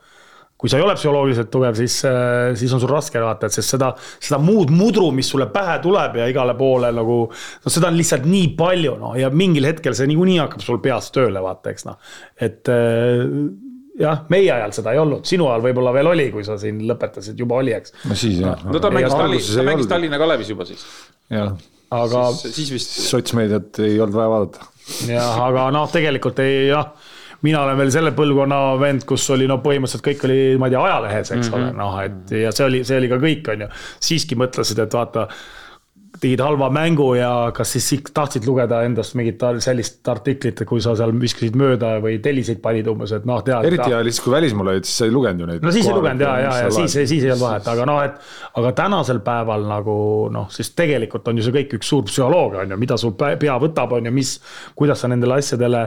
kui 0.59 0.67
sa 0.67 0.81
ei 0.81 0.83
ole 0.83 0.97
psühholoogiliselt 0.99 1.53
tugev, 1.55 1.77
siis, 1.79 2.01
äh, 2.09 2.51
siis 2.59 2.73
on 2.75 2.81
sul 2.83 2.91
raske 2.91 3.21
vaata, 3.23 3.47
et 3.47 3.55
sest 3.55 3.77
seda, 3.77 3.93
seda 4.19 4.41
muud 4.43 4.73
mudru, 4.75 5.13
mis 5.15 5.29
sulle 5.31 5.47
pähe 5.55 5.77
tuleb 5.85 6.19
ja 6.19 6.27
igale 6.27 6.57
poole 6.59 6.91
nagu. 6.93 7.19
no 7.65 7.71
seda 7.71 7.93
on 7.93 7.99
lihtsalt 7.99 8.27
nii 8.27 8.49
palju 8.59 8.97
noh, 8.99 9.15
ja 9.15 9.31
mingil 9.31 9.69
hetkel 9.71 9.95
see 9.95 10.11
niikuinii 10.11 10.41
hakkab 10.43 10.65
sul 10.65 10.81
peas 10.83 11.13
tööle 11.15 11.43
vaata, 11.45 11.71
eks 11.71 11.87
noh, 11.87 12.01
et 12.35 12.67
äh, 12.75 13.23
jah, 13.99 14.23
meie 14.33 14.53
ajal 14.55 14.75
seda 14.77 14.95
ei 14.95 15.03
olnud, 15.03 15.27
sinu 15.29 15.49
ajal 15.51 15.67
võib-olla 15.69 15.93
veel 15.97 16.13
oli, 16.13 16.29
kui 16.35 16.47
sa 16.47 16.59
siin 16.61 16.81
lõpetasid, 16.89 17.39
juba 17.39 17.59
oli, 17.63 17.75
eks. 17.77 17.95
no 18.09 18.19
siis 18.19 18.41
jah. 18.45 18.65
no 18.67 18.83
ta 18.83 18.93
mängis 18.95 19.15
Tallinna, 19.15 19.59
ta 19.59 19.67
mängis 19.67 19.91
Tallinna 19.91 20.23
Kalevis 20.23 20.55
juba 20.55 20.67
siis. 20.69 20.87
jah. 21.33 21.53
aga. 21.99 22.25
siis 22.39 22.73
vist. 22.75 22.99
sotsmeediat 23.09 23.83
ei 23.85 24.01
olnud 24.01 24.19
vaja 24.19 24.35
vaadata. 24.35 24.73
jah, 25.11 25.45
aga 25.49 25.69
noh, 25.75 25.89
tegelikult 25.93 26.45
ei 26.45 26.69
jah 26.71 26.93
mina 27.47 27.61
olen 27.63 27.79
veel 27.79 27.91
selle 27.95 28.11
põlvkonna 28.19 28.57
vend, 28.81 29.05
kus 29.07 29.29
oli 29.31 29.47
no 29.47 29.61
põhimõtteliselt 29.63 30.05
kõik 30.09 30.25
oli, 30.27 30.41
ma 30.59 30.67
ei 30.67 30.75
tea, 30.75 30.81
ajalehes, 30.89 31.31
eks 31.31 31.47
mm 31.47 31.53
-hmm. 31.53 31.69
ole, 31.69 31.77
noh, 31.79 32.01
et 32.03 32.35
ja 32.45 32.51
see 32.55 32.67
oli, 32.67 32.81
see 32.87 32.99
oli 32.99 33.11
ka 33.13 33.21
kõik, 33.23 33.53
on 33.53 33.63
ju. 33.63 33.69
siiski 34.09 34.39
mõtlesid, 34.39 34.83
et 34.83 34.97
vaata 34.99 35.29
tegid 36.21 36.41
halva 36.41 36.69
mängu 36.73 37.13
ja 37.19 37.31
kas 37.55 37.75
siis 37.77 38.03
tahtsid 38.15 38.47
lugeda 38.49 38.81
endast 38.87 39.15
mingit 39.19 39.43
sellist 39.63 40.09
artiklit, 40.09 40.63
kui 40.69 40.81
sa 40.83 40.95
seal 40.99 41.13
viskasid 41.21 41.57
mööda 41.59 41.95
või 42.03 42.17
telliseid 42.25 42.63
panid 42.65 42.89
umbes, 42.91 43.13
et 43.15 43.27
noh, 43.29 43.43
tead. 43.45 43.67
eriti 43.69 43.91
hea 43.93 44.01
oli 44.01 44.13
siis, 44.13 44.23
kui 44.25 44.33
välismaal 44.35 44.73
olid, 44.75 44.89
siis 44.89 45.03
sa 45.03 45.09
ei 45.09 45.15
lugenud 45.15 45.45
ju 45.45 45.49
neid. 45.51 45.67
no 45.67 45.75
siis 45.75 45.89
ei 45.89 45.97
lugenud 45.97 46.25
ja, 46.25 46.35
ja, 46.43 46.55
ja 46.65 46.71
siis, 46.75 46.97
siis 46.97 47.27
ei 47.27 47.33
olnud 47.35 47.45
vahet, 47.45 47.69
aga 47.75 47.89
noh, 47.91 48.01
et 48.07 48.63
aga 48.63 48.73
tänasel 48.83 49.21
päeval 49.27 49.67
nagu 49.69 49.99
noh, 50.35 50.49
siis 50.55 50.73
tegelikult 50.79 51.29
on 51.29 51.39
ju 51.39 51.49
see 51.49 51.59
kõik 51.61 51.77
üks 51.79 51.93
suur 51.93 52.07
psühholoogia 52.09 52.65
on 52.65 52.75
ju, 52.75 52.81
mida 52.87 52.99
sul 53.01 53.15
pea 53.19 53.59
võtab, 53.61 53.99
on 53.99 54.09
ju, 54.09 54.15
mis, 54.15 54.39
kuidas 54.79 55.05
sa 55.05 55.13
nendele 55.13 55.39
asjadele 55.39 55.87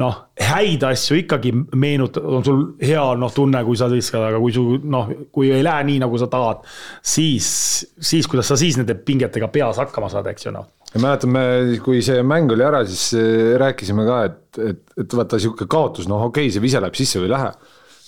noh, 0.00 0.16
häid 0.40 0.84
asju 0.86 1.18
ikkagi 1.22 1.52
meenut-, 1.80 2.18
on 2.20 2.44
sul 2.44 2.62
hea 2.82 3.02
noh, 3.18 3.32
tunne, 3.32 3.62
kui 3.66 3.78
sa 3.78 3.88
viskad, 3.90 4.26
aga 4.28 4.40
kui 4.42 4.54
su 4.54 4.64
noh, 4.84 5.08
kui 5.34 5.50
ei 5.54 5.64
lähe 5.64 5.86
nii, 5.88 6.00
nagu 6.04 6.20
sa 6.20 6.28
tahad, 6.32 6.66
siis, 7.04 7.48
siis 7.96 8.28
kuidas 8.30 8.52
sa 8.52 8.58
siis 8.60 8.78
nende 8.80 8.98
pingetega 9.06 9.48
peas 9.52 9.80
hakkama 9.82 10.10
saad, 10.12 10.28
eks 10.32 10.48
ju 10.48 10.54
noh. 10.56 10.68
ja 10.92 11.02
mäletan, 11.02 11.32
me, 11.32 11.46
kui 11.84 12.02
see 12.04 12.20
mäng 12.26 12.52
oli 12.52 12.66
ära, 12.66 12.84
siis 12.88 13.08
eh, 13.18 13.54
rääkisime 13.62 14.06
ka, 14.08 14.20
et, 14.28 14.60
et, 14.72 14.84
et 15.04 15.18
vaata 15.20 15.40
sihuke 15.42 15.68
kaotus, 15.70 16.10
noh, 16.10 16.28
okei 16.28 16.46
okay,, 16.46 16.54
see 16.54 16.64
vise 16.64 16.82
läheb 16.82 16.98
sisse 16.98 17.22
või 17.22 17.30
ei 17.30 17.36
lähe 17.38 17.50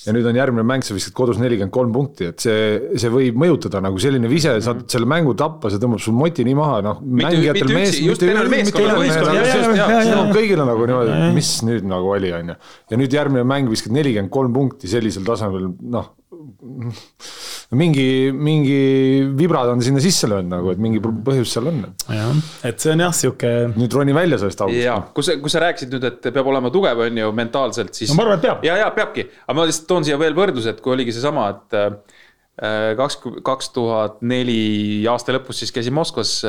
ja 0.06 0.14
nüüd 0.14 0.26
on 0.30 0.36
järgmine 0.38 0.64
mäng, 0.66 0.84
sa 0.86 0.96
viskad 0.96 1.14
kodus 1.16 1.40
nelikümmend 1.42 1.74
kolm 1.74 1.94
punkti, 1.94 2.28
et 2.32 2.44
see, 2.44 2.58
see 3.00 3.10
võib 3.12 3.38
mõjutada 3.40 3.80
nagu 3.84 4.00
selline 4.02 4.30
vise, 4.30 4.54
saad 4.64 4.84
mhm. 4.84 4.90
selle 4.94 5.08
mängu 5.10 5.34
tappa, 5.38 5.72
see 5.72 5.82
tõmbab 5.82 6.02
sul 6.04 6.16
moti 6.18 6.46
nii 6.46 6.58
maha, 6.58 6.80
noh. 6.86 7.00
mitte 7.02 7.34
kõigile 10.36 10.68
nagu 10.68 10.86
niimoodi, 10.90 11.18
mis 11.38 11.54
nüüd 11.66 11.88
nagu 11.88 12.14
oli, 12.14 12.32
on 12.36 12.54
ju. 12.54 12.60
ja 12.92 13.00
nüüd 13.02 13.18
järgmine 13.20 13.46
mäng 13.48 13.72
viskad 13.72 13.96
nelikümmend 13.96 14.32
kolm 14.34 14.54
punkti 14.54 14.90
sellisel 14.90 15.26
tasemel, 15.28 15.72
noh 15.82 16.14
mingi, 17.78 18.30
mingi 18.32 18.78
vibrad 19.36 19.68
on 19.72 19.82
sinna 19.84 20.00
sisse 20.02 20.28
löönud 20.30 20.52
nagu, 20.52 20.72
et 20.72 20.80
mingi 20.82 21.00
põhjus 21.00 21.52
seal 21.56 21.70
on. 21.70 21.82
jah, 22.12 22.42
et 22.68 22.80
see 22.80 22.92
on 22.94 23.02
jah, 23.04 23.14
sihuke, 23.16 23.52
nüüd 23.76 23.96
roni 23.96 24.16
välja 24.16 24.40
sellest 24.40 24.64
august. 24.64 24.80
ja 24.82 24.98
kui 25.14 25.26
sa, 25.26 25.36
kui 25.40 25.52
sa 25.52 25.62
rääkisid 25.64 25.92
nüüd, 25.96 26.06
et 26.08 26.30
peab 26.30 26.48
olema 26.52 26.72
tugev, 26.74 27.04
on 27.08 27.20
ju, 27.22 27.32
mentaalselt, 27.36 27.92
siis. 27.96 28.12
No 28.12 28.20
ma 28.20 28.26
arvan, 28.26 28.40
et 28.40 28.46
peab. 28.48 28.64
ja, 28.68 28.78
ja 28.82 28.88
peabki, 28.94 29.26
aga 29.46 29.58
ma 29.58 29.68
lihtsalt 29.68 29.88
toon 29.90 30.08
siia 30.08 30.20
veel 30.20 30.36
võrdluse, 30.38 30.76
et 30.76 30.82
kui 30.84 30.96
oligi 30.96 31.16
seesama, 31.16 31.48
et 31.56 31.78
äh, 31.78 32.17
kaks, 32.98 33.20
kaks 33.46 33.68
tuhat 33.70 34.22
neli 34.26 35.06
aasta 35.06 35.32
lõpus 35.36 35.60
siis 35.62 35.72
käisin 35.74 35.94
Moskvas. 35.94 36.42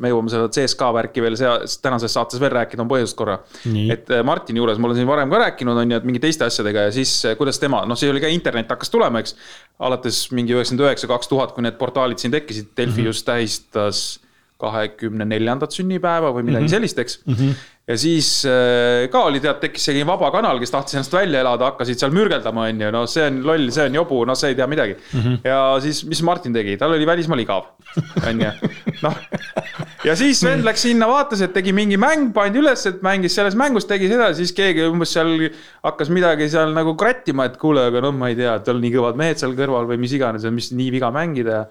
me 0.00 0.08
jõuame 0.08 0.32
seda 0.32 0.48
CSKA 0.48 0.92
värki 0.96 1.20
veel 1.20 1.36
sea- 1.36 1.60
tänases 1.82 2.14
saates 2.16 2.40
veel 2.40 2.52
rääkida, 2.54 2.82
on 2.84 2.90
põhjust 2.90 3.16
korra. 3.18 3.38
Et 3.92 4.10
äh, 4.10 4.24
Martini 4.26 4.60
juures 4.60 4.80
ma 4.80 4.88
olen 4.88 5.00
siin 5.00 5.08
varem 5.08 5.32
ka 5.32 5.42
rääkinud, 5.44 5.80
on 5.80 5.94
ju, 5.94 6.00
et 6.00 6.08
mingite 6.08 6.28
teiste 6.28 6.46
asjadega 6.46 6.88
ja 6.88 6.94
siis 6.94 7.12
äh, 7.28 7.36
kuidas 7.38 7.60
tema, 7.62 7.84
noh, 7.88 7.98
see 7.98 8.10
oli 8.12 8.22
ka 8.22 8.30
internet 8.32 8.72
hakkas 8.72 8.92
tulema, 8.92 9.22
eks. 9.24 9.36
alates 9.84 10.24
mingi 10.34 10.54
üheksakümmend 10.56 10.88
üheksa, 10.88 11.10
kaks 11.10 11.30
tuhat, 11.30 11.54
kui 11.54 11.64
need 11.66 11.78
portaalid 11.80 12.22
siin 12.22 12.34
tekkisid, 12.34 12.72
Delfi 12.76 13.00
mm 13.00 13.02
-hmm. 13.02 13.12
just 13.12 13.26
tähistas 13.26 14.04
kahekümne 14.64 15.26
neljandat 15.28 15.74
sünnipäeva 15.74 16.30
või 16.32 16.44
midagi 16.46 16.64
mm 16.64 16.66
-hmm. 16.66 16.76
sellist, 16.76 16.98
eks 16.98 17.18
mm. 17.26 17.34
-hmm. 17.34 17.64
Ja 17.84 17.96
siis 18.00 18.28
äh, 18.48 19.04
ka 19.12 19.26
oli 19.28 19.40
tead, 19.44 19.58
tekkis 19.60 19.90
selline 19.90 20.06
vaba 20.08 20.30
kanal, 20.32 20.56
kes 20.60 20.72
tahtis 20.72 20.96
ennast 20.96 21.12
välja 21.12 21.42
elada, 21.44 21.68
hakkasid 21.72 22.00
seal 22.00 22.14
mürgeldama, 22.16 22.68
on 22.70 22.80
ju, 22.80 22.92
no 22.94 23.02
see 23.10 23.26
on 23.28 23.42
loll, 23.44 23.66
see 23.74 23.84
on 23.90 23.98
jobu, 23.98 24.22
noh, 24.28 24.38
see 24.38 24.54
ei 24.54 24.56
tea 24.58 24.68
midagi 24.70 24.96
mm. 24.96 25.20
-hmm. 25.20 25.36
ja 25.44 25.58
siis, 25.84 26.00
mis 26.08 26.22
Martin 26.24 26.56
tegi, 26.56 26.78
tal 26.80 26.96
oli 26.96 27.06
välismaal 27.06 27.44
igav, 27.44 27.68
on 28.24 28.40
ju, 28.40 28.52
noh. 29.04 29.18
ja 30.08 30.16
siis 30.16 30.40
vend 30.46 30.64
läks 30.64 30.86
sinna, 30.88 31.10
vaatas, 31.10 31.44
et 31.44 31.52
tegi 31.52 31.76
mingi 31.76 32.00
mäng, 32.00 32.32
pandi 32.32 32.62
üles, 32.62 32.86
et 32.88 33.04
mängis 33.04 33.36
selles 33.36 33.58
mängus, 33.58 33.88
tegi 33.90 34.08
seda, 34.08 34.30
siis 34.32 34.54
keegi 34.56 34.88
umbes 34.88 35.12
seal 35.12 35.50
hakkas 35.84 36.08
midagi 36.08 36.48
seal 36.48 36.72
nagu 36.72 36.96
krattima, 36.96 37.50
et 37.50 37.60
kuule, 37.60 37.84
aga 37.92 38.00
noh, 38.06 38.16
ma 38.16 38.32
ei 38.32 38.40
tea, 38.40 38.56
tal 38.64 38.80
nii 38.80 38.96
kõvad 38.96 39.20
mehed 39.20 39.44
seal 39.44 39.52
kõrval 39.58 39.92
või 39.92 40.00
mis 40.00 40.16
iganes, 40.16 40.48
mis 40.56 40.72
nii 40.72 40.88
viga 40.96 41.12
mängida 41.12 41.60
ja 41.60 41.68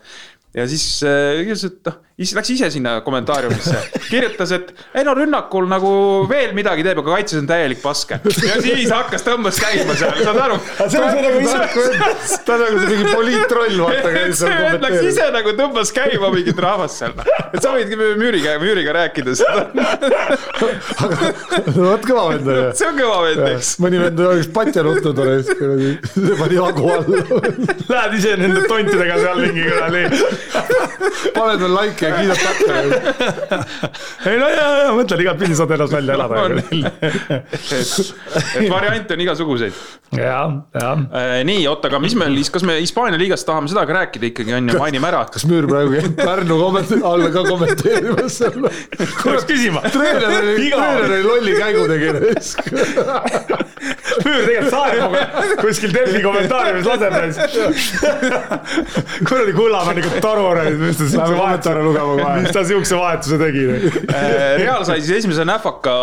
ja 0.54 0.66
siis 0.70 0.86
äh, 1.06 1.42
ütles, 1.42 1.66
et 1.68 1.88
noh, 1.88 1.98
läks 2.18 2.50
ise 2.54 2.70
sinna 2.70 3.02
kommentaariumisse, 3.02 3.80
kirjutas, 4.12 4.52
et 4.54 4.68
ei 4.94 5.02
no 5.06 5.16
rünnakul 5.18 5.66
nagu 5.66 5.94
veel 6.30 6.52
midagi 6.54 6.84
teeb, 6.86 7.00
aga 7.02 7.16
kaitses 7.16 7.40
on 7.42 7.48
täielik 7.50 7.80
paske. 7.82 8.20
ja 8.50 8.60
siis 8.62 8.92
hakkas, 8.94 9.24
tõmbas 9.26 9.58
käima 9.58 9.96
seal, 9.98 10.14
saad 10.22 10.38
aru? 10.44 10.60
see 10.78 11.02
on 11.02 11.10
see 11.10 11.24
nagu 11.26 11.40
ise, 11.42 12.38
ta 12.46 12.54
on 12.54 12.62
nagu 12.62 12.84
see 12.84 12.90
mingi 12.92 13.16
poliitroll, 13.16 13.82
vaata 13.88 14.12
see 14.38 14.60
vend 14.60 14.86
läks 14.86 15.08
ise 15.10 15.30
nagu 15.34 15.56
tõmbas 15.58 15.94
käima 15.96 16.30
mingit 16.36 16.62
rahvast 16.68 17.02
seal. 17.02 17.16
et 17.50 17.58
sa 17.66 17.74
võidki 17.74 17.98
Müüriga, 18.22 18.60
Müüriga 18.62 18.94
rääkida 19.00 19.34
seda. 19.40 19.66
vot 21.74 22.06
kõva 22.06 22.28
vend 22.36 22.46
on 22.46 22.60
ju. 22.60 22.68
see 22.78 22.92
on 22.92 23.02
kõva 23.02 23.18
vend, 23.26 23.44
eks. 23.56 23.74
mõni 23.82 24.04
vend 24.04 24.24
oleks 24.28 24.52
patja 24.54 24.86
nutnud 24.86 25.24
oleks, 25.26 25.50
pani 26.44 26.62
hagu 26.62 26.94
alla. 27.00 27.26
lähed 27.90 28.18
ise 28.22 28.38
nende 28.38 28.68
tontidega 28.70 29.18
seal 29.26 29.44
mingi 29.48 29.66
kuradi. 29.66 30.06
paned 31.34 31.66
veel 31.66 31.78
laike 31.80 32.03
ja 32.04 32.12
kiidad 32.18 32.40
takka. 32.48 32.74
ei 34.30 34.38
no 34.40 34.50
ja, 34.52 34.68
ja 34.84 34.92
mõtlen 34.96 35.24
igat 35.26 35.40
pidi 35.42 35.58
saad 35.58 35.74
ennast 35.76 35.96
välja 35.96 36.18
elada 36.18 36.34
On.. 36.44 36.52
et 38.60 38.70
variante 38.72 39.18
on 39.18 39.24
igasuguseid. 39.26 39.74
ja, 40.18 40.40
ja. 40.78 40.92
nii, 41.48 41.64
oota, 41.72 41.92
aga 41.92 42.02
mis 42.04 42.16
meil, 42.20 42.38
kas 42.54 42.66
me 42.68 42.78
Hispaania 42.82 43.20
liigast 43.22 43.48
tahame 43.48 43.72
seda 43.72 43.86
ka 43.90 43.98
rääkida 44.00 44.30
ikkagi 44.32 44.56
on 44.58 44.70
ju, 44.72 44.80
mainime 44.82 45.10
ära. 45.12 45.24
kas 45.34 45.48
Müür 45.50 45.68
praegu 45.70 45.96
käib 45.98 46.14
Pärnu 46.20 46.60
kommentaari 46.60 47.04
all 47.14 47.30
ka 47.34 47.46
kommenteerimas 47.48 48.40
seal? 48.42 48.70
peaks 48.98 49.46
küsima. 49.50 49.84
treener 49.94 50.30
oli, 50.40 50.70
treener 50.70 51.06
oli 51.10 51.24
lolli 51.28 51.54
käigu 51.60 51.84
tegi. 51.92 52.08
Müür 54.24 54.46
tegelikult 54.48 54.74
saeb 54.74 55.58
kuskil 55.62 55.94
Delfi 55.96 56.22
kommentaariumis 56.24 56.88
laseb 56.90 57.14
kuradi 59.28 59.54
Kullamäe 59.58 59.98
nagu 60.00 60.22
toru, 60.24 60.46
mis 60.82 60.98
ta 61.00 61.08
siukse 61.10 61.36
kohe. 61.38 62.30
mis 62.44 62.54
ta 62.56 62.64
siukse 62.68 62.98
vahetuse 63.00 63.40
tegi. 63.42 63.66
Real 64.62 64.86
sai 64.88 65.02
siis 65.02 65.20
esimese 65.22 65.46
näfaka 65.48 65.94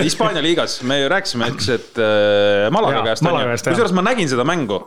Hispaania 0.00 0.42
liigas, 0.44 0.80
me 0.86 1.00
ju 1.02 1.10
rääkisime, 1.12 1.50
eks, 1.54 1.68
et 1.76 2.00
äh, 2.02 2.68
Malaga 2.74 3.02
käest 3.10 3.26
on 3.26 3.40
ju, 3.40 3.56
kusjuures 3.70 3.94
ma 3.96 4.04
nägin 4.10 4.30
seda 4.30 4.46
mängu. 4.48 4.80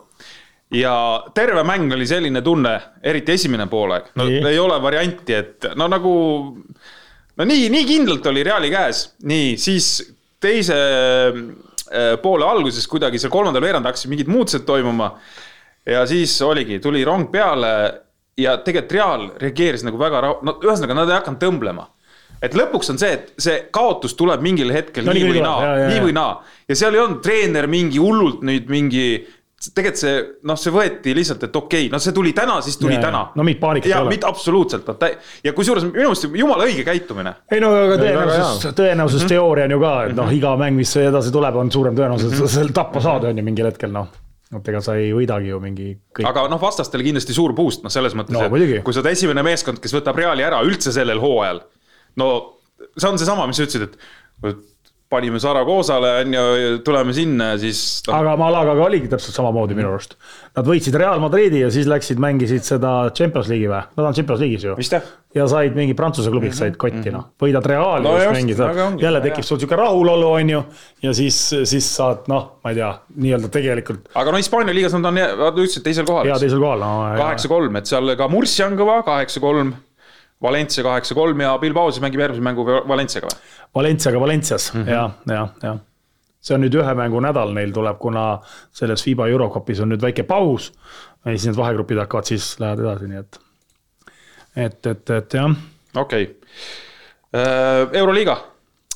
ja 0.73 0.93
terve 1.37 1.61
mäng 1.67 1.91
oli 1.93 2.05
selline 2.09 2.41
tunne, 2.41 2.71
eriti 3.05 3.35
esimene 3.35 3.67
poolaeg, 3.69 4.07
no 4.17 4.25
Nii. 4.25 4.39
ei 4.49 4.59
ole 4.59 4.79
varianti, 4.81 5.33
et 5.37 5.67
no 5.77 5.87
nagu. 5.91 6.13
no 7.37 7.45
nii, 7.45 7.67
nii 7.73 7.85
kindlalt 7.85 8.25
oli 8.31 8.43
Reali 8.43 8.71
käes, 8.73 9.03
nii 9.29 9.53
siis 9.61 9.91
teise 10.41 10.73
äh, 10.79 11.37
poole 12.21 12.45
alguses 12.47 12.87
kuidagi 12.89 13.21
seal 13.21 13.31
kolmandal 13.33 13.63
veerand 13.63 13.85
hakkasid 13.85 14.11
mingid 14.11 14.31
muutused 14.31 14.65
toimuma. 14.65 15.13
ja 15.85 16.05
siis 16.07 16.35
oligi, 16.41 16.79
tuli 16.79 17.03
rong 17.05 17.29
peale 17.31 17.73
ja 18.37 18.57
tegelikult 18.57 18.95
Real 18.95 19.27
reageeris 19.41 19.83
nagu 19.85 19.99
väga 19.99 20.21
rahu-, 20.25 20.45
no 20.45 20.57
ühesõnaga 20.63 20.95
nad 20.97 21.11
ei 21.11 21.19
hakanud 21.19 21.41
tõmblema 21.43 21.87
et 22.43 22.55
lõpuks 22.57 22.91
on 22.91 22.99
see, 22.99 23.13
et 23.17 23.31
see 23.39 23.59
kaotus 23.73 24.17
tuleb 24.19 24.41
mingil 24.43 24.71
hetkel 24.73 25.05
No 25.07 25.15
nii 25.15 25.29
või 25.29 25.43
naa 25.43 25.75
nii 25.87 26.01
või 26.07 26.15
naa. 26.15 26.35
ja 26.67 26.77
seal 26.77 26.97
ei 26.97 27.03
olnud 27.03 27.21
treener 27.23 27.69
mingi 27.71 28.01
hullult 28.03 28.43
nüüd 28.45 28.71
mingi, 28.71 29.07
tegelikult 29.71 30.01
see, 30.01 30.15
noh, 30.49 30.57
see 30.59 30.73
võeti 30.73 31.13
lihtsalt, 31.15 31.45
et 31.47 31.55
okei 31.55 31.85
okay,, 31.85 31.91
no 31.93 31.99
see 32.03 32.15
tuli 32.15 32.33
täna, 32.35 32.57
siis 32.65 32.75
tuli 32.81 32.97
Jaa, 32.97 33.05
täna. 33.05 33.21
No 33.37 33.45
mingit 33.45 33.61
paanikat 33.61 33.87
ei 33.87 33.93
ja 33.93 34.01
ole. 34.03 34.11
mitte 34.11 34.27
absoluutselt, 34.27 34.87
no 34.89 34.95
tä- 34.99 35.13
ja 35.45 35.53
kusjuures 35.55 35.85
minu 35.87 36.09
meelest 36.09 36.27
jumala 36.39 36.67
õige 36.67 36.83
käitumine. 36.87 37.35
ei 37.51 37.61
no 37.63 37.69
aga 37.83 37.99
tõenäosus, 38.01 38.65
tõenäosusteooria 38.79 39.69
on 39.69 39.75
ju 39.75 39.79
ka, 39.83 39.93
et 40.09 40.17
noh, 40.17 40.33
iga 40.35 40.55
mäng, 40.59 40.75
mis 40.79 40.91
edasi 40.99 41.31
tuleb, 41.35 41.61
on 41.61 41.71
suurem 41.71 41.95
tõenäosus, 41.95 42.33
et 42.33 42.43
sa 42.43 42.49
seal 42.57 42.73
tappa 42.75 43.03
saad, 43.03 43.29
on 43.29 43.39
ju 43.39 43.45
mingil 43.45 43.69
hetkel 43.69 43.93
noh. 43.93 44.11
et 44.57 44.67
ega 44.73 44.83
sa 44.85 44.97
ei 44.99 45.13
võidagi 45.15 45.53
ju 45.53 45.61
mingi 45.63 45.87
kõik. 46.11 46.27
aga 46.33 46.47
noh, 46.51 46.61
vastastele 46.61 47.07
kindlasti 47.07 47.37
suur 47.37 47.55
boost, 47.55 47.85
noh, 47.85 47.93
selles 47.93 48.17
mõttes 48.17 48.35
No 48.35 48.43
et 48.49 48.83
kui 48.83 48.93
sa 48.93 48.99
oled 48.99 49.13
esimene 49.13 49.45
meeskond, 49.45 49.79
kes 49.79 49.95
võtab 49.95 50.19
Reali 50.19 50.43
ära 50.43 50.59
üldse 50.65 50.91
sellel 50.91 51.21
hooajal. 51.23 51.63
no 52.19 52.29
see 52.97 53.09
on 53.09 53.17
seesama, 53.21 53.47
mis 53.47 53.61
sa 53.61 53.69
ütlesid, 53.69 53.95
et 54.43 54.63
panime 55.13 55.41
Saragoosale, 55.41 56.13
on 56.23 56.37
ju, 56.37 56.77
tuleme 56.85 57.13
sinna 57.15 57.53
ja 57.53 57.59
siis 57.61 57.81
noh, 58.07 58.17
aga 58.17 58.35
Malagaga 58.39 58.87
oligi 58.87 59.11
täpselt 59.11 59.37
samamoodi 59.37 59.77
minu 59.77 59.91
arust. 59.93 60.17
Nad 60.57 60.67
võitsid 60.69 60.97
Real 60.99 61.21
Madridi 61.21 61.63
ja 61.63 61.69
siis 61.73 61.87
läksid, 61.89 62.21
mängisid 62.21 62.65
seda 62.65 62.93
Champions 63.15 63.49
League'i 63.51 63.69
või? 63.71 63.83
Nad 63.97 64.09
on 64.09 64.17
Champions 64.17 64.43
League'is 64.43 64.65
ju. 64.67 64.75
ja 65.33 65.47
said 65.49 65.77
mingi 65.77 65.95
Prantsuse 65.97 66.33
klubiks 66.33 66.59
said 66.61 66.77
kotti 66.81 67.13
noh, 67.13 67.29
võidad 67.41 67.65
Reali 67.69 68.05
No 68.05 68.13
no,, 68.13 68.21
just, 68.21 68.35
mängid 68.35 68.59
jälle 69.01 69.21
no 69.21 69.23
tekib 69.25 69.47
sul 69.47 69.61
sihuke 69.61 69.77
rahulolu, 69.79 70.27
on 70.39 70.51
ju. 70.53 70.61
ja 71.05 71.13
siis, 71.17 71.39
siis 71.69 71.87
saad 71.95 72.27
noh, 72.31 72.49
ma 72.63 72.73
ei 72.73 72.81
tea, 72.81 72.91
nii-öelda 73.25 73.49
tegelikult 73.53 74.11
aga 74.19 74.33
no 74.33 74.41
Hispaania 74.41 74.75
liigas 74.75 74.93
nad 74.97 75.09
on, 75.09 75.21
nad 75.21 75.57
ütlesid 75.57 75.85
teisel 75.85 76.05
kohal. 76.09 76.29
hea 76.29 76.37
teisel 76.41 76.61
kohal 76.61 76.83
no,. 76.83 76.93
kaheksa-kolm, 77.17 77.81
et 77.81 77.89
seal 77.89 78.13
ka 78.19 78.29
Murcia 78.31 78.67
on 78.69 78.77
kõva, 78.79 79.01
kaheksa-kolm. 79.07 79.73
Valencia 80.43 80.83
kaheksa-kolm 80.83 81.39
ja 81.45 81.55
Bilbao 81.61 81.91
siis 81.91 82.03
mängib 82.03 82.21
järgmise 82.23 82.43
mängu 82.43 82.65
Valenciaga 82.65 83.31
või? 83.31 83.39
Valenciaga 83.75 84.19
Valencias 84.19 84.73
mm. 84.73 84.83
-hmm. 84.83 84.91
ja, 84.91 85.35
ja, 85.35 85.47
ja. 85.63 85.77
see 86.41 86.55
on 86.57 86.65
nüüd 86.65 86.75
ühe 86.79 86.95
mängu 86.99 87.21
nädal 87.23 87.53
neil 87.55 87.71
tuleb, 87.73 87.97
kuna 87.99 88.25
selles 88.71 89.03
FIBA 89.03 89.27
Eurocupis 89.31 89.79
on 89.79 89.93
nüüd 89.93 90.03
väike 90.03 90.23
paus. 90.23 90.73
ja 91.25 91.31
siis 91.31 91.47
need 91.47 91.57
vahegrupid 91.57 91.97
hakkavad 92.03 92.27
siis, 92.27 92.59
lähevad 92.59 92.79
edasi, 92.79 93.07
nii 93.07 93.17
et. 93.19 93.39
et, 94.55 94.85
et, 94.85 95.09
et 95.09 95.33
jah, 95.33 95.55
okei 95.95 96.23
okay.. 96.23 96.39
Euroliiga, 97.93 98.35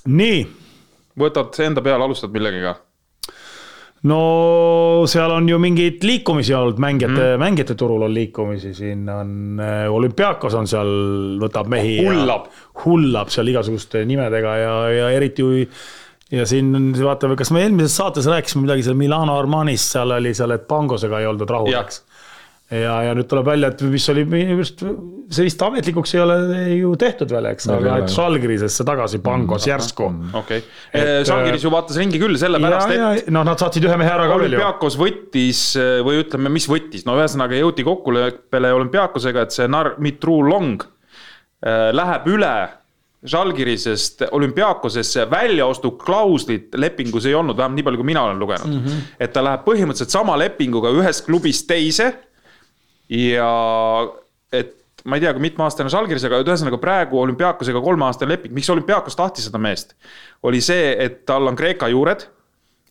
nii 0.05 0.43
võtad 1.17 1.63
enda 1.65 1.81
peale, 1.81 2.03
alustad 2.03 2.29
millegagi? 2.33 2.75
No 4.05 5.03
seal 5.09 5.31
on 5.33 5.47
ju 5.49 5.57
mingeid 5.61 6.03
liikumisi 6.05 6.53
olnud 6.53 6.81
mängijate 6.81 7.17
mm., 7.17 7.41
mängijate 7.41 7.75
turul 7.75 8.05
on 8.05 8.13
liikumisi, 8.13 8.73
siin 8.77 9.07
on 9.09 9.61
äh, 9.63 9.85
olümpiaakos 9.93 10.57
on 10.59 10.67
seal, 10.69 10.91
võtab 11.41 11.69
mehi. 11.71 11.97
Hullab.. 12.05 12.51
hullab 12.85 13.33
seal 13.33 13.49
igasuguste 13.53 14.05
nimedega 14.05 14.57
ja, 14.61 14.75
ja 14.93 15.09
eriti 15.15 15.45
ja 16.31 16.45
siin 16.45 16.75
on, 16.75 16.91
vaata, 17.03 17.29
kas 17.39 17.51
me 17.55 17.63
eelmises 17.65 17.97
saates 17.97 18.27
rääkisime 18.29 18.65
midagi 18.67 18.85
seal 18.85 18.97
Milano 18.99 19.37
Armanist, 19.39 19.95
seal 19.95 20.11
oli 20.17 20.33
seal, 20.37 20.53
et 20.55 20.67
Pangosega 20.67 21.21
ei 21.21 21.29
oldud 21.29 21.49
rahul, 21.49 21.73
eks. 21.79 22.03
ja, 22.71 22.95
ja 23.07 23.13
nüüd 23.15 23.27
tuleb 23.31 23.47
välja, 23.47 23.69
et 23.71 23.83
mis 23.87 24.07
oli 24.11 24.23
minu 24.27 24.57
arust, 24.57 24.81
see 25.33 25.47
vist 25.47 25.61
ametlikuks 25.63 26.15
ei 26.15 26.21
ole 26.23 26.37
ju 26.77 26.93
tehtud 26.99 27.31
veel, 27.31 27.49
eks, 27.53 27.69
aga 27.71 27.99
et 28.01 28.07
jah. 28.07 28.15
Žalgirisesse 28.17 28.85
tagasi 28.87 29.21
Pangos 29.23 29.67
järsku. 29.69 30.09
okei 30.41 30.59
Et, 30.59 30.65
okay.. 30.91 31.27
Žalgiris 31.29 31.67
ju 31.67 31.71
vaatas 31.73 31.99
ringi 32.01 32.19
küll 32.21 32.39
sellepärast, 32.39 32.95
ja 32.95 33.13
et 33.21 33.31
noh, 33.33 33.45
nad 33.47 33.61
saatsid 33.61 33.87
ühe 33.87 33.99
mehe 33.99 34.11
ära 34.11 34.25
ka 34.27 34.39
veel 34.39 34.51
ju. 34.51 34.57
olümpiaakos 34.57 34.99
võttis 34.99 35.61
või 36.07 36.23
ütleme, 36.23 36.51
mis 36.57 36.67
võttis, 36.71 37.07
no 37.07 37.15
ühesõnaga 37.19 37.59
jõuti 37.59 37.87
kokkuleppele 37.87 38.73
olümpiaakosega, 38.79 39.47
et 39.47 39.55
see 39.55 39.69
Narmitru 39.71 40.41
Long 40.47 40.83
äh, 40.83 41.89
läheb 41.95 42.29
üle 42.35 42.57
Žalgirisest 43.27 44.21
olümpiaakosesse 44.31 45.25
väljaostuklauslit 45.31 46.75
lepingus 46.77 47.25
ei 47.25 47.33
olnud, 47.35 47.57
vähemalt 47.57 47.79
nii 47.79 47.85
palju, 47.87 47.99
kui 48.03 48.07
mina 48.11 48.23
olen 48.27 48.39
lugenud 48.39 48.69
mm. 48.69 48.83
-hmm. 48.83 49.07
et 49.19 49.33
ta 49.33 49.41
läheb 49.43 49.63
põhimõtteliselt 49.65 50.13
sama 50.13 50.37
lepinguga 50.37 50.91
ühest 50.93 51.25
klubist 51.25 51.67
teise. 51.67 52.13
Ja 53.09 53.51
et 54.51 54.75
ma 55.07 55.17
ei 55.17 55.23
tea, 55.23 55.33
mitmeaastane 55.39 55.91
Žalgiris, 55.93 56.25
aga 56.27 56.41
ühesõnaga 56.43 56.79
praegu 56.81 57.21
olümpiaakosega 57.21 57.81
kolmeaastane 57.83 58.33
leping, 58.35 58.55
miks 58.55 58.69
olümpiaakos 58.73 59.15
tahtis 59.19 59.47
seda 59.47 59.61
meest, 59.61 59.95
oli 60.43 60.61
see, 60.63 60.93
et 61.03 61.23
tal 61.29 61.47
on 61.47 61.57
Kreeka 61.59 61.89
juured 61.93 62.27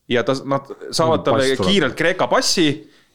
ja 0.08 0.22
ta, 0.26 0.36
nad 0.48 0.68
saavad 0.94 1.26
talle 1.26 1.56
kiirelt 1.60 1.96
Kreeka 1.98 2.28
passi 2.30 2.68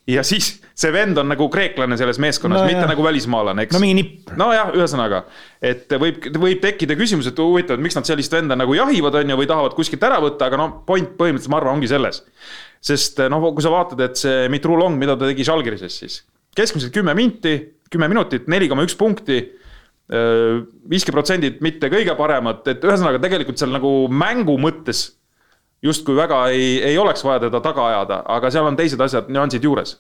ja 0.10 0.24
siis 0.26 0.56
see 0.78 0.92
vend 0.94 1.20
on 1.22 1.30
nagu 1.30 1.46
kreeklane 1.52 1.98
selles 2.00 2.18
meeskonnas 2.22 2.64
No 2.64 2.66
mitte 2.68 2.82
jah. 2.82 2.90
nagu 2.90 3.04
välismaalane, 3.06 3.66
eks 3.66 3.76
no 3.76 3.82
mingi 3.84 3.98
nipp. 4.00 4.34
nojah, 4.38 4.72
ühesõnaga, 4.78 5.24
et 5.62 5.94
võib, 6.02 6.26
võib 6.42 6.62
tekkida 6.64 6.98
küsimus, 7.00 7.30
et 7.30 7.40
huvitav, 7.40 7.78
et 7.78 7.86
miks 7.86 7.98
nad 7.98 8.10
sellist 8.10 8.34
venda 8.34 8.58
nagu 8.58 8.76
jahivad, 8.78 9.20
on 9.22 9.34
ju, 9.34 9.40
või 9.44 9.50
tahavad 9.50 9.78
kuskilt 9.78 10.04
ära 10.08 10.18
võtta, 10.24 10.50
aga 10.50 10.60
no 10.60 10.68
point 10.88 11.14
põhimõtteliselt 11.20 11.54
ma 11.54 11.62
arvan, 11.62 11.80
ongi 11.80 11.92
selles. 11.92 12.24
sest 12.82 13.22
noh, 13.30 13.52
kui 13.54 13.62
sa 13.62 13.74
vaatad, 13.74 14.02
et 14.02 14.18
see 14.18 14.50
Mitru 14.50 14.78
Long, 14.80 14.98
mida 14.98 15.14
ta 15.16 15.30
tegi 15.30 15.46
Žalgirises 15.46 16.00
siis, 16.02 16.22
keskmiselt 16.58 16.94
kümme 16.96 17.16
minti, 17.18 17.56
kümme 17.92 18.10
minutit, 18.12 18.48
neli 18.52 18.70
koma 18.72 18.86
üks 18.88 18.96
punkti, 19.00 19.40
viiskümmend 20.12 21.16
protsendit 21.16 21.62
mitte 21.64 21.88
kõige 21.92 22.16
paremat, 22.20 22.66
et 22.68 22.84
ühesõnaga 22.84 23.22
tegelikult 23.24 23.62
seal 23.62 23.72
nagu 23.72 23.92
mängu 24.12 24.58
mõttes 24.60 25.06
justkui 25.86 26.18
väga 26.18 26.44
ei, 26.52 26.82
ei 26.92 26.98
oleks 27.00 27.24
vaja 27.24 27.46
teda 27.46 27.62
taga 27.64 27.86
ajada, 27.88 28.22
aga 28.28 28.52
seal 28.52 28.68
on 28.68 28.80
teised 28.80 29.02
asjad, 29.02 29.32
nüansid 29.32 29.64
juures 29.64 29.96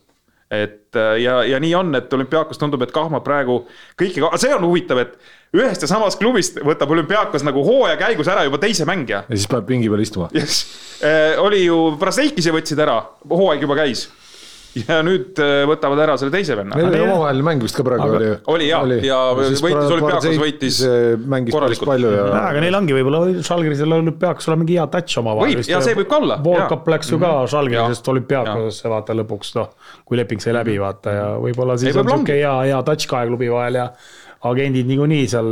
et 0.51 0.95
äh, 0.99 1.21
ja, 1.23 1.37
ja 1.47 1.59
nii 1.63 1.71
on, 1.79 1.93
et 1.95 2.13
olümpiaakos 2.13 2.59
tundub, 2.59 2.81
et 2.83 2.91
kahmab 2.91 3.23
praegu 3.23 3.61
kõiki, 3.99 4.19
see 4.41 4.51
on 4.51 4.65
huvitav, 4.67 4.99
et 4.99 5.15
ühest 5.55 5.85
ja 5.85 5.87
samast 5.87 6.19
klubist 6.19 6.59
võtab 6.59 6.91
olümpiaakos 6.91 7.45
nagu 7.47 7.63
hooaja 7.63 7.95
käigus 7.99 8.27
ära 8.31 8.43
juba 8.43 8.59
teise 8.59 8.87
mängija. 8.87 9.23
ja 9.29 9.37
siis 9.37 9.47
peab 9.51 9.63
pingi 9.69 9.87
peal 9.91 10.03
istuma. 10.03 10.27
Yes. 10.35 10.65
oli 11.39 11.63
ju 11.63 11.77
Braseikise 11.99 12.51
võtsid 12.51 12.83
ära, 12.83 12.99
hooaeg 13.31 13.63
juba 13.63 13.79
käis. 13.79 14.09
ja 14.87 14.99
nüüd 15.03 15.39
äh, 15.43 15.63
võtavad 15.69 15.99
ära 16.05 16.15
selle 16.19 16.33
teise 16.33 16.55
venna. 16.57 16.77
Neil 16.77 16.87
oli 16.89 17.01
omavaheline 17.03 17.47
mäng 17.47 17.65
vist 17.65 17.77
ka 17.77 17.85
praegu 17.85 18.07
Aga- 18.07 18.19
oli. 18.19 18.29
Oli 18.53 18.69
jah, 18.69 18.93
ja 19.05 19.19
võitis 19.35 19.63
Olümpiakos, 19.65 20.39
võitis 20.41 20.79
korralikult. 21.51 21.89
palju 21.91 22.13
ja 22.15 22.25
aga 22.41 22.63
neil 22.63 22.79
ongi 22.79 22.95
võib-olla 22.95 23.21
Žalgirisel 23.41 23.97
olümpiaaks 23.97 24.49
olema 24.49 24.63
mingi 24.63 24.79
hea 24.79 24.87
touch 24.95 25.21
omavahel. 25.21 25.57
Võib, 25.57 25.69
ja 25.71 25.83
see 25.83 25.97
võib 25.97 26.09
ka 26.11 26.21
olla. 26.21 26.39
Cup 26.71 26.89
läks 26.95 27.11
ju 27.11 27.19
ka 27.21 27.33
Žalgirisest 27.51 28.05
Jaa. 28.05 28.15
olümpiaakosesse 28.15 28.91
vaata 28.95 29.17
lõpuks 29.17 29.55
noh, 29.59 29.71
kui 30.07 30.19
leping 30.19 30.43
sai 30.43 30.55
läbi 30.55 30.77
vaata 30.81 31.15
ja 31.17 31.27
võib-olla 31.41 31.77
siis 31.81 31.91
Ei, 31.93 32.01
on 32.01 32.11
sihuke 32.11 32.37
hea, 32.39 32.55
hea 32.71 32.83
touch 32.87 33.09
kahe 33.11 33.29
klubi 33.31 33.51
vahel 33.51 33.79
ja 33.81 33.89
agendid 34.51 34.87
niikuinii 34.89 35.27
seal. 35.29 35.51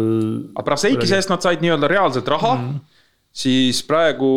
aga 0.56 0.66
Braseikise 0.72 1.20
eest 1.20 1.32
nad 1.32 1.44
said 1.46 1.62
nii-öelda 1.64 1.90
reaalselt 1.92 2.28
raha 2.32 2.56
mm, 2.56 2.70
-hmm. 2.70 2.98
Siis 3.32 3.82
praegu 3.88 4.30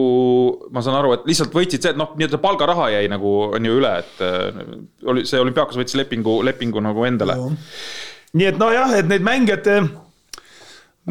ma 0.73 0.83
saan 0.85 0.99
aru, 1.01 1.15
et 1.17 1.27
lihtsalt 1.29 1.55
võitsid 1.55 1.83
see, 1.83 1.93
et 1.95 1.99
noh, 1.99 2.13
nii-öelda 2.19 2.41
palgaraha 2.43 2.91
jäi 2.95 3.09
nagu 3.11 3.35
on 3.49 3.69
ju 3.69 3.79
üle, 3.81 3.93
et 4.03 4.25
äh, 4.25 4.63
oli 5.09 5.25
see 5.29 5.41
olümpiaakos 5.43 5.81
võttis 5.81 5.97
lepingu, 5.99 6.41
lepingu 6.47 6.83
nagu 6.85 7.07
endale. 7.09 7.39
nii 8.33 8.49
et 8.53 8.61
nojah, 8.61 8.97
et 9.01 9.09
neid 9.11 9.25
mängijate, 9.27 9.81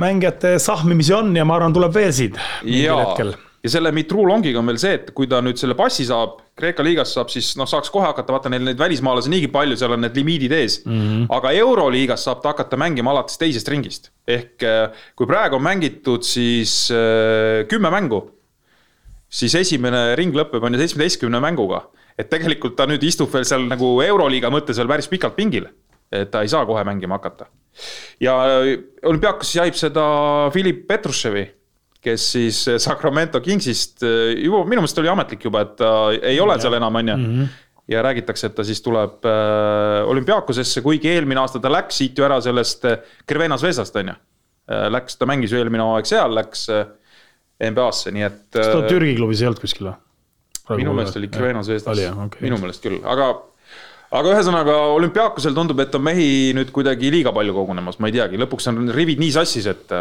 mängijate 0.02 0.58
sahmimisi 0.62 1.14
on 1.18 1.34
ja 1.36 1.46
ma 1.46 1.58
arvan, 1.58 1.74
tuleb 1.76 1.94
veel 1.96 2.14
siin 2.16 2.38
mingil 2.64 2.86
ja 2.86 3.00
hetkel., 3.04 3.36
ja 3.64 3.70
selle 3.70 3.92
Mitru 3.94 4.24
Longiga 4.26 4.60
on 4.62 4.70
veel 4.72 4.80
see, 4.82 4.96
et 4.98 5.12
kui 5.16 5.30
ta 5.30 5.40
nüüd 5.44 5.60
selle 5.60 5.76
passi 5.78 6.06
saab, 6.08 6.40
Kreeka 6.58 6.84
liigas 6.86 7.14
saab, 7.16 7.30
siis 7.34 7.54
noh, 7.58 7.70
saaks 7.70 7.92
kohe 7.94 8.06
hakata, 8.08 8.34
vaata 8.34 8.52
neil 8.52 8.66
neid 8.66 8.80
välismaalasi 8.80 9.32
niigi 9.32 9.50
palju, 9.54 9.78
seal 9.80 9.96
on 9.96 10.04
need 10.06 10.18
limiidid 10.18 10.54
ees 10.58 10.80
mm. 10.84 10.98
-hmm. 10.98 11.28
aga 11.38 11.54
Euroliigas 11.62 12.26
saab 12.28 12.42
ta 12.42 12.54
hakata 12.54 12.78
mängima 12.78 13.14
alates 13.14 13.38
teisest 13.38 13.70
ringist. 13.70 14.12
ehk 14.28 14.64
äh, 14.64 14.90
kui 15.16 15.28
praegu 15.28 15.56
on 15.56 15.64
mängitud 15.64 16.24
siis 16.24 16.92
äh, 16.92 17.68
kümme 17.68 17.90
mängu, 17.90 18.32
siis 19.30 19.56
esimene 19.56 20.16
ring 20.16 20.36
lõpeb 20.36 20.64
on 20.64 20.74
ju 20.74 20.80
seitsmeteistkümne 20.80 21.40
mänguga. 21.40 21.88
et 22.18 22.30
tegelikult 22.30 22.76
ta 22.76 22.86
nüüd 22.86 23.04
istub 23.04 23.34
veel 23.34 23.46
seal 23.46 23.68
nagu 23.68 24.02
Euroliiga 24.02 24.50
mõttes 24.50 24.78
veel 24.78 24.88
päris 24.88 25.08
pikalt 25.08 25.36
pingil. 25.36 25.68
et 26.12 26.32
ta 26.32 26.42
ei 26.42 26.48
saa 26.48 26.66
kohe 26.66 26.84
mängima 26.84 27.22
hakata. 27.22 27.46
ja 28.20 28.36
äh, 28.46 28.78
olümpiaakos 29.04 29.56
jaib 29.56 29.74
seda 29.74 30.50
Philip 30.52 30.88
Petruševi 30.88 31.61
kes 32.02 32.28
siis 32.34 32.60
Sacramento 32.82 33.42
Kingsist 33.44 34.02
juba 34.02 34.64
minu 34.66 34.82
meelest 34.82 35.02
oli 35.02 35.12
ametlik 35.12 35.46
juba, 35.46 35.66
et 35.66 35.76
ta 35.80 35.92
ei 36.18 36.40
ole 36.42 36.58
seal 36.62 36.78
enam, 36.80 36.98
on 36.98 37.12
ju. 37.14 37.18
ja 37.94 38.02
räägitakse, 38.06 38.50
et 38.50 38.56
ta 38.58 38.66
siis 38.66 38.82
tuleb 38.82 39.28
äh, 39.30 40.02
olümpiaakosesse, 40.10 40.82
kuigi 40.86 41.12
eelmine 41.12 41.44
aasta 41.44 41.62
ta 41.62 41.72
läks 41.72 42.02
siit 42.02 42.18
ju 42.18 42.26
ära 42.26 42.40
sellest 42.42 42.88
Crvena 43.30 43.60
Zvezdast, 43.62 44.02
on 44.02 44.14
ju. 44.14 44.18
Läks, 44.94 45.18
ta 45.20 45.28
mängis 45.28 45.52
ju 45.52 45.60
eelmine 45.60 45.84
hooaeg 45.84 46.08
seal, 46.08 46.32
läks 46.38 46.70
NBA-sse, 47.62 48.14
nii 48.16 48.26
et 48.26 48.44
kas 48.56 48.70
ta 48.72 48.86
Türgi 48.88 49.18
klubis 49.18 49.42
ei 49.42 49.50
olnud 49.50 49.62
kuskil 49.62 49.90
või? 49.90 49.98
minu 50.80 50.94
meelest 50.96 51.18
oli 51.20 51.28
Oli 51.92 52.06
jah, 52.06 52.20
okei., 52.26 52.46
minu 52.46 52.60
meelest 52.62 52.84
küll, 52.84 53.02
aga 53.04 53.32
aga 54.12 54.34
ühesõnaga 54.36 54.78
olümpiaakosel 54.96 55.56
tundub, 55.56 55.80
et 55.84 55.94
on 55.96 56.04
mehi 56.06 56.30
nüüd 56.56 56.72
kuidagi 56.76 57.12
liiga 57.14 57.34
palju 57.36 57.56
kogunemas, 57.56 58.00
ma 58.00 58.12
ei 58.12 58.18
teagi, 58.18 58.40
lõpuks 58.42 58.70
on 58.72 58.84
rivid 58.96 59.22
nii 59.24 59.34
sassis, 59.36 59.68
et 59.72 59.94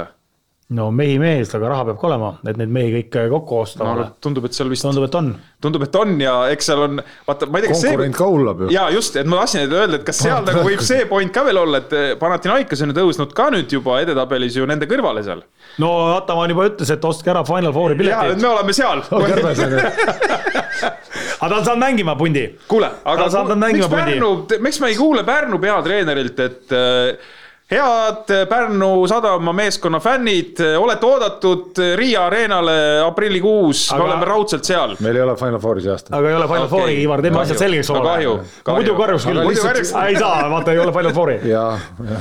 no 0.77 0.87
mehi 0.95 1.16
meest, 1.18 1.55
aga 1.59 1.71
raha 1.73 1.87
peab 1.89 1.99
ka 2.01 2.07
olema, 2.07 2.31
et 2.47 2.59
neid 2.61 2.71
mehi 2.75 2.93
kõike 2.95 3.25
kokku 3.33 3.57
osta 3.64 3.87
no, 3.87 3.95
no,. 3.99 4.05
tundub, 4.23 4.45
et 4.47 4.55
seal 4.55 4.71
vist 4.71 4.87
tundub, 4.87 5.07
et 5.09 5.16
on. 5.18 5.33
tundub, 5.62 5.83
et 5.87 5.97
on 5.99 6.14
ja 6.23 6.35
eks 6.55 6.71
seal 6.71 6.85
on, 6.85 7.01
vaata, 7.27 7.49
ma 7.51 7.59
ei 7.59 7.64
tea, 7.64 7.73
kas 7.73 7.83
see 7.83 7.91
konkurent. 7.95 8.18
ka 8.21 8.29
hullab 8.31 8.62
ju. 8.64 8.71
ja 8.75 8.85
just, 8.95 9.18
et 9.18 9.31
ma 9.31 9.41
tahtsin 9.43 9.66
öelda, 9.66 9.99
et 9.99 10.07
kas 10.07 10.23
seal 10.23 10.45
nagu 10.49 10.62
võib 10.66 10.85
see 10.87 11.09
point 11.11 11.35
ka 11.35 11.45
veel 11.49 11.59
olla, 11.64 11.83
et 11.83 12.21
Panathinaikos 12.21 12.85
on 12.87 12.93
ju 12.93 12.99
tõusnud 13.01 13.35
ka 13.37 13.49
nüüd 13.57 13.75
juba 13.79 13.99
edetabelis 14.05 14.61
ju 14.61 14.68
nende 14.71 14.87
kõrvale 14.91 15.25
seal. 15.27 15.43
no 15.83 15.91
Ataman 16.14 16.55
juba 16.55 16.68
ütles, 16.71 16.95
et 16.95 17.11
ostke 17.11 17.35
ära 17.35 17.43
Final 17.49 17.75
Fouri 17.75 17.99
piletid. 17.99 18.39
me 18.39 18.53
oleme 18.55 18.77
seal. 18.77 19.03
on 19.11 19.27
ju. 19.27 19.83
aga 21.41 21.51
ta 21.51 21.59
on 21.59 21.64
saanud 21.64 21.83
mängima, 21.83 22.14
pundi. 22.18 22.47
kuule, 22.68 22.89
aga 23.05 23.27
Ta 23.27 23.35
saab 23.35 23.51
nad 23.55 23.61
mängima 23.64 23.89
miks 23.89 23.95
pundi. 23.95 24.14
Pärnu, 24.14 24.62
miks 24.68 24.81
me 24.81 24.91
ei 24.93 24.97
kuule 24.99 25.25
Pärnu 25.27 25.59
peatreenerilt, 25.62 26.43
et 26.47 26.75
äh, 26.77 27.37
head 27.71 28.31
Pärnu 28.51 29.07
sadama 29.09 29.53
meeskonna 29.55 30.01
fännid, 30.03 30.59
olete 30.79 31.07
oodatud 31.07 31.79
Riia 31.97 32.25
areenale 32.27 32.75
aprillikuus, 33.07 33.85
me 33.97 34.03
oleme 34.05 34.25
raudselt 34.27 34.64
seal. 34.66 34.97
meil 35.01 35.16
ei 35.16 35.23
ole 35.23 35.37
Final 35.39 35.61
Fouri 35.62 35.85
see 35.85 35.93
aasta. 35.95 36.16
aga 36.18 36.29
ei 36.33 36.35
ole 36.41 36.47
Final 36.51 36.64
Okei, 36.66 36.73
Fouri, 36.79 36.97
Ivar, 37.05 37.23
teeme 37.23 37.41
asjad 37.45 37.59
selgeks 37.62 37.91
No 37.95 38.03
kahju, 38.05 38.35
kahju. 38.66 38.77
muidu 38.81 38.97
karjuks 38.99 39.27
küll 39.31 39.43
karjuks- 39.62 39.95
ei 40.09 40.16
saa, 40.18 40.51
vaata 40.51 40.73
ei 40.75 40.79
ole 40.83 40.93
Final 40.99 41.12
Fouri. 41.14 41.39
ja, 41.51 41.64
ja. 42.11 42.18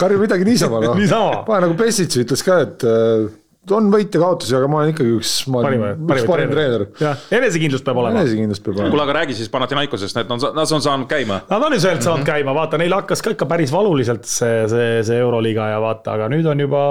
karju 0.00 0.18
midagi 0.20 0.44
niisama 0.48 0.80
noh. 0.84 1.44
Pane 1.46 1.66
nagu 1.66 1.76
Pessits 1.78 2.16
ütles 2.22 2.42
ka, 2.46 2.60
et 2.66 2.84
äh, 2.86 3.28
on 3.76 3.90
võite-kaotusi, 3.92 4.54
aga 4.58 4.68
ma 4.70 4.80
olen 4.82 4.92
ikkagi 4.94 5.14
üks, 5.18 5.32
ma 5.52 5.62
olen 5.62 5.84
üks 6.10 6.26
parim 6.28 6.50
treener. 6.52 6.86
jah, 7.00 7.24
enesekindlust 7.38 7.84
peab 7.86 8.00
olema. 8.02 8.20
enesekindlust 8.20 8.64
peab 8.66 8.76
olema. 8.78 8.90
kuule, 8.94 9.04
aga 9.08 9.16
räägi 9.20 9.36
siis 9.38 9.48
Panathinaikosest, 9.52 10.16
et 10.24 10.28
nad 10.28 10.42
on, 10.48 10.54
nad 10.56 10.72
on 10.78 10.84
saanud 10.84 11.08
käima. 11.10 11.40
Nad 11.50 11.62
on 11.68 11.72
ju 11.76 11.80
sealt 11.80 12.02
saanud 12.02 12.24
Mhm. 12.24 12.30
käima, 12.32 12.54
vaata 12.54 12.78
neil 12.78 12.92
hakkas 12.92 13.22
ka 13.22 13.30
ikka 13.36 13.46
päris 13.46 13.72
valuliselt 13.72 14.24
see, 14.24 14.68
see, 14.68 15.02
see 15.06 15.18
Euroliiga 15.18 15.68
ja 15.74 15.80
vaata, 15.80 16.14
aga 16.18 16.28
nüüd 16.32 16.46
on 16.50 16.60
juba 16.66 16.84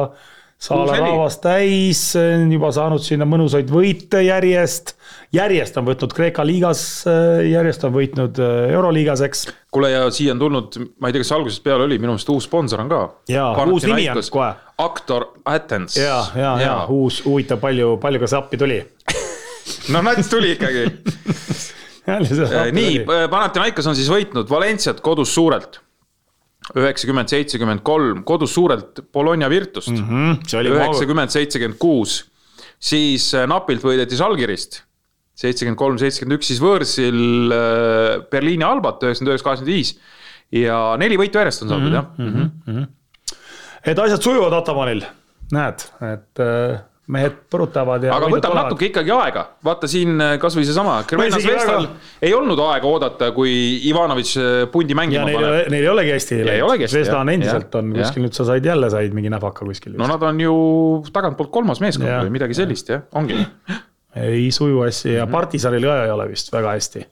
saala 0.60 0.86
Kuus-neli. 0.86 1.06
rahvas 1.08 1.38
täis, 1.40 2.02
juba 2.52 2.72
saanud 2.76 3.04
sinna 3.04 3.28
mõnusaid 3.30 3.70
võite 3.72 4.22
järjest. 4.26 4.96
järjest 5.36 5.78
on 5.80 5.88
võtnud 5.88 6.14
Kreeka 6.16 6.44
liigas, 6.44 6.84
järjest 7.48 7.86
on 7.88 7.94
võitnud 7.96 8.42
äh, 8.44 8.74
Euroliigas, 8.74 9.24
eks. 9.28 9.46
kuule 9.72 9.94
ja 9.94 10.04
siia 10.12 10.36
on 10.36 10.44
tulnud, 10.44 10.80
ma 11.00 11.10
ei 11.10 11.16
tea, 11.16 11.24
kas 11.24 11.34
algusest 11.38 11.64
peale 11.64 11.88
oli, 11.88 12.00
minu 12.02 12.14
meelest 12.14 12.34
uus 12.34 12.50
sponsor 12.50 12.84
on 12.84 12.92
ka. 12.92 13.02
Jaa, 13.32 13.54
uus 13.72 13.88
nimi 13.88 14.10
on 14.12 14.22
kohe. 14.36 14.52
Actor 14.80 15.30
Athens. 15.46 15.98
ja, 15.98 16.22
ja, 16.36 16.54
ja 16.62 16.78
uus 16.92 17.24
huvitav, 17.26 17.60
palju, 17.64 17.98
palju 18.02 18.24
ka 18.24 18.32
see 18.32 18.40
appi 18.40 18.60
tuli. 18.60 18.80
no 19.94 20.04
nats 20.06 20.32
tuli 20.32 20.56
ikkagi. 20.58 20.88
nii, 22.80 23.06
Panathinaikos 23.06 23.88
on 23.88 23.98
siis 23.98 24.10
võitnud 24.12 24.50
Valenciat 24.50 25.00
kodus 25.06 25.34
suurelt. 25.36 25.80
üheksakümmend, 26.78 27.32
seitsekümmend 27.32 27.84
kolm, 27.86 28.24
kodus 28.28 28.54
suurelt 28.54 29.02
Bologna 29.14 29.50
Virtust 29.50 29.94
mm. 29.94 30.38
Üheksakümmend, 30.44 31.34
seitsekümmend 31.34 31.80
kuus. 31.82 32.24
siis 32.80 33.34
äh, 33.34 33.48
napilt 33.50 33.84
võideti 33.84 34.20
Žalgirist. 34.20 34.84
seitsekümmend 35.40 35.80
kolm, 35.80 35.98
seitsekümmend 36.02 36.40
üks, 36.40 36.52
siis 36.52 36.62
võõrsil 36.64 37.54
äh, 37.56 38.22
Berliini 38.32 38.66
Albat 38.68 39.04
üheksakümmend 39.04 39.34
üheksa, 39.34 39.48
kaheksakümmend 39.48 39.76
viis. 39.76 39.96
ja 40.52 40.80
neli 41.00 41.18
võitu 41.18 41.42
järjest 41.42 41.66
on 41.66 41.74
saadud 41.74 41.98
mm 42.18 42.30
-hmm. 42.30 42.78
jah. 42.80 42.88
et 43.86 44.00
asjad 44.00 44.22
sujuvad 44.22 44.54
Atamanil, 44.54 45.06
näed, 45.52 45.86
et 46.14 46.46
äh, 46.46 46.80
mehed 47.10 47.38
põrutavad 47.50 48.04
ja. 48.06 48.14
aga 48.16 48.30
võtab 48.30 48.54
natuke 48.58 48.90
ikkagi 48.90 49.12
aega, 49.16 49.44
vaata 49.66 49.90
siin 49.90 50.16
äh, 50.22 50.36
kasvõi 50.42 50.66
seesama, 50.68 51.00
Zvezdal 51.10 51.88
väga- 51.88 52.26
ei 52.30 52.34
olnud 52.38 52.62
aega 52.68 52.90
oodata, 52.90 53.32
kui 53.36 53.52
Ivanovitš 53.90 54.34
äh, 54.38 54.64
pundi 54.74 54.94
ja 54.94 55.00
mängima 55.02 55.26
paneb 55.26 55.72
neil 55.74 55.88
ei 55.88 55.92
olegi 55.92 56.14
hästi 56.16 56.40
Ja 56.40 56.58
jah. 57.16 57.22
on 57.24 57.34
endiselt 57.34 57.76
on 57.82 57.94
jah. 57.96 58.04
kuskil 58.06 58.26
nüüd 58.28 58.38
sa 58.38 58.46
said 58.52 58.66
jälle 58.70 58.92
said 58.94 59.16
mingi 59.18 59.32
näpaka 59.34 59.66
kuskil 59.66 59.98
no 59.98 60.10
nad 60.10 60.24
on 60.30 60.42
ju 60.44 60.56
tagantpoolt 61.16 61.52
kolmas 61.54 61.82
meeskond 61.84 62.10
või 62.10 62.36
midagi 62.38 62.58
sellist 62.58 62.94
jah, 62.94 63.06
ongi. 63.18 63.40
ei 64.20 64.50
suju 64.54 64.84
hästi 64.86 65.18
ja 65.18 65.26
Partisanil 65.30 65.90
ka 65.90 66.04
ei 66.06 66.14
ole 66.14 66.30
vist 66.30 66.54
väga 66.54 66.78
hästi. 66.78 67.06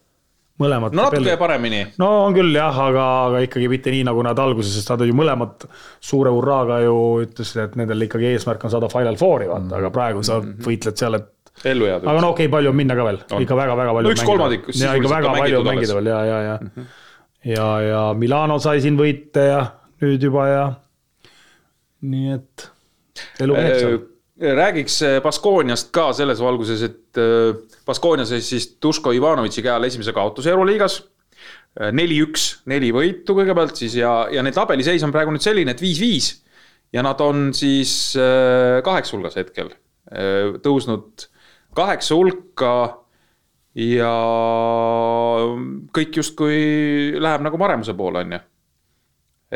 mõlemad. 0.62 0.96
no 0.98 1.08
natuke 1.08 1.38
paremini. 1.40 1.82
no 2.02 2.10
on 2.26 2.36
küll 2.36 2.56
jah, 2.56 2.76
aga, 2.88 3.06
aga 3.30 3.42
ikkagi 3.46 3.70
mitte 3.72 3.94
nii, 3.94 4.06
nagu 4.08 4.24
nad 4.26 4.40
alguses, 4.42 4.74
sest 4.78 4.92
nad 4.94 5.06
ju 5.06 5.16
mõlemad 5.18 5.68
suure 6.04 6.34
hurraaga 6.34 6.82
ju 6.86 6.98
ütlesid, 7.26 7.64
et 7.64 7.80
nendel 7.80 8.08
ikkagi 8.08 8.32
eesmärk 8.34 8.66
on 8.68 8.74
saada 8.74 8.92
Final 8.94 9.20
Fouri 9.20 9.50
vaata, 9.52 9.82
aga 9.82 9.92
praegu 9.94 10.24
sa 10.26 10.40
võitled 10.42 11.00
seal, 11.00 11.20
et 11.20 11.70
ellu 11.74 11.90
jääda. 11.90 12.06
aga 12.06 12.24
no 12.24 12.32
okei 12.34 12.48
okay,, 12.48 12.54
palju 12.58 12.74
on 12.74 12.80
minna 12.80 12.98
ka 12.98 13.08
veel, 13.08 13.22
ikka 13.46 13.60
väga-väga 13.62 13.96
palju. 13.98 14.10
No 14.10 14.16
üks 14.16 14.26
kolmandik 14.28 14.72
ja 14.78 14.96
ikka 14.98 15.14
väga 15.14 15.36
palju 15.38 15.62
on 15.62 15.70
mängida 15.72 16.00
veel 16.00 16.12
ja, 16.12 16.20
ja, 16.26 16.42
ja. 16.48 16.88
ja, 17.54 17.70
ja 17.86 18.04
Milano 18.18 18.60
sai 18.64 18.82
siin 18.84 19.00
võite 19.00 19.48
ja 19.50 19.64
nüüd 20.04 20.28
juba 20.30 20.50
ja. 20.52 20.68
nii 22.06 22.38
et 22.38 22.70
elu 23.46 23.58
käib 23.58 23.80
seal. 23.82 24.00
Räägiks 24.40 25.02
äh, 25.02 25.20
Baskooniast 25.24 25.92
ka 25.92 26.12
selles 26.14 26.42
valguses, 26.42 26.82
et 26.86 27.18
äh, 27.18 27.56
Baskoonia 27.86 28.26
sai 28.26 28.42
siis 28.46 28.70
Duško 28.84 29.14
Ivanovitši 29.18 29.64
käe 29.66 29.74
all 29.74 29.88
esimese 29.88 30.14
kaotuse 30.14 30.54
Euroliigas. 30.54 31.04
neli-üks, 31.78 32.64
neli 32.66 32.88
võitu 32.90 33.36
kõigepealt 33.38 33.78
siis 33.78 34.00
ja, 34.00 34.12
ja 34.34 34.42
need 34.42 34.56
tabeliseis 34.58 35.04
on 35.06 35.12
praegu 35.14 35.30
nüüd 35.30 35.44
selline, 35.46 35.76
et 35.76 35.82
viis-viis. 35.82 36.32
ja 36.94 37.04
nad 37.06 37.20
on 37.22 37.52
siis 37.54 38.16
kaheksa 38.84 39.14
hulgas 39.14 39.36
hetkel, 39.38 39.70
tõusnud 40.64 41.28
kaheksa 41.78 42.18
hulka 42.18 42.72
ja 43.78 44.14
kõik 45.94 46.18
justkui 46.18 46.58
läheb 47.22 47.46
nagu 47.46 47.62
paremuse 47.62 47.94
poole, 47.94 48.26
on 48.26 48.34
ju. 48.34 48.42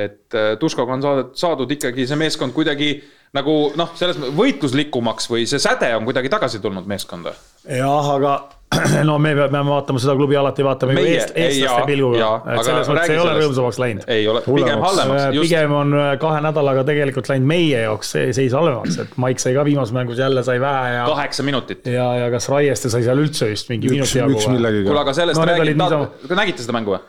et 0.05 0.39
Duškoga 0.61 0.99
on 0.99 1.01
saadud, 1.01 1.33
saadud 1.41 1.73
ikkagi 1.73 2.05
see 2.05 2.21
meeskond 2.21 2.53
kuidagi 2.53 2.99
nagu 3.35 3.53
noh, 3.79 3.91
selles 3.95 4.17
mõttes 4.19 4.33
võitluslikumaks 4.35 5.29
või 5.31 5.45
see 5.47 5.61
säde 5.63 5.93
on 5.95 6.07
kuidagi 6.07 6.31
tagasi 6.31 6.59
tulnud 6.63 6.87
meeskonda. 6.89 7.31
jah, 7.63 8.09
aga 8.17 8.33
no 9.07 9.17
me 9.23 9.31
peame 9.35 9.61
vaatama 9.67 9.99
seda 10.03 10.15
klubi 10.19 10.35
alati 10.39 10.63
vaatame 10.63 10.95
Meie, 10.95 11.13
eest, 11.15 11.31
eestlaste 11.39 11.85
pilguga, 11.87 12.31
et 12.53 12.63
selles 12.67 12.89
mõttes 12.91 13.13
ei 13.13 13.21
ole 13.21 13.35
rõõmsamaks 13.37 13.79
läinud. 13.83 14.09
ei 14.11 14.27
ole, 14.31 14.41
pigem 14.47 14.83
halvemaks. 14.83 15.21
Äh, 15.29 15.37
pigem 15.37 15.75
on 15.75 15.95
äh, 15.95 16.09
kahe 16.19 16.41
nädalaga 16.43 16.83
tegelikult 16.87 17.31
läinud 17.31 17.47
meie 17.51 17.85
jaoks 17.85 18.11
seis 18.35 18.55
halvemaks, 18.55 18.99
et 19.05 19.15
Maik 19.21 19.43
sai 19.43 19.55
ka 19.55 19.65
viimases 19.67 19.95
mängus 19.95 20.19
jälle 20.19 20.43
sai 20.47 20.59
vähe 20.63 20.91
ja. 20.97 21.07
kaheksa 21.07 21.47
minutit. 21.47 21.87
ja, 21.87 22.09
ja 22.25 22.27
kas 22.35 22.49
Raieste 22.51 22.91
sai 22.91 23.05
seal 23.07 23.23
üldse 23.23 23.47
vist 23.51 23.71
mingi 23.71 23.91
minuti 23.95 24.19
jagu. 24.19 24.43
kuule, 24.43 24.99
aga 25.05 25.15
sellest 25.15 25.39
no, 25.39 25.47
räägid, 25.47 26.35
nägite 26.35 26.67
seda 26.67 26.75
mängu 26.75 26.97
või? 26.97 27.03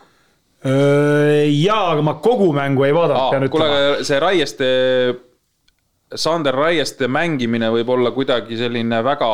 jaa, 0.63 1.85
aga 1.97 2.03
ma 2.07 2.15
kogu 2.23 2.53
mängu 2.55 2.87
ei 2.87 2.95
vaadanud, 2.95 3.35
pean 3.35 3.51
ütlema. 3.51 3.71
kuule, 3.83 4.07
see 4.07 4.23
Raieste 4.23 4.73
Sander 6.21 6.57
Raieste 6.57 7.09
mängimine 7.11 7.71
võib 7.75 7.93
olla 7.95 8.13
kuidagi 8.15 8.59
selline 8.61 9.03
väga 9.05 9.31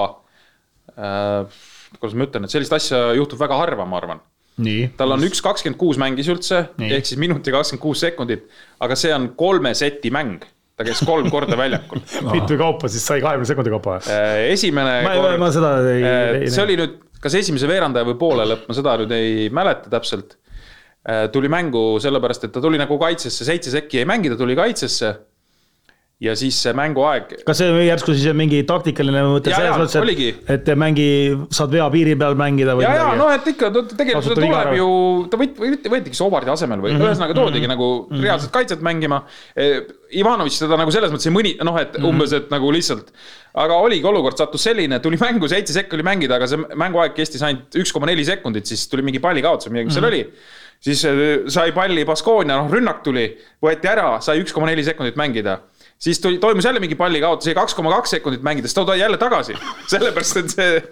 äh,, 0.96 1.62
kuidas 1.98 2.16
ma 2.18 2.28
ütlen, 2.28 2.46
et 2.46 2.54
sellist 2.54 2.74
asja 2.76 3.08
juhtub 3.16 3.40
väga 3.40 3.56
harva, 3.58 3.86
ma 3.88 4.00
arvan. 4.00 4.22
tal 4.98 5.14
on 5.14 5.22
üks 5.22 5.40
kakskümmend 5.44 5.78
kuus 5.78 5.98
mängis 6.00 6.28
üldse, 6.28 6.64
ehk 6.82 7.06
siis 7.06 7.20
minut 7.20 7.46
ja 7.46 7.54
kakskümmend 7.54 7.82
kuus 7.82 8.02
sekundit, 8.02 8.48
aga 8.82 8.96
see 8.98 9.12
on 9.14 9.32
kolme 9.38 9.74
seti 9.78 10.10
mäng 10.14 10.46
ta 10.78 10.86
käis 10.86 11.02
kolm 11.06 11.30
korda 11.34 11.58
väljakul 11.58 12.02
mitu 12.34 12.58
kaupa 12.58 12.90
siis 12.90 13.06
sai 13.06 13.22
kahekümne 13.22 13.48
sekundi 13.50 13.72
kaupa? 13.74 13.98
Äh, 14.06 14.48
esimene 14.54 15.00
ma, 15.06 15.14
kord, 15.18 15.38
ma 15.42 15.52
seda 15.54 15.72
ei, 15.82 16.02
äh, 16.02 16.34
ei 16.44 16.50
see 16.54 16.64
oli 16.64 16.78
nüüd 16.78 16.98
kas 17.22 17.34
esimese 17.34 17.68
veerandaja 17.70 18.06
või 18.06 18.18
poole 18.18 18.46
lõpp, 18.46 18.68
ma 18.70 18.76
seda 18.76 18.94
nüüd 19.00 19.14
ei 19.16 19.48
mäleta 19.54 19.90
täpselt. 19.90 20.36
Äh, 21.08 21.24
tuli 21.34 21.50
mängu 21.50 21.98
sellepärast, 22.02 22.46
et 22.46 22.54
ta 22.54 22.62
tuli 22.62 22.78
nagu 22.78 22.98
kaitsesse, 23.00 23.46
seitse 23.46 23.72
sekki 23.74 24.00
jäi 24.00 24.06
mängida, 24.08 24.38
tuli 24.38 24.56
kaitsesse 24.58 25.14
ja 26.18 26.32
siis 26.34 26.56
see 26.58 26.72
mänguaeg. 26.74 27.36
kas 27.46 27.60
see 27.60 27.82
järsku 27.86 28.10
siis 28.16 28.26
on 28.32 28.38
mingi 28.40 28.64
taktikaline 28.66 29.20
mõte 29.28 29.52
selles 29.54 29.76
mõttes, 29.78 30.22
et, 30.50 30.50
et 30.66 30.70
mängi, 30.78 31.06
saad 31.54 31.70
vea 31.70 31.86
piiri 31.94 32.16
peal 32.18 32.34
mängida 32.38 32.74
või 32.74 32.86
ja, 32.86 32.94
ja 32.98 33.04
noh, 33.18 33.30
et 33.30 33.46
ikka 33.52 33.70
tegelikult 33.70 34.26
ta 34.26 34.38
tuleb 34.40 34.72
ju, 34.80 34.88
ta 35.30 35.38
võt-, 35.38 35.62
võt-, 35.62 35.86
võetigi 35.94 36.18
Sobardi 36.18 36.50
asemel 36.50 36.82
või 36.82 36.90
mm 36.90 36.98
-hmm. 36.98 37.12
ühesõnaga 37.12 37.38
toodigi 37.38 37.62
mm 37.62 37.70
-hmm. 37.70 37.76
nagu 37.76 37.88
mm 37.94 38.16
-hmm. 38.16 38.26
reaalset 38.26 38.54
kaitset 38.54 38.82
mängima. 38.82 39.22
E, 39.54 39.68
Ivanovitš 40.18 40.58
teda 40.64 40.80
nagu 40.80 40.90
selles 40.90 41.14
mõttes 41.14 41.30
ei 41.30 41.36
mõni, 41.36 41.54
noh, 41.62 41.78
et 41.78 41.94
mm 41.94 42.02
-hmm. 42.02 42.08
umbes, 42.10 42.34
et 42.34 42.50
nagu 42.50 42.72
lihtsalt. 42.74 43.14
aga 43.54 43.74
oligi 43.74 44.06
olukord 44.06 44.38
sattus 44.38 44.62
selline, 44.62 44.98
tuli 44.98 45.16
mängu, 45.16 45.48
seitse 45.48 45.72
sekki 45.72 45.96
oli 45.96 46.02
mängida, 46.02 46.34
aga 46.34 46.46
see 46.46 46.58
mänguaeg 46.58 47.14
kestis 47.14 47.42
ainult 47.42 47.74
üks 47.74 47.92
koma 47.92 48.06
neli 48.06 48.24
sekundit, 48.24 48.66
siis 48.66 48.88
tuli 48.88 49.02
mingi 49.02 49.18
palli 49.18 49.42
kaotus 49.42 49.66
või 49.66 49.78
midagi 49.78 49.88
mm, 49.88 49.90
-hmm. 49.90 49.94
seal 49.94 50.04
oli 50.04 50.26
siis 50.80 51.04
e, 51.04 51.42
sai 51.46 51.72
palli 51.72 52.04
Baskonia, 52.04 52.56
noh 52.56 52.70
rünnak 52.70 53.02
tuli, 53.02 53.38
võeti 53.62 53.86
ära, 53.90 54.20
sai 54.20 54.42
üks 54.42 54.52
koma 54.52 54.66
neli 54.66 54.84
sekundit 54.84 55.16
mängida 55.16 55.60
siis 55.98 56.20
tuli, 56.20 56.38
toimus 56.38 56.64
jälle 56.64 56.80
mingi 56.80 56.94
pallikaotus, 56.98 57.50
jäi 57.50 57.56
kaks 57.58 57.74
koma 57.74 57.92
kaks 57.96 58.16
sekundit 58.16 58.42
mängida, 58.46 58.68
siis 58.68 58.74
ta 58.74 58.84
toodi 58.84 59.00
jälle 59.00 59.18
tagasi. 59.18 59.56
sellepärast, 59.92 60.42
et 60.42 60.54
see 60.54 60.82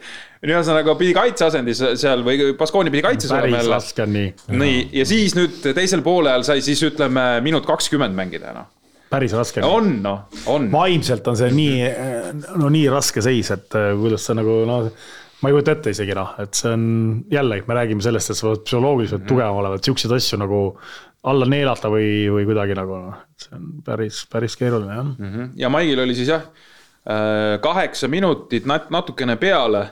ühesõnaga 0.46 0.94
pidi 0.98 1.14
kaitseasendis 1.16 1.82
seal 2.02 2.24
või 2.26 2.52
Baskooni 2.58 2.92
pidi 2.94 3.04
kaitses 3.06 3.32
olema 3.32 3.60
jälle. 3.60 3.74
päris 3.74 3.74
raske 3.74 4.06
on 4.06 4.16
nii. 4.16 4.32
nii, 4.62 4.80
ja 5.00 5.06
siis 5.08 5.36
nüüd 5.38 5.60
teisel 5.74 6.02
poolel 6.06 6.46
sai 6.46 6.64
siis 6.64 6.82
ütleme 6.86 7.28
minut 7.44 7.66
kakskümmend 7.68 8.16
mängida, 8.18 8.54
noh 8.56 8.72
päris 9.10 9.34
raske. 9.36 9.62
on 9.64 10.00
noh, 10.02 10.26
on. 10.50 10.66
vaimselt 10.72 11.28
on 11.30 11.38
see 11.38 11.52
nii, 11.54 11.86
no 12.58 12.70
nii 12.72 12.88
raske 12.92 13.22
seis, 13.24 13.52
et 13.54 13.78
äh, 13.78 13.92
kuidas 13.98 14.26
sa 14.26 14.34
nagu 14.36 14.58
noh, 14.68 14.90
ma 15.42 15.50
ei 15.50 15.56
kujuta 15.56 15.76
ette 15.76 15.92
isegi 15.94 16.16
noh, 16.16 16.34
et 16.42 16.58
see 16.58 16.72
on 16.74 16.86
jälle, 17.32 17.60
me 17.68 17.78
räägime 17.78 18.04
sellest, 18.04 18.32
et 18.32 18.40
sa 18.40 18.48
pead 18.50 18.64
psühholoogiliselt 18.66 19.20
mm 19.20 19.24
-hmm. 19.24 19.34
tugevam 19.34 19.60
olema, 19.62 19.78
et 19.78 19.88
siukseid 19.88 20.16
asju 20.16 20.40
nagu 20.42 20.60
alla 21.26 21.46
neelata 21.50 21.90
või, 21.90 22.08
või 22.30 22.46
kuidagi 22.48 22.76
nagu 22.78 23.02
noh, 23.08 23.20
see 23.40 23.54
on 23.58 23.68
päris, 23.86 24.22
päris 24.32 24.56
keeruline 24.58 24.94
jah 24.94 25.04
mm. 25.04 25.30
-hmm. 25.30 25.52
ja 25.60 25.70
Maigil 25.72 26.02
oli 26.04 26.14
siis 26.14 26.30
jah, 26.30 26.48
äh, 27.08 27.56
kaheksa 27.62 28.08
minutit 28.08 28.66
nat-, 28.68 28.90
natukene 28.94 29.36
peale 29.36 29.86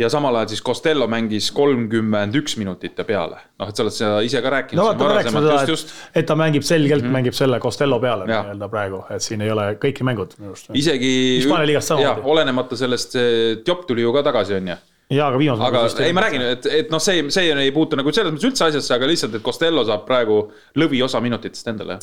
ja 0.00 0.08
samal 0.08 0.36
ajal 0.36 0.48
siis 0.52 0.62
Costello 0.64 1.06
mängis 1.10 1.50
kolmkümmend 1.52 2.36
üks 2.40 2.56
minutit 2.60 2.98
ja 2.98 3.04
peale. 3.04 3.40
noh, 3.60 3.68
et 3.68 3.76
sa 3.76 3.84
oled 3.84 3.96
seda 3.96 4.20
ise 4.24 4.42
ka 4.42 4.52
rääkinud. 4.56 4.80
no 4.80 4.86
vaata, 4.88 5.08
me 5.08 5.16
rääkisime 5.18 5.42
seda, 5.46 5.62
et, 5.64 5.96
et 6.22 6.28
ta 6.28 6.36
mängib 6.38 6.64
selgelt 6.66 7.02
mm, 7.02 7.08
-hmm. 7.08 7.18
mängib 7.18 7.36
selle 7.36 7.60
Costello 7.60 8.00
peale 8.00 8.28
nii-öelda 8.28 8.68
praegu, 8.68 9.02
et 9.10 9.24
siin 9.24 9.40
ei 9.44 9.50
ole 9.50 9.66
kõiki 9.82 10.06
mängud 10.06 10.36
minu 10.38 10.54
arust. 10.54 10.70
isegi. 10.74 11.12
Hispaania 11.42 11.72
liigast 11.72 11.92
samamoodi. 11.92 12.24
olenemata 12.24 12.76
sellest, 12.76 13.18
see 13.18 13.60
Diop 13.66 13.86
tuli 13.86 14.02
ju 14.02 14.12
ka 14.12 14.22
tagasi, 14.30 14.54
on 14.60 14.72
ju 14.74 14.76
jaa, 15.10 15.28
aga 15.28 15.40
viimasel 15.40 15.66
aga 15.66 15.84
ei, 16.06 16.14
ma 16.16 16.24
räägin, 16.24 16.44
et, 16.54 16.68
et 16.80 16.92
noh, 16.92 17.02
see, 17.02 17.24
see 17.34 17.50
ei 17.50 17.72
puutu 17.74 17.98
nagu 17.98 18.12
selles 18.14 18.34
mõttes 18.34 18.50
üldse 18.50 18.68
asjasse, 18.68 18.92
aga 18.94 19.08
lihtsalt, 19.10 19.34
et 19.36 19.46
Costello 19.46 19.84
saab 19.88 20.06
praegu 20.08 20.42
lõviosa 20.78 21.22
minutitest 21.24 21.70
endale. 21.72 21.98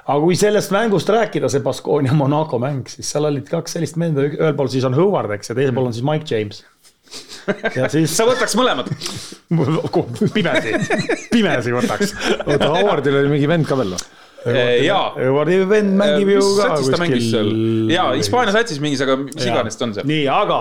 aga 0.00 0.18
kui 0.24 0.38
sellest 0.38 0.74
mängust 0.74 1.10
rääkida, 1.12 1.50
see 1.52 1.62
Baskonia 1.64 2.16
Monaco 2.16 2.58
mäng, 2.62 2.90
siis 2.90 3.10
seal 3.12 3.28
olid 3.30 3.48
kaks 3.50 3.78
sellist 3.78 4.00
meelde, 4.00 4.32
ühel 4.34 4.56
pool 4.58 4.70
siis 4.72 4.86
on 4.88 4.98
Howard, 4.98 5.36
eks, 5.36 5.52
ja 5.52 5.58
teisel 5.58 5.76
pool 5.76 5.90
on 5.90 5.96
siis 5.96 6.06
Mike 6.06 6.26
James. 6.30 6.64
ja 7.74 7.88
siis. 7.90 8.12
sa 8.14 8.26
võtaks 8.28 8.54
mõlemad 8.58 8.90
pimesi, 10.36 10.74
pimesi 11.30 11.74
võtaks. 11.74 12.16
oota, 12.46 12.72
Howardil 12.74 13.22
oli 13.22 13.36
mingi 13.36 13.50
vend 13.50 13.66
ka 13.66 13.78
veel 13.78 13.94
või? 13.94 14.08
jaa. 14.86 15.10
Howard'i 15.18 15.58
vend 15.68 15.94
mängib 16.00 16.30
ju 16.32 16.42
ka 16.56 16.70
kuskil. 16.80 17.30
jaa, 17.92 18.10
Hispaania 18.16 18.54
satsis 18.56 18.80
mingis, 18.82 19.02
aga 19.04 19.18
mis 19.20 19.46
iganes 19.46 19.78
ta 19.78 19.86
on 19.88 19.94
seal. 19.98 20.08
nii, 20.08 20.26
aga 20.32 20.60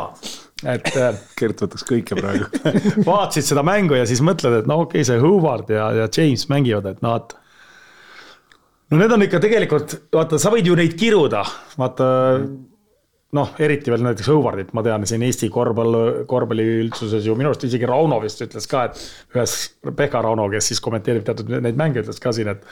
et 0.68 0.90
äh, 0.96 1.20
Gert 1.40 1.62
võtaks 1.64 1.86
kõike 1.88 2.18
praegu 2.20 2.50
vaatasid 3.10 3.48
seda 3.52 3.64
mängu 3.66 3.98
ja 4.00 4.08
siis 4.10 4.24
mõtled, 4.26 4.62
et 4.62 4.70
no 4.70 4.82
okei 4.86 5.04
okay,, 5.04 5.08
see 5.08 5.22
Howard 5.24 5.72
ja, 5.74 5.92
ja 5.96 6.08
James 6.08 6.48
mängivad, 6.52 6.90
et 6.90 7.04
et. 7.04 7.38
no 8.92 9.00
need 9.00 9.14
on 9.16 9.28
ikka 9.28 9.40
tegelikult, 9.44 9.96
vaata, 10.14 10.42
sa 10.42 10.52
võid 10.54 10.68
ju 10.68 10.76
neid 10.80 10.98
kiruda, 11.00 11.46
vaata 11.80 12.10
noh, 13.38 13.52
eriti 13.62 13.92
veel 13.94 14.02
näiteks 14.06 14.30
Howardit, 14.32 14.72
ma 14.74 14.82
tean 14.86 15.06
siin 15.10 15.24
Eesti 15.28 15.52
korvpall, 15.54 15.98
korvpalli 16.30 16.66
üldsuses 16.86 17.28
ju 17.28 17.36
minu 17.38 17.52
arust 17.52 17.66
isegi 17.68 17.88
Rauno 17.90 18.18
vist 18.24 18.42
ütles 18.46 18.66
ka, 18.70 18.88
et 18.90 19.36
ühes, 19.36 19.56
Pekka 19.86 20.24
Rauno, 20.26 20.48
kes 20.50 20.72
siis 20.72 20.82
kommenteerib 20.84 21.28
teatud 21.28 21.54
neid 21.54 21.78
mänge, 21.80 22.02
ütles 22.04 22.22
ka 22.24 22.34
siin, 22.36 22.50
et 22.56 22.66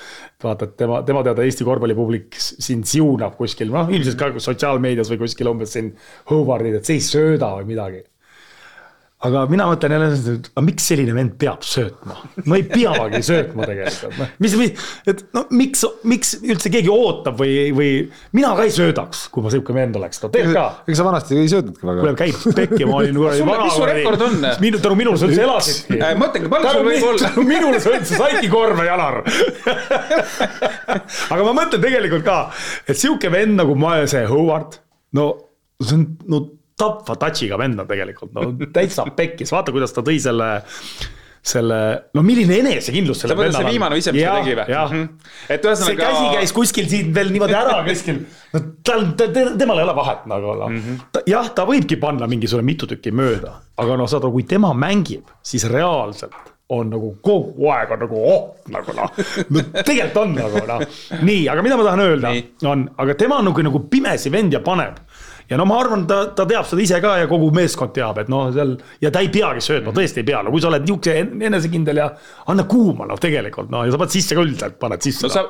vaata, 0.43 0.69
et 0.69 0.75
tema, 0.81 1.03
tema 1.07 1.23
teada 1.27 1.45
Eesti 1.45 1.67
korvpallipublik 1.67 2.39
sind 2.41 2.89
siunab 2.89 3.37
kuskil, 3.37 3.69
noh 3.73 3.93
ilmselt 3.93 4.17
ka 4.19 4.33
sotsiaalmeedias 4.49 5.13
või 5.13 5.25
kuskil 5.27 5.53
umbes 5.53 5.77
siin 5.77 5.93
Howardit, 6.31 6.79
et 6.79 6.89
see 6.89 6.97
ei 7.01 7.05
sööda 7.05 7.53
või 7.59 7.75
midagi 7.75 8.05
aga 9.25 9.47
mina 9.49 9.65
mõtlen 9.65 9.95
jälle, 9.95 10.07
et 10.13 10.47
aga 10.51 10.61
miks 10.61 10.85
selline 10.91 11.13
vend 11.15 11.31
peab 11.41 11.63
söötma? 11.65 12.19
no 12.45 12.57
ei 12.57 12.65
peagi 12.69 13.21
söötma 13.25 13.65
tegelikult, 13.65 14.17
noh, 14.19 14.33
mis, 14.43 14.53
mis, 14.59 14.83
et 15.09 15.23
no 15.33 15.41
miks, 15.57 15.81
miks 16.05 16.35
üldse 16.43 16.69
keegi 16.73 16.91
ootab 16.93 17.39
või, 17.39 17.55
või 17.73 17.89
mina 18.37 18.51
ka 18.59 18.67
ei 18.67 18.73
söödaks, 18.75 19.23
kui 19.33 19.41
ma 19.45 19.49
sihuke 19.53 19.73
vend 19.73 19.97
oleks, 19.97 20.21
no 20.21 20.29
teed 20.33 20.51
ka. 20.53 20.65
ega 20.85 20.99
sa 20.99 21.07
vanasti 21.07 21.39
ei 21.41 21.49
söötnudki 21.49 21.89
väga. 21.89 22.03
kuule, 22.03 22.13
käib 22.19 22.45
pekki, 22.59 22.83
ma 22.85 22.99
olin 22.99 23.17
kuradi 23.17 23.47
vana. 23.47 23.65
mis 23.65 23.79
su 23.79 23.87
rekord 23.89 24.25
on? 24.27 24.37
minu, 24.67 24.83
tänu 24.85 24.99
minule 25.01 25.17
sa 25.17 25.31
üldse 25.31 25.47
elasidki. 25.47 25.97
mõtlengi, 26.21 26.53
palju 26.53 26.75
sul 26.77 26.87
võib 26.91 27.07
olla. 27.09 27.31
tänu 27.31 27.47
minule 27.49 27.81
sa 27.81 27.95
üldse 27.97 28.21
saidki 28.21 28.51
korve, 28.53 28.85
Janar 28.85 29.23
aga 31.33 31.41
ma 31.41 31.57
mõtlen 31.57 31.81
tegelikult 31.81 32.27
ka, 32.27 32.37
et 32.85 33.01
sihuke 33.01 33.33
vend 33.33 33.57
nagu 33.63 33.73
ma, 33.81 33.97
see 34.05 34.29
Howard, 34.29 34.77
no 35.17 35.31
see 35.81 35.97
on, 35.97 36.05
no 36.29 36.45
tapva 36.77 37.17
touch'iga 37.19 37.59
vend 37.59 37.79
on 37.83 37.89
tegelikult, 37.89 38.33
no 38.37 38.51
täitsa 38.75 39.07
pekkis, 39.17 39.53
vaata, 39.53 39.75
kuidas 39.75 39.95
ta 39.95 40.05
tõi 40.05 40.19
selle 40.23 40.51
selle, 41.47 41.77
no 42.17 42.23
milline 42.25 42.57
enesekindlus 42.61 43.21
sellel 43.23 43.37
vennal 43.39 43.61
on. 43.61 43.61
see 43.61 43.75
viimane 43.75 43.99
ise, 44.01 44.13
mis 44.15 44.25
ta 44.25 44.33
tegi 44.41 44.55
või? 44.57 44.65
Mhm. 44.73 45.05
et 45.53 45.67
ühesõnaga. 45.69 45.91
see 45.91 45.99
käsi 46.01 46.25
käis 46.33 46.53
kuskil 46.55 46.89
siin 46.91 47.13
veel 47.15 47.31
niimoodi 47.35 47.55
ära 47.57 47.77
kuskil, 47.87 48.19
no 48.53 48.63
tal, 48.87 49.07
temal 49.19 49.79
ei 49.79 49.87
ole 49.87 49.95
vahet 49.97 50.27
nagu 50.29 50.57
noh 50.59 50.73
mm 50.73 50.83
-hmm.. 50.83 51.23
jah, 51.31 51.49
ta 51.55 51.67
võibki 51.69 51.99
panna 52.01 52.27
mingisugune 52.27 52.67
mitu 52.67 52.89
tükki 52.89 53.15
mööda, 53.15 53.57
aga 53.77 53.97
noh, 53.99 54.09
saad 54.11 54.25
aru, 54.25 54.35
kui 54.39 54.47
tema 54.49 54.73
mängib, 54.75 55.31
siis 55.43 55.67
reaalselt 55.71 56.35
on 56.69 56.89
nagu 56.91 57.13
kogu 57.23 57.69
aeg 57.71 57.91
on 57.95 58.01
nagu 58.03 58.21
oht 58.27 58.67
nagu 58.73 58.95
noh, 58.97 59.11
no 59.55 59.61
tegelikult 59.77 60.17
on 60.25 60.33
nagu 60.35 60.63
noh. 60.67 60.83
nii, 61.23 61.45
aga 61.47 61.63
mida 61.63 61.77
ma 61.79 61.85
tahan 61.87 62.03
öelda, 62.03 62.33
on, 62.67 62.89
aga 62.99 63.15
tema 63.15 63.39
on 63.39 63.47
nagu, 63.51 63.63
nagu 63.69 63.83
pimesi 63.87 64.31
vend 64.33 64.57
ja 64.57 64.59
paneb 64.65 64.99
ja 65.49 65.57
no 65.59 65.65
ma 65.69 65.79
arvan, 65.81 66.05
ta, 66.09 66.19
ta 66.35 66.45
teab 66.49 66.67
seda 66.67 66.83
ise 66.83 66.99
ka 67.03 67.13
ja 67.21 67.27
kogu 67.29 67.49
meeskond 67.55 67.93
teab, 67.95 68.19
et 68.21 68.31
noh, 68.31 68.49
seal 68.55 68.75
ja 69.03 69.11
ta 69.13 69.21
ei 69.23 69.29
peagi 69.33 69.63
söötma, 69.63 69.93
tõesti 69.95 70.21
ei 70.23 70.27
pea, 70.27 70.41
no 70.45 70.53
kui 70.53 70.63
sa 70.63 70.71
oled 70.71 70.87
niisugune 70.87 71.47
enesekindel 71.49 72.01
ja 72.01 72.07
anna 72.51 72.67
kuuma 72.69 73.07
noh, 73.09 73.19
tegelikult 73.21 73.71
noh, 73.73 73.85
ja 73.87 73.93
sa 73.93 74.01
paned 74.01 74.15
sisse 74.15 74.37
ka 74.37 74.43
üldiselt, 74.43 74.79
paned 74.81 75.05
sisse. 75.05 75.27
no 75.27 75.31
sa, 75.33 75.45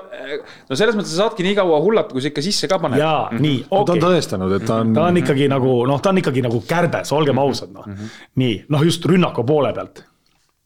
no 0.69 0.79
selles 0.79 0.97
mõttes 0.97 1.15
sa 1.15 1.25
saadki 1.25 1.45
nii 1.47 1.57
kaua 1.57 1.79
hullata, 1.85 2.13
kui 2.13 2.25
sa 2.25 2.31
ikka 2.31 2.45
sisse 2.45 2.69
ka 2.69 2.81
paned. 2.83 3.01
jaa, 3.01 3.31
nii, 3.37 3.63
ta 3.65 3.79
on 3.79 3.87
okei 3.87 4.01
okay. 4.01 4.05
tõestanud, 4.05 4.59
et 4.59 4.67
ta 4.67 4.81
on. 4.83 4.93
ta 4.97 5.07
on 5.09 5.23
ikkagi 5.23 5.49
nagu 5.51 5.79
noh, 5.89 6.03
ta 6.03 6.13
on 6.13 6.21
ikkagi 6.23 6.45
nagu 6.45 6.61
kärbes, 6.67 7.15
olgem 7.17 7.41
ausad 7.41 7.73
noh. 7.73 7.89
nii, 8.41 8.61
noh 8.73 8.85
just 8.85 9.05
rünnaku 9.09 9.45
poole 9.47 9.73
pealt 9.77 10.05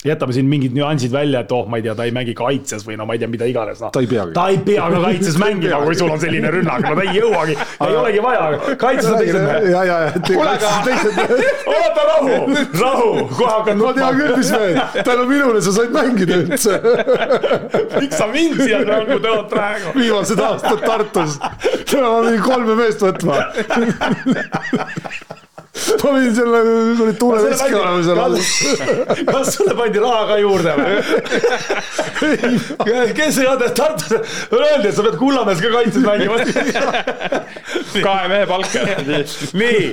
jätame 0.05 0.33
siin 0.33 0.47
mingid 0.49 0.73
nüansid 0.73 1.11
välja, 1.13 1.43
et 1.45 1.51
oh, 1.53 1.67
ma 1.69 1.77
ei 1.77 1.83
tea, 1.85 1.93
ta 1.97 2.05
ei 2.07 2.13
mängi 2.15 2.33
kaitses 2.37 2.85
või 2.87 2.95
no 2.97 3.05
ma 3.05 3.13
ei 3.13 3.21
tea, 3.21 3.29
mida 3.29 3.45
iganes 3.49 3.81
no.. 3.83 3.91
ta 3.93 4.01
ei 4.01 4.09
peagi. 4.09 4.33
ta 4.33 4.47
ei 4.49 4.57
pea 4.65 4.87
ka 4.89 5.01
kaitses 5.03 5.37
mängima, 5.43 5.81
kui 5.85 5.97
sul 5.99 6.13
on 6.13 6.21
selline 6.21 6.49
rünnak, 6.55 6.85
no 6.87 6.95
ta 6.97 7.05
ei 7.05 7.19
jõuagi, 7.19 7.57
ei 7.85 7.97
olegi 7.99 8.23
vaja, 8.25 8.47
kaitses 8.81 9.11
on 9.11 9.19
teised 9.21 9.45
mehed. 9.45 9.67
ja, 9.69 9.83
ja, 9.85 9.97
ja. 10.07 10.23
kuule, 10.25 10.49
aga 10.55 10.69
oota, 11.75 12.05
rahu, 12.09 12.37
rahu, 12.81 13.11
kohe 13.35 13.51
hakkan 13.51 13.83
ma 13.83 13.93
tean 13.97 14.17
küll, 14.17 14.35
mis 14.41 14.53
mehed, 14.55 15.01
tänu 15.05 15.27
minule 15.29 15.61
sa 15.61 15.75
said 15.75 15.93
mängida 15.93 16.39
üldse. 16.41 16.79
miks 18.01 18.17
sa 18.17 18.29
mind 18.31 18.57
siia 18.63 18.81
mängu 18.87 19.19
tood 19.21 19.45
praegu? 19.53 19.93
viimased 19.99 20.41
aastad 20.41 20.81
Tartus, 20.81 21.37
täna 21.85 22.07
ma 22.07 22.23
pidin 22.25 22.41
kolme 22.47 22.79
meest 22.81 23.05
võtma 23.05 23.37
ma 26.03 26.11
pidin 26.15 26.35
selle, 26.35 26.61
oli 27.05 27.13
tuuleveski 27.19 27.75
olema 27.75 28.03
seal 28.05 28.19
all. 28.23 28.37
kas 29.31 29.53
sulle 29.55 29.75
pandi 29.77 30.03
raha 30.03 30.23
ka 30.31 30.37
juurde 30.41 30.75
või? 30.79 30.93
kes 33.19 33.39
ei 33.41 33.47
olnud 33.51 33.75
Tartus, 33.77 34.37
öeldi, 34.53 34.89
et 34.89 34.95
sa 34.97 35.05
pead 35.05 35.17
Kullamäes 35.21 35.63
ka 35.63 35.71
kaitses 35.75 36.03
mängima. 36.05 36.35
kahe 38.07 38.27
mehe 38.31 38.45
palka. 38.49 38.85
nii, 39.63 39.85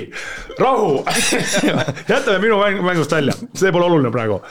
rahu. 0.59 0.91
jätame 2.09 2.37
minu 2.43 2.59
mäng, 2.61 2.83
mängust 2.85 3.13
välja, 3.15 3.35
see 3.53 3.73
pole 3.73 3.89
oluline 3.89 4.13
praegu. 4.13 4.41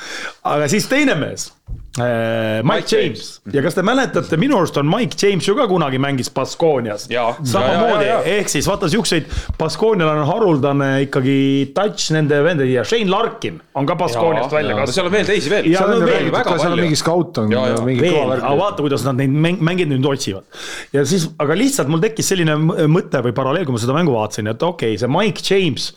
aga 0.49 0.69
siis 0.71 0.89
teine 0.91 1.17
mees 1.19 1.51
Mike, 1.99 2.65
Mike 2.69 2.97
James. 2.97 3.23
James 3.45 3.57
ja 3.57 3.63
kas 3.65 3.77
te 3.77 3.85
mäletate, 3.87 4.39
minu 4.41 4.59
arust 4.59 4.77
on 4.81 4.89
Mike 4.91 5.17
James 5.21 5.47
ju 5.49 5.55
ka 5.59 5.67
kunagi 5.71 5.99
mängis 6.03 6.31
Baskoonias. 6.35 7.09
samamoodi, 7.43 8.09
ehk 8.37 8.51
siis 8.53 8.69
vaata 8.69 8.89
siukseid, 8.93 9.29
Baskoonial 9.59 10.11
on 10.13 10.27
haruldane 10.29 10.91
ikkagi 11.07 11.39
touch 11.75 12.13
nende 12.15 12.41
vendade 12.45 12.71
ja 12.73 12.85
Shane 12.85 13.11
Larkin 13.11 13.61
on 13.75 13.89
ka 13.89 13.97
Baskooniast 13.99 14.53
välja 14.53 14.77
kasvanud. 14.77 14.95
seal 14.95 15.11
on 15.11 15.17
veel 15.17 15.27
teisi 15.33 15.53
veel. 15.53 15.71
seal 15.73 15.95
on 15.97 16.07
veel 16.07 16.31
väga 16.33 16.45
palju. 16.45 16.63
seal 16.63 16.77
on 16.77 16.85
mingi 16.85 17.01
skaut 17.01 17.43
on. 17.43 17.57
veel, 17.89 18.37
aga 18.39 18.55
vaata, 18.63 18.85
kuidas 18.85 19.05
nad 19.09 19.21
neid 19.21 19.35
mäng, 19.35 19.61
mängijaid 19.65 19.93
nüüd 19.95 20.09
otsivad. 20.13 20.47
ja 20.93 21.05
siis, 21.09 21.29
aga 21.39 21.59
lihtsalt 21.59 21.91
mul 21.93 22.03
tekkis 22.05 22.33
selline 22.35 22.57
mõte 22.89 23.23
või 23.25 23.37
paralleel, 23.37 23.67
kui 23.69 23.77
ma 23.77 23.83
seda 23.83 23.97
mängu 23.97 24.15
vaatasin, 24.17 24.51
et 24.55 24.63
okei 24.63 24.95
okay,, 24.95 25.03
see 25.03 25.13
Mike 25.13 25.45
James 25.45 25.93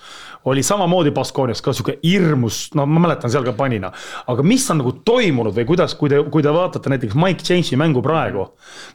oli 0.45 0.63
samamoodi 0.63 1.11
Baskoonias 1.11 1.61
ka 1.61 1.73
sihuke 1.73 1.97
hirmus, 2.03 2.69
no 2.75 2.85
ma 2.85 3.03
mäletan 3.05 3.31
seal 3.31 3.45
ka 3.45 3.53
panina. 3.57 3.91
aga 4.27 4.43
mis 4.43 4.69
on 4.71 4.81
nagu 4.81 4.93
toimunud 5.05 5.55
või 5.55 5.65
kuidas, 5.69 5.95
kui 5.95 6.09
te, 6.09 6.21
kui 6.33 6.43
te 6.43 6.53
vaatate 6.53 6.89
näiteks 6.93 7.17
Mike 7.17 7.45
Jamesi 7.47 7.77
mängu 7.77 8.01
praegu. 8.01 8.47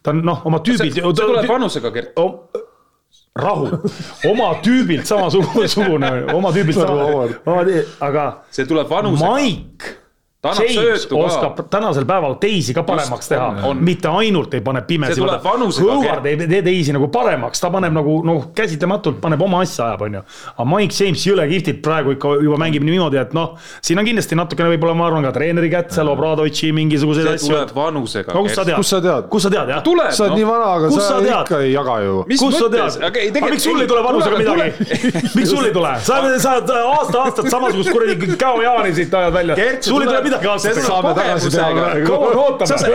ta 0.02 0.14
on 0.14 0.24
noh, 0.27 0.47
oma 0.47 0.59
tüübilt. 0.59 0.94
see 0.94 1.12
tuleb 1.12 1.48
vanusega, 1.48 1.93
Gert 1.94 2.18
oh, 2.18 2.48
rahu, 3.36 3.82
oma 4.31 4.55
tüübilt 4.64 5.06
samasugune, 5.06 6.10
oma 6.39 6.52
tüübilt 6.55 6.81
sama, 6.81 7.28
aga. 8.01 8.27
see 8.51 8.66
tuleb 8.66 8.90
vanusega. 8.90 9.36
Mike 9.36 10.06
James 10.55 11.06
oskab 11.12 11.60
tänasel 11.70 12.06
päeval 12.09 12.36
teisi 12.40 12.74
ka 12.77 12.82
paremaks 12.86 13.27
Just, 13.27 13.35
teha, 13.35 13.74
mitte 13.81 14.09
ainult 14.09 14.55
ei 14.55 14.62
pane 14.64 14.82
pimesi. 14.86 15.20
Howard 15.20 16.27
ei 16.27 16.36
tee 16.40 16.62
teisi 16.62 16.94
nagu 16.94 17.09
paremaks, 17.12 17.60
ta 17.62 17.70
paneb 17.73 17.94
nagu 17.97 18.18
noh, 18.27 18.48
käsitlematult 18.56 19.20
paneb 19.23 19.43
oma 19.43 19.62
asja 19.64 19.90
ajab, 19.90 20.06
onju. 20.06 20.23
aga 20.55 20.68
Mike 20.70 20.97
James 20.98 21.24
jõle 21.27 21.47
kihvtilt 21.51 21.82
praegu 21.85 22.14
ikka 22.16 22.36
juba 22.44 22.59
mängib 22.60 22.86
niimoodi, 22.86 23.20
et 23.20 23.35
noh, 23.36 23.56
siin 23.85 24.01
on 24.01 24.06
kindlasti 24.09 24.39
natukene 24.39 24.70
võib-olla, 24.74 24.97
ma 24.98 25.09
arvan 25.10 25.27
ka 25.27 25.35
treeneri 25.36 25.70
kätt 25.73 25.94
seal, 25.97 26.10
Obradovitši 26.12 26.73
mingisuguseid 26.77 27.32
asju. 27.32 27.47
see 27.47 27.55
tuleb 27.55 27.74
vanusega. 27.77 28.35
no 28.35 28.44
kust 28.47 28.59
sa 28.59 28.64
tead? 28.66 28.77
kust 28.81 28.94
sa 28.94 29.01
tead? 29.05 29.28
kust 29.32 29.48
sa 29.48 29.52
tead, 29.52 29.73
jah? 29.74 29.82
sa 30.16 30.27
oled 30.27 30.39
nii 30.39 30.48
vana, 30.48 30.70
aga 30.78 30.93
sa, 30.94 31.09
sa 31.09 31.43
ikka 31.43 31.60
ei 31.64 31.73
jaga 31.74 31.98
ju. 32.05 32.16
kust 32.32 32.59
sa 32.60 32.70
tead? 32.73 32.98
aga 33.10 33.52
miks 33.52 33.66
sul 33.66 33.82
ei 33.82 33.90
tule 33.90 34.05
vanusega 34.06 34.40
midagi? 34.40 34.68
miks 35.39 35.51
sul 35.51 35.68
ei 35.68 35.74
tule? 35.74 35.94
sa 36.06 36.20
oled 36.23 36.73
aasta-aastalt 36.77 37.51
samasugust 37.52 37.93
kuradi 37.94 38.36
käojaani 38.39 38.94
siit 38.97 39.14
ajad 39.14 39.36
välja. 39.36 39.59
sul 39.81 40.05
ei 40.05 40.10
tule 40.10 40.23
midagi 40.23 40.35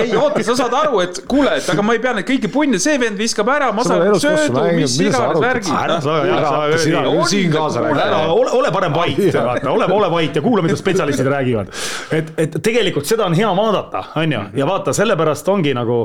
ei 0.03 0.15
oota, 0.17 0.43
sa 0.45 0.55
saad 0.59 0.75
aru, 0.81 1.01
et 1.05 1.21
kuule, 1.29 1.53
et 1.59 1.69
aga 1.73 1.85
ma 1.85 1.95
ei 1.97 2.01
pea 2.03 2.13
neid 2.17 2.27
kõiki 2.27 2.51
punne, 2.51 2.79
see 2.81 2.97
vend 3.01 3.19
viskab 3.19 3.49
ära, 3.53 3.71
ma 3.75 3.85
saan 3.87 4.17
söödu, 4.21 4.65
mis 4.77 4.97
iganes 5.01 5.41
värgid. 5.43 5.71
ära 5.75 5.99
sa, 6.03 6.17
ära 6.25 6.51
sa, 6.51 7.23
siin 7.31 7.53
kaasa 7.53 7.85
räägi. 7.85 8.11
ole, 8.33 8.51
ole 8.59 8.73
parem 8.75 8.95
vait, 8.95 9.23
vaata, 9.35 9.71
ole, 9.71 9.87
ole 9.99 10.11
vait 10.13 10.35
ja 10.35 10.43
kuula, 10.45 10.65
mida 10.65 10.77
spetsialistid 10.79 11.31
räägivad. 11.31 11.71
et, 12.17 12.33
et 12.41 12.59
tegelikult 12.63 13.09
seda 13.09 13.27
on 13.29 13.37
hea 13.37 13.49
vaadata, 13.57 14.05
on 14.21 14.37
ju, 14.37 14.43
ja 14.61 14.69
vaata, 14.69 14.95
sellepärast 14.95 15.49
ongi 15.51 15.75
nagu 15.77 16.03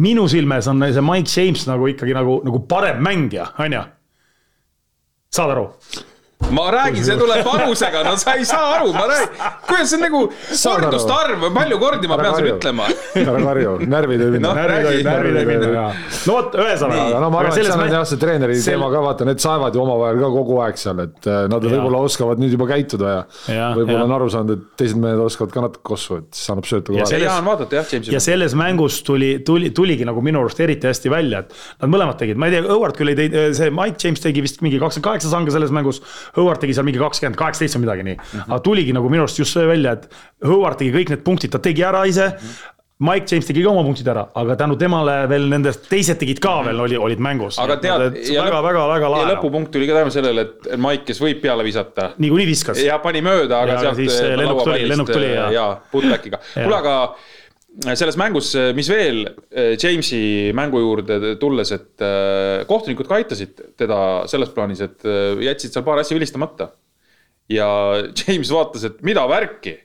minu 0.00 0.28
silmes 0.30 0.68
on 0.70 0.84
see 0.86 1.02
Mike 1.02 1.40
James 1.40 1.66
nagu 1.66 1.88
ikkagi 1.90 2.14
nagu, 2.14 2.40
nagu 2.46 2.62
parem 2.70 3.02
mängija, 3.02 3.50
on 3.58 3.78
ju. 3.78 3.82
saad 5.34 5.56
aru? 5.56 5.68
Ma 6.48 6.70
räägin, 6.72 7.04
see 7.04 7.16
tuleb 7.20 7.44
vanusega, 7.46 8.02
no 8.06 8.16
sa 8.18 8.34
ei 8.38 8.44
saa 8.48 8.76
aru, 8.78 8.92
ma 8.94 9.04
räägin, 9.10 9.42
kuidas 9.68 9.90
see 9.92 9.98
on 9.98 10.04
nagu 10.06 10.20
korduste 10.30 11.14
arv, 11.14 11.44
palju 11.54 11.78
kordi 11.82 12.10
ma 12.10 12.18
pean 12.20 12.36
sulle 12.38 12.54
ütlema. 12.56 12.86
ära 13.20 13.42
karju, 13.44 13.74
närvid 13.90 14.24
ei 14.24 14.32
minna 14.34 14.50
no,. 14.50 14.54
närvid 14.58 15.40
ei 15.40 15.46
minna, 15.46 15.84
no 16.26 16.36
vot, 16.36 16.56
ühesõnaga. 16.64 17.20
no 17.22 17.30
ma 17.30 17.42
arvan, 17.42 17.54
et 17.54 17.68
seal 17.68 17.84
on 17.84 17.94
jah 17.94 18.06
see 18.08 18.22
treeneri 18.24 18.56
sel... 18.58 18.74
teema 18.74 18.88
ka, 18.94 19.02
vaata, 19.04 19.28
need 19.28 19.42
saevad 19.44 19.76
ju 19.76 19.82
omavahel 19.84 20.22
ka 20.24 20.30
kogu 20.34 20.58
aeg 20.64 20.80
seal, 20.80 21.04
et 21.04 21.30
äh, 21.30 21.44
nad 21.52 21.68
võib-olla 21.68 22.02
oskavad 22.08 22.42
nüüd 22.42 22.56
juba 22.56 22.70
käituda 22.72 23.12
ja, 23.14 23.20
ja 23.52 23.70
võib-olla 23.76 24.08
on 24.08 24.16
aru 24.18 24.30
saanud, 24.34 24.56
et 24.56 24.80
teised 24.80 25.00
mehed 25.00 25.22
oskavad 25.22 25.54
ka 25.54 25.64
natuke 25.66 25.86
kossu, 25.92 26.20
et 26.24 26.40
siis 26.40 26.50
annab 26.54 26.68
söötu 26.70 26.96
vahele. 26.96 27.22
hea 27.26 27.36
on 27.36 27.46
vaadata 27.52 27.80
jah, 27.80 27.94
Jamesi. 27.94 28.16
ja 28.16 28.24
selles 28.24 28.56
mängus 28.58 29.02
tuli, 29.06 29.32
tuli, 29.46 29.70
tuligi 29.76 30.08
nagu 30.08 30.24
minu 30.24 30.42
arust 30.42 30.64
eriti 30.64 30.90
hästi 30.90 31.12
välja, 31.12 31.44
et 31.44 31.54
nad 31.84 31.94
mõlemad 31.94 32.18
tegid, 32.20 32.40
ma 32.40 32.50
ei 32.50 32.56
tea, 32.56 32.66
Howard 32.70 32.98
küll 32.98 33.12
ei 33.12 33.18
teinud, 33.18 33.54
see 33.58 33.70
Mike 33.74 34.00
James 34.02 34.22
tegi 34.24 34.42
vist 34.44 34.64
mingi 34.64 34.80
kakskümmend 34.80 35.10
kaheksa 35.10 35.30
sanga 35.32 35.54
selles 35.54 35.72
mängus. 35.74 36.00
Howard 36.36 36.60
tegi 36.62 36.76
seal 36.76 36.86
mingi 36.88 37.00
kakskümmend 37.02 37.38
kaheksateist 37.40 37.78
või 37.78 37.86
midagi 37.86 38.06
nii 38.08 38.16
mm. 38.18 38.26
-hmm. 38.32 38.50
aga 38.50 38.60
tuligi 38.66 38.96
nagu 38.96 39.12
minu 39.12 39.26
arust 39.26 39.38
just 39.38 39.56
see 39.56 39.66
välja, 39.66 39.96
et 39.98 40.10
Howard 40.46 40.78
tegi 40.80 40.94
kõik 40.94 41.14
need 41.14 41.24
punktid, 41.26 41.54
ta 41.54 41.62
tegi 41.62 41.86
ära 41.86 42.04
ise 42.08 42.28
mm. 42.28 42.36
-hmm. 42.36 42.76
Mike 43.00 43.24
James 43.30 43.46
tegi 43.48 43.62
ka 43.64 43.70
oma 43.70 43.80
punktid 43.80 44.08
ära, 44.12 44.26
aga 44.36 44.54
tänu 44.60 44.74
temale 44.76 45.14
veel 45.30 45.46
nendest 45.48 45.86
teised 45.88 46.18
tegid 46.20 46.40
ka 46.44 46.58
veel, 46.66 46.82
oli, 46.84 46.98
olid 47.00 47.22
mängus. 47.24 47.56
aga 47.62 47.78
tead, 47.80 48.18
ja, 48.28 48.42
väga, 48.44 48.58
väga, 48.66 48.82
väga 48.90 49.08
lahe. 49.14 49.28
lõpupunkt 49.30 49.72
tuli 49.72 49.88
ka 49.88 49.96
tänu 50.02 50.12
sellele, 50.12 50.44
et 50.44 50.68
Mike, 50.76 51.06
kes 51.08 51.22
võib 51.24 51.40
peale 51.40 51.64
visata. 51.64 52.10
niikuinii 52.20 52.48
viskas. 52.50 52.82
ja 52.84 52.98
pani 53.00 53.22
mööda, 53.24 53.62
aga 53.64 53.78
ja, 53.78 53.80
sealt. 53.86 54.04
Eh, 54.04 54.36
lennuk 54.36 54.60
tuli, 54.68 54.84
lennuk 54.92 55.12
tuli 55.14 55.32
ja. 55.32 55.46
ja 55.54 55.66
putbackiga, 55.92 56.42
kuule 56.58 56.76
aga 56.76 56.96
selles 57.94 58.16
mängus, 58.18 58.52
mis 58.74 58.88
veel 58.90 59.22
Jamesi 59.78 60.50
mängu 60.56 60.80
juurde 60.82 61.36
tulles, 61.40 61.70
et 61.76 62.04
eh, 62.04 62.64
kohtunikud 62.68 63.08
ka 63.08 63.20
aitasid 63.20 63.62
teda 63.78 64.00
selles 64.30 64.50
plaanis, 64.54 64.82
et 64.84 65.06
eh, 65.06 65.44
jätsid 65.46 65.74
seal 65.74 65.86
paar 65.86 66.02
asja 66.02 66.16
vilistamata 66.18 66.72
ja 67.50 67.68
James 68.20 68.50
vaatas, 68.54 68.88
et 68.88 69.00
mida 69.06 69.26
värki. 69.28 69.78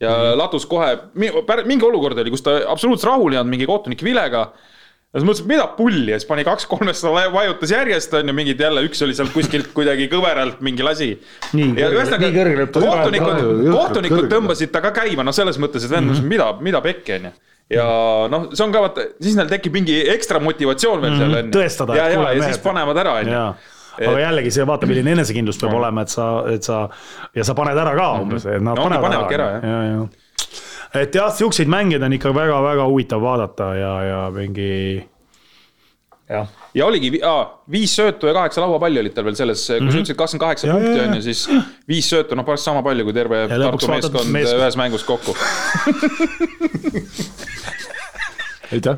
ja 0.00 0.10
mm 0.10 0.22
-hmm. 0.22 0.36
ladus 0.38 0.66
kohe, 0.66 0.98
mingi 1.66 1.84
olukord 1.84 2.18
oli, 2.18 2.30
kus 2.30 2.42
ta 2.42 2.60
absoluutselt 2.70 3.10
rahul 3.10 3.32
ei 3.32 3.38
olnud 3.38 3.50
mingi 3.50 3.66
kohtunik 3.66 4.02
vilega. 4.04 4.52
Ja 5.08 5.20
siis 5.20 5.24
mõtles, 5.24 5.40
et 5.44 5.48
mida 5.48 5.66
pulli 5.78 6.12
ja 6.12 6.18
siis 6.20 6.28
pani 6.28 6.44
kaks 6.44 6.66
kolmest 6.68 7.06
vajutas 7.08 7.72
järjest 7.72 8.12
on 8.18 8.28
ju 8.28 8.34
mingid 8.36 8.60
jälle, 8.60 8.82
üks 8.88 9.00
oli 9.06 9.16
sealt 9.16 9.32
kuskilt 9.32 9.70
kuidagi 9.76 10.08
kõveralt 10.12 10.60
mingi 10.64 10.84
lasi. 10.84 11.14
kohtunikud, 12.76 13.64
kohtunikud 13.72 14.28
tõmbasid 14.32 14.74
ta 14.74 14.84
ka 14.84 14.92
käima, 15.00 15.24
noh, 15.24 15.36
selles 15.36 15.56
mõttes, 15.62 15.86
et 15.86 15.94
vend 15.94 16.10
mm, 16.10 16.18
-hmm. 16.18 16.34
mida, 16.34 16.50
mida 16.60 16.84
pekki 16.84 17.16
on 17.16 17.30
ju 17.30 17.34
ja 17.78 17.88
noh, 18.32 18.46
see 18.52 18.64
on 18.64 18.72
ka 18.72 18.84
vaata, 18.84 19.08
siis 19.20 19.36
neil 19.36 19.48
tekib 19.48 19.74
mingi 19.76 19.98
ekstra 20.12 20.40
motivatsioon 20.44 21.02
veel 21.04 21.18
seal 21.18 21.34
on 21.34 21.42
ju. 21.42 21.56
tõestada. 21.56 21.98
ja, 21.98 22.06
ja, 22.12 22.30
ja 22.36 22.46
siis 22.46 22.62
panevad 22.64 23.00
ära 23.00 23.18
on 23.22 23.32
ju 23.32 23.42
et... 23.98 24.06
aga 24.08 24.22
jällegi 24.22 24.54
see 24.54 24.68
vaata, 24.68 24.88
milline 24.88 25.16
enesekindlus 25.16 25.60
peab 25.60 25.76
olema, 25.80 26.04
et 26.04 26.12
sa, 26.12 26.28
et 26.52 26.64
sa 26.64 26.86
ja 27.36 27.44
sa 27.44 27.56
paned 27.58 27.80
ära 27.80 27.92
ka 27.98 28.08
umbes, 28.22 28.46
et 28.48 28.60
nad 28.62 28.76
no, 28.76 28.88
panevad 28.88 29.16
ära. 29.16 29.28
ära 29.36 29.50
jah 29.56 29.68
ja, 29.72 29.82
ja. 29.88 30.27
Et 30.94 31.14
jah, 31.14 31.30
siukseid 31.34 31.68
mängijaid 31.68 32.02
on 32.02 32.16
ikka 32.16 32.34
väga-väga 32.34 32.88
huvitav 32.88 33.22
vaadata 33.22 33.74
ja, 33.76 33.92
ja 34.02 34.20
mingi 34.34 34.72
jah. 36.28 36.48
ja 36.74 36.86
oligi 36.86 37.20
aa, 37.24 37.42
viis 37.70 37.96
söötu 37.96 38.28
ja 38.30 38.34
kaheksa 38.36 38.60
lauapalli 38.64 39.00
olid 39.02 39.16
tal 39.16 39.24
veel 39.28 39.36
selles, 39.38 39.66
kui 39.66 39.80
mm 39.80 39.88
-hmm. 39.88 39.92
sa 39.92 39.98
ütlesid 39.98 40.16
kakskümmend 40.20 40.46
kaheksa 40.46 40.72
punkti 40.72 41.00
on 41.00 41.14
ju, 41.14 41.22
siis 41.22 41.48
viis 41.88 42.10
söötu, 42.10 42.34
noh, 42.36 42.44
pärast 42.44 42.64
sama 42.64 42.82
palju 42.82 43.04
kui 43.04 43.12
terve 43.16 43.44
ja 43.44 43.48
Tartu 43.48 43.88
meeskond 43.88 44.32
mees... 44.32 44.52
ühes 44.52 44.76
mängus 44.76 45.04
kokku 45.04 45.36
aitäh. 48.72 48.96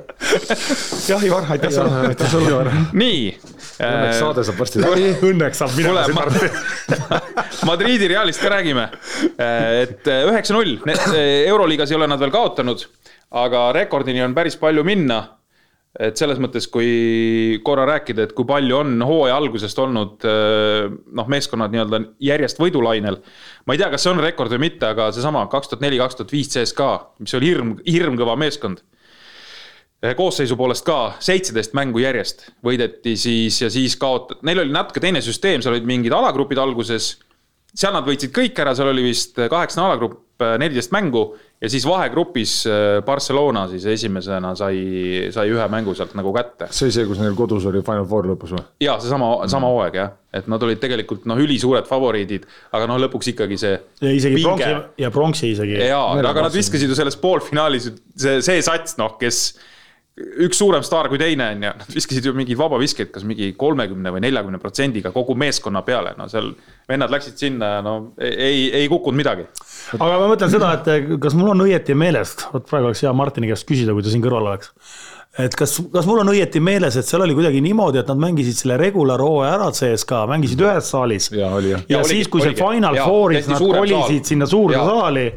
jah, 1.09 1.25
Ivar, 1.25 1.45
aitäh 1.49 1.71
sulle, 1.71 2.09
aitäh 2.09 2.31
sulle, 2.31 2.49
Ivar. 2.49 2.71
nii. 2.93 3.39
Õnneks 3.81 4.21
saade 4.21 4.45
saab 4.47 4.61
varsti 4.61 4.83
läbi. 4.83 5.11
Õnneks 5.31 5.61
saab 5.63 5.75
minema 5.77 6.05
siin 6.07 6.19
varsti. 6.19 6.49
Madridi 7.69 8.11
Realist 8.13 8.43
ka 8.43 8.53
räägime. 8.53 8.87
et 9.41 10.09
üheksa-null, 10.11 10.79
Euroliigas 11.49 11.93
ei 11.93 11.99
ole 11.99 12.09
nad 12.11 12.21
veel 12.21 12.33
kaotanud, 12.35 12.87
aga 13.41 13.69
rekordini 13.77 14.25
on 14.25 14.37
päris 14.37 14.59
palju 14.61 14.85
minna 14.87 15.23
et 15.99 16.21
selles 16.21 16.39
mõttes, 16.39 16.69
kui 16.71 17.59
korra 17.67 17.83
rääkida, 17.89 18.29
et 18.29 18.35
kui 18.37 18.47
palju 18.47 18.77
on 18.79 18.93
hooaja 19.03 19.35
algusest 19.41 19.79
olnud 19.83 20.23
noh, 20.23 21.31
meeskonnad 21.33 21.75
nii-öelda 21.75 21.99
järjest 22.23 22.63
võidulainel. 22.63 23.19
ma 23.67 23.75
ei 23.75 23.81
tea, 23.81 23.91
kas 23.91 24.07
see 24.07 24.13
on 24.13 24.23
rekord 24.23 24.55
või 24.55 24.69
mitte, 24.69 24.87
aga 24.87 25.09
seesama 25.11 25.43
kaks 25.51 25.73
tuhat 25.73 25.83
neli, 25.83 25.99
kaks 25.99 26.21
tuhat 26.21 26.37
viis 26.37 26.53
CSKA, 26.53 26.93
mis 27.25 27.35
oli 27.35 27.51
hirm, 27.51 27.75
hirmkõva 27.89 28.39
meeskond 28.39 28.85
koosseisu 30.17 30.57
poolest 30.57 30.87
ka 30.87 30.99
seitseteist 31.21 31.75
mängu 31.77 32.01
järjest 32.01 32.47
võideti 32.65 33.17
siis 33.21 33.61
ja 33.61 33.69
siis 33.73 33.99
kaotati, 34.01 34.41
neil 34.49 34.63
oli 34.65 34.73
natuke 34.73 35.03
teine 35.03 35.21
süsteem, 35.25 35.61
seal 35.61 35.77
olid 35.77 35.89
mingid 35.89 36.15
alagrupid 36.17 36.59
alguses. 36.59 37.19
seal 37.75 37.93
nad 37.95 38.07
võitsid 38.07 38.33
kõik 38.35 38.59
ära, 38.59 38.75
seal 38.75 38.91
oli 38.91 39.05
vist 39.11 39.37
kaheksane 39.37 39.87
alagrupp, 39.87 40.25
neliteist 40.41 40.93
mängu 40.97 41.29
ja 41.61 41.69
siis 41.71 41.85
vahegrupis 41.87 42.67
äh, 42.67 43.03
Barcelona 43.05 43.67
siis 43.69 43.85
esimesena 43.87 44.55
sai, 44.57 44.79
sai 45.33 45.51
ühe 45.53 45.67
mängu 45.69 45.93
sealt 45.95 46.15
nagu 46.17 46.33
kätte. 46.33 46.71
see 46.73 46.87
oli 46.87 46.95
see, 46.97 47.07
kus 47.11 47.21
neil 47.21 47.37
kodus 47.37 47.67
oli 47.69 47.83
Final 47.85 48.07
Four 48.09 48.29
lõpus 48.31 48.55
või? 48.57 48.63
ja 48.81 48.97
seesama, 49.03 49.33
sama 49.45 49.67
mm. 49.67 49.75
hooaeg 49.75 49.99
jah, 50.01 50.15
et 50.41 50.49
nad 50.49 50.65
olid 50.65 50.81
tegelikult 50.81 51.27
noh, 51.29 51.41
ülisuured 51.45 51.89
favoriidid, 51.89 52.47
aga 52.73 52.89
noh, 52.89 53.01
lõpuks 53.05 53.35
ikkagi 53.35 53.61
see. 53.61 53.75
ja 54.01 54.15
isegi 54.17 54.41
pronksi 54.41 54.71
ja 55.05 55.13
pronksi 55.13 55.53
isegi. 55.53 55.77
jaa, 55.91 56.07
aga 56.17 56.47
nad 56.49 56.57
viskasid 56.57 56.89
ju 56.89 56.97
selles 56.97 57.21
poolfinaalis 57.21 57.91
see, 58.17 58.41
see 58.41 58.65
sats 58.65 58.97
noh, 59.01 59.19
kes 59.21 59.43
üks 60.19 60.59
suurem 60.59 60.83
staar 60.85 61.09
kui 61.11 61.21
teine 61.21 61.47
on 61.55 61.63
ju, 61.65 61.73
nad 61.81 61.95
viskasid 61.95 62.27
ju 62.27 62.33
mingeid 62.37 62.59
vabaviskeid, 62.59 63.11
kas 63.15 63.25
mingi 63.27 63.53
kolmekümne 63.59 64.13
või 64.15 64.23
neljakümne 64.25 64.61
protsendiga 64.63 65.13
kogu 65.15 65.37
meeskonna 65.39 65.83
peale, 65.87 66.13
no 66.19 66.27
seal 66.31 66.51
vennad 66.91 67.13
läksid 67.15 67.39
sinna 67.41 67.77
ja 67.77 67.85
no 67.87 67.95
ei, 68.19 68.69
ei 68.83 68.89
kukkunud 68.91 69.21
midagi. 69.21 69.47
aga 69.97 70.19
ma 70.19 70.29
mõtlen 70.33 70.53
seda, 70.53 70.73
et 70.79 71.15
kas 71.23 71.39
mul 71.39 71.55
on 71.55 71.65
õieti 71.69 71.97
meelest, 71.99 72.49
vot 72.53 72.67
praegu 72.69 72.91
oleks 72.91 73.05
hea 73.07 73.15
Martini 73.17 73.53
käest 73.53 73.69
küsida, 73.69 73.95
kui 73.97 74.05
ta 74.05 74.13
siin 74.13 74.25
kõrval 74.25 74.51
oleks 74.51 74.75
et 75.39 75.55
kas, 75.55 75.77
kas 75.93 76.07
mul 76.11 76.25
on 76.25 76.33
õieti 76.33 76.59
meeles, 76.59 76.97
et 76.99 77.07
seal 77.07 77.23
oli 77.23 77.37
kuidagi 77.37 77.61
niimoodi, 77.63 78.01
et 78.01 78.09
nad 78.11 78.19
mängisid 78.19 78.57
selle 78.59 78.75
regular 78.81 79.23
hooaja 79.23 79.53
ära 79.55 79.69
CSKA, 79.77 80.25
mängisid 80.27 80.65
ühes 80.65 80.91
saalis. 80.91 81.29
ja 81.31 81.53
ja, 81.63 81.79
ja 81.89 82.01
siis, 82.05 82.27
kui 82.27 82.43
oligi, 82.43 82.57
see 82.57 82.65
Final 82.65 82.99
Fouris 82.99 83.47
nad 83.51 83.63
kolisid 83.63 84.27
sinna 84.33 84.49
suurde 84.51 84.75
ja. 84.75 84.83
saali 84.89 85.29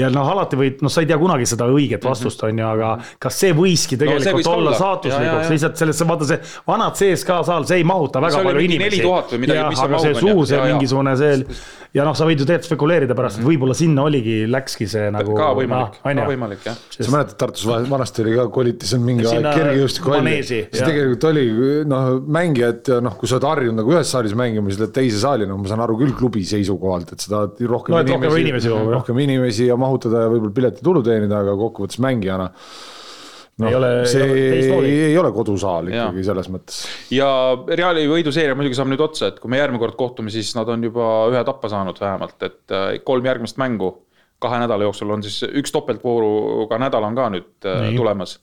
ja 0.00 0.08
noh, 0.12 0.30
alati 0.32 0.56
võid, 0.56 0.80
noh, 0.86 0.92
sa 0.92 1.04
ei 1.04 1.10
tea 1.10 1.18
kunagi 1.20 1.48
seda 1.52 1.68
õiget 1.68 2.00
mhm. 2.00 2.08
vastust, 2.08 2.46
on 2.48 2.62
ju, 2.62 2.68
aga 2.70 2.94
kas 3.22 3.40
see 3.44 3.52
võiski 3.56 4.00
tegelikult 4.00 4.32
no, 4.32 4.38
võis 4.38 4.50
olla, 4.54 4.70
olla 4.70 4.80
saatuslikuks, 4.80 5.52
lihtsalt 5.52 5.84
sellesse, 5.84 6.08
vaata 6.08 6.30
see 6.32 6.40
vanad 6.72 7.00
CSKA 7.02 7.40
saal, 7.50 7.68
see 7.68 7.82
ei 7.82 7.88
mahuta 7.92 8.24
väga 8.24 8.40
palju 8.48 8.64
inimesi. 8.70 9.02
aga 9.04 10.00
see 10.00 10.16
suur, 10.16 10.46
see 10.48 10.62
mingisugune 10.64 11.16
see 11.20 11.36
ja 11.96 12.04
noh, 12.08 12.16
sa 12.16 12.26
võid 12.28 12.40
ju 12.40 12.48
tegelikult 12.48 12.70
spekuleerida 12.70 13.16
pärast, 13.16 13.38
et 13.38 13.44
mhm. 13.44 13.52
võib-olla 13.52 13.76
sinna 13.76 14.08
oligi, 14.08 14.38
läkski 14.50 14.88
see 14.90 15.12
nagu. 15.12 15.36
ka 15.36 15.52
võimalik 15.56 16.00
ka 16.00 16.26
võimalik 16.32 16.66
jah. 16.66 16.80
sa 16.96 17.12
mäletad, 17.12 17.36
Tartus 17.40 17.68
vanasti 17.68 18.24
oli 18.24 18.36
ka, 18.40 18.48
koliti 18.52 18.88
siin 18.88 19.04
mingi 19.04 19.25
aeg 19.30 19.46
kergejõustikuhalli. 19.50 20.34
siis 20.46 20.72
tegelikult 20.72 21.28
oli 21.30 21.46
noh, 21.88 22.10
mängijad 22.38 22.92
ja 22.92 22.98
noh, 23.04 23.16
kui 23.20 23.30
sa 23.30 23.38
oled 23.38 23.48
harjunud 23.50 23.80
nagu 23.82 23.94
ühes 23.94 24.12
saalis 24.14 24.36
mängima, 24.38 24.70
siis 24.72 24.82
lähed 24.82 24.94
teise 24.96 25.22
saali, 25.22 25.48
no 25.48 25.58
ma 25.60 25.70
saan 25.70 25.84
aru 25.84 25.98
küll 26.00 26.16
klubi 26.18 26.44
seisukohalt, 26.48 27.14
et 27.16 27.24
sa 27.24 27.32
tahad 27.32 27.64
rohkem 27.72 27.96
no, 27.96 28.02
inimesi, 28.02 28.20
rohkem 28.26 28.44
inimesi, 28.44 28.76
rohkem 28.98 29.24
inimesi 29.24 29.70
ja 29.70 29.78
mahutada 29.80 30.26
ja 30.26 30.30
võib-olla 30.32 30.58
piletitulu 30.60 31.02
teenida, 31.06 31.42
aga 31.44 31.56
kokkuvõttes 31.60 32.00
mängijana 32.04 32.50
no, 33.62 33.68
ei 33.68 33.76
ole, 33.78 33.90
see 34.10 34.24
ei 34.24 34.70
ole, 34.70 34.88
ei, 34.88 35.04
ei 35.10 35.18
ole 35.20 35.30
kodusaal 35.34 35.90
ikkagi 35.92 36.22
ja. 36.22 36.26
selles 36.30 36.50
mõttes. 36.52 36.82
ja 37.14 37.28
Reali 37.68 38.06
võiduseeria 38.10 38.56
muidugi 38.58 38.78
saab 38.78 38.90
nüüd 38.92 39.04
otsa, 39.04 39.30
et 39.32 39.40
kui 39.42 39.52
me 39.52 39.60
järgmine 39.60 39.82
kord 39.82 39.96
kohtume, 39.98 40.32
siis 40.34 40.52
nad 40.58 40.68
on 40.72 40.84
juba 40.86 41.06
ühe 41.32 41.44
tappa 41.48 41.70
saanud 41.72 42.00
vähemalt, 42.02 42.36
et 42.46 42.76
äh, 42.76 42.90
kolm 43.06 43.26
järgmist 43.28 43.60
mängu 43.62 43.94
kahe 44.42 44.60
nädala 44.60 44.84
jooksul 44.84 45.12
on 45.14 45.24
siis 45.24 45.40
üks 45.48 45.72
topeltvooruga 45.72 46.78
nädal 46.80 47.06
on 47.08 47.16
ka 47.16 47.28
nüüd 47.32 47.68
äh, 47.68 47.86
Nii. 47.88 47.96
tulemas. 47.96 48.38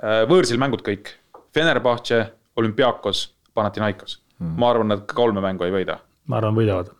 Äh, 0.00 0.22
võõrsil 0.28 0.60
mängud 0.60 0.80
kõik, 0.86 1.10
Fenerbahce, 1.52 2.24
Olümpiakos, 2.56 3.26
Panathinaikos 3.52 4.22
hmm., 4.38 4.56
ma 4.56 4.70
arvan, 4.72 4.88
nad 4.94 5.04
kolme 5.10 5.42
mängu 5.44 5.66
ei 5.66 5.74
võida. 5.74 5.98
ma 6.26 6.38
arvan, 6.40 6.56
võidavad. 6.56 6.94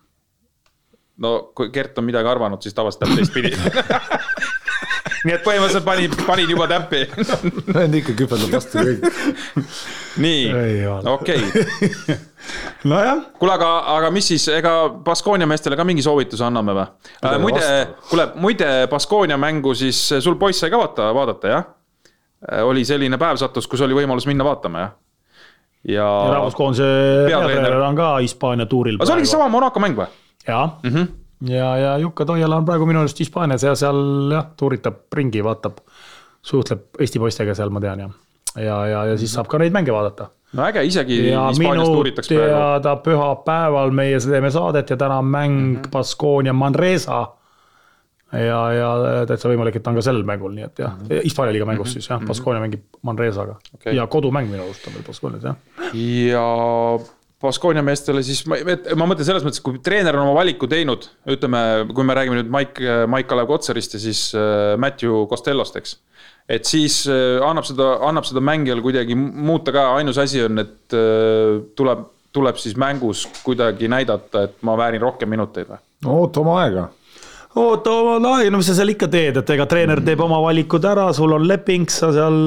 no 1.17 1.31
kui 1.57 1.71
Gert 1.73 1.97
on 1.97 2.05
midagi 2.05 2.29
arvanud, 2.29 2.61
siis 2.61 2.77
tavaliselt 2.77 3.07
läheb 3.07 3.23
teistpidi 3.23 3.49
nii 5.25 5.33
et 5.33 5.41
põhimõtteliselt 5.41 5.87
panin, 5.87 6.15
panin 6.27 6.53
juba 6.53 6.69
täppi 6.69 7.01
Vend 7.73 7.97
ikka 7.97 8.13
küperdab 8.21 8.53
vastu 8.59 8.85
kõik. 8.85 9.09
nii, 10.21 10.47
okei 11.15 11.41
nojah. 12.93 13.27
kuule, 13.39 13.57
aga, 13.57 13.75
aga 13.97 14.13
mis 14.13 14.29
siis, 14.35 14.45
ega 14.53 14.75
Baskonia 14.93 15.49
meestele 15.49 15.79
ka 15.79 15.87
mingi 15.87 16.05
soovituse 16.05 16.45
anname 16.45 16.77
või? 16.77 16.89
Äh, 17.25 17.39
muide, 17.41 17.69
kuule, 18.11 18.33
muide 18.37 18.73
Baskonia 18.91 19.41
mängu 19.41 19.73
siis 19.81 20.11
sul 20.21 20.37
poiss 20.37 20.61
sai 20.61 20.69
ka 20.69 20.85
vaata, 20.85 21.09
vaadata, 21.17 21.57
jah? 21.57 21.71
Äh, 22.51 22.63
oli 22.65 22.85
selline 22.85 23.17
päev 23.17 23.39
sattus, 23.39 23.67
kus 23.71 23.81
oli 23.81 23.95
võimalus 23.95 24.27
minna 24.27 24.43
vaatama, 24.47 24.79
jah? 24.79 24.93
ja, 25.87 26.07
ja 26.07 26.33
rahvuskoondise 26.37 26.87
peatreener 27.27 27.81
on 27.83 27.95
ka 27.95 28.17
Hispaania 28.17 28.65
tuuril. 28.65 28.99
aga 28.99 29.07
see 29.07 29.17
oligi 29.17 29.31
sama 29.31 29.49
Monaco 29.51 29.83
mäng 29.83 29.99
või? 29.99 30.07
jaa 30.47 30.65
mm. 30.83 30.89
-hmm 30.89 31.11
ja, 31.49 31.77
ja 31.77 31.97
Jukka 31.97 32.25
Toiala 32.25 32.57
on 32.57 32.65
praegu 32.65 32.85
minu 32.85 32.99
arust 32.99 33.19
Hispaanias 33.19 33.63
ja 33.63 33.75
seal 33.75 34.31
jah, 34.31 34.45
tuuritab 34.57 35.11
ringi, 35.15 35.43
vaatab, 35.43 35.81
suhtleb 36.41 36.99
Eesti 36.99 37.19
poistega 37.19 37.55
seal, 37.55 37.69
ma 37.73 37.81
tean 37.83 37.99
ja, 37.99 38.09
ja, 38.55 38.77
ja, 38.87 39.05
ja 39.11 39.17
siis 39.19 39.33
saab 39.35 39.49
ka 39.51 39.59
neid 39.59 39.75
mänge 39.75 39.91
vaadata. 39.91 40.29
no 40.53 40.65
äge, 40.67 40.83
isegi 40.87 41.19
ja 41.29 41.47
Hispaanias 41.49 41.89
tuuritakse 41.89 42.35
praegu. 42.35 42.51
teada 42.53 42.95
pühapäeval 42.95 43.91
meie 43.91 44.19
teeme 44.19 44.51
saadet 44.51 44.89
ja 44.89 44.97
täna 44.97 45.19
on 45.19 45.25
mäng 45.25 45.55
mm 45.59 45.75
-hmm. 45.75 45.89
Baskonia 45.91 46.53
Manresa. 46.53 47.27
Ja, 48.33 48.59
ja 48.73 48.91
täitsa 49.29 49.51
võimalik, 49.51 49.77
et 49.77 49.85
ta 49.85 49.91
on 49.91 49.99
ka 49.99 50.05
sel 50.05 50.21
mängul, 50.27 50.53
nii 50.57 50.67
et 50.67 50.83
jah 50.83 50.93
mm 50.93 51.07
-hmm., 51.07 51.25
Hispaania 51.27 51.55
liiga 51.55 51.65
mängus 51.69 51.87
mm 51.87 51.89
-hmm. 51.89 51.93
siis 51.93 52.09
jah, 52.09 52.19
mhm. 52.19 52.27
Baskonia 52.27 52.61
mängib 52.61 52.83
Manresaga 53.01 53.57
okay. 53.73 53.93
ja 53.93 54.07
kodumäng 54.07 54.49
minu 54.49 54.63
arust 54.63 54.87
on 54.87 54.93
veel 54.93 55.05
Baskonias 55.07 55.43
jah. 55.43 55.55
ja 55.93 56.45
Baskonia 57.43 57.83
meestele 57.83 58.23
siis, 58.23 58.45
ma, 58.47 58.55
ma 58.95 59.05
mõtlen 59.09 59.27
selles 59.27 59.43
mõttes, 59.43 59.59
kui 59.63 59.79
treener 59.83 60.15
on 60.15 60.29
oma 60.29 60.37
valiku 60.39 60.67
teinud, 60.71 61.09
ütleme, 61.27 61.59
kui 61.93 62.03
me 62.07 62.15
räägime 62.15 62.39
nüüd 62.39 62.51
Mike, 62.53 62.95
Mike-Kalev 63.11 63.47
Kotsarist 63.47 63.97
ja 63.97 63.99
siis 63.99 64.21
äh, 64.37 64.77
Matthew 64.79 65.25
Costellost, 65.27 65.75
eks. 65.75 65.97
et 66.47 66.65
siis 66.65 67.01
äh, 67.11 67.43
annab 67.43 67.67
seda, 67.67 67.97
annab 68.07 68.23
seda 68.29 68.39
mängijal 68.39 68.81
kuidagi 68.81 69.15
muuta 69.19 69.75
ka, 69.75 69.89
ainus 69.97 70.17
asi 70.23 70.43
on, 70.45 70.63
et 70.63 70.95
äh, 70.95 71.59
tuleb, 71.75 72.07
tuleb 72.31 72.55
siis 72.63 72.77
mängus 72.79 73.27
kuidagi 73.43 73.91
näidata, 73.91 74.43
et 74.47 74.55
ma 74.61 74.77
väärin 74.79 75.03
rohkem 75.03 75.29
minuteid 75.29 75.67
või? 75.67 75.83
no 76.03 76.19
oota 76.23 76.39
oma 76.39 76.61
aega 76.63 76.87
oota, 77.59 77.91
no 78.23 78.31
mis 78.57 78.67
sa 78.69 78.75
seal 78.77 78.91
ikka 78.93 79.07
teed, 79.13 79.37
et 79.41 79.51
ega 79.55 79.65
treener 79.69 80.01
teeb 80.05 80.21
oma 80.25 80.39
valikud 80.41 80.85
ära, 80.89 81.05
sul 81.15 81.35
on 81.35 81.45
leping, 81.45 81.85
sa 81.91 82.09
seal 82.15 82.37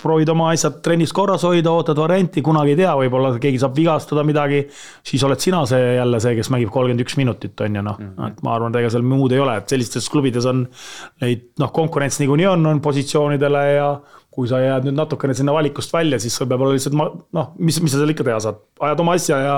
proovid 0.00 0.32
oma 0.32 0.50
asjad 0.54 0.80
trennis 0.84 1.14
korras 1.14 1.44
hoida, 1.46 1.70
ootad 1.70 2.00
varianti, 2.02 2.42
kunagi 2.44 2.74
ei 2.74 2.80
tea, 2.80 2.94
võib-olla 2.98 3.32
keegi 3.42 3.62
saab 3.62 3.78
vigastada 3.78 4.24
midagi. 4.26 4.64
siis 5.06 5.22
oled 5.24 5.40
sina 5.42 5.64
see 5.70 5.94
jälle 5.96 6.20
see, 6.20 6.34
kes 6.38 6.50
mängib 6.54 6.72
kolmkümmend 6.74 7.04
üks 7.06 7.18
minutit, 7.20 7.54
on 7.60 7.78
ju 7.78 7.82
noh 7.82 7.98
mm, 7.98 8.14
-hmm. 8.16 8.32
et 8.32 8.42
ma 8.42 8.54
arvan, 8.54 8.74
et 8.74 8.80
ega 8.82 8.90
seal 8.90 9.06
muud 9.06 9.32
ei 9.32 9.42
ole, 9.44 9.56
et 9.56 9.68
sellistes 9.68 10.08
klubides 10.10 10.46
on 10.46 10.66
neid 11.22 11.50
noh, 11.58 11.72
konkurents 11.72 12.18
niikuinii 12.18 12.46
on, 12.46 12.66
on 12.66 12.80
positsioonidele 12.80 13.64
ja 13.76 13.90
kui 14.34 14.48
sa 14.50 14.60
jääd 14.62 14.84
nüüd 14.86 14.98
natukene 14.98 15.34
sinna 15.34 15.54
valikust 15.54 15.92
välja, 15.92 16.18
siis 16.18 16.34
sul 16.36 16.46
peab 16.46 16.60
olema 16.62 16.76
lihtsalt 16.76 16.94
noh, 16.94 17.54
mis, 17.58 17.80
mis 17.82 17.94
sa 17.94 18.02
seal 18.02 18.14
ikka 18.14 18.26
teha 18.26 18.40
saad, 18.40 18.60
ajad 18.80 19.00
oma 19.02 19.14
asja 19.18 19.38
ja 19.42 19.56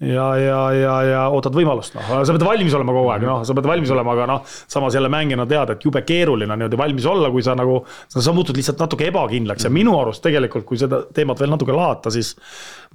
ja, 0.00 0.36
ja, 0.38 0.58
ja, 0.72 0.94
ja 1.02 1.22
ootad 1.34 1.56
võimalust, 1.58 1.96
noh, 1.96 2.10
sa 2.22 2.34
pead 2.34 2.44
valmis 2.46 2.74
olema 2.78 2.94
kogu 2.94 3.10
aeg, 3.14 3.24
noh, 3.26 3.42
sa 3.46 3.56
pead 3.56 3.66
valmis 3.66 3.90
olema, 3.94 4.14
aga 4.14 4.26
noh, 4.30 4.56
samas 4.70 4.94
jälle 4.94 5.10
mängijana 5.10 5.46
tead, 5.50 5.72
et 5.74 5.86
jube 5.88 6.02
keeruline 6.06 6.54
on 6.54 6.62
niimoodi 6.62 6.78
valmis 6.78 7.08
olla, 7.10 7.30
kui 7.34 7.42
sa 7.42 7.56
nagu, 7.58 7.80
sa 8.14 8.34
muutud 8.36 8.58
lihtsalt 8.58 8.78
natuke 8.82 9.08
ebakindlaks. 9.10 9.66
Ja 9.66 9.72
minu 9.74 9.96
arust 9.98 10.22
tegelikult, 10.22 10.68
kui 10.68 10.78
seda 10.78 11.02
teemat 11.14 11.42
veel 11.42 11.50
natuke 11.50 11.74
lahata, 11.74 12.12
siis 12.14 12.36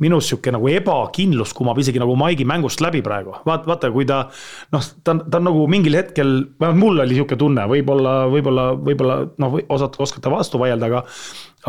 minus 0.01 0.31
sihuke 0.31 0.53
nagu 0.53 0.69
ebakindlus 0.71 1.53
kumab 1.53 1.77
isegi 1.83 2.01
nagu 2.01 2.15
Maigi 2.17 2.47
mängust 2.49 2.81
läbi 2.81 3.03
praegu. 3.05 3.35
vaata, 3.45 3.67
vaata, 3.69 3.91
kui 3.93 4.07
ta 4.09 4.23
noh, 4.73 4.91
ta 5.03 5.17
ta 5.29 5.41
on 5.41 5.49
nagu 5.51 5.67
mingil 5.69 5.99
hetkel, 5.99 6.35
vähemalt 6.59 6.79
mul 6.79 7.03
oli 7.03 7.17
sihuke 7.19 7.37
tunne, 7.39 7.67
võib-olla, 7.69 8.23
võib-olla, 8.31 8.69
võib-olla 8.79 9.19
noh, 9.43 9.59
osad 9.75 9.99
oskate 9.99 10.31
vastu 10.33 10.61
vaielda, 10.61 10.89
aga 10.89 11.03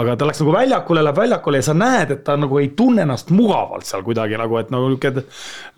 aga 0.00 0.16
ta 0.18 0.28
läks 0.28 0.42
nagu 0.42 0.54
väljakule, 0.54 1.04
läheb 1.06 1.20
väljakule 1.22 1.60
ja 1.60 1.68
sa 1.68 1.76
näed, 1.78 2.16
et 2.16 2.24
ta 2.26 2.38
nagu 2.40 2.58
ei 2.60 2.72
tunne 2.78 3.04
ennast 3.06 3.30
mugavalt 3.34 3.86
seal 3.88 4.02
kuidagi 4.06 4.38
nagu, 4.40 4.58
et 4.58 4.74
nagu 4.74 4.90
nihuke 4.90 5.14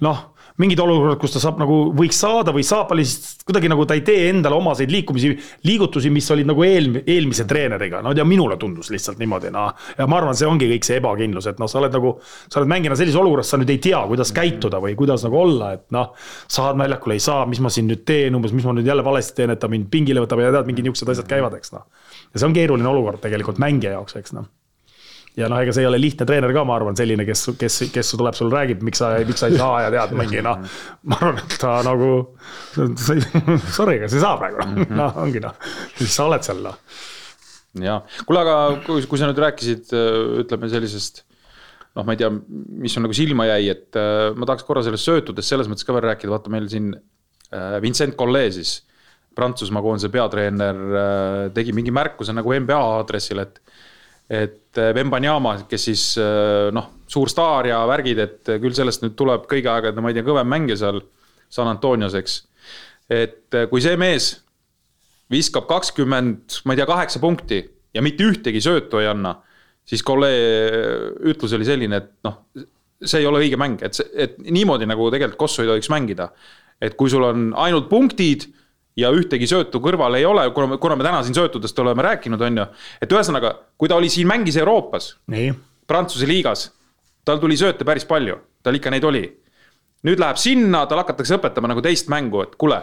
noh 0.07 0.25
mingid 0.61 0.81
olukorrad, 0.81 1.19
kus 1.21 1.35
ta 1.35 1.41
saab 1.43 1.59
nagu, 1.61 1.75
võiks 1.97 2.17
saada 2.23 2.53
või 2.55 2.65
saab, 2.65 2.89
aga 2.89 2.97
lihtsalt 3.01 3.45
kuidagi 3.49 3.69
nagu 3.69 3.85
ta 3.89 3.97
ei 3.97 4.03
tee 4.07 4.31
endale 4.31 4.57
omaseid 4.57 4.93
liikumisi, 4.93 5.35
liigutusi, 5.69 6.11
mis 6.13 6.29
olid 6.33 6.49
nagu 6.49 6.65
eel-, 6.65 7.03
eelmise 7.03 7.45
treeneriga, 7.49 8.01
no 8.05 8.15
ja 8.17 8.25
minule 8.29 8.57
tundus 8.61 8.89
lihtsalt 8.93 9.21
niimoodi, 9.21 9.51
noh. 9.53 9.75
ja 9.99 10.07
ma 10.09 10.21
arvan, 10.21 10.39
see 10.39 10.49
ongi 10.49 10.71
kõik 10.71 10.89
see 10.89 10.97
ebakindlus, 11.03 11.51
et 11.51 11.61
noh, 11.61 11.69
sa 11.69 11.81
oled 11.83 11.93
nagu, 11.99 12.15
sa 12.25 12.63
oled 12.63 12.73
mängijana 12.73 12.97
sellises 12.97 13.21
olukorras, 13.21 13.53
sa 13.53 13.61
nüüd 13.61 13.75
ei 13.75 13.83
tea, 13.85 14.01
kuidas 14.09 14.33
käituda 14.37 14.81
või 14.83 14.97
kuidas 14.97 15.27
nagu 15.27 15.41
olla, 15.43 15.75
et 15.77 15.85
noh. 15.95 16.15
saad 16.49 16.81
väljakule, 16.81 17.19
ei 17.21 17.27
saa, 17.27 17.45
mis 17.51 17.61
ma 17.61 17.73
siin 17.73 17.91
nüüd 17.93 18.07
teen, 18.09 18.39
umbes, 18.39 18.57
mis 18.57 18.65
ma 18.65 18.73
nüüd 18.77 18.89
jälle 18.89 19.05
valesti 19.05 19.43
teen, 19.43 19.53
et 19.53 19.61
ta 19.61 19.69
mind 19.73 19.91
pingile 19.93 20.25
võtab 20.25 20.41
ja 20.41 20.55
tead, 20.57 20.71
mingid 20.71 20.89
niisugused 20.89 21.13
asjad 21.13 21.29
käivad, 21.37 21.61
eks 21.61 21.77
noh. 21.77 21.85
Ja 22.37 22.43
see 22.43 22.49
on 22.51 22.55
keeruline 22.57 22.89
olukord 22.91 23.23
tegelikult 23.25 23.61
mängija 23.63 23.97
jaoks, 23.97 24.19
eks 24.21 24.37
noh. 24.37 24.49
Ja 25.37 25.51
noh, 25.53 25.61
ega 25.61 25.73
see 25.77 25.83
ei 25.85 25.89
ole 25.91 25.99
lihtne 26.01 26.25
treener 26.29 26.53
ka, 26.57 26.63
ma 26.65 26.79
arvan, 26.79 26.97
selline, 26.97 27.27
kes, 27.29 27.43
kes, 27.61 27.75
kes 27.93 28.15
tuleb 28.17 28.37
sul 28.39 28.49
räägib, 28.53 28.81
miks 28.87 29.03
sa, 29.03 29.11
miks 29.29 29.43
sa 29.43 29.51
ei 29.53 29.59
saa 29.61 29.83
ja 29.85 29.91
tead, 29.93 30.15
mingi 30.17 30.41
noh. 30.45 30.63
ma 31.13 31.19
arvan, 31.19 31.43
et 31.43 31.59
ta 31.61 31.75
nagu, 31.85 32.09
sorry, 33.77 33.99
aga 33.99 34.09
sa 34.09 34.17
ei 34.17 34.25
saa 34.25 34.33
praegu, 34.41 34.87
noh, 34.97 35.21
ongi 35.27 35.45
noh, 35.45 35.59
siis 35.99 36.17
sa 36.17 36.31
oled 36.31 36.47
seal 36.47 36.65
noh. 36.65 36.81
Jaa, 37.77 37.99
kuule, 38.25 38.41
aga 38.41 38.57
kui, 38.87 39.05
kui 39.05 39.21
sa 39.21 39.29
nüüd 39.29 39.43
rääkisid, 39.43 39.93
ütleme 40.47 40.73
sellisest 40.73 41.27
noh, 41.97 42.05
ma 42.05 42.15
ei 42.15 42.21
tea, 42.21 42.31
mis 42.83 42.97
on 42.99 43.07
nagu 43.07 43.17
silma 43.17 43.49
jäi, 43.49 43.71
et 43.73 43.97
äh, 43.99 44.31
ma 44.37 44.49
tahaks 44.49 44.67
korra 44.69 44.85
sellest 44.85 45.09
söötudest 45.09 45.53
selles 45.53 45.71
mõttes 45.71 45.87
ka 45.87 45.97
veel 45.97 46.05
rääkida, 46.11 46.33
vaata 46.35 46.53
meil 46.53 46.69
siin 46.73 46.93
äh, 46.97 47.79
Vincent 47.85 48.19
Collet 48.21 48.57
siis. 48.59 48.79
Prantsusmaa 49.37 49.85
koondise 49.85 50.11
peatreener 50.13 50.83
äh, 50.83 51.41
tegi 51.55 51.75
mingi 51.77 51.95
märkuse 51.95 52.35
nagu 52.37 52.55
NBA 52.57 52.79
aadressil, 52.97 53.45
et. 53.45 53.61
et 54.27 54.63
Vembanyama, 54.77 55.55
kes 55.71 55.85
siis 55.87 56.01
noh, 56.77 56.91
suur 57.09 57.31
staar 57.33 57.65
ja 57.71 57.79
värgid, 57.89 58.19
et 58.21 58.51
küll 58.61 58.75
sellest 58.77 59.01
nüüd 59.01 59.15
tuleb 59.17 59.47
kõigi 59.49 59.71
aegade, 59.73 60.03
ma 60.05 60.11
ei 60.11 60.19
tea, 60.19 60.27
kõvem 60.27 60.51
mängija 60.53 60.77
seal 60.83 60.99
San 61.49 61.71
Antonios, 61.71 62.13
eks. 62.19 62.35
et 63.09 63.57
kui 63.71 63.81
see 63.81 63.97
mees 63.97 64.27
viskab 65.33 65.65
kakskümmend, 65.71 66.59
ma 66.69 66.77
ei 66.77 66.83
tea, 66.83 66.89
kaheksa 66.91 67.23
punkti 67.23 67.63
ja 67.97 68.05
mitte 68.05 68.27
ühtegi 68.29 68.61
söötu 68.61 69.01
ei 69.01 69.09
anna 69.09 69.33
siis 69.87 70.03
kolleeg 70.07 71.23
ütlus 71.33 71.55
oli 71.57 71.67
selline, 71.69 72.01
et 72.03 72.11
noh, 72.27 72.41
see 73.03 73.23
ei 73.23 73.29
ole 73.29 73.43
õige 73.45 73.59
mäng, 73.61 73.83
et 73.87 73.99
et 74.15 74.39
niimoodi 74.43 74.89
nagu 74.89 75.09
tegelikult 75.13 75.41
Kossu 75.47 75.63
ei 75.63 75.71
tohiks 75.71 75.91
mängida. 75.93 76.31
et 76.81 76.93
kui 76.95 77.09
sul 77.09 77.25
on 77.25 77.55
ainult 77.57 77.89
punktid 77.89 78.51
ja 78.97 79.11
ühtegi 79.13 79.49
söötu 79.49 79.81
kõrval 79.85 80.17
ei 80.19 80.25
ole, 80.27 80.47
kuna, 80.57 80.79
kuna 80.81 80.97
me 80.97 81.05
täna 81.07 81.23
siin 81.25 81.37
söötudest 81.37 81.79
oleme 81.83 82.05
rääkinud, 82.07 82.43
on 82.43 82.63
ju. 82.63 82.67
et 83.03 83.13
ühesõnaga, 83.13 83.53
kui 83.79 83.91
ta 83.93 83.99
oli 84.01 84.11
siin, 84.13 84.29
mängis 84.31 84.57
Euroopas, 84.61 85.15
Prantsuse 85.87 86.27
liigas, 86.27 86.71
tal 87.25 87.39
tuli 87.43 87.59
sööte 87.59 87.85
päris 87.87 88.07
palju, 88.09 88.39
tal 88.63 88.79
ikka 88.79 88.91
neid 88.91 89.05
oli. 89.05 89.25
nüüd 90.07 90.21
läheb 90.23 90.39
sinna, 90.39 90.85
tal 90.87 91.01
hakatakse 91.03 91.37
õpetama 91.39 91.69
nagu 91.73 91.83
teist 91.83 92.09
mängu, 92.13 92.43
et 92.45 92.55
kuule, 92.57 92.79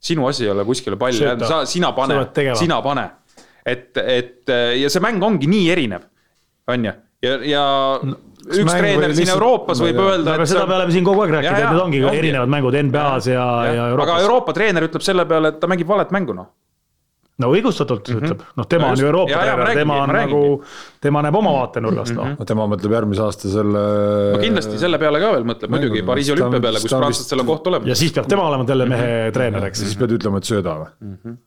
sinu 0.00 0.26
asi 0.28 0.44
ei 0.44 0.50
ole 0.52 0.64
kuskile 0.64 0.96
palli 0.96 1.20
jääda, 1.24 1.46
sa, 1.48 1.64
sina 1.66 1.92
pane, 1.92 2.20
sina 2.58 2.80
pane. 2.82 3.10
et, 3.66 3.96
et 3.96 4.52
ja 4.78 4.88
see 4.88 5.02
mäng 5.02 5.22
ongi 5.22 5.46
nii 5.50 5.70
erinev 5.70 6.06
on 6.68 6.84
ju, 6.84 6.92
ja, 7.22 7.34
ja 7.44 7.64
no, 8.02 8.16
üks 8.46 8.70
treener 8.72 9.14
siin 9.16 9.32
Euroopas 9.34 9.82
võib 9.82 9.98
öelda. 10.04 10.36
aga 10.36 10.46
seda 10.48 10.66
me 10.68 10.78
oleme 10.78 10.94
siin 10.94 11.06
kogu 11.06 11.24
aeg 11.24 11.34
rääkinud, 11.38 11.58
et 11.58 11.72
need 11.72 11.82
ongi, 11.82 12.04
ongi 12.04 12.22
erinevad 12.22 12.54
mängud 12.54 12.78
NBA-s 12.88 13.32
ja, 13.32 13.48
ja, 13.66 13.74
ja 13.74 13.90
Euroopas. 13.92 14.14
aga 14.14 14.24
Euroopa 14.26 14.56
treener 14.56 14.88
ütleb 14.88 15.04
selle 15.04 15.26
peale, 15.28 15.54
et 15.54 15.60
ta 15.60 15.70
mängib 15.70 15.90
valet 15.90 16.14
mängu 16.14 16.36
noh 16.36 16.50
no 17.38 17.50
õigustatult 17.54 18.08
mm 18.08 18.14
-hmm. 18.14 18.24
ütleb, 18.26 18.40
noh, 18.58 18.66
tema 18.66 18.88
no 18.88 18.90
just, 18.90 18.98
on 18.98 19.04
ju 19.04 19.10
Euroopa 19.12 19.42
treener, 19.42 19.74
tema 19.78 19.98
on 20.02 20.14
nagu, 20.16 20.40
tema 21.00 21.22
näeb 21.22 21.36
oma 21.38 21.52
vaatenurgast 21.54 22.14
mm, 22.14 22.22
-hmm. 22.22 22.38
noh. 22.38 22.46
tema 22.46 22.66
mõtleb 22.72 22.94
järgmise 22.98 23.22
aasta 23.22 23.52
selle. 23.52 23.82
no 24.34 24.40
kindlasti 24.42 24.78
selle 24.78 24.98
peale 24.98 25.20
ka 25.22 25.34
veel 25.36 25.46
mõtleb 25.52 25.74
muidugi, 25.74 26.02
Pariisi 26.02 26.34
olümpia 26.34 26.60
peale, 26.66 26.82
kus 26.82 26.94
prantslastel 26.94 27.44
on 27.44 27.50
koht 27.52 27.66
olemas. 27.70 27.88
ja 27.88 27.98
siis 27.98 28.14
peab 28.16 28.26
tema 28.26 28.48
olema 28.48 28.66
selle 28.66 28.88
mehe 28.90 29.12
treener, 29.34 29.68
eks. 29.70 29.84
siis 29.86 30.00
pead 30.00 30.16
ütlema, 30.18 30.42
et 30.42 30.50
sööda 30.50 30.80
või 30.82 30.90
mm? 31.00 31.20
-hmm 31.24 31.38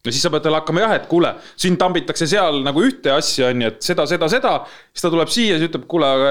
no 0.00 0.12
siis 0.12 0.22
sa 0.24 0.30
pead 0.32 0.44
talle 0.44 0.60
hakkama 0.62 0.80
jah, 0.80 0.94
et 0.96 1.06
kuule, 1.10 1.34
siin 1.60 1.76
tambitakse 1.80 2.28
seal 2.30 2.62
nagu 2.64 2.80
ühte 2.86 3.12
asja, 3.12 3.50
on 3.52 3.64
ju, 3.64 3.70
et 3.74 3.84
seda, 3.84 4.06
seda, 4.08 4.30
seda. 4.32 4.52
siis 4.94 5.04
ta 5.04 5.10
tuleb 5.12 5.32
siia, 5.32 5.58
siis 5.58 5.68
ütleb, 5.68 5.84
kuule, 5.90 6.08
aga 6.08 6.30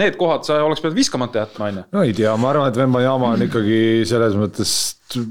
need 0.00 0.16
kohad 0.18 0.46
sa 0.46 0.58
oleks 0.66 0.82
pidanud 0.82 0.98
viskamata 0.98 1.44
jätma, 1.44 1.68
on 1.68 1.78
ju. 1.78 1.84
no 1.94 2.06
ei 2.06 2.14
tea, 2.16 2.32
ma 2.40 2.50
arvan, 2.50 2.72
et 2.72 2.80
Vemba-Jama 2.80 3.34
on 3.36 3.44
ikkagi 3.46 3.80
selles 4.08 4.34
mõttes, 4.40 4.72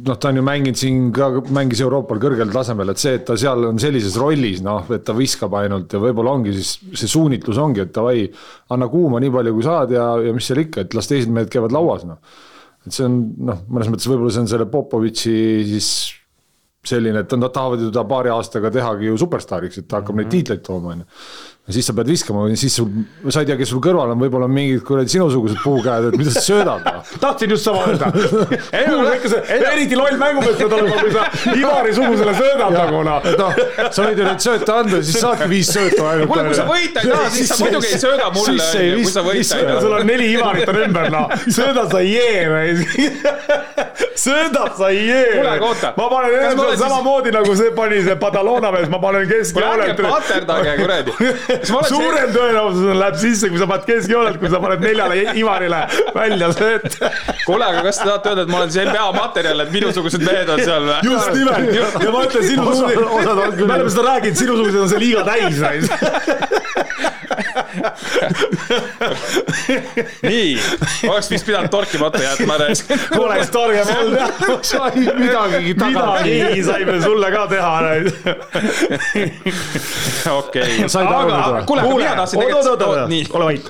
noh, 0.07 0.15
ta 0.15 0.31
on 0.31 0.39
ju 0.39 0.45
mänginud 0.47 0.79
siin 0.79 1.09
ka, 1.15 1.27
mängis 1.57 1.81
Euroopal 1.83 2.21
kõrgel 2.23 2.53
tasemel, 2.55 2.93
et 2.93 3.03
see, 3.03 3.17
et 3.19 3.25
ta 3.27 3.35
seal 3.39 3.67
on 3.67 3.81
sellises 3.83 4.15
rollis, 4.21 4.63
noh, 4.63 4.87
et 4.95 5.03
ta 5.07 5.15
viskab 5.17 5.57
ainult 5.59 5.91
ja 5.91 6.01
võib-olla 6.03 6.37
ongi 6.39 6.55
siis 6.55 6.77
see 6.93 7.11
suunitlus 7.11 7.59
ongi, 7.59 7.83
et 7.83 7.91
davai, 7.95 8.29
anna 8.71 8.87
kuuma 8.91 9.19
nii 9.23 9.33
palju, 9.33 9.57
kui 9.57 9.67
saad 9.67 9.91
ja, 9.97 10.13
ja 10.23 10.35
mis 10.35 10.47
seal 10.47 10.63
ikka, 10.63 10.87
et 10.87 10.95
las 10.95 11.11
teised 11.11 11.35
mehed 11.35 11.51
käivad 11.51 11.75
lauas, 11.75 12.07
noh. 12.07 12.23
et 12.87 12.95
see 12.95 13.03
on 13.09 13.19
noh, 13.51 13.59
mõnes 13.67 13.91
mõttes 13.91 14.07
võib-olla 14.07 14.31
see 14.31 14.45
on 14.45 14.49
selle 14.55 14.69
Popovitši 14.71 15.35
siis 15.67 15.91
selline, 16.87 17.23
et 17.23 17.37
nad 17.37 17.53
tahavad 17.53 17.83
ju 17.83 17.91
ta 17.91 18.03
paari 18.07 18.31
aastaga 18.33 18.71
tehagi 18.73 19.11
ju 19.11 19.17
superstaariks, 19.23 19.81
et 19.81 19.87
ta 19.87 20.01
hakkab 20.01 20.15
mm 20.15 20.19
-hmm. 20.19 20.23
neid 20.23 20.31
tiitleid 20.31 20.63
tooma, 20.65 20.95
on 20.95 21.03
ju 21.03 21.05
ja 21.67 21.73
siis 21.73 21.87
sa 21.89 21.93
pead 21.93 22.07
viskama, 22.07 22.45
siis 22.55 22.75
sul, 22.79 22.87
sa 23.27 23.41
ei 23.43 23.47
tea, 23.49 23.57
kes 23.59 23.73
sul 23.73 23.81
kõrval 23.83 24.13
on, 24.13 24.21
võib-olla 24.21 24.47
mingid 24.47 24.85
kuradi 24.87 25.11
sinusugused 25.11 25.57
puukäed, 25.59 26.05
et 26.07 26.15
mida 26.15 26.31
sa 26.31 26.43
söödad 26.45 26.85
no? 26.85 27.01
tahtsin 27.25 27.51
just 27.51 27.67
sama 27.67 27.81
öelda. 27.89 28.07
eriti 29.73 29.97
loll 29.99 30.15
mängumees 30.21 30.55
pead 30.61 30.75
olema, 30.77 31.01
kui 31.01 31.11
sa 31.11 31.25
Ivari-sugusele 31.51 32.35
söödad 32.37 32.71
nagu 32.71 33.01
noh. 33.03 33.27
noh, 33.41 33.59
sa 33.91 34.05
võid 34.05 34.21
ju 34.21 34.27
neid 34.29 34.45
sööte 34.45 34.77
anda, 34.77 35.01
siis 35.03 35.19
saadki 35.19 35.49
viis 35.55 35.73
söötu 35.75 36.05
ainult. 36.07 36.31
kuule, 36.31 36.45
kui 36.47 36.59
sa 36.61 36.67
võita 36.69 37.03
ei 37.03 37.11
taha, 37.11 37.33
siis 37.35 37.51
sa 37.51 37.59
muidugi 37.59 37.91
ei 37.91 37.99
sööda 38.05 38.29
mulle, 38.37 38.69
kui 39.01 39.11
sa 39.11 39.25
võita 39.27 39.59
ei 39.59 39.67
taha. 39.67 39.83
sul 39.83 39.97
on 39.97 40.07
neli 40.07 40.31
Ivarit 40.37 40.71
on 40.71 40.81
ümber, 40.85 41.11
noh, 41.17 41.35
sööda 41.51 41.83
sa 41.91 41.99
ei 41.99 42.15
jee. 42.15 42.71
sööda 44.15 44.63
sa 44.79 44.93
ei 44.95 45.03
jee. 45.03 45.27
kuule, 45.35 45.51
aga 45.57 45.69
oota. 45.73 45.91
ma 45.99 46.07
panen 46.15 46.39
enam 46.53 46.73
samamoodi 46.79 47.35
nagu 47.35 47.59
see 47.59 47.75
pani 47.75 47.99
see 48.07 48.15
Badalona 48.23 48.71
mees, 48.71 48.87
ma 48.87 49.03
panen 49.03 49.27
keskjoonelt. 49.27 49.99
kuule, 49.99 50.15
ärge 50.15 50.15
paterdage 50.15 50.79
kuradi 50.79 51.56
suurem 51.65 52.33
tõenäosus 52.33 52.83
on, 52.85 52.99
läheb 52.99 53.17
sisse, 53.21 53.49
kui 53.51 53.61
sa 53.61 53.67
paned 53.69 53.87
keskjoonelt, 53.87 54.39
kui 54.41 54.51
sa 54.51 54.61
paned 54.63 54.83
neljale 54.83 55.19
Ivarile 55.37 55.83
välja 56.15 56.51
sööt. 56.55 56.97
kuule, 57.45 57.65
aga 57.67 57.83
kas 57.87 58.01
te 58.01 58.07
tahate 58.09 58.33
öelda, 58.33 58.45
et 58.47 58.53
ma 58.53 58.61
olen 58.61 58.73
see 58.75 58.85
NBA 58.87 59.07
materjal, 59.17 59.65
et 59.65 59.73
minusugused 59.75 60.25
mehed 60.25 60.53
on 60.53 60.63
seal 60.63 60.87
või? 60.89 60.99
just 61.07 61.33
nimelt 61.37 62.03
ja 62.07 62.13
ma 62.13 62.25
ütlen 62.27 62.47
sinusugused, 62.51 63.63
me 63.63 63.73
oleme 63.73 63.93
seda 63.93 64.07
rääkinud, 64.11 64.41
sinusugused 64.43 64.81
on 64.85 64.91
see 64.93 65.03
liiga 65.05 65.25
täis 65.27 65.61
nii, 70.29 70.59
oleks 71.09 71.29
vist 71.31 71.45
pidanud 71.47 71.69
torkimata 71.73 72.21
jätma. 72.23 72.53
oleks 73.19 73.49
torgem 73.53 73.87
olnud 73.97 74.65
sai 74.65 74.91
midagigi 74.95 75.73
taga. 75.77 76.05
midagigi 76.23 76.63
saime 76.67 76.95
sulle 77.01 77.31
ka 77.33 77.43
teha. 77.51 77.75
okei, 80.37 80.71
aga 80.85 81.63
kuule, 81.67 81.81
mina 81.95 82.15
tahtsin 82.15 82.39
tegelikult. 82.39 83.07
nii, 83.11 83.23
ole 83.33 83.45
vait. 83.51 83.65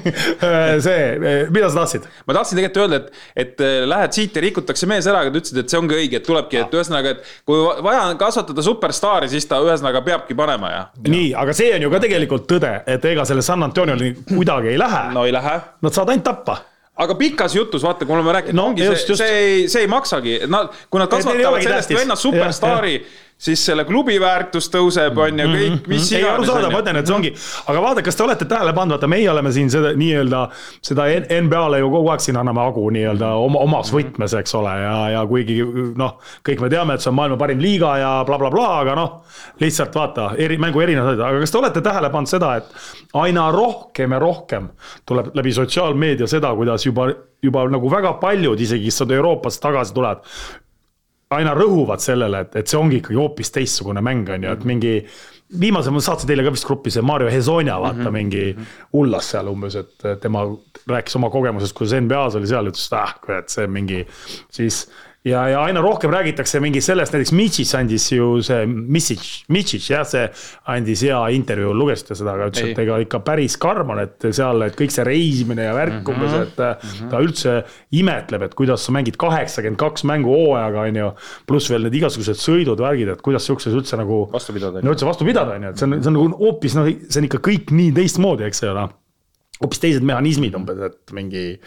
see, 0.86 1.02
mida 1.50 1.70
sa 1.70 1.76
tahtsid? 1.82 2.02
ma 2.26 2.34
tahtsin 2.36 2.56
tegelikult 2.60 2.82
öelda, 2.84 2.96
et, 3.00 3.06
et 3.44 3.54
äh, 3.64 3.68
lähed 3.88 4.12
siit 4.16 4.36
ja 4.36 4.42
rikutakse 4.44 4.88
mees 4.90 5.06
ära, 5.10 5.18
aga 5.24 5.30
ta 5.34 5.38
ütles, 5.42 5.56
et 5.62 5.68
see 5.72 5.80
ongi 5.80 5.94
õige, 5.96 6.16
et 6.20 6.26
tulebki, 6.26 6.56
et 6.60 6.76
ühesõnaga, 6.76 7.06
et 7.16 7.20
kui 7.48 7.58
vaja 7.84 8.02
on 8.10 8.16
kasvatada 8.20 8.64
superstaari, 8.64 9.30
siis 9.32 9.48
ta 9.50 9.60
ühesõnaga 9.64 10.02
peabki 10.06 10.36
panema 10.38 10.68
ja. 10.72 10.82
nii, 11.06 11.30
aga 11.38 11.54
see 11.56 11.70
on 11.76 11.86
ju 11.86 11.92
ka 11.92 12.02
tegelikult 12.06 12.44
tõde, 12.50 12.72
et 12.90 12.99
ega 13.04 13.24
selle 13.28 13.42
San 13.42 13.62
Antonioli 13.62 14.12
kuidagi 14.28 14.74
ei 14.74 14.78
lähe. 14.78 15.06
no 15.14 15.24
ei 15.26 15.32
lähe. 15.32 15.56
Nad 15.82 15.96
saavad 15.96 16.14
ainult 16.14 16.24
tappa. 16.24 16.58
Aga 17.00 17.14
pikas 17.16 17.54
jutus, 17.56 17.82
vaata, 17.82 18.04
kui 18.04 18.12
me 18.12 18.20
oleme 18.20 18.32
rääkinud 18.36 18.56
no,, 18.58 18.66
ongi 18.72 18.84
just, 18.84 19.08
see, 19.08 19.16
see 19.16 19.36
ei, 19.40 19.68
see 19.72 19.86
ei 19.86 19.88
maksagi, 19.88 20.34
nad, 20.52 20.74
kui 20.92 21.00
nad 21.00 21.08
kasvatavad 21.08 21.62
sellest 21.64 21.94
vennast 21.96 22.26
superstaari 22.26 22.98
siis 23.40 23.62
selle 23.64 23.86
klubi 23.88 24.18
väärtus 24.20 24.68
tõuseb, 24.72 25.16
on 25.16 25.40
ju, 25.40 25.46
kõik, 25.48 25.74
mhm, 25.78 25.88
mis 25.88 26.10
iganes. 26.10 26.18
ei, 26.18 26.28
arusaadav, 26.34 26.72
ma 26.74 26.82
ütlen, 26.82 26.98
et 27.00 27.08
see 27.08 27.16
ongi, 27.16 27.30
aga 27.72 27.84
vaata, 27.86 28.04
kas 28.04 28.18
te 28.18 28.24
olete 28.26 28.48
tähele 28.50 28.74
pannud, 28.76 28.96
vaata, 28.96 29.08
meie 29.10 29.30
oleme 29.32 29.52
siin 29.54 29.70
seda 29.72 29.94
nii-öelda, 29.96 30.42
seda 30.84 31.06
NBA-le 31.46 31.80
ju 31.80 31.90
kogu 31.94 32.12
aeg 32.12 32.24
siin 32.24 32.40
anname 32.40 32.62
hagu 32.66 32.84
nii-öelda 32.96 33.32
oma, 33.40 33.64
omas 33.64 33.92
mhm. 33.92 33.96
võtmes, 33.96 34.36
eks 34.42 34.56
ole, 34.60 34.74
ja, 34.84 34.94
ja 35.16 35.24
kuigi 35.30 35.58
noh, 35.98 36.18
kõik 36.46 36.64
me 36.64 36.72
teame, 36.72 36.96
et 36.96 37.04
see 37.04 37.12
on 37.12 37.18
maailma 37.20 37.40
parim 37.40 37.64
liiga 37.64 37.96
ja 38.00 38.12
blablabla 38.28 38.52
bla, 38.56 38.68
bla, 38.68 38.84
aga 38.84 38.98
noh, 38.98 39.40
lihtsalt 39.62 39.96
vaata, 39.96 40.30
eri, 40.40 40.60
mängu 40.60 40.84
erinevad 40.84 41.14
asjad, 41.14 41.26
aga 41.30 41.44
kas 41.44 41.54
te 41.54 41.60
olete 41.62 41.84
tähele 41.84 42.12
pannud 42.12 42.30
seda, 42.30 42.54
et 42.60 43.16
aina 43.24 43.48
rohkem 43.54 44.16
ja 44.16 44.20
rohkem 44.22 44.70
tuleb 45.08 45.32
läbi 45.38 45.56
sotsiaalmeedia 45.56 46.28
seda, 46.30 46.52
kuidas 46.58 46.84
juba, 46.86 47.08
juba 47.42 47.64
nagu 47.72 47.92
väga 47.92 48.18
paljud 48.20 48.60
isegi, 48.60 48.90
kes 48.90 49.08
Euroopast 49.10 49.62
tagasi 49.62 49.94
tulevad, 49.96 50.28
aina 51.30 51.52
rõhuvad 51.54 52.02
sellele, 52.02 52.44
et, 52.46 52.56
et 52.58 52.70
see 52.70 52.78
ongi 52.78 52.98
ikkagi 53.00 53.18
hoopis 53.18 53.52
teistsugune 53.54 54.02
mäng, 54.02 54.28
on 54.34 54.46
ju, 54.46 54.54
et 54.56 54.64
mingi 54.66 54.94
viimase 55.60 55.92
ma 55.94 56.02
saatsin 56.02 56.30
teile 56.30 56.44
ka 56.46 56.52
vist 56.54 56.66
gruppi 56.66 56.92
see 56.94 57.04
Mario 57.06 57.30
Hezonja, 57.30 57.78
vaata 57.82 57.98
mm 57.98 58.06
-hmm. 58.06 58.16
mingi 58.18 58.66
hullas 58.92 59.30
seal 59.30 59.50
umbes, 59.50 59.76
et 59.76 60.08
tema 60.22 60.44
rääkis 60.90 61.16
oma 61.16 61.30
kogemusest, 61.30 61.76
kuidas 61.76 62.00
NBA-s 62.02 62.36
oli 62.38 62.50
seal, 62.50 62.70
ütles, 62.70 62.86
et 62.86 62.98
ah, 62.98 63.14
kurat, 63.22 63.48
see 63.48 63.66
mingi 63.66 64.06
siis 64.50 64.88
ja, 65.24 65.40
ja 65.48 65.60
aina 65.62 65.80
rohkem 65.84 66.10
räägitakse 66.12 66.60
mingi 66.64 66.80
sellest, 66.80 67.12
näiteks 67.12 67.32
Mitchis 67.36 67.74
andis 67.76 68.06
ju 68.12 68.28
see, 68.44 68.64
Mitsich, 68.66 69.44
Mitchich 69.52 69.90
jah, 69.92 70.04
see 70.08 70.22
andis 70.72 71.02
hea 71.04 71.18
intervjuu, 71.36 71.74
lugesite 71.76 72.16
seda, 72.16 72.36
aga 72.38 72.48
ütles, 72.48 72.70
et 72.72 72.80
ega 72.84 72.96
ikka 73.04 73.20
päris 73.26 73.58
karm 73.60 73.92
on, 73.94 74.00
et 74.04 74.28
seal, 74.36 74.64
et 74.64 74.76
kõik 74.78 74.94
see 74.94 75.04
reisimine 75.06 75.66
ja 75.66 75.74
värk 75.76 75.98
mm 75.98 76.06
-hmm. 76.06 76.14
umbes, 76.14 76.36
et 76.38 76.62
mm 76.62 76.94
-hmm. 76.94 77.10
ta 77.12 77.20
üldse 77.26 77.56
imetleb, 78.00 78.46
et 78.48 78.54
kuidas 78.54 78.86
sa 78.86 78.92
mängid 78.96 79.18
kaheksakümmend 79.20 79.80
kaks 79.80 80.04
mängu 80.04 80.32
hooajaga, 80.32 80.80
on 80.88 80.96
ju. 80.96 81.10
pluss 81.46 81.70
veel 81.70 81.82
need 81.82 81.94
igasugused 81.94 82.40
sõidud, 82.40 82.80
värgid, 82.80 83.08
et 83.08 83.22
kuidas 83.22 83.46
siukses 83.46 83.74
üldse 83.74 83.96
nagu. 83.96 84.28
vastu 84.32 84.52
pidada. 84.52 84.80
no 84.82 84.92
üldse 84.92 85.06
vastu 85.06 85.24
pidada, 85.24 85.54
on 85.54 85.62
ju, 85.62 85.68
et 85.68 85.76
see 85.78 85.86
on, 85.86 86.02
see 86.02 86.08
on 86.08 86.14
nagu 86.14 86.28
hoopis 86.38 86.74
noh, 86.74 86.86
see 86.86 87.20
on 87.20 87.28
ikka 87.28 87.38
kõik 87.38 87.70
nii 87.70 87.92
teistmoodi, 87.92 88.44
eks 88.44 88.62
ju, 88.62 88.72
noh. 88.74 88.90
hoopis 89.60 89.80
teised 89.80 90.02
mehhanismid 90.02 90.54
umbes, 90.54 90.80
et 90.80 91.12
mingi 91.12 91.60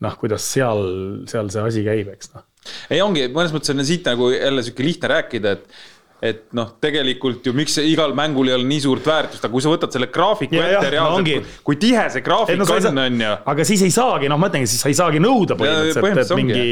noh, 0.00 0.16
kuidas 0.16 0.46
seal, 0.52 1.26
seal 1.26 1.50
see 1.50 1.62
asi 1.62 1.84
käib, 1.84 2.08
eks 2.14 2.34
noh 2.34 2.46
ei, 2.90 3.00
ongi 3.04 3.28
mõnes 3.32 3.54
mõttes 3.54 3.72
on 3.74 3.84
siit 3.86 4.06
nagu 4.08 4.32
jälle 4.34 4.66
sihuke 4.66 4.86
lihtne 4.86 5.14
rääkida, 5.16 5.56
et 5.58 5.80
et 6.20 6.42
noh, 6.52 6.74
tegelikult 6.84 7.46
ju 7.48 7.54
miks 7.56 7.78
igal 7.80 8.12
mängul 8.16 8.50
ei 8.50 8.54
ole 8.58 8.66
nii 8.68 8.82
suurt 8.84 9.06
väärtust, 9.08 9.40
aga 9.40 9.54
kui 9.54 9.64
sa 9.64 9.72
võtad 9.72 9.94
selle 9.94 10.10
graafiku 10.12 10.58
ja, 10.58 10.66
ette 10.76 10.90
reaalselt 10.92 11.46
no, 11.46 11.54
kui 11.64 11.78
tihe 11.80 12.02
see 12.12 12.24
graafik 12.26 12.60
no, 12.60 12.66
on, 12.76 13.00
on 13.06 13.22
ju. 13.24 13.30
aga 13.54 13.66
siis 13.70 13.84
ei 13.86 13.94
saagi, 13.94 14.28
noh, 14.28 14.40
ma 14.40 14.50
ütlengi, 14.52 14.68
siis 14.68 14.84
sa 14.84 14.92
ei 14.92 14.98
saagi 14.98 15.22
nõuda 15.22 15.56
põhimõtteliselt, 15.56 16.20
et 16.20 16.36
mingi. 16.36 16.66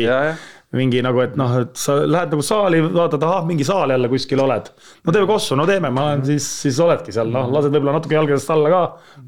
Mingi 0.77 1.01
nagu, 1.01 1.20
et 1.24 1.36
noh, 1.40 1.53
et 1.62 1.78
sa 1.81 1.95
lähed 2.05 2.35
nagu 2.35 2.43
saali, 2.45 2.82
vaatad, 2.93 3.23
ahah, 3.24 3.45
mingi 3.49 3.65
saal 3.65 3.89
jälle 3.89 4.09
kuskil 4.12 4.43
oled. 4.45 4.66
no 5.07 5.12
teeme 5.15 5.27
kossu, 5.31 5.57
no 5.57 5.65
teeme, 5.69 5.89
ma 5.89 6.03
olen 6.11 6.24
siis, 6.27 6.45
siis 6.66 6.77
oledki 6.85 7.15
seal, 7.15 7.31
noh, 7.32 7.47
lased 7.55 7.73
võib-olla 7.73 7.95
natuke 7.97 8.19
jalgadest 8.19 8.51
alla 8.53 8.69
ka. 8.74 8.81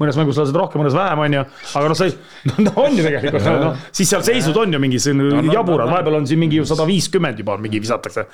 mõnes 0.03 0.19
mängus 0.21 0.37
lased 0.43 0.59
rohkem, 0.61 0.83
mõnes 0.83 0.97
vähem, 0.99 1.23
on 1.25 1.37
ju. 1.39 1.45
aga 1.81 1.93
noh, 1.95 1.97
sa 1.97 2.09
ei, 2.11 2.17
no 2.67 2.75
on 2.85 2.99
ju 2.99 3.07
tegelikult, 3.07 3.49
noh, 3.65 3.87
siis 3.89 4.13
seal 4.13 4.27
seisud 4.27 4.61
on 4.61 4.77
ju 4.77 4.83
mingi 4.85 5.01
selline 5.01 5.55
jaburad, 5.55 5.89
vahepeal 5.89 6.21
on 6.21 6.29
siin 6.29 6.43
mingi 6.45 6.61
sada 6.69 6.85
viiskümmend 6.91 7.41
juba 7.41 7.57
mingi 7.57 7.81
visatakse. 7.81 8.27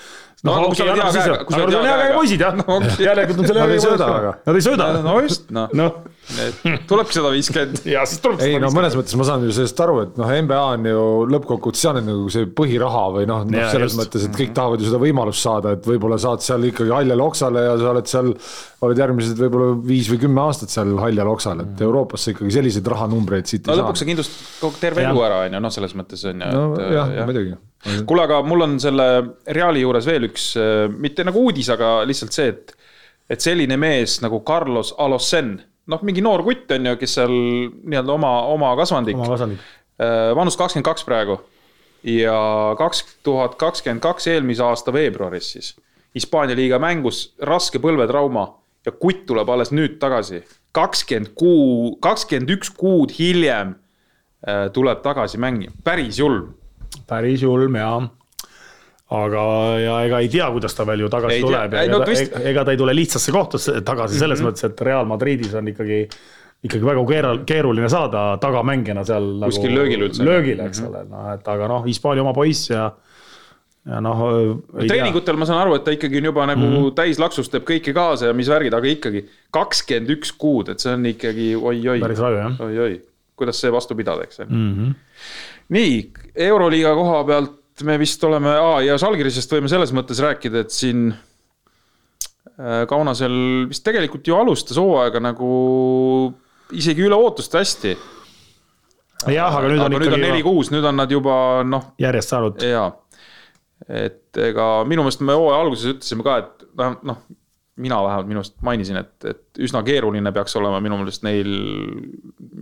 No 0.43 0.57
noh, 0.57 0.67
aga 0.67 0.73
kui 0.75 0.77
sa 0.83 0.89
oled 0.91 0.99
hea 0.99 1.13
käega- 1.15 1.39
kui 1.47 1.55
sa 1.55 1.63
oled 1.63 1.79
aga 1.79 1.87
hea 1.87 1.87
hea 1.87 1.97
käega 1.97 2.03
käega- 2.03 2.19
poisid 2.19 2.43
jah 2.43 2.59
No 2.59 2.65
okei., 2.81 3.07
järelikult 3.07 3.39
on 3.39 3.57
Nad 3.57 3.71
ei 3.71 3.81
sööda, 3.87 4.07
aga. 4.19 4.35
Nad 4.51 4.59
ei 4.59 4.65
sööda. 4.67 4.87
no 5.07 5.15
just, 5.23 5.47
noh, 5.55 5.71
noh, 5.79 6.03
tulebki 6.91 7.15
sada 7.15 7.31
viiskümmend. 7.31 7.85
ja 7.87 8.03
siis 8.09 8.21
tuleb. 8.23 8.41
ei 8.43 8.59
no 8.59 8.71
mõnes 8.75 8.97
mõttes 8.99 9.15
ma 9.19 9.27
saan 9.29 9.45
ju 9.47 9.53
sellest 9.55 9.79
aru, 9.85 9.99
et 10.03 10.17
noh, 10.19 10.31
NBA 10.43 10.63
on 10.73 10.89
ju 10.91 11.03
lõppkokkuvõttes 11.31 11.85
seal 11.87 12.01
on 12.01 12.09
nagu 12.09 12.31
see 12.33 12.49
põhiraha 12.59 13.03
või 13.15 13.29
noh 13.31 13.45
no, 13.47 13.61
Jaa,, 13.61 13.69
selles 13.75 13.93
just. 13.93 14.01
mõttes, 14.01 14.25
et 14.27 14.39
kõik 14.41 14.55
tahavad 14.57 14.83
ju 14.83 14.89
seda 14.89 14.99
võimalust 15.03 15.47
saada, 15.47 15.77
et 15.77 15.87
võib-olla 15.87 16.19
saad 16.23 16.43
seal 16.43 16.67
ikkagi 16.67 16.91
haljale 16.95 17.23
oksale 17.23 17.63
ja 17.63 17.77
sa 17.79 17.93
oled 17.93 18.11
seal, 18.11 18.33
oled 18.89 19.03
järgmised 19.05 19.43
võib-olla 19.45 19.69
viis 19.87 20.11
või 20.11 20.19
kümme 20.25 20.43
aastat 20.49 20.75
seal 20.75 20.97
haljal 20.99 21.31
oksal, 21.31 21.63
et 21.63 21.85
Euroopas 21.87 22.27
sa 22.27 22.35
ikkagi 22.35 22.57
selliseid 22.59 22.91
rahanumbreid 22.95 23.53
siit 23.53 23.71
no 23.71 23.77
ei 23.77 23.83
lõpuks 23.83 24.03
sa 24.03 24.05
saa. 24.05 24.11
kindlustad 24.11 24.51
kogu 24.65 24.83
terve 24.83 25.07
elu 25.07 25.23
ära, 25.29 25.39
on 25.47 25.57
ju, 25.59 25.63
noh, 25.69 25.77
selles 25.79 25.95
mõttes 26.01 26.27
on 26.27 26.43
ju. 26.43 26.51
no 26.59 26.91
jah, 26.97 27.15
muidugi. 27.23 27.55
kuule, 28.03 28.27
aga 28.27 28.43
mul 28.47 28.67
on 28.67 28.77
selle 28.83 29.09
Reali 29.55 29.87
juures 29.87 30.11
veel 30.11 30.27
üks, 30.33 30.51
mitte 30.99 31.23
nagu 31.29 31.47
uudis, 31.47 31.71
aga 31.77 32.01
lihtsalt 32.09 32.35
see, 32.35 32.51
et, 32.51 32.77
et 33.31 33.51
selline 33.51 33.79
mees 33.79 34.19
nagu 34.27 34.43
Carlos 34.47 34.91
Alosen, 34.99 35.55
noh, 35.87 36.03
mingi 36.07 36.25
noor 36.25 36.45
kutt 36.47 36.71
on 36.77 36.91
ju, 36.91 36.97
kes 37.01 37.19
seal 37.19 37.33
nii-öelda 37.33 38.15
oma, 38.15 38.33
oma 38.53 38.73
kasvandik, 38.79 39.19
oma 39.19 39.35
kasandik. 39.35 39.67
vanus 40.37 40.59
kakskümmend 40.61 40.87
kaks 40.87 41.07
praegu 41.09 41.39
ja 42.07 42.75
kaks 42.79 43.05
tuhat 43.27 43.57
kakskümmend 43.61 44.03
kaks 44.05 44.29
eelmise 44.31 44.65
aasta 44.65 44.93
veebruaris 44.93 45.53
siis 45.57 45.75
Hispaania 46.17 46.57
liiga 46.57 46.79
mängus 46.81 47.35
raske 47.45 47.81
põlvetrauma 47.83 48.47
ja 48.87 48.93
kutt 48.93 49.27
tuleb 49.29 49.49
alles 49.53 49.73
nüüd 49.73 49.99
tagasi. 50.01 50.45
kakskümmend 50.73 51.35
kuu, 51.35 51.97
kakskümmend 52.01 52.53
üks 52.57 52.71
kuud 52.71 53.13
hiljem 53.19 53.75
äh, 54.47 54.69
tuleb 54.73 55.03
tagasi 55.03 55.39
mängima, 55.39 55.73
päris 55.85 56.19
julm 56.19 56.55
päris 57.07 57.43
julm 57.43 57.75
ja. 57.75 57.91
aga, 59.15 59.43
ja 59.79 59.99
ega 60.07 60.21
ei 60.25 60.31
tea, 60.31 60.49
kuidas 60.51 60.75
ta 60.75 60.87
veel 60.87 61.05
ju 61.05 61.11
tagasi 61.13 61.39
Ei 61.39 61.45
tuleb 61.45 61.75
Ei, 61.79 61.91
no 61.91 62.01
ega, 62.01 62.11
vist- 62.11 62.33
ta, 62.33 62.43
ega 62.51 62.65
ta 62.67 62.75
ei 62.75 62.81
tule 62.81 62.95
lihtsasse 62.97 63.35
kohtusse 63.35 63.81
tagasi 63.87 64.19
selles 64.19 64.41
mm 64.41 64.47
-hmm. 64.47 64.51
mõttes, 64.51 64.67
et 64.67 64.81
Real 64.81 65.07
Madridis 65.07 65.55
on 65.55 65.69
ikkagi, 65.71 65.99
ikkagi 66.67 66.85
väga 66.85 67.05
keeral-, 67.11 67.43
keeruline 67.47 67.89
saada 67.89 68.37
tagamängijana 68.43 69.05
seal 69.05 69.29
nagu 69.39 69.53
Kuskil 69.53 69.75
löögil 69.75 70.07
üldse. 70.09 70.25
löögil, 70.25 70.61
eks 70.61 70.83
ole, 70.83 71.05
noh 71.11 71.35
et 71.35 71.49
aga 71.49 71.69
noh, 71.69 71.85
Hispaania 71.87 72.23
oma 72.23 72.33
poiss 72.35 72.71
ja, 72.71 72.91
ja 73.87 74.01
noh. 74.01 74.25
treeningutel 74.75 75.37
ma 75.37 75.47
saan 75.47 75.61
aru, 75.63 75.77
et 75.79 75.85
ta 75.85 75.95
ikkagi 75.95 76.19
on 76.19 76.25
juba 76.25 76.47
nagu 76.47 76.61
mm. 76.67 76.75
-hmm. 76.77 76.95
täislaksust 76.95 77.53
teeb 77.53 77.63
kõike 77.69 77.95
kaasa 77.95 78.27
ja 78.27 78.33
mis 78.33 78.49
värgid, 78.49 78.75
aga 78.75 78.87
ikkagi 78.87 79.29
kakskümmend 79.51 80.11
üks 80.19 80.33
kuud, 80.35 80.69
et 80.69 80.81
see 80.81 80.93
on 80.93 81.07
ikkagi 81.07 81.55
oi-oi. 81.55 82.01
päris 82.01 82.19
raju 82.19 82.37
jah. 82.37 82.59
oi-oi, 82.61 82.99
kuidas 83.37 83.61
see 83.61 83.71
vastu 83.71 83.95
pidada, 83.95 84.23
eks 84.23 84.39
Mm 84.49 84.75
-hmm. 84.75 84.95
nii, 85.69 86.11
Euroliiga 86.35 86.95
koha 86.95 87.25
pealt 87.25 87.66
me 87.85 87.99
vist 88.01 88.23
oleme 88.25 88.53
ah,, 88.57 88.81
ja 88.85 88.97
Žalgirisest 89.01 89.53
võime 89.53 89.69
selles 89.73 89.93
mõttes 89.97 90.21
rääkida, 90.25 90.65
et 90.65 90.75
siin 90.75 91.11
äh, 91.13 92.85
Kaunasel 92.89 93.67
vist 93.71 93.85
tegelikult 93.87 94.27
ju 94.29 94.37
alustas 94.39 94.81
hooaega 94.81 95.21
nagu 95.21 95.51
isegi 96.77 97.05
üle 97.07 97.19
ootuste 97.19 97.61
hästi. 97.61 97.97
jah, 99.33 99.53
aga 99.53 99.69
nüüd 99.69 99.81
on 99.81 99.87
aga 99.87 99.93
nüüd 99.93 100.07
on 100.07 100.15
ikkagi 100.15 100.23
neli-kuus, 100.25 100.71
nüüd 100.75 100.87
on 100.89 100.97
nad 101.03 101.13
juba 101.13 101.37
noh, 101.69 101.91
järjest 102.03 102.33
saanud. 102.35 102.63
jaa. 102.65 102.91
et 103.87 104.41
ega 104.49 104.71
minu 104.89 105.05
meelest 105.05 105.25
me 105.25 105.37
hooaja 105.37 105.61
alguses 105.65 105.97
ütlesime 105.97 106.27
ka, 106.27 106.39
et 106.45 106.69
noh, 106.81 106.97
noh, 107.13 107.23
mina 107.77 107.99
vähemalt 108.05 108.29
minu 108.31 108.41
arust 108.41 108.55
mainisin, 108.65 108.97
et, 109.03 109.13
et 109.29 109.61
üsna 109.61 109.83
keeruline 109.85 110.31
peaks 110.33 110.55
olema 110.57 110.79
minu 110.81 110.97
meelest 110.97 111.25
neil 111.27 111.51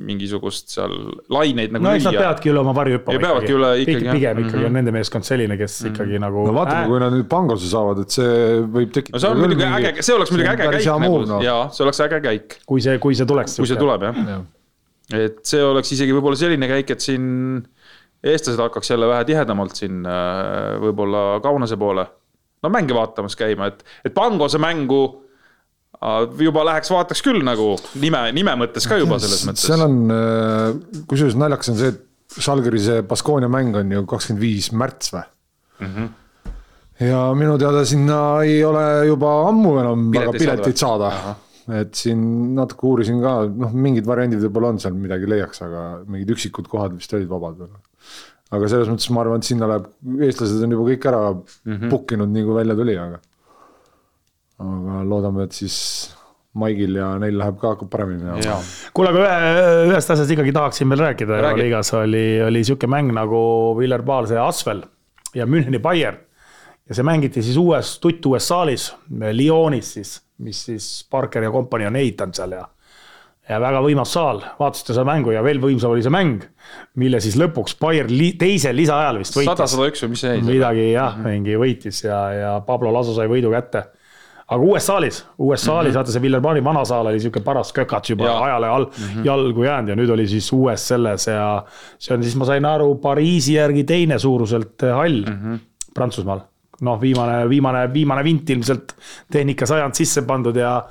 mingisugust 0.09 0.73
seal 0.75 0.95
laineid 1.33 1.75
nagu 1.75 1.87
no 1.87 1.93
eks 1.95 2.07
nad 2.09 2.17
peavadki 2.19 2.51
üle 2.51 2.63
oma 2.65 2.75
varju 2.77 2.99
hüppama. 2.99 3.15
Ja 3.17 3.23
peavadki 3.23 3.55
üle 3.55 3.71
ikkagi, 3.85 4.09
pigem 4.11 4.41
ikkagi 4.43 4.59
Mhm. 4.65 4.67
on 4.71 4.77
nende 4.79 4.95
meeskond 4.97 5.27
selline, 5.29 5.59
kes 5.61 5.77
ikkagi 5.91 6.19
nagu. 6.23 6.47
no 6.49 6.55
vaatame, 6.57 6.89
kui 6.91 7.03
nad 7.03 7.15
nüüd 7.15 7.29
Pangose 7.31 7.71
saavad, 7.71 8.03
et 8.03 8.11
see 8.17 8.33
võib 8.65 8.91
tekitada. 8.95 9.15
no 9.17 9.23
see 9.23 9.31
on 9.31 9.43
muidugi 9.45 9.69
äge, 9.69 9.95
see 10.03 10.17
oleks 10.17 10.35
muidugi 10.35 10.51
äge 10.51 10.69
käik 10.79 10.91
nagu, 11.05 11.21
no. 11.31 11.39
jaa, 11.45 11.63
see 11.71 11.87
oleks 11.87 12.03
äge 12.09 12.21
käik, 12.25 12.59
kui 12.67 12.83
see, 12.85 12.99
kui 12.99 13.15
see 13.15 13.27
tuleks. 13.31 13.57
kui 13.61 13.71
see. 13.71 13.79
tuleb 13.79 14.03
jah. 14.09 14.43
et 15.15 15.41
see 15.47 15.63
oleks 15.63 15.95
isegi 15.95 16.17
võib-olla 16.17 16.41
selline 16.43 16.69
käik, 16.75 16.91
et 16.91 17.01
siin 17.07 17.31
eestlased 18.25 18.61
hakkaks 18.67 18.91
jälle 18.91 19.07
vähe 19.09 19.25
tihedamalt 19.29 19.77
siin 19.77 20.03
äh, 20.09 20.75
võib-olla 20.83 21.41
Kaunase 21.45 21.77
poole 21.77 22.07
no 22.65 22.73
mänge 22.73 22.97
vaatamas 22.97 23.37
käima, 23.39 23.71
et, 23.73 23.85
et 24.05 24.17
Pangose 24.17 24.61
mängu 24.63 25.03
äh, 26.01 26.25
juba 26.49 26.65
läheks 26.71 26.91
vaataks 26.95 27.23
küll 27.27 27.45
nagu 27.45 27.75
nime, 28.03 28.27
nime 28.37 28.57
mõttes 28.65 28.89
ka 28.89 28.99
juba 29.01 29.21
selles 29.23 29.45
mõttes. 29.49 29.69
seal 29.69 29.85
on, 29.87 30.01
kusjuures 31.11 31.39
naljakas 31.41 31.73
on 31.75 31.81
see, 31.81 31.95
et 31.95 32.03
Žalgiri 32.35 32.81
see 32.83 33.03
Baskonia 33.07 33.49
mäng 33.53 33.77
on 33.79 33.93
ju 33.93 34.03
kakskümmend 34.11 34.43
viis 34.43 34.71
märts 34.75 35.13
või 35.15 35.23
mm? 35.23 35.87
Mhm. 35.87 35.95
-hmm. 35.95 37.09
ja 37.09 37.23
minu 37.39 37.57
teada 37.59 37.85
sinna 37.87 38.19
ei 38.43 38.63
ole 38.65 39.07
juba 39.11 39.33
ammu 39.49 39.79
enam 39.83 40.11
väga 40.13 40.33
Pileteid 40.33 40.41
saada 40.41 40.57
pileteid 40.57 40.83
saada, 40.83 41.11
saada.. 41.11 41.81
et 41.81 41.95
siin 41.95 42.21
natuke 42.57 42.87
uurisin 42.91 43.21
ka, 43.23 43.35
noh, 43.49 43.73
mingid 43.73 44.07
variandid 44.07 44.43
võib-olla 44.47 44.75
on 44.75 44.83
seal 44.83 44.97
midagi 44.99 45.31
leiaks, 45.31 45.63
aga 45.67 45.85
mingid 46.07 46.35
üksikud 46.37 46.69
kohad 46.71 46.97
vist 46.99 47.15
olid 47.15 47.29
vabad 47.31 47.59
veel. 47.63 47.75
Aga 48.55 48.71
selles 48.71 48.91
mõttes 48.91 49.11
ma 49.15 49.23
arvan, 49.25 49.43
et 49.43 49.49
sinna 49.49 49.69
läheb, 49.71 49.87
eestlased 50.27 50.65
on 50.65 50.75
juba 50.77 50.89
kõik 50.91 51.07
ära 51.11 51.23
mm. 51.31 51.71
-hmm. 51.71 51.93
book 51.93 52.13
inud, 52.17 52.33
nii 52.35 52.45
kui 52.47 52.59
välja 52.59 52.77
tuli, 52.79 52.99
aga. 52.99 53.23
aga 54.65 55.01
loodame, 55.11 55.49
et 55.49 55.57
siis 55.57 55.79
Maigil 56.55 56.95
ja 57.01 57.09
neil 57.19 57.35
läheb 57.35 57.57
ka 57.59 57.73
hakkab 57.73 57.89
paremini 57.91 58.23
minema. 58.23 58.59
kuule, 58.95 59.11
aga 59.11 59.23
ühe, 59.25 59.71
ühest 59.91 60.13
asjast 60.15 60.31
ikkagi 60.31 60.53
tahaksin 60.55 60.91
veel 60.93 61.03
rääkida 61.03 61.33
Räägi. 61.33 61.49
Euroliigas 61.49 61.91
oli, 61.99 62.27
oli 62.47 62.63
sihuke 62.65 62.87
mäng 62.87 63.11
nagu 63.15 63.41
Villerbaal 63.79 64.29
see 64.31 64.39
Asvel 64.39 64.85
ja 65.35 65.49
Müncheni 65.51 65.83
Bayern. 65.83 66.21
ja 66.89 66.95
see 66.95 67.07
mängiti 67.07 67.43
siis 67.43 67.57
uues, 67.57 67.99
tuttuues 67.99 68.47
saalis, 68.49 68.93
Lyonis 69.33 69.95
siis, 69.97 70.21
mis 70.39 70.65
siis 70.69 70.87
Parker 71.11 71.43
ja 71.43 71.51
kompanii 71.51 71.89
on 71.89 71.97
ehitanud 71.97 72.37
seal 72.37 72.53
ja 72.53 72.69
ja 73.49 73.59
väga 73.61 73.81
võimas 73.85 74.13
saal, 74.15 74.41
vaatasite 74.59 74.95
seda 74.95 75.05
mängu 75.09 75.35
ja 75.35 75.43
veel 75.45 75.61
võimsam 75.61 75.93
oli 75.93 76.05
see 76.05 76.13
mäng, 76.13 76.45
mille 77.01 77.21
siis 77.21 77.37
lõpuks 77.41 77.77
Bayern 77.81 78.13
li, 78.13 78.31
teisel 78.41 78.77
lisaajal 78.79 79.21
vist 79.21 79.37
sada, 79.37 79.53
võitis. 79.53 79.75
sada 79.75 79.91
üks 79.91 80.05
või 80.05 80.15
mis 80.15 80.25
see 80.25 80.33
jäi? 80.33 80.47
midagi 80.47 80.87
jah, 80.95 81.19
mingi 81.21 81.59
võitis 81.61 82.01
ja, 82.07 82.21
ja 82.33 82.55
Pablo 82.65 82.93
Laso 82.95 83.17
sai 83.17 83.29
võidu 83.31 83.53
kätte. 83.53 83.85
aga 84.47 84.61
uues 84.61 84.89
saalis, 84.89 85.21
uues 85.39 85.61
saalis 85.61 85.91
mm, 85.91 85.93
-hmm. 85.93 85.99
vaata 86.01 86.15
see 86.15 86.25
Villerbaali 86.25 86.65
vana 86.65 86.85
saal 86.89 87.13
oli 87.13 87.21
sihuke 87.21 87.45
paras 87.45 87.73
kökats 87.77 88.11
juba 88.11 88.25
Jaa. 88.31 88.45
ajale 88.45 88.69
all 88.69 88.87
mm 88.87 89.05
-hmm. 89.05 89.25
jalgu 89.25 89.65
jäänud 89.65 89.89
ja 89.89 89.97
nüüd 89.97 90.11
oli 90.17 90.29
siis 90.29 90.53
uues 90.53 90.89
selles 90.89 91.27
ja 91.27 91.65
see 91.99 92.17
on 92.17 92.23
siis, 92.23 92.37
ma 92.37 92.45
sain 92.45 92.65
aru, 92.65 92.95
Pariisi 92.95 93.55
järgi 93.55 93.85
teine 93.85 94.19
suuruselt 94.19 94.83
hall 94.83 95.25
mm 95.27 95.39
-hmm. 95.41 95.59
Prantsusmaal. 95.95 96.41
noh, 96.81 97.01
viimane, 97.01 97.49
viimane, 97.49 97.93
viimane 97.93 98.25
vint 98.25 98.51
ilmselt 98.51 98.97
tehnika 99.31 99.67
sajand 99.67 99.95
sisse 99.95 100.23
pandud 100.23 100.57
ja 100.57 100.83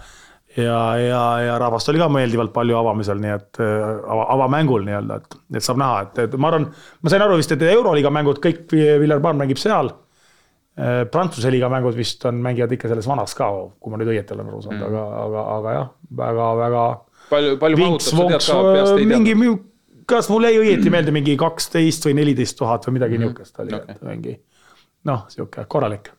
ja, 0.57 0.79
ja, 0.99 1.23
ja 1.41 1.57
rahvast 1.61 1.89
oli 1.91 2.01
ka 2.01 2.07
meeldivalt 2.11 2.53
palju 2.55 2.77
avamisel, 2.79 3.19
nii 3.21 3.33
et 3.33 3.59
äh, 3.63 3.81
ava, 4.15 4.27
avamängul 4.35 4.85
nii-öelda, 4.87 5.19
et, 5.21 5.37
et 5.57 5.65
saab 5.65 5.81
näha, 5.81 6.05
et, 6.07 6.23
et 6.27 6.37
ma 6.37 6.51
arvan, 6.51 6.69
ma 7.01 7.13
sain 7.13 7.25
aru 7.25 7.39
vist, 7.41 7.53
et 7.55 7.65
euroliiga 7.73 8.11
mängud 8.13 8.41
kõik 8.43 8.65
Villerban 8.73 9.39
mängib 9.41 9.61
seal. 9.61 9.93
Prantsuse 10.73 11.51
liiga 11.53 11.67
mängud 11.69 11.93
vist 11.93 12.23
on, 12.25 12.39
mängivad 12.41 12.71
ikka 12.73 12.89
selles 12.89 13.05
vanas 13.05 13.35
ka, 13.37 13.45
kui 13.77 13.93
ma 13.93 13.99
nüüd 14.01 14.09
õieti 14.09 14.33
olen 14.33 14.47
aru 14.49 14.61
saanud 14.63 14.79
mm., 14.79 14.87
aga, 14.87 15.03
aga, 15.19 15.43
aga 15.57 15.75
jah, 15.75 15.91
väga-väga. 16.21 16.85
palju, 17.29 17.59
palju 17.61 17.81
mahutab, 17.83 18.07
sa 18.07 18.23
tead 18.23 18.47
ka, 18.47 18.55
peast 18.71 18.95
ei 18.95 19.05
tea. 19.05 19.11
mingi, 19.11 19.53
kas 20.09 20.31
mul 20.33 20.49
jäi 20.49 20.57
õieti 20.63 20.95
meelde 20.95 21.13
mingi 21.13 21.37
kaksteist 21.37 22.09
või 22.09 22.17
neliteist 22.17 22.57
tuhat 22.57 22.89
või 22.89 22.97
midagi 22.97 23.21
niisugust 23.21 23.61
oli 23.61 23.77
okay., 23.77 23.93
et 23.93 24.09
mingi 24.09 24.35
noh, 25.05 25.27
sihuke 25.29 25.67
korralik 25.69 26.09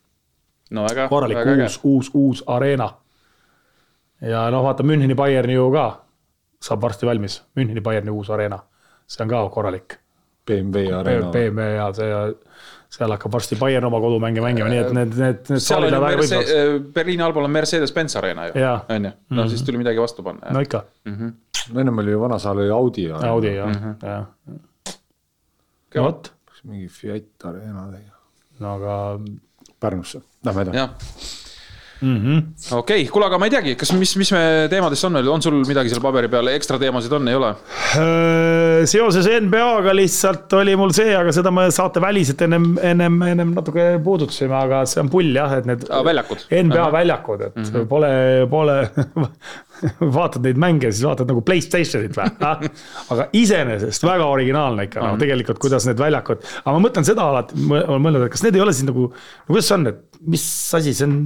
no 0.75 0.85
väga, 0.89 1.09
korralik 1.11 1.41
väga 1.41 1.67
uus, 1.67 1.81
uus, 1.83 2.11
uus 2.15 2.45
areena. 2.51 2.89
Ja 4.21 4.47
noh, 4.51 4.63
vaata 4.65 4.83
Müncheni 4.87 5.15
Bayerni 5.19 5.55
ju 5.59 5.71
ka 5.73 5.89
saab 6.65 6.83
varsti 6.83 7.07
valmis, 7.07 7.43
Müncheni 7.57 7.81
Bayerni 7.85 8.11
uus 8.11 8.31
areena, 8.31 8.59
see 9.07 9.25
on 9.25 9.29
ka 9.29 9.49
korralik. 9.51 9.99
BMW 10.45 10.93
Arena. 10.93 11.31
BMW 11.33 11.69
ja 11.79 11.87
see, 11.97 12.09
seal 12.93 13.11
hakkab 13.15 13.33
varsti 13.33 13.57
Bayern 13.57 13.87
oma 13.89 13.97
kodumänge 14.01 14.43
mängima, 14.45 14.69
nii 14.69 14.81
et 14.83 14.91
need, 14.93 15.15
need, 15.17 15.39
need 15.49 15.63
seal 15.63 15.81
saalid 15.81 15.97
on 15.97 16.03
väga 16.05 16.19
Merce- 16.21 16.41
võimsad., 16.43 16.91
Berliini 16.95 17.25
allpool 17.25 17.47
on 17.49 17.55
Mercedes-Benz 17.55 18.17
Arena 18.21 18.45
ju, 18.51 18.53
on 18.93 19.09
ju, 19.09 19.13
no 19.39 19.47
siis 19.49 19.65
tuli 19.65 19.81
midagi 19.81 20.03
vastu 20.03 20.23
panna. 20.27 20.53
no 20.53 20.61
ikka, 20.65 20.83
no 21.09 21.81
ennem 21.81 21.99
oli 22.05 22.13
ju 22.13 22.21
vana 22.21 22.39
saal 22.39 22.61
oli 22.61 22.71
Audi. 22.77 23.07
Audi 23.13 23.55
ja, 23.55 23.71
jah. 24.03 24.27
no 25.95 26.05
vot, 26.05 26.29
mingi 26.69 26.89
Fiat 26.93 27.49
Arena 27.49 27.87
tegi. 27.95 28.13
no 28.61 28.75
aga 28.77 28.99
Pärnusse, 29.81 30.21
lähme 30.45 30.69
edasi. 30.69 31.44
jah, 32.05 32.79
okei 32.79 33.05
okay,, 33.05 33.11
kuule, 33.13 33.29
aga 33.29 33.39
ma 33.41 33.49
ei 33.49 33.55
teagi, 33.55 33.75
kas, 33.81 33.93
mis, 33.99 34.15
mis 34.21 34.33
me 34.35 34.43
teemadest 34.73 35.09
on 35.09 35.19
veel, 35.19 35.31
on 35.33 35.45
sul 35.45 35.57
midagi 35.69 35.93
seal 35.93 36.03
paberi 36.05 36.31
peal, 36.33 36.51
ekstra 36.53 36.79
teemasid 36.83 37.15
on, 37.17 37.31
ei 37.31 37.39
ole? 37.39 37.51
Äh, 38.01 38.85
seoses 38.91 39.29
NBA-ga 39.47 39.95
lihtsalt 39.97 40.53
oli 40.61 40.77
mul 40.79 40.95
see, 40.97 41.13
aga 41.17 41.35
seda 41.35 41.53
me 41.55 41.67
saateväliselt 41.75 42.45
ennem, 42.47 42.71
ennem, 42.93 43.21
ennem 43.33 43.55
natuke 43.57 43.87
puudutasime, 44.05 44.55
aga 44.59 44.85
see 44.91 45.03
on 45.05 45.13
pull 45.13 45.35
jah, 45.35 45.59
et 45.59 45.69
need 45.69 45.87
väljakud. 45.89 46.47
NBA 46.51 46.81
Ahah. 46.81 46.95
väljakud, 46.99 47.47
et 47.49 47.57
mm 47.61 47.69
-hmm. 47.71 47.89
pole, 47.91 48.13
pole 48.51 48.77
vaatad 50.19 50.45
neid 50.45 50.61
mänge, 50.61 50.93
siis 50.93 51.05
vaatad 51.07 51.31
nagu 51.31 51.43
Playstationit 51.47 52.17
või? 52.17 52.31
aga 53.15 53.29
iseenesest 53.33 54.07
väga 54.07 54.27
originaalne 54.31 54.89
ikka, 54.89 55.05
no 55.05 55.21
tegelikult, 55.21 55.61
kuidas 55.63 55.87
need 55.89 56.01
väljakud, 56.01 56.43
aga 56.65 56.77
ma 56.77 56.89
mõtlen 56.89 57.07
seda 57.07 57.29
alati, 57.31 57.59
ma 57.69 57.83
olen 57.83 58.05
mõelnud, 58.07 58.27
et 58.27 58.35
kas 58.35 58.45
need 58.47 58.59
ei 58.59 58.65
ole 58.65 58.75
siis 58.77 58.89
nagu, 58.89 59.11
no 59.13 59.53
kuidas 59.53 59.71
see 59.71 59.79
on, 59.79 59.87
et 59.93 60.21
mis 60.35 60.45
asi 60.79 60.95
see 60.97 61.09
on 61.09 61.17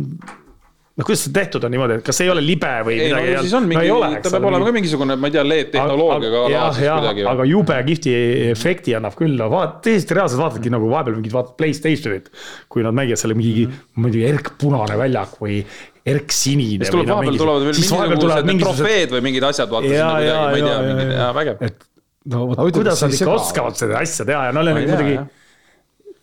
no 0.99 1.07
kuidas 1.07 1.21
see 1.25 1.35
tehtud 1.35 1.65
on 1.67 1.73
niimoodi, 1.75 1.99
et 2.01 2.07
kas 2.07 2.19
ei 2.25 2.31
ole 2.33 2.43
libe 2.43 2.71
või 2.87 2.97
ei 2.99 3.13
no 3.13 3.21
midagi? 3.23 3.43
siis 3.47 3.55
on 3.55 3.69
mingi, 3.71 3.91
ta 4.25 4.33
peab 4.35 4.47
olema 4.51 4.67
ka 4.67 4.73
mingisugune, 4.75 5.17
ma 5.21 5.31
ei 5.31 5.35
tea, 5.37 5.45
LED-tehnoloogiaga 5.47 6.41
jah, 6.53 6.81
kuidagi 6.81 7.27
aga 7.33 7.47
jube 7.49 7.77
kihvti 7.91 8.15
efekti 8.49 8.97
annab 8.99 9.15
küll, 9.19 9.37
no 9.39 9.47
vaat-, 9.53 9.79
täiesti 9.87 10.17
reaalselt 10.19 10.43
vaatadki 10.43 10.73
nagu 10.75 10.91
vahepeal 10.91 11.21
mingid 11.21 11.37
vaatad 11.37 11.55
Playstationit, 11.61 12.33
kui 12.73 12.87
nad 12.87 12.97
mängivad 12.99 13.23
selle 13.23 13.39
mingi 13.39 13.69
mm, 13.69 13.77
-hmm. 13.79 14.03
ma 14.03 14.11
ei 14.11 14.17
tea, 14.17 14.33
erkpunane 14.35 14.99
väljak 15.05 15.39
või 15.45 15.61
erksinine. 16.09 16.83
siis 16.83 16.95
tuleb 16.97 17.13
vahepeal 17.15 17.43
tulevad 17.45 17.69
veel 17.69 17.79
mingisugused 17.79 18.65
trofeed 18.65 19.15
või 19.15 19.27
mingid 19.31 19.49
asjad, 19.53 19.71
vaata 19.71 19.93
sinna 19.93 20.11
kuidagi, 20.17 20.35
ma 20.35 20.57
ei 20.57 20.67
tea, 20.67 20.79
mingid, 20.89 21.15
jaa, 21.15 21.33
vägev. 21.39 21.67
et 21.69 21.89
no 22.35 22.47
vot, 22.51 22.65
kuidas 22.75 23.03
nad 23.05 23.15
ei 23.15 23.23
ikka 23.23 23.35
oskavad 23.39 23.79
seda 23.79 24.03
asja 24.03 24.27
teha 24.29 24.49
ja 24.49 24.57
no 24.57 24.67
ei 24.67 24.75
tea, 24.75 24.97
muidugi. 24.97 25.19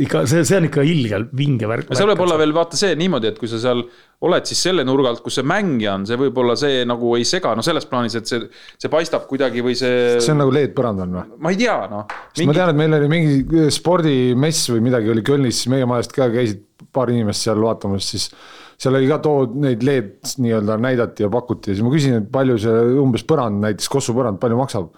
Ikka 0.01 0.25
see, 0.27 0.43
see 0.47 0.57
on 0.59 0.67
ikka 0.67 0.83
ilgelt 0.83 1.29
vinge 1.37 1.67
värk. 1.69 1.91
seal 1.95 2.09
võib 2.11 2.23
olla 2.25 2.37
veel 2.39 2.51
vaata 2.55 2.77
see 2.79 2.97
niimoodi, 2.99 3.29
et 3.31 3.39
kui 3.39 3.47
sa 3.47 3.59
seal 3.61 3.83
oled 4.25 4.49
siis 4.49 4.63
selle 4.67 4.83
nurga 4.87 5.13
alt, 5.13 5.21
kus 5.23 5.39
see 5.39 5.47
mängija 5.47 5.93
on, 5.95 6.03
see 6.09 6.19
võib-olla 6.19 6.57
see 6.59 6.83
nagu 6.87 7.13
ei 7.15 7.23
sega, 7.27 7.53
no 7.55 7.63
selles 7.65 7.87
plaanis, 7.87 8.17
et 8.19 8.27
see, 8.27 8.41
see 8.81 8.91
paistab 8.91 9.27
kuidagi 9.29 9.63
või 9.63 9.77
see, 9.79 10.17
see 10.19 10.35
on 10.35 10.43
nagu 10.43 10.53
LED-põrand 10.55 11.05
on 11.05 11.15
või? 11.19 11.25
ma 11.47 11.55
ei 11.55 11.61
tea, 11.63 11.77
noh. 11.91 12.03
sest 12.33 12.49
ma 12.49 12.57
tean, 12.57 12.73
et 12.73 12.81
meil 12.81 12.99
oli 12.99 13.09
mingi 13.11 13.65
spordimess 13.75 14.69
või 14.73 14.83
midagi 14.89 15.15
oli 15.15 15.23
Kölnis, 15.25 15.61
siis 15.61 15.71
meie 15.71 15.87
majast 15.89 16.15
ka 16.15 16.27
käisid 16.33 16.63
paar 16.95 17.11
inimest 17.11 17.47
seal 17.47 17.63
vaatamas, 17.63 18.11
siis 18.11 18.29
seal 18.75 18.97
oli 18.99 19.07
ka 19.07 19.21
tood 19.23 19.55
neid 19.63 19.83
LED 19.85 20.35
nii-öelda 20.43 20.75
näidati 20.83 21.23
ja 21.23 21.31
pakuti 21.31 21.71
ja 21.71 21.77
siis 21.77 21.87
ma 21.87 21.93
küsin, 21.93 22.19
et 22.19 22.31
palju 22.31 22.59
see 22.65 22.87
umbes 22.99 23.23
põrand, 23.27 23.63
näiteks 23.63 23.91
Kossu 23.91 24.15
põrand, 24.17 24.41
palju 24.43 24.59
maksab? 24.59 24.91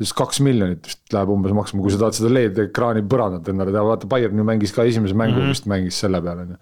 Siis 0.00 0.14
kaks 0.16 0.40
miljonit 0.42 0.88
vist 0.88 1.14
läheb 1.14 1.30
umbes 1.30 1.52
maksma, 1.54 1.82
kui 1.84 1.92
sa 1.94 2.00
tahad 2.00 2.16
seda 2.16 2.32
LED-ekraani 2.32 3.04
põrandat 3.10 3.46
endale 3.52 3.74
teha, 3.74 3.84
vaata 3.86 4.08
Bayern 4.10 4.40
ju 4.40 4.46
mängis 4.46 4.72
ka 4.74 4.86
esimese 4.88 5.14
mängu 5.14 5.36
mm 5.36 5.44
-hmm. 5.44 5.54
vist 5.54 5.68
mängis 5.70 6.00
selle 6.02 6.20
peale 6.22 6.46
onju. 6.46 6.56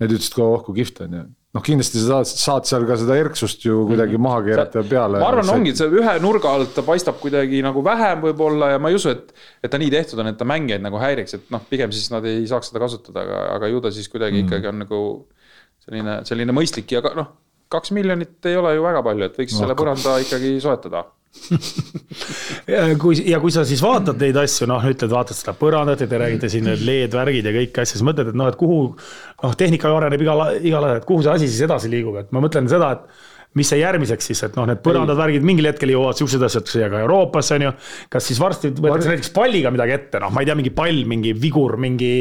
Need 0.00 0.14
ütlesid 0.14 0.36
ka, 0.36 0.44
oh 0.44 0.62
kui 0.64 0.78
kihvt 0.78 1.00
on 1.06 1.16
ju. 1.18 1.22
noh, 1.56 1.62
kindlasti 1.64 1.98
sa 1.98 2.06
saad, 2.06 2.26
saad 2.44 2.68
seal 2.68 2.86
ka 2.86 2.96
seda 3.00 3.16
erksust 3.16 3.64
ju 3.64 3.86
kuidagi 3.88 4.18
maha 4.18 4.42
keerata 4.44 4.78
ja 4.78 4.84
peale. 4.84 5.18
ma 5.18 5.28
arvan, 5.32 5.50
ongi, 5.54 5.70
et 5.70 5.80
see 5.80 5.88
ühe 5.88 6.14
nurga 6.20 6.52
alt 6.52 6.74
ta 6.74 6.82
paistab 6.82 7.16
kuidagi 7.22 7.62
nagu 7.64 7.82
vähem 7.84 8.20
võib-olla 8.26 8.70
ja 8.74 8.78
ma 8.78 8.92
ei 8.92 8.98
usu, 9.00 9.08
et, 9.10 9.32
et 9.64 9.70
ta 9.70 9.78
nii 9.78 9.90
tehtud 9.90 10.20
on, 10.20 10.26
et 10.26 10.36
ta 10.36 10.44
mängijaid 10.44 10.84
nagu 10.84 11.00
häiriks, 11.00 11.34
et 11.34 11.50
noh, 11.50 11.64
pigem 11.70 11.90
siis 11.96 12.10
nad 12.12 12.24
ei 12.24 12.46
saaks 12.46 12.70
seda 12.70 12.84
kasutada, 12.84 13.24
aga, 13.24 13.40
aga 13.56 13.72
ju 13.72 13.80
ta 13.80 13.90
siis 13.90 14.08
kuidagi 14.12 14.42
mm. 14.42 14.46
ikkagi 14.46 14.68
on 14.68 14.78
nagu 14.84 15.00
selline, 15.86 16.20
selline 16.28 16.52
mõistlik 16.52 16.92
ja 16.92 17.02
noh, 17.16 17.32
kaks 17.72 17.90
miljonit 17.96 18.46
ei 18.46 18.56
ole 18.56 18.74
ju 18.76 18.84
väga 18.84 19.02
palju, 19.02 19.30
et 19.30 19.38
võiks 19.40 19.56
no, 19.56 19.64
selle 19.64 19.78
põranda 19.78 20.18
ikkagi 20.22 20.56
soetada. 20.62 21.06
Kui 23.02 23.18
ja 23.28 23.38
kui 23.42 23.54
sa 23.54 23.64
siis 23.68 23.82
vaatad 23.84 24.18
neid 24.22 24.38
asju, 24.40 24.68
noh, 24.70 24.82
ütled, 24.90 25.12
vaatad 25.12 25.38
seda 25.38 25.54
põrandat 25.58 26.02
ja 26.02 26.10
te 26.10 26.20
räägite 26.20 26.50
siin 26.52 26.66
need 26.68 26.82
LED-värgid 26.86 27.46
ja 27.46 27.54
kõiki 27.54 27.82
asju, 27.82 27.98
siis 27.98 28.06
mõtled, 28.06 28.32
et 28.32 28.38
noh, 28.38 28.50
et 28.50 28.58
kuhu 28.58 28.80
noh, 28.96 29.56
tehnika 29.58 29.92
areneb 29.94 30.26
igal, 30.26 30.44
igal 30.58 30.88
ajal, 30.88 31.00
et 31.00 31.08
kuhu 31.08 31.24
see 31.24 31.34
asi 31.36 31.50
siis 31.50 31.64
edasi 31.68 31.92
liigub, 31.92 32.18
et 32.22 32.34
ma 32.34 32.42
mõtlen 32.44 32.70
seda, 32.70 32.92
et 32.96 33.56
mis 33.56 33.68
see 33.70 33.80
järgmiseks 33.80 34.30
siis, 34.30 34.42
et 34.48 34.58
noh, 34.58 34.66
need 34.68 34.82
põrandad, 34.84 35.16
värgid 35.18 35.46
mingil 35.46 35.70
hetkel 35.70 35.94
jõuavad 35.94 36.18
siuksed 36.18 36.42
asjad 36.44 36.68
siia 36.68 36.90
ka 36.92 37.00
Euroopasse 37.04 37.56
on 37.56 37.68
ju. 37.68 37.72
kas 38.12 38.28
siis 38.28 38.40
varsti 38.42 38.74
võetakse 38.74 39.14
näiteks 39.14 39.32
palliga 39.36 39.72
midagi 39.72 39.96
ette, 39.96 40.20
noh, 40.20 40.34
ma 40.34 40.42
ei 40.42 40.50
tea, 40.50 40.58
mingi 40.58 40.74
pall, 40.76 41.04
mingi 41.08 41.32
vigur, 41.40 41.78
mingi 41.80 42.12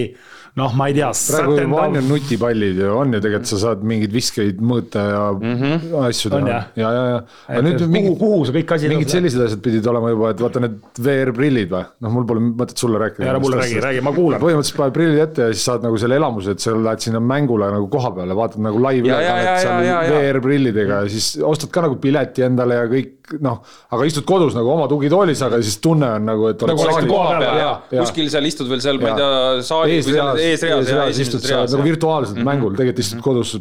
noh, 0.55 0.71
ma 0.77 0.87
ei 0.87 0.95
tea. 0.95 1.09
praegu 1.11 1.57
juba 1.59 1.81
on 1.85 1.97
ju 1.97 2.01
nutipallid 2.07 2.77
ju 2.79 2.91
on 2.95 3.13
ju 3.15 3.19
tegelikult 3.23 3.49
sa 3.51 3.57
saad 3.63 3.81
mingeid 3.83 4.13
viskeid 4.15 4.61
mõõta 4.63 5.03
ja 5.09 5.23
mm 5.33 5.55
-hmm. 5.61 5.95
asju 6.07 6.31
teha 6.31 6.51
jah? 6.51 6.69
ja, 6.79 6.91
ja, 6.97 7.03
ja. 7.11 7.17
aga 7.47 7.57
Et 7.59 7.65
nüüd 7.65 7.79
kuhu- 7.81 7.91
mingid, 7.95 8.17
kuhu 8.21 8.45
see 8.45 8.55
kõik 8.59 8.75
asi 8.75 8.91
mingid 8.93 9.11
sellised 9.15 9.45
asjad 9.47 9.63
pidid 9.65 9.89
olema 9.91 10.13
juba, 10.13 10.29
et 10.31 10.43
vaata 10.45 10.63
need 10.63 10.77
VR-prillid 11.07 11.69
või, 11.75 11.83
noh, 12.01 12.15
mul 12.17 12.27
pole 12.29 12.45
mõtet 12.45 12.77
sulle 12.79 13.01
rääkida. 13.03 13.27
ära 13.33 13.39
mulle 13.43 13.59
räägi, 13.61 13.81
räägi, 13.87 14.01
ma 14.01 14.13
kuulan. 14.15 14.41
põhimõtteliselt 14.41 14.79
paned 14.79 14.93
prillid 14.99 15.19
ette 15.27 15.49
ja 15.49 15.53
siis 15.53 15.65
saad 15.65 15.83
nagu 15.83 15.97
selle 15.97 16.15
elamuse, 16.21 16.51
et 16.51 16.59
sa 16.59 16.71
lähed 16.71 16.99
sinna 17.03 17.19
mängule 17.19 17.71
nagu 17.71 17.87
koha 17.91 18.11
peale, 18.15 18.35
vaatad 18.35 18.63
nagu 18.63 18.79
Ja, 18.85 18.91
ja, 18.91 18.95
ja, 18.95 19.01
live-ülekannet 19.01 19.61
seal 19.61 19.83
ja, 19.83 20.01
ja, 20.03 20.03
ja. 20.03 20.19
VR-prillidega 20.19 21.03
ja 21.03 21.09
siis 21.09 21.27
ostad 21.43 21.71
ka 21.73 21.81
nagu 21.81 21.95
pileti 21.99 22.45
endale 22.45 22.75
ja 22.75 22.87
kõik 22.87 23.24
noh, 23.43 23.61
aga 23.93 24.07
istud 24.07 24.25
kodus 24.27 24.55
nagu 24.57 24.69
oma 24.73 24.87
tugitoolis, 24.91 25.41
aga 25.45 25.59
siis 25.63 25.77
tunne 25.83 26.07
on 26.17 26.27
nagu, 26.29 26.49
et 26.51 26.65
nagu 26.65 26.81
oled 26.83 26.83
oleks 26.83 26.99
saalis- 26.99 27.11
koha 27.11 27.37
peal 27.41 27.59
ja 27.59 27.69
ja. 27.91 28.03
kuskil 28.03 28.29
seal 28.33 28.49
istud 28.49 28.69
veel 28.71 28.83
seal, 28.83 28.99
ma 29.01 29.11
ei 29.11 29.21
tea, 29.21 29.63
saali 29.69 29.99
või 29.99 30.05
seal 30.07 30.41
eesreas 30.45 30.91
ja 30.91 30.97
eesreas 31.05 31.21
istud 31.25 31.45
seal 31.45 31.69
nagu 31.71 31.87
virtuaalselt 31.87 32.41
mängul, 32.49 32.75
tegelikult 32.77 33.03
istud 33.05 33.23
kodus 33.25 33.55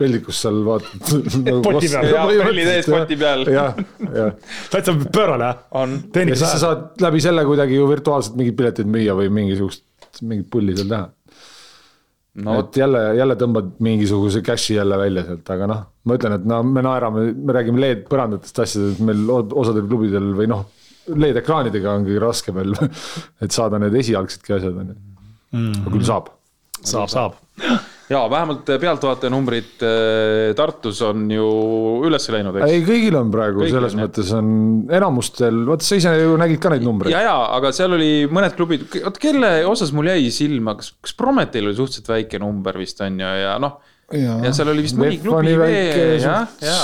peldikus 0.00 0.42
seal 0.44 0.62
vaatad. 0.66 1.10
Poti 1.66 1.90
peal. 1.92 2.32
Prillid 2.46 2.72
ees 2.72 2.88
poti 2.90 3.18
peal. 3.20 3.44
jah, 3.52 3.76
jah. 4.06 4.32
täitsa 4.72 4.96
pöörane, 5.12 5.52
ja 5.52 6.26
siis 6.32 6.46
sa 6.46 6.62
saad 6.62 7.04
läbi 7.04 7.22
selle 7.24 7.44
kuidagi 7.48 7.78
ju 7.78 7.90
virtuaalselt 7.90 8.38
mingeid 8.38 8.58
pileteid 8.58 8.90
müüa 8.90 9.16
või 9.18 9.30
mingisugust, 9.42 9.84
mingit 10.22 10.50
pulli 10.52 10.76
seal 10.76 10.90
teha 10.92 11.06
no 12.44 12.58
et 12.60 12.76
jälle, 12.76 13.02
jälle 13.16 13.36
tõmbad 13.40 13.74
mingisuguse 13.84 14.42
cash'i 14.44 14.76
jälle 14.76 14.98
välja 15.00 15.24
sealt, 15.28 15.50
aga 15.54 15.68
noh, 15.70 15.82
ma 16.04 16.18
ütlen, 16.18 16.36
et 16.36 16.46
no 16.48 16.60
me 16.66 16.84
naerame, 16.84 17.26
me 17.32 17.56
räägime 17.56 17.82
LED-põrandatest 17.82 18.62
asjadest, 18.64 19.02
meil 19.06 19.24
osadel 19.32 19.86
klubidel 19.88 20.32
või 20.36 20.50
noh, 20.52 20.66
LED-ekraanidega 21.12 21.92
on 21.96 22.06
kõige 22.08 22.22
raske 22.22 22.54
veel, 22.54 22.76
et 23.44 23.56
saada 23.56 23.80
need 23.82 23.96
esialgsedki 24.02 24.56
asjad 24.58 24.80
on 24.82 24.92
ju. 24.92 24.96
aga 25.56 25.92
küll 25.94 26.08
saab. 26.08 26.32
saab, 26.82 27.12
saab. 27.12 27.38
Ja 28.10 28.20
vähemalt 28.30 28.68
pealtvaataja 28.68 29.32
numbrid 29.34 29.82
äh, 29.82 30.52
Tartus 30.58 31.00
on 31.06 31.26
ju 31.32 31.46
üles 32.06 32.28
läinud, 32.30 32.60
eks. 32.60 32.70
ei, 32.70 32.84
kõigil 32.86 33.18
on 33.18 33.32
praegu 33.34 33.64
Kõigil 33.64 33.76
selles 33.76 33.96
on, 33.96 34.02
jah. 34.02 34.08
mõttes 34.08 34.32
on 34.36 34.48
enamustel, 35.00 35.60
vaata 35.66 35.88
sa 35.88 35.98
ise 35.98 36.14
ju 36.20 36.38
nägid 36.40 36.62
ka 36.62 36.72
neid 36.74 36.86
numbreid. 36.86 37.14
ja, 37.14 37.24
ja, 37.26 37.36
aga 37.56 37.74
seal 37.76 37.96
oli 37.98 38.12
mõned 38.30 38.54
klubid, 38.58 38.86
oota 39.02 39.22
kelle 39.22 39.52
osas 39.66 39.92
mul 39.96 40.12
jäi 40.12 40.30
silma, 40.34 40.76
kas, 40.78 40.94
kas 41.02 41.18
Prometil 41.18 41.66
oli 41.66 41.78
suhteliselt 41.78 42.12
väike 42.12 42.42
number 42.42 42.78
vist 42.78 43.02
on 43.04 43.20
ju 43.20 43.36
ja 43.42 43.58
noh. 43.62 43.78
Ja 44.14 44.52
seal 44.54 44.70
oli 44.70 44.84
vist 44.86 44.98
mõni 44.98 45.18
klubi 45.18 45.56
veel, 45.58 46.20
jah, 46.22 46.46
ja. 46.62 46.80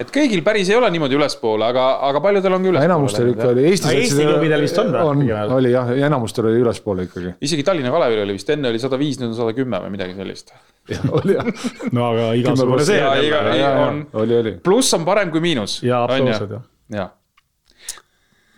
Et 0.00 0.10
kõigil 0.14 0.40
päris 0.46 0.70
ei 0.72 0.76
ole 0.78 0.88
niimoodi 0.94 1.16
ülespoole, 1.18 1.66
aga, 1.70 1.84
aga 2.08 2.22
paljudel 2.24 2.56
on 2.56 2.64
ka 2.64 2.70
ülespoole. 2.72 2.88
enamustel 2.90 3.30
ikka 3.34 3.48
oli, 3.52 3.66
Eestis. 3.68 3.90
Aga 3.90 4.00
Eesti 4.06 4.26
klubidel 4.26 4.64
vist 4.64 4.80
on 4.80 4.90
või? 4.94 5.04
on 5.12 5.22
pigem?, 5.24 5.54
oli 5.58 5.72
jah, 5.74 5.92
ja 6.00 6.08
enamustel 6.10 6.48
oli 6.50 6.62
ülespoole 6.64 7.06
ikkagi. 7.08 7.34
isegi 7.46 7.66
Tallinna 7.68 7.92
Kalevil 7.94 8.24
oli 8.24 8.36
vist 8.38 8.50
enne 8.56 8.72
oli 8.72 8.80
sada 8.82 8.98
viis, 9.00 9.20
nüüd 9.20 9.30
on 9.32 9.38
sada 9.38 9.54
kümme 9.56 9.80
või 9.84 9.92
midagi 9.98 10.16
sellist. 10.18 10.52
oli 11.20 11.36
jah. 11.36 11.52
no 11.92 12.08
aga 12.10 12.32
igasugune 12.40 12.84
see 12.88 12.98
Ja 12.98 13.12
on 13.12 13.56
ja- 13.60 13.72
on. 13.86 14.02
oli, 14.24 14.36
oli. 14.42 14.52
pluss 14.64 14.94
on 14.96 15.04
parem 15.08 15.30
kui 15.30 15.40
miinus. 15.44 15.80
jaa, 15.86 16.04
absoluutselt 16.08 16.56
jah. 16.56 16.68
ja. 16.96 17.08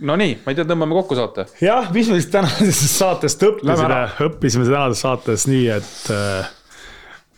Nonii, 0.03 0.33
ma 0.43 0.51
ei 0.51 0.57
tea, 0.59 0.65
tõmbame 0.67 0.97
kokku 0.97 1.15
saate. 1.19 1.45
jah, 1.63 1.91
mis 1.95 2.09
me 2.11 2.17
siis 2.19 2.31
tänasest 2.33 2.97
saatest 2.97 3.45
õppisime 3.47 4.01
õppisime 4.27 4.67
tänasest 4.71 5.05
saatest 5.05 5.51
nii, 5.51 5.67
et 5.77 6.11
äh, 6.15 6.49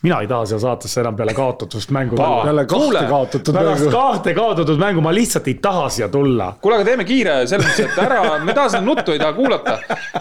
mina 0.04 0.20
ei 0.20 0.28
taha 0.28 0.44
siia 0.48 0.58
saatesse 0.60 1.00
enam 1.00 1.16
peale 1.16 1.34
kaotatust 1.34 1.90
mängu 1.96 2.16
tulla. 2.16 2.42
jälle 2.46 2.64
kahte 2.66 2.84
Kuule, 2.84 3.02
kaotatud 3.08 3.54
mängu. 3.56 3.90
kahte 3.90 4.34
kaotatud 4.36 4.78
mängu 4.82 5.00
ma 5.04 5.14
lihtsalt 5.14 5.48
ei 5.48 5.54
taha 5.54 5.88
siia 5.88 6.08
tulla. 6.12 6.50
kuule, 6.60 6.76
aga 6.76 6.84
teeme 6.90 7.04
kiire 7.08 7.36
selles 7.46 7.66
mõttes, 7.66 7.88
et 7.88 8.00
ära, 8.04 8.38
me 8.44 8.54
taha 8.56 8.68
seda 8.74 8.84
nuttu 8.84 9.14
ei 9.16 9.22
taha 9.22 9.32
kuulata. 9.32 9.78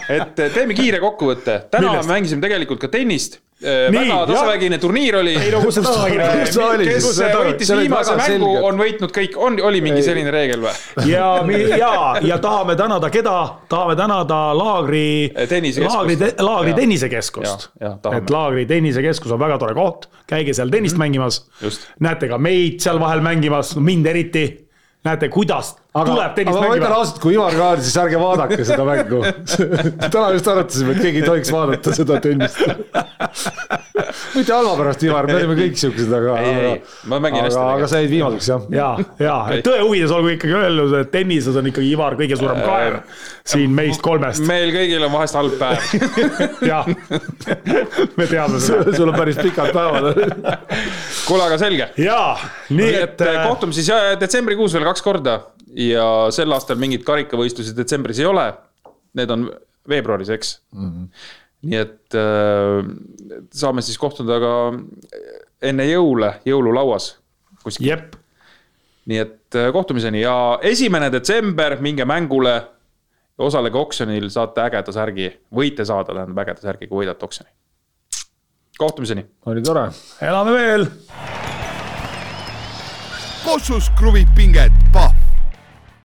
et 0.08 0.34
teeme 0.54 0.74
kiire 0.74 1.00
kokkuvõtte. 1.04 1.58
täna 1.70 1.90
Millest? 1.90 2.08
me 2.08 2.14
mängisime 2.18 2.46
tegelikult 2.48 2.80
ka 2.86 2.88
tennist. 2.88 3.40
Nii, 3.64 3.98
väga 3.98 4.20
tasavägine 4.28 4.78
turniir 4.78 5.16
oli. 5.16 5.34
ei 5.40 5.50
no 5.52 5.60
kus 5.64 5.78
see 5.78 5.84
tasavägine 5.84 6.26
Kus 6.44 6.54
see 6.54 6.64
oli? 6.68 6.88
kes 6.88 7.06
võitis 7.64 7.72
viimase 7.78 8.16
mängu, 8.18 8.50
on 8.68 8.80
võitnud 8.80 9.12
kõik, 9.14 9.36
on, 9.40 9.58
oli 9.70 9.80
mingi 9.84 10.02
Ei. 10.02 10.06
selline 10.06 10.32
reegel 10.34 10.64
või? 10.64 10.74
ja, 11.08 11.28
ja, 11.78 11.92
ja 12.24 12.38
tahame 12.42 12.76
tänada 12.78 13.10
keda, 13.12 13.36
tahame 13.70 13.96
tänada 13.98 14.40
Laagri. 14.56 15.30
Laagri, 15.34 16.18
Laagri 16.44 16.74
tennisekeskust 16.76 17.70
et 17.80 18.34
Laagri 18.34 18.66
tennisekeskus 18.68 19.34
on 19.34 19.40
väga 19.40 19.58
tore 19.62 19.76
koht, 19.76 20.08
käige 20.30 20.54
seal 20.56 20.72
tennist 20.72 20.98
mängimas 21.00 21.44
Just.. 21.62 21.88
näete 22.04 22.28
ka 22.30 22.38
meid 22.38 22.82
seal 22.84 23.00
vahel 23.02 23.24
mängimas, 23.24 23.74
mind 23.76 24.06
eriti. 24.12 24.44
näete, 25.04 25.28
kuidas 25.28 25.74
aga, 25.94 26.04
tuleb 26.10 26.38
aga 26.50 26.62
ma 26.64 26.70
ütlen 26.74 26.94
ausalt, 26.96 27.20
kui 27.22 27.36
Ivar 27.36 27.54
ka 27.54 27.68
on, 27.74 27.82
siis 27.86 27.96
ärge 28.02 28.18
vaadake 28.18 28.64
seda 28.66 28.86
mängu. 28.88 29.20
täna 30.14 30.24
just 30.34 30.48
arutasime, 30.50 30.94
et 30.96 31.02
keegi 31.04 31.22
ei 31.22 31.28
tohiks 31.28 31.52
vaadata 31.54 31.94
seda 31.94 32.18
tennist. 32.24 32.64
mitte 34.34 34.50
halva 34.54 34.74
pärast, 34.80 35.04
Ivar, 35.06 35.28
me 35.30 35.38
olime 35.38 35.56
kõik 35.58 35.78
siuksed, 35.78 36.10
aga, 36.18 36.34
aga, 36.40 36.74
hästi 37.46 37.62
aga 37.62 37.90
sa 37.90 38.02
jäid 38.02 38.10
viimaseks 38.16 38.50
jah. 38.50 38.66
ja, 38.74 38.88
ja 39.22 39.62
tõe 39.66 39.84
huvides 39.84 40.14
olgu 40.14 40.34
ikkagi 40.34 40.58
öeldud, 40.58 40.98
et 40.98 41.14
tennises 41.14 41.56
on 41.60 41.70
ikkagi 41.70 41.94
Ivar 41.94 42.18
kõige 42.18 42.38
suurem 42.40 42.60
kaev 42.64 42.98
siin 43.54 43.72
meist 43.76 44.02
kolmest. 44.04 44.42
meil 44.48 44.74
kõigil 44.74 45.04
on 45.04 45.12
vahest 45.14 45.38
halb 45.38 45.56
päev. 45.60 45.78
jah, 46.72 46.90
me 48.18 48.28
teame 48.30 48.60
seda. 48.62 48.94
sul 48.96 49.10
on 49.12 49.18
päris 49.18 49.38
pikad 49.40 49.70
päevad. 49.76 50.10
kuule, 51.28 51.42
aga 51.46 51.58
selge. 51.60 51.90
ja 52.00 52.20
nii 52.74 52.94
et 53.02 53.20
äh, 53.24 53.42
kohtume 53.46 53.76
siis 53.76 53.90
äh, 53.94 54.14
detsembrikuus 54.20 54.74
veel 54.74 54.88
kaks 54.90 55.04
korda 55.04 55.38
ja 55.90 56.06
sel 56.34 56.52
aastal 56.54 56.78
mingeid 56.80 57.04
karikavõistlusi 57.06 57.74
detsembris 57.76 58.20
ei 58.22 58.28
ole. 58.28 58.46
Need 59.14 59.30
on 59.30 59.46
veebruaris, 59.88 60.30
eks 60.34 60.60
mm. 60.72 60.90
-hmm. 60.90 61.08
nii 61.62 61.78
et 61.78 62.14
äh, 62.18 62.84
saame 63.52 63.82
siis 63.82 63.98
kohtuda 63.98 64.38
ka 64.40 64.52
enne 65.62 65.86
jõule, 65.88 66.34
jõululauas 66.46 67.14
kuskil. 67.62 67.88
jep, 67.88 68.16
nii 69.06 69.18
et 69.18 69.58
äh, 69.60 69.72
kohtumiseni 69.72 70.20
ja 70.20 70.58
esimene 70.62 71.12
detsember, 71.12 71.80
minge 71.80 72.04
mängule. 72.04 72.62
osalege 73.38 73.78
oksjonil, 73.78 74.28
saate 74.30 74.60
ägeda 74.62 74.92
särgi, 74.92 75.32
võite 75.50 75.84
saada, 75.84 76.14
tähendab 76.14 76.38
ägeda 76.38 76.60
särgi, 76.60 76.86
kui 76.86 77.02
võidate 77.02 77.24
oksjoni. 77.24 77.50
kohtumiseni. 78.78 79.26
oli 79.46 79.62
tore 79.62 79.90
elame 80.20 80.52
veel 80.52 80.88
Kossus 83.44 83.90
kruvib 83.98 84.28
pinget, 84.36 84.72
Pahv 84.92 85.33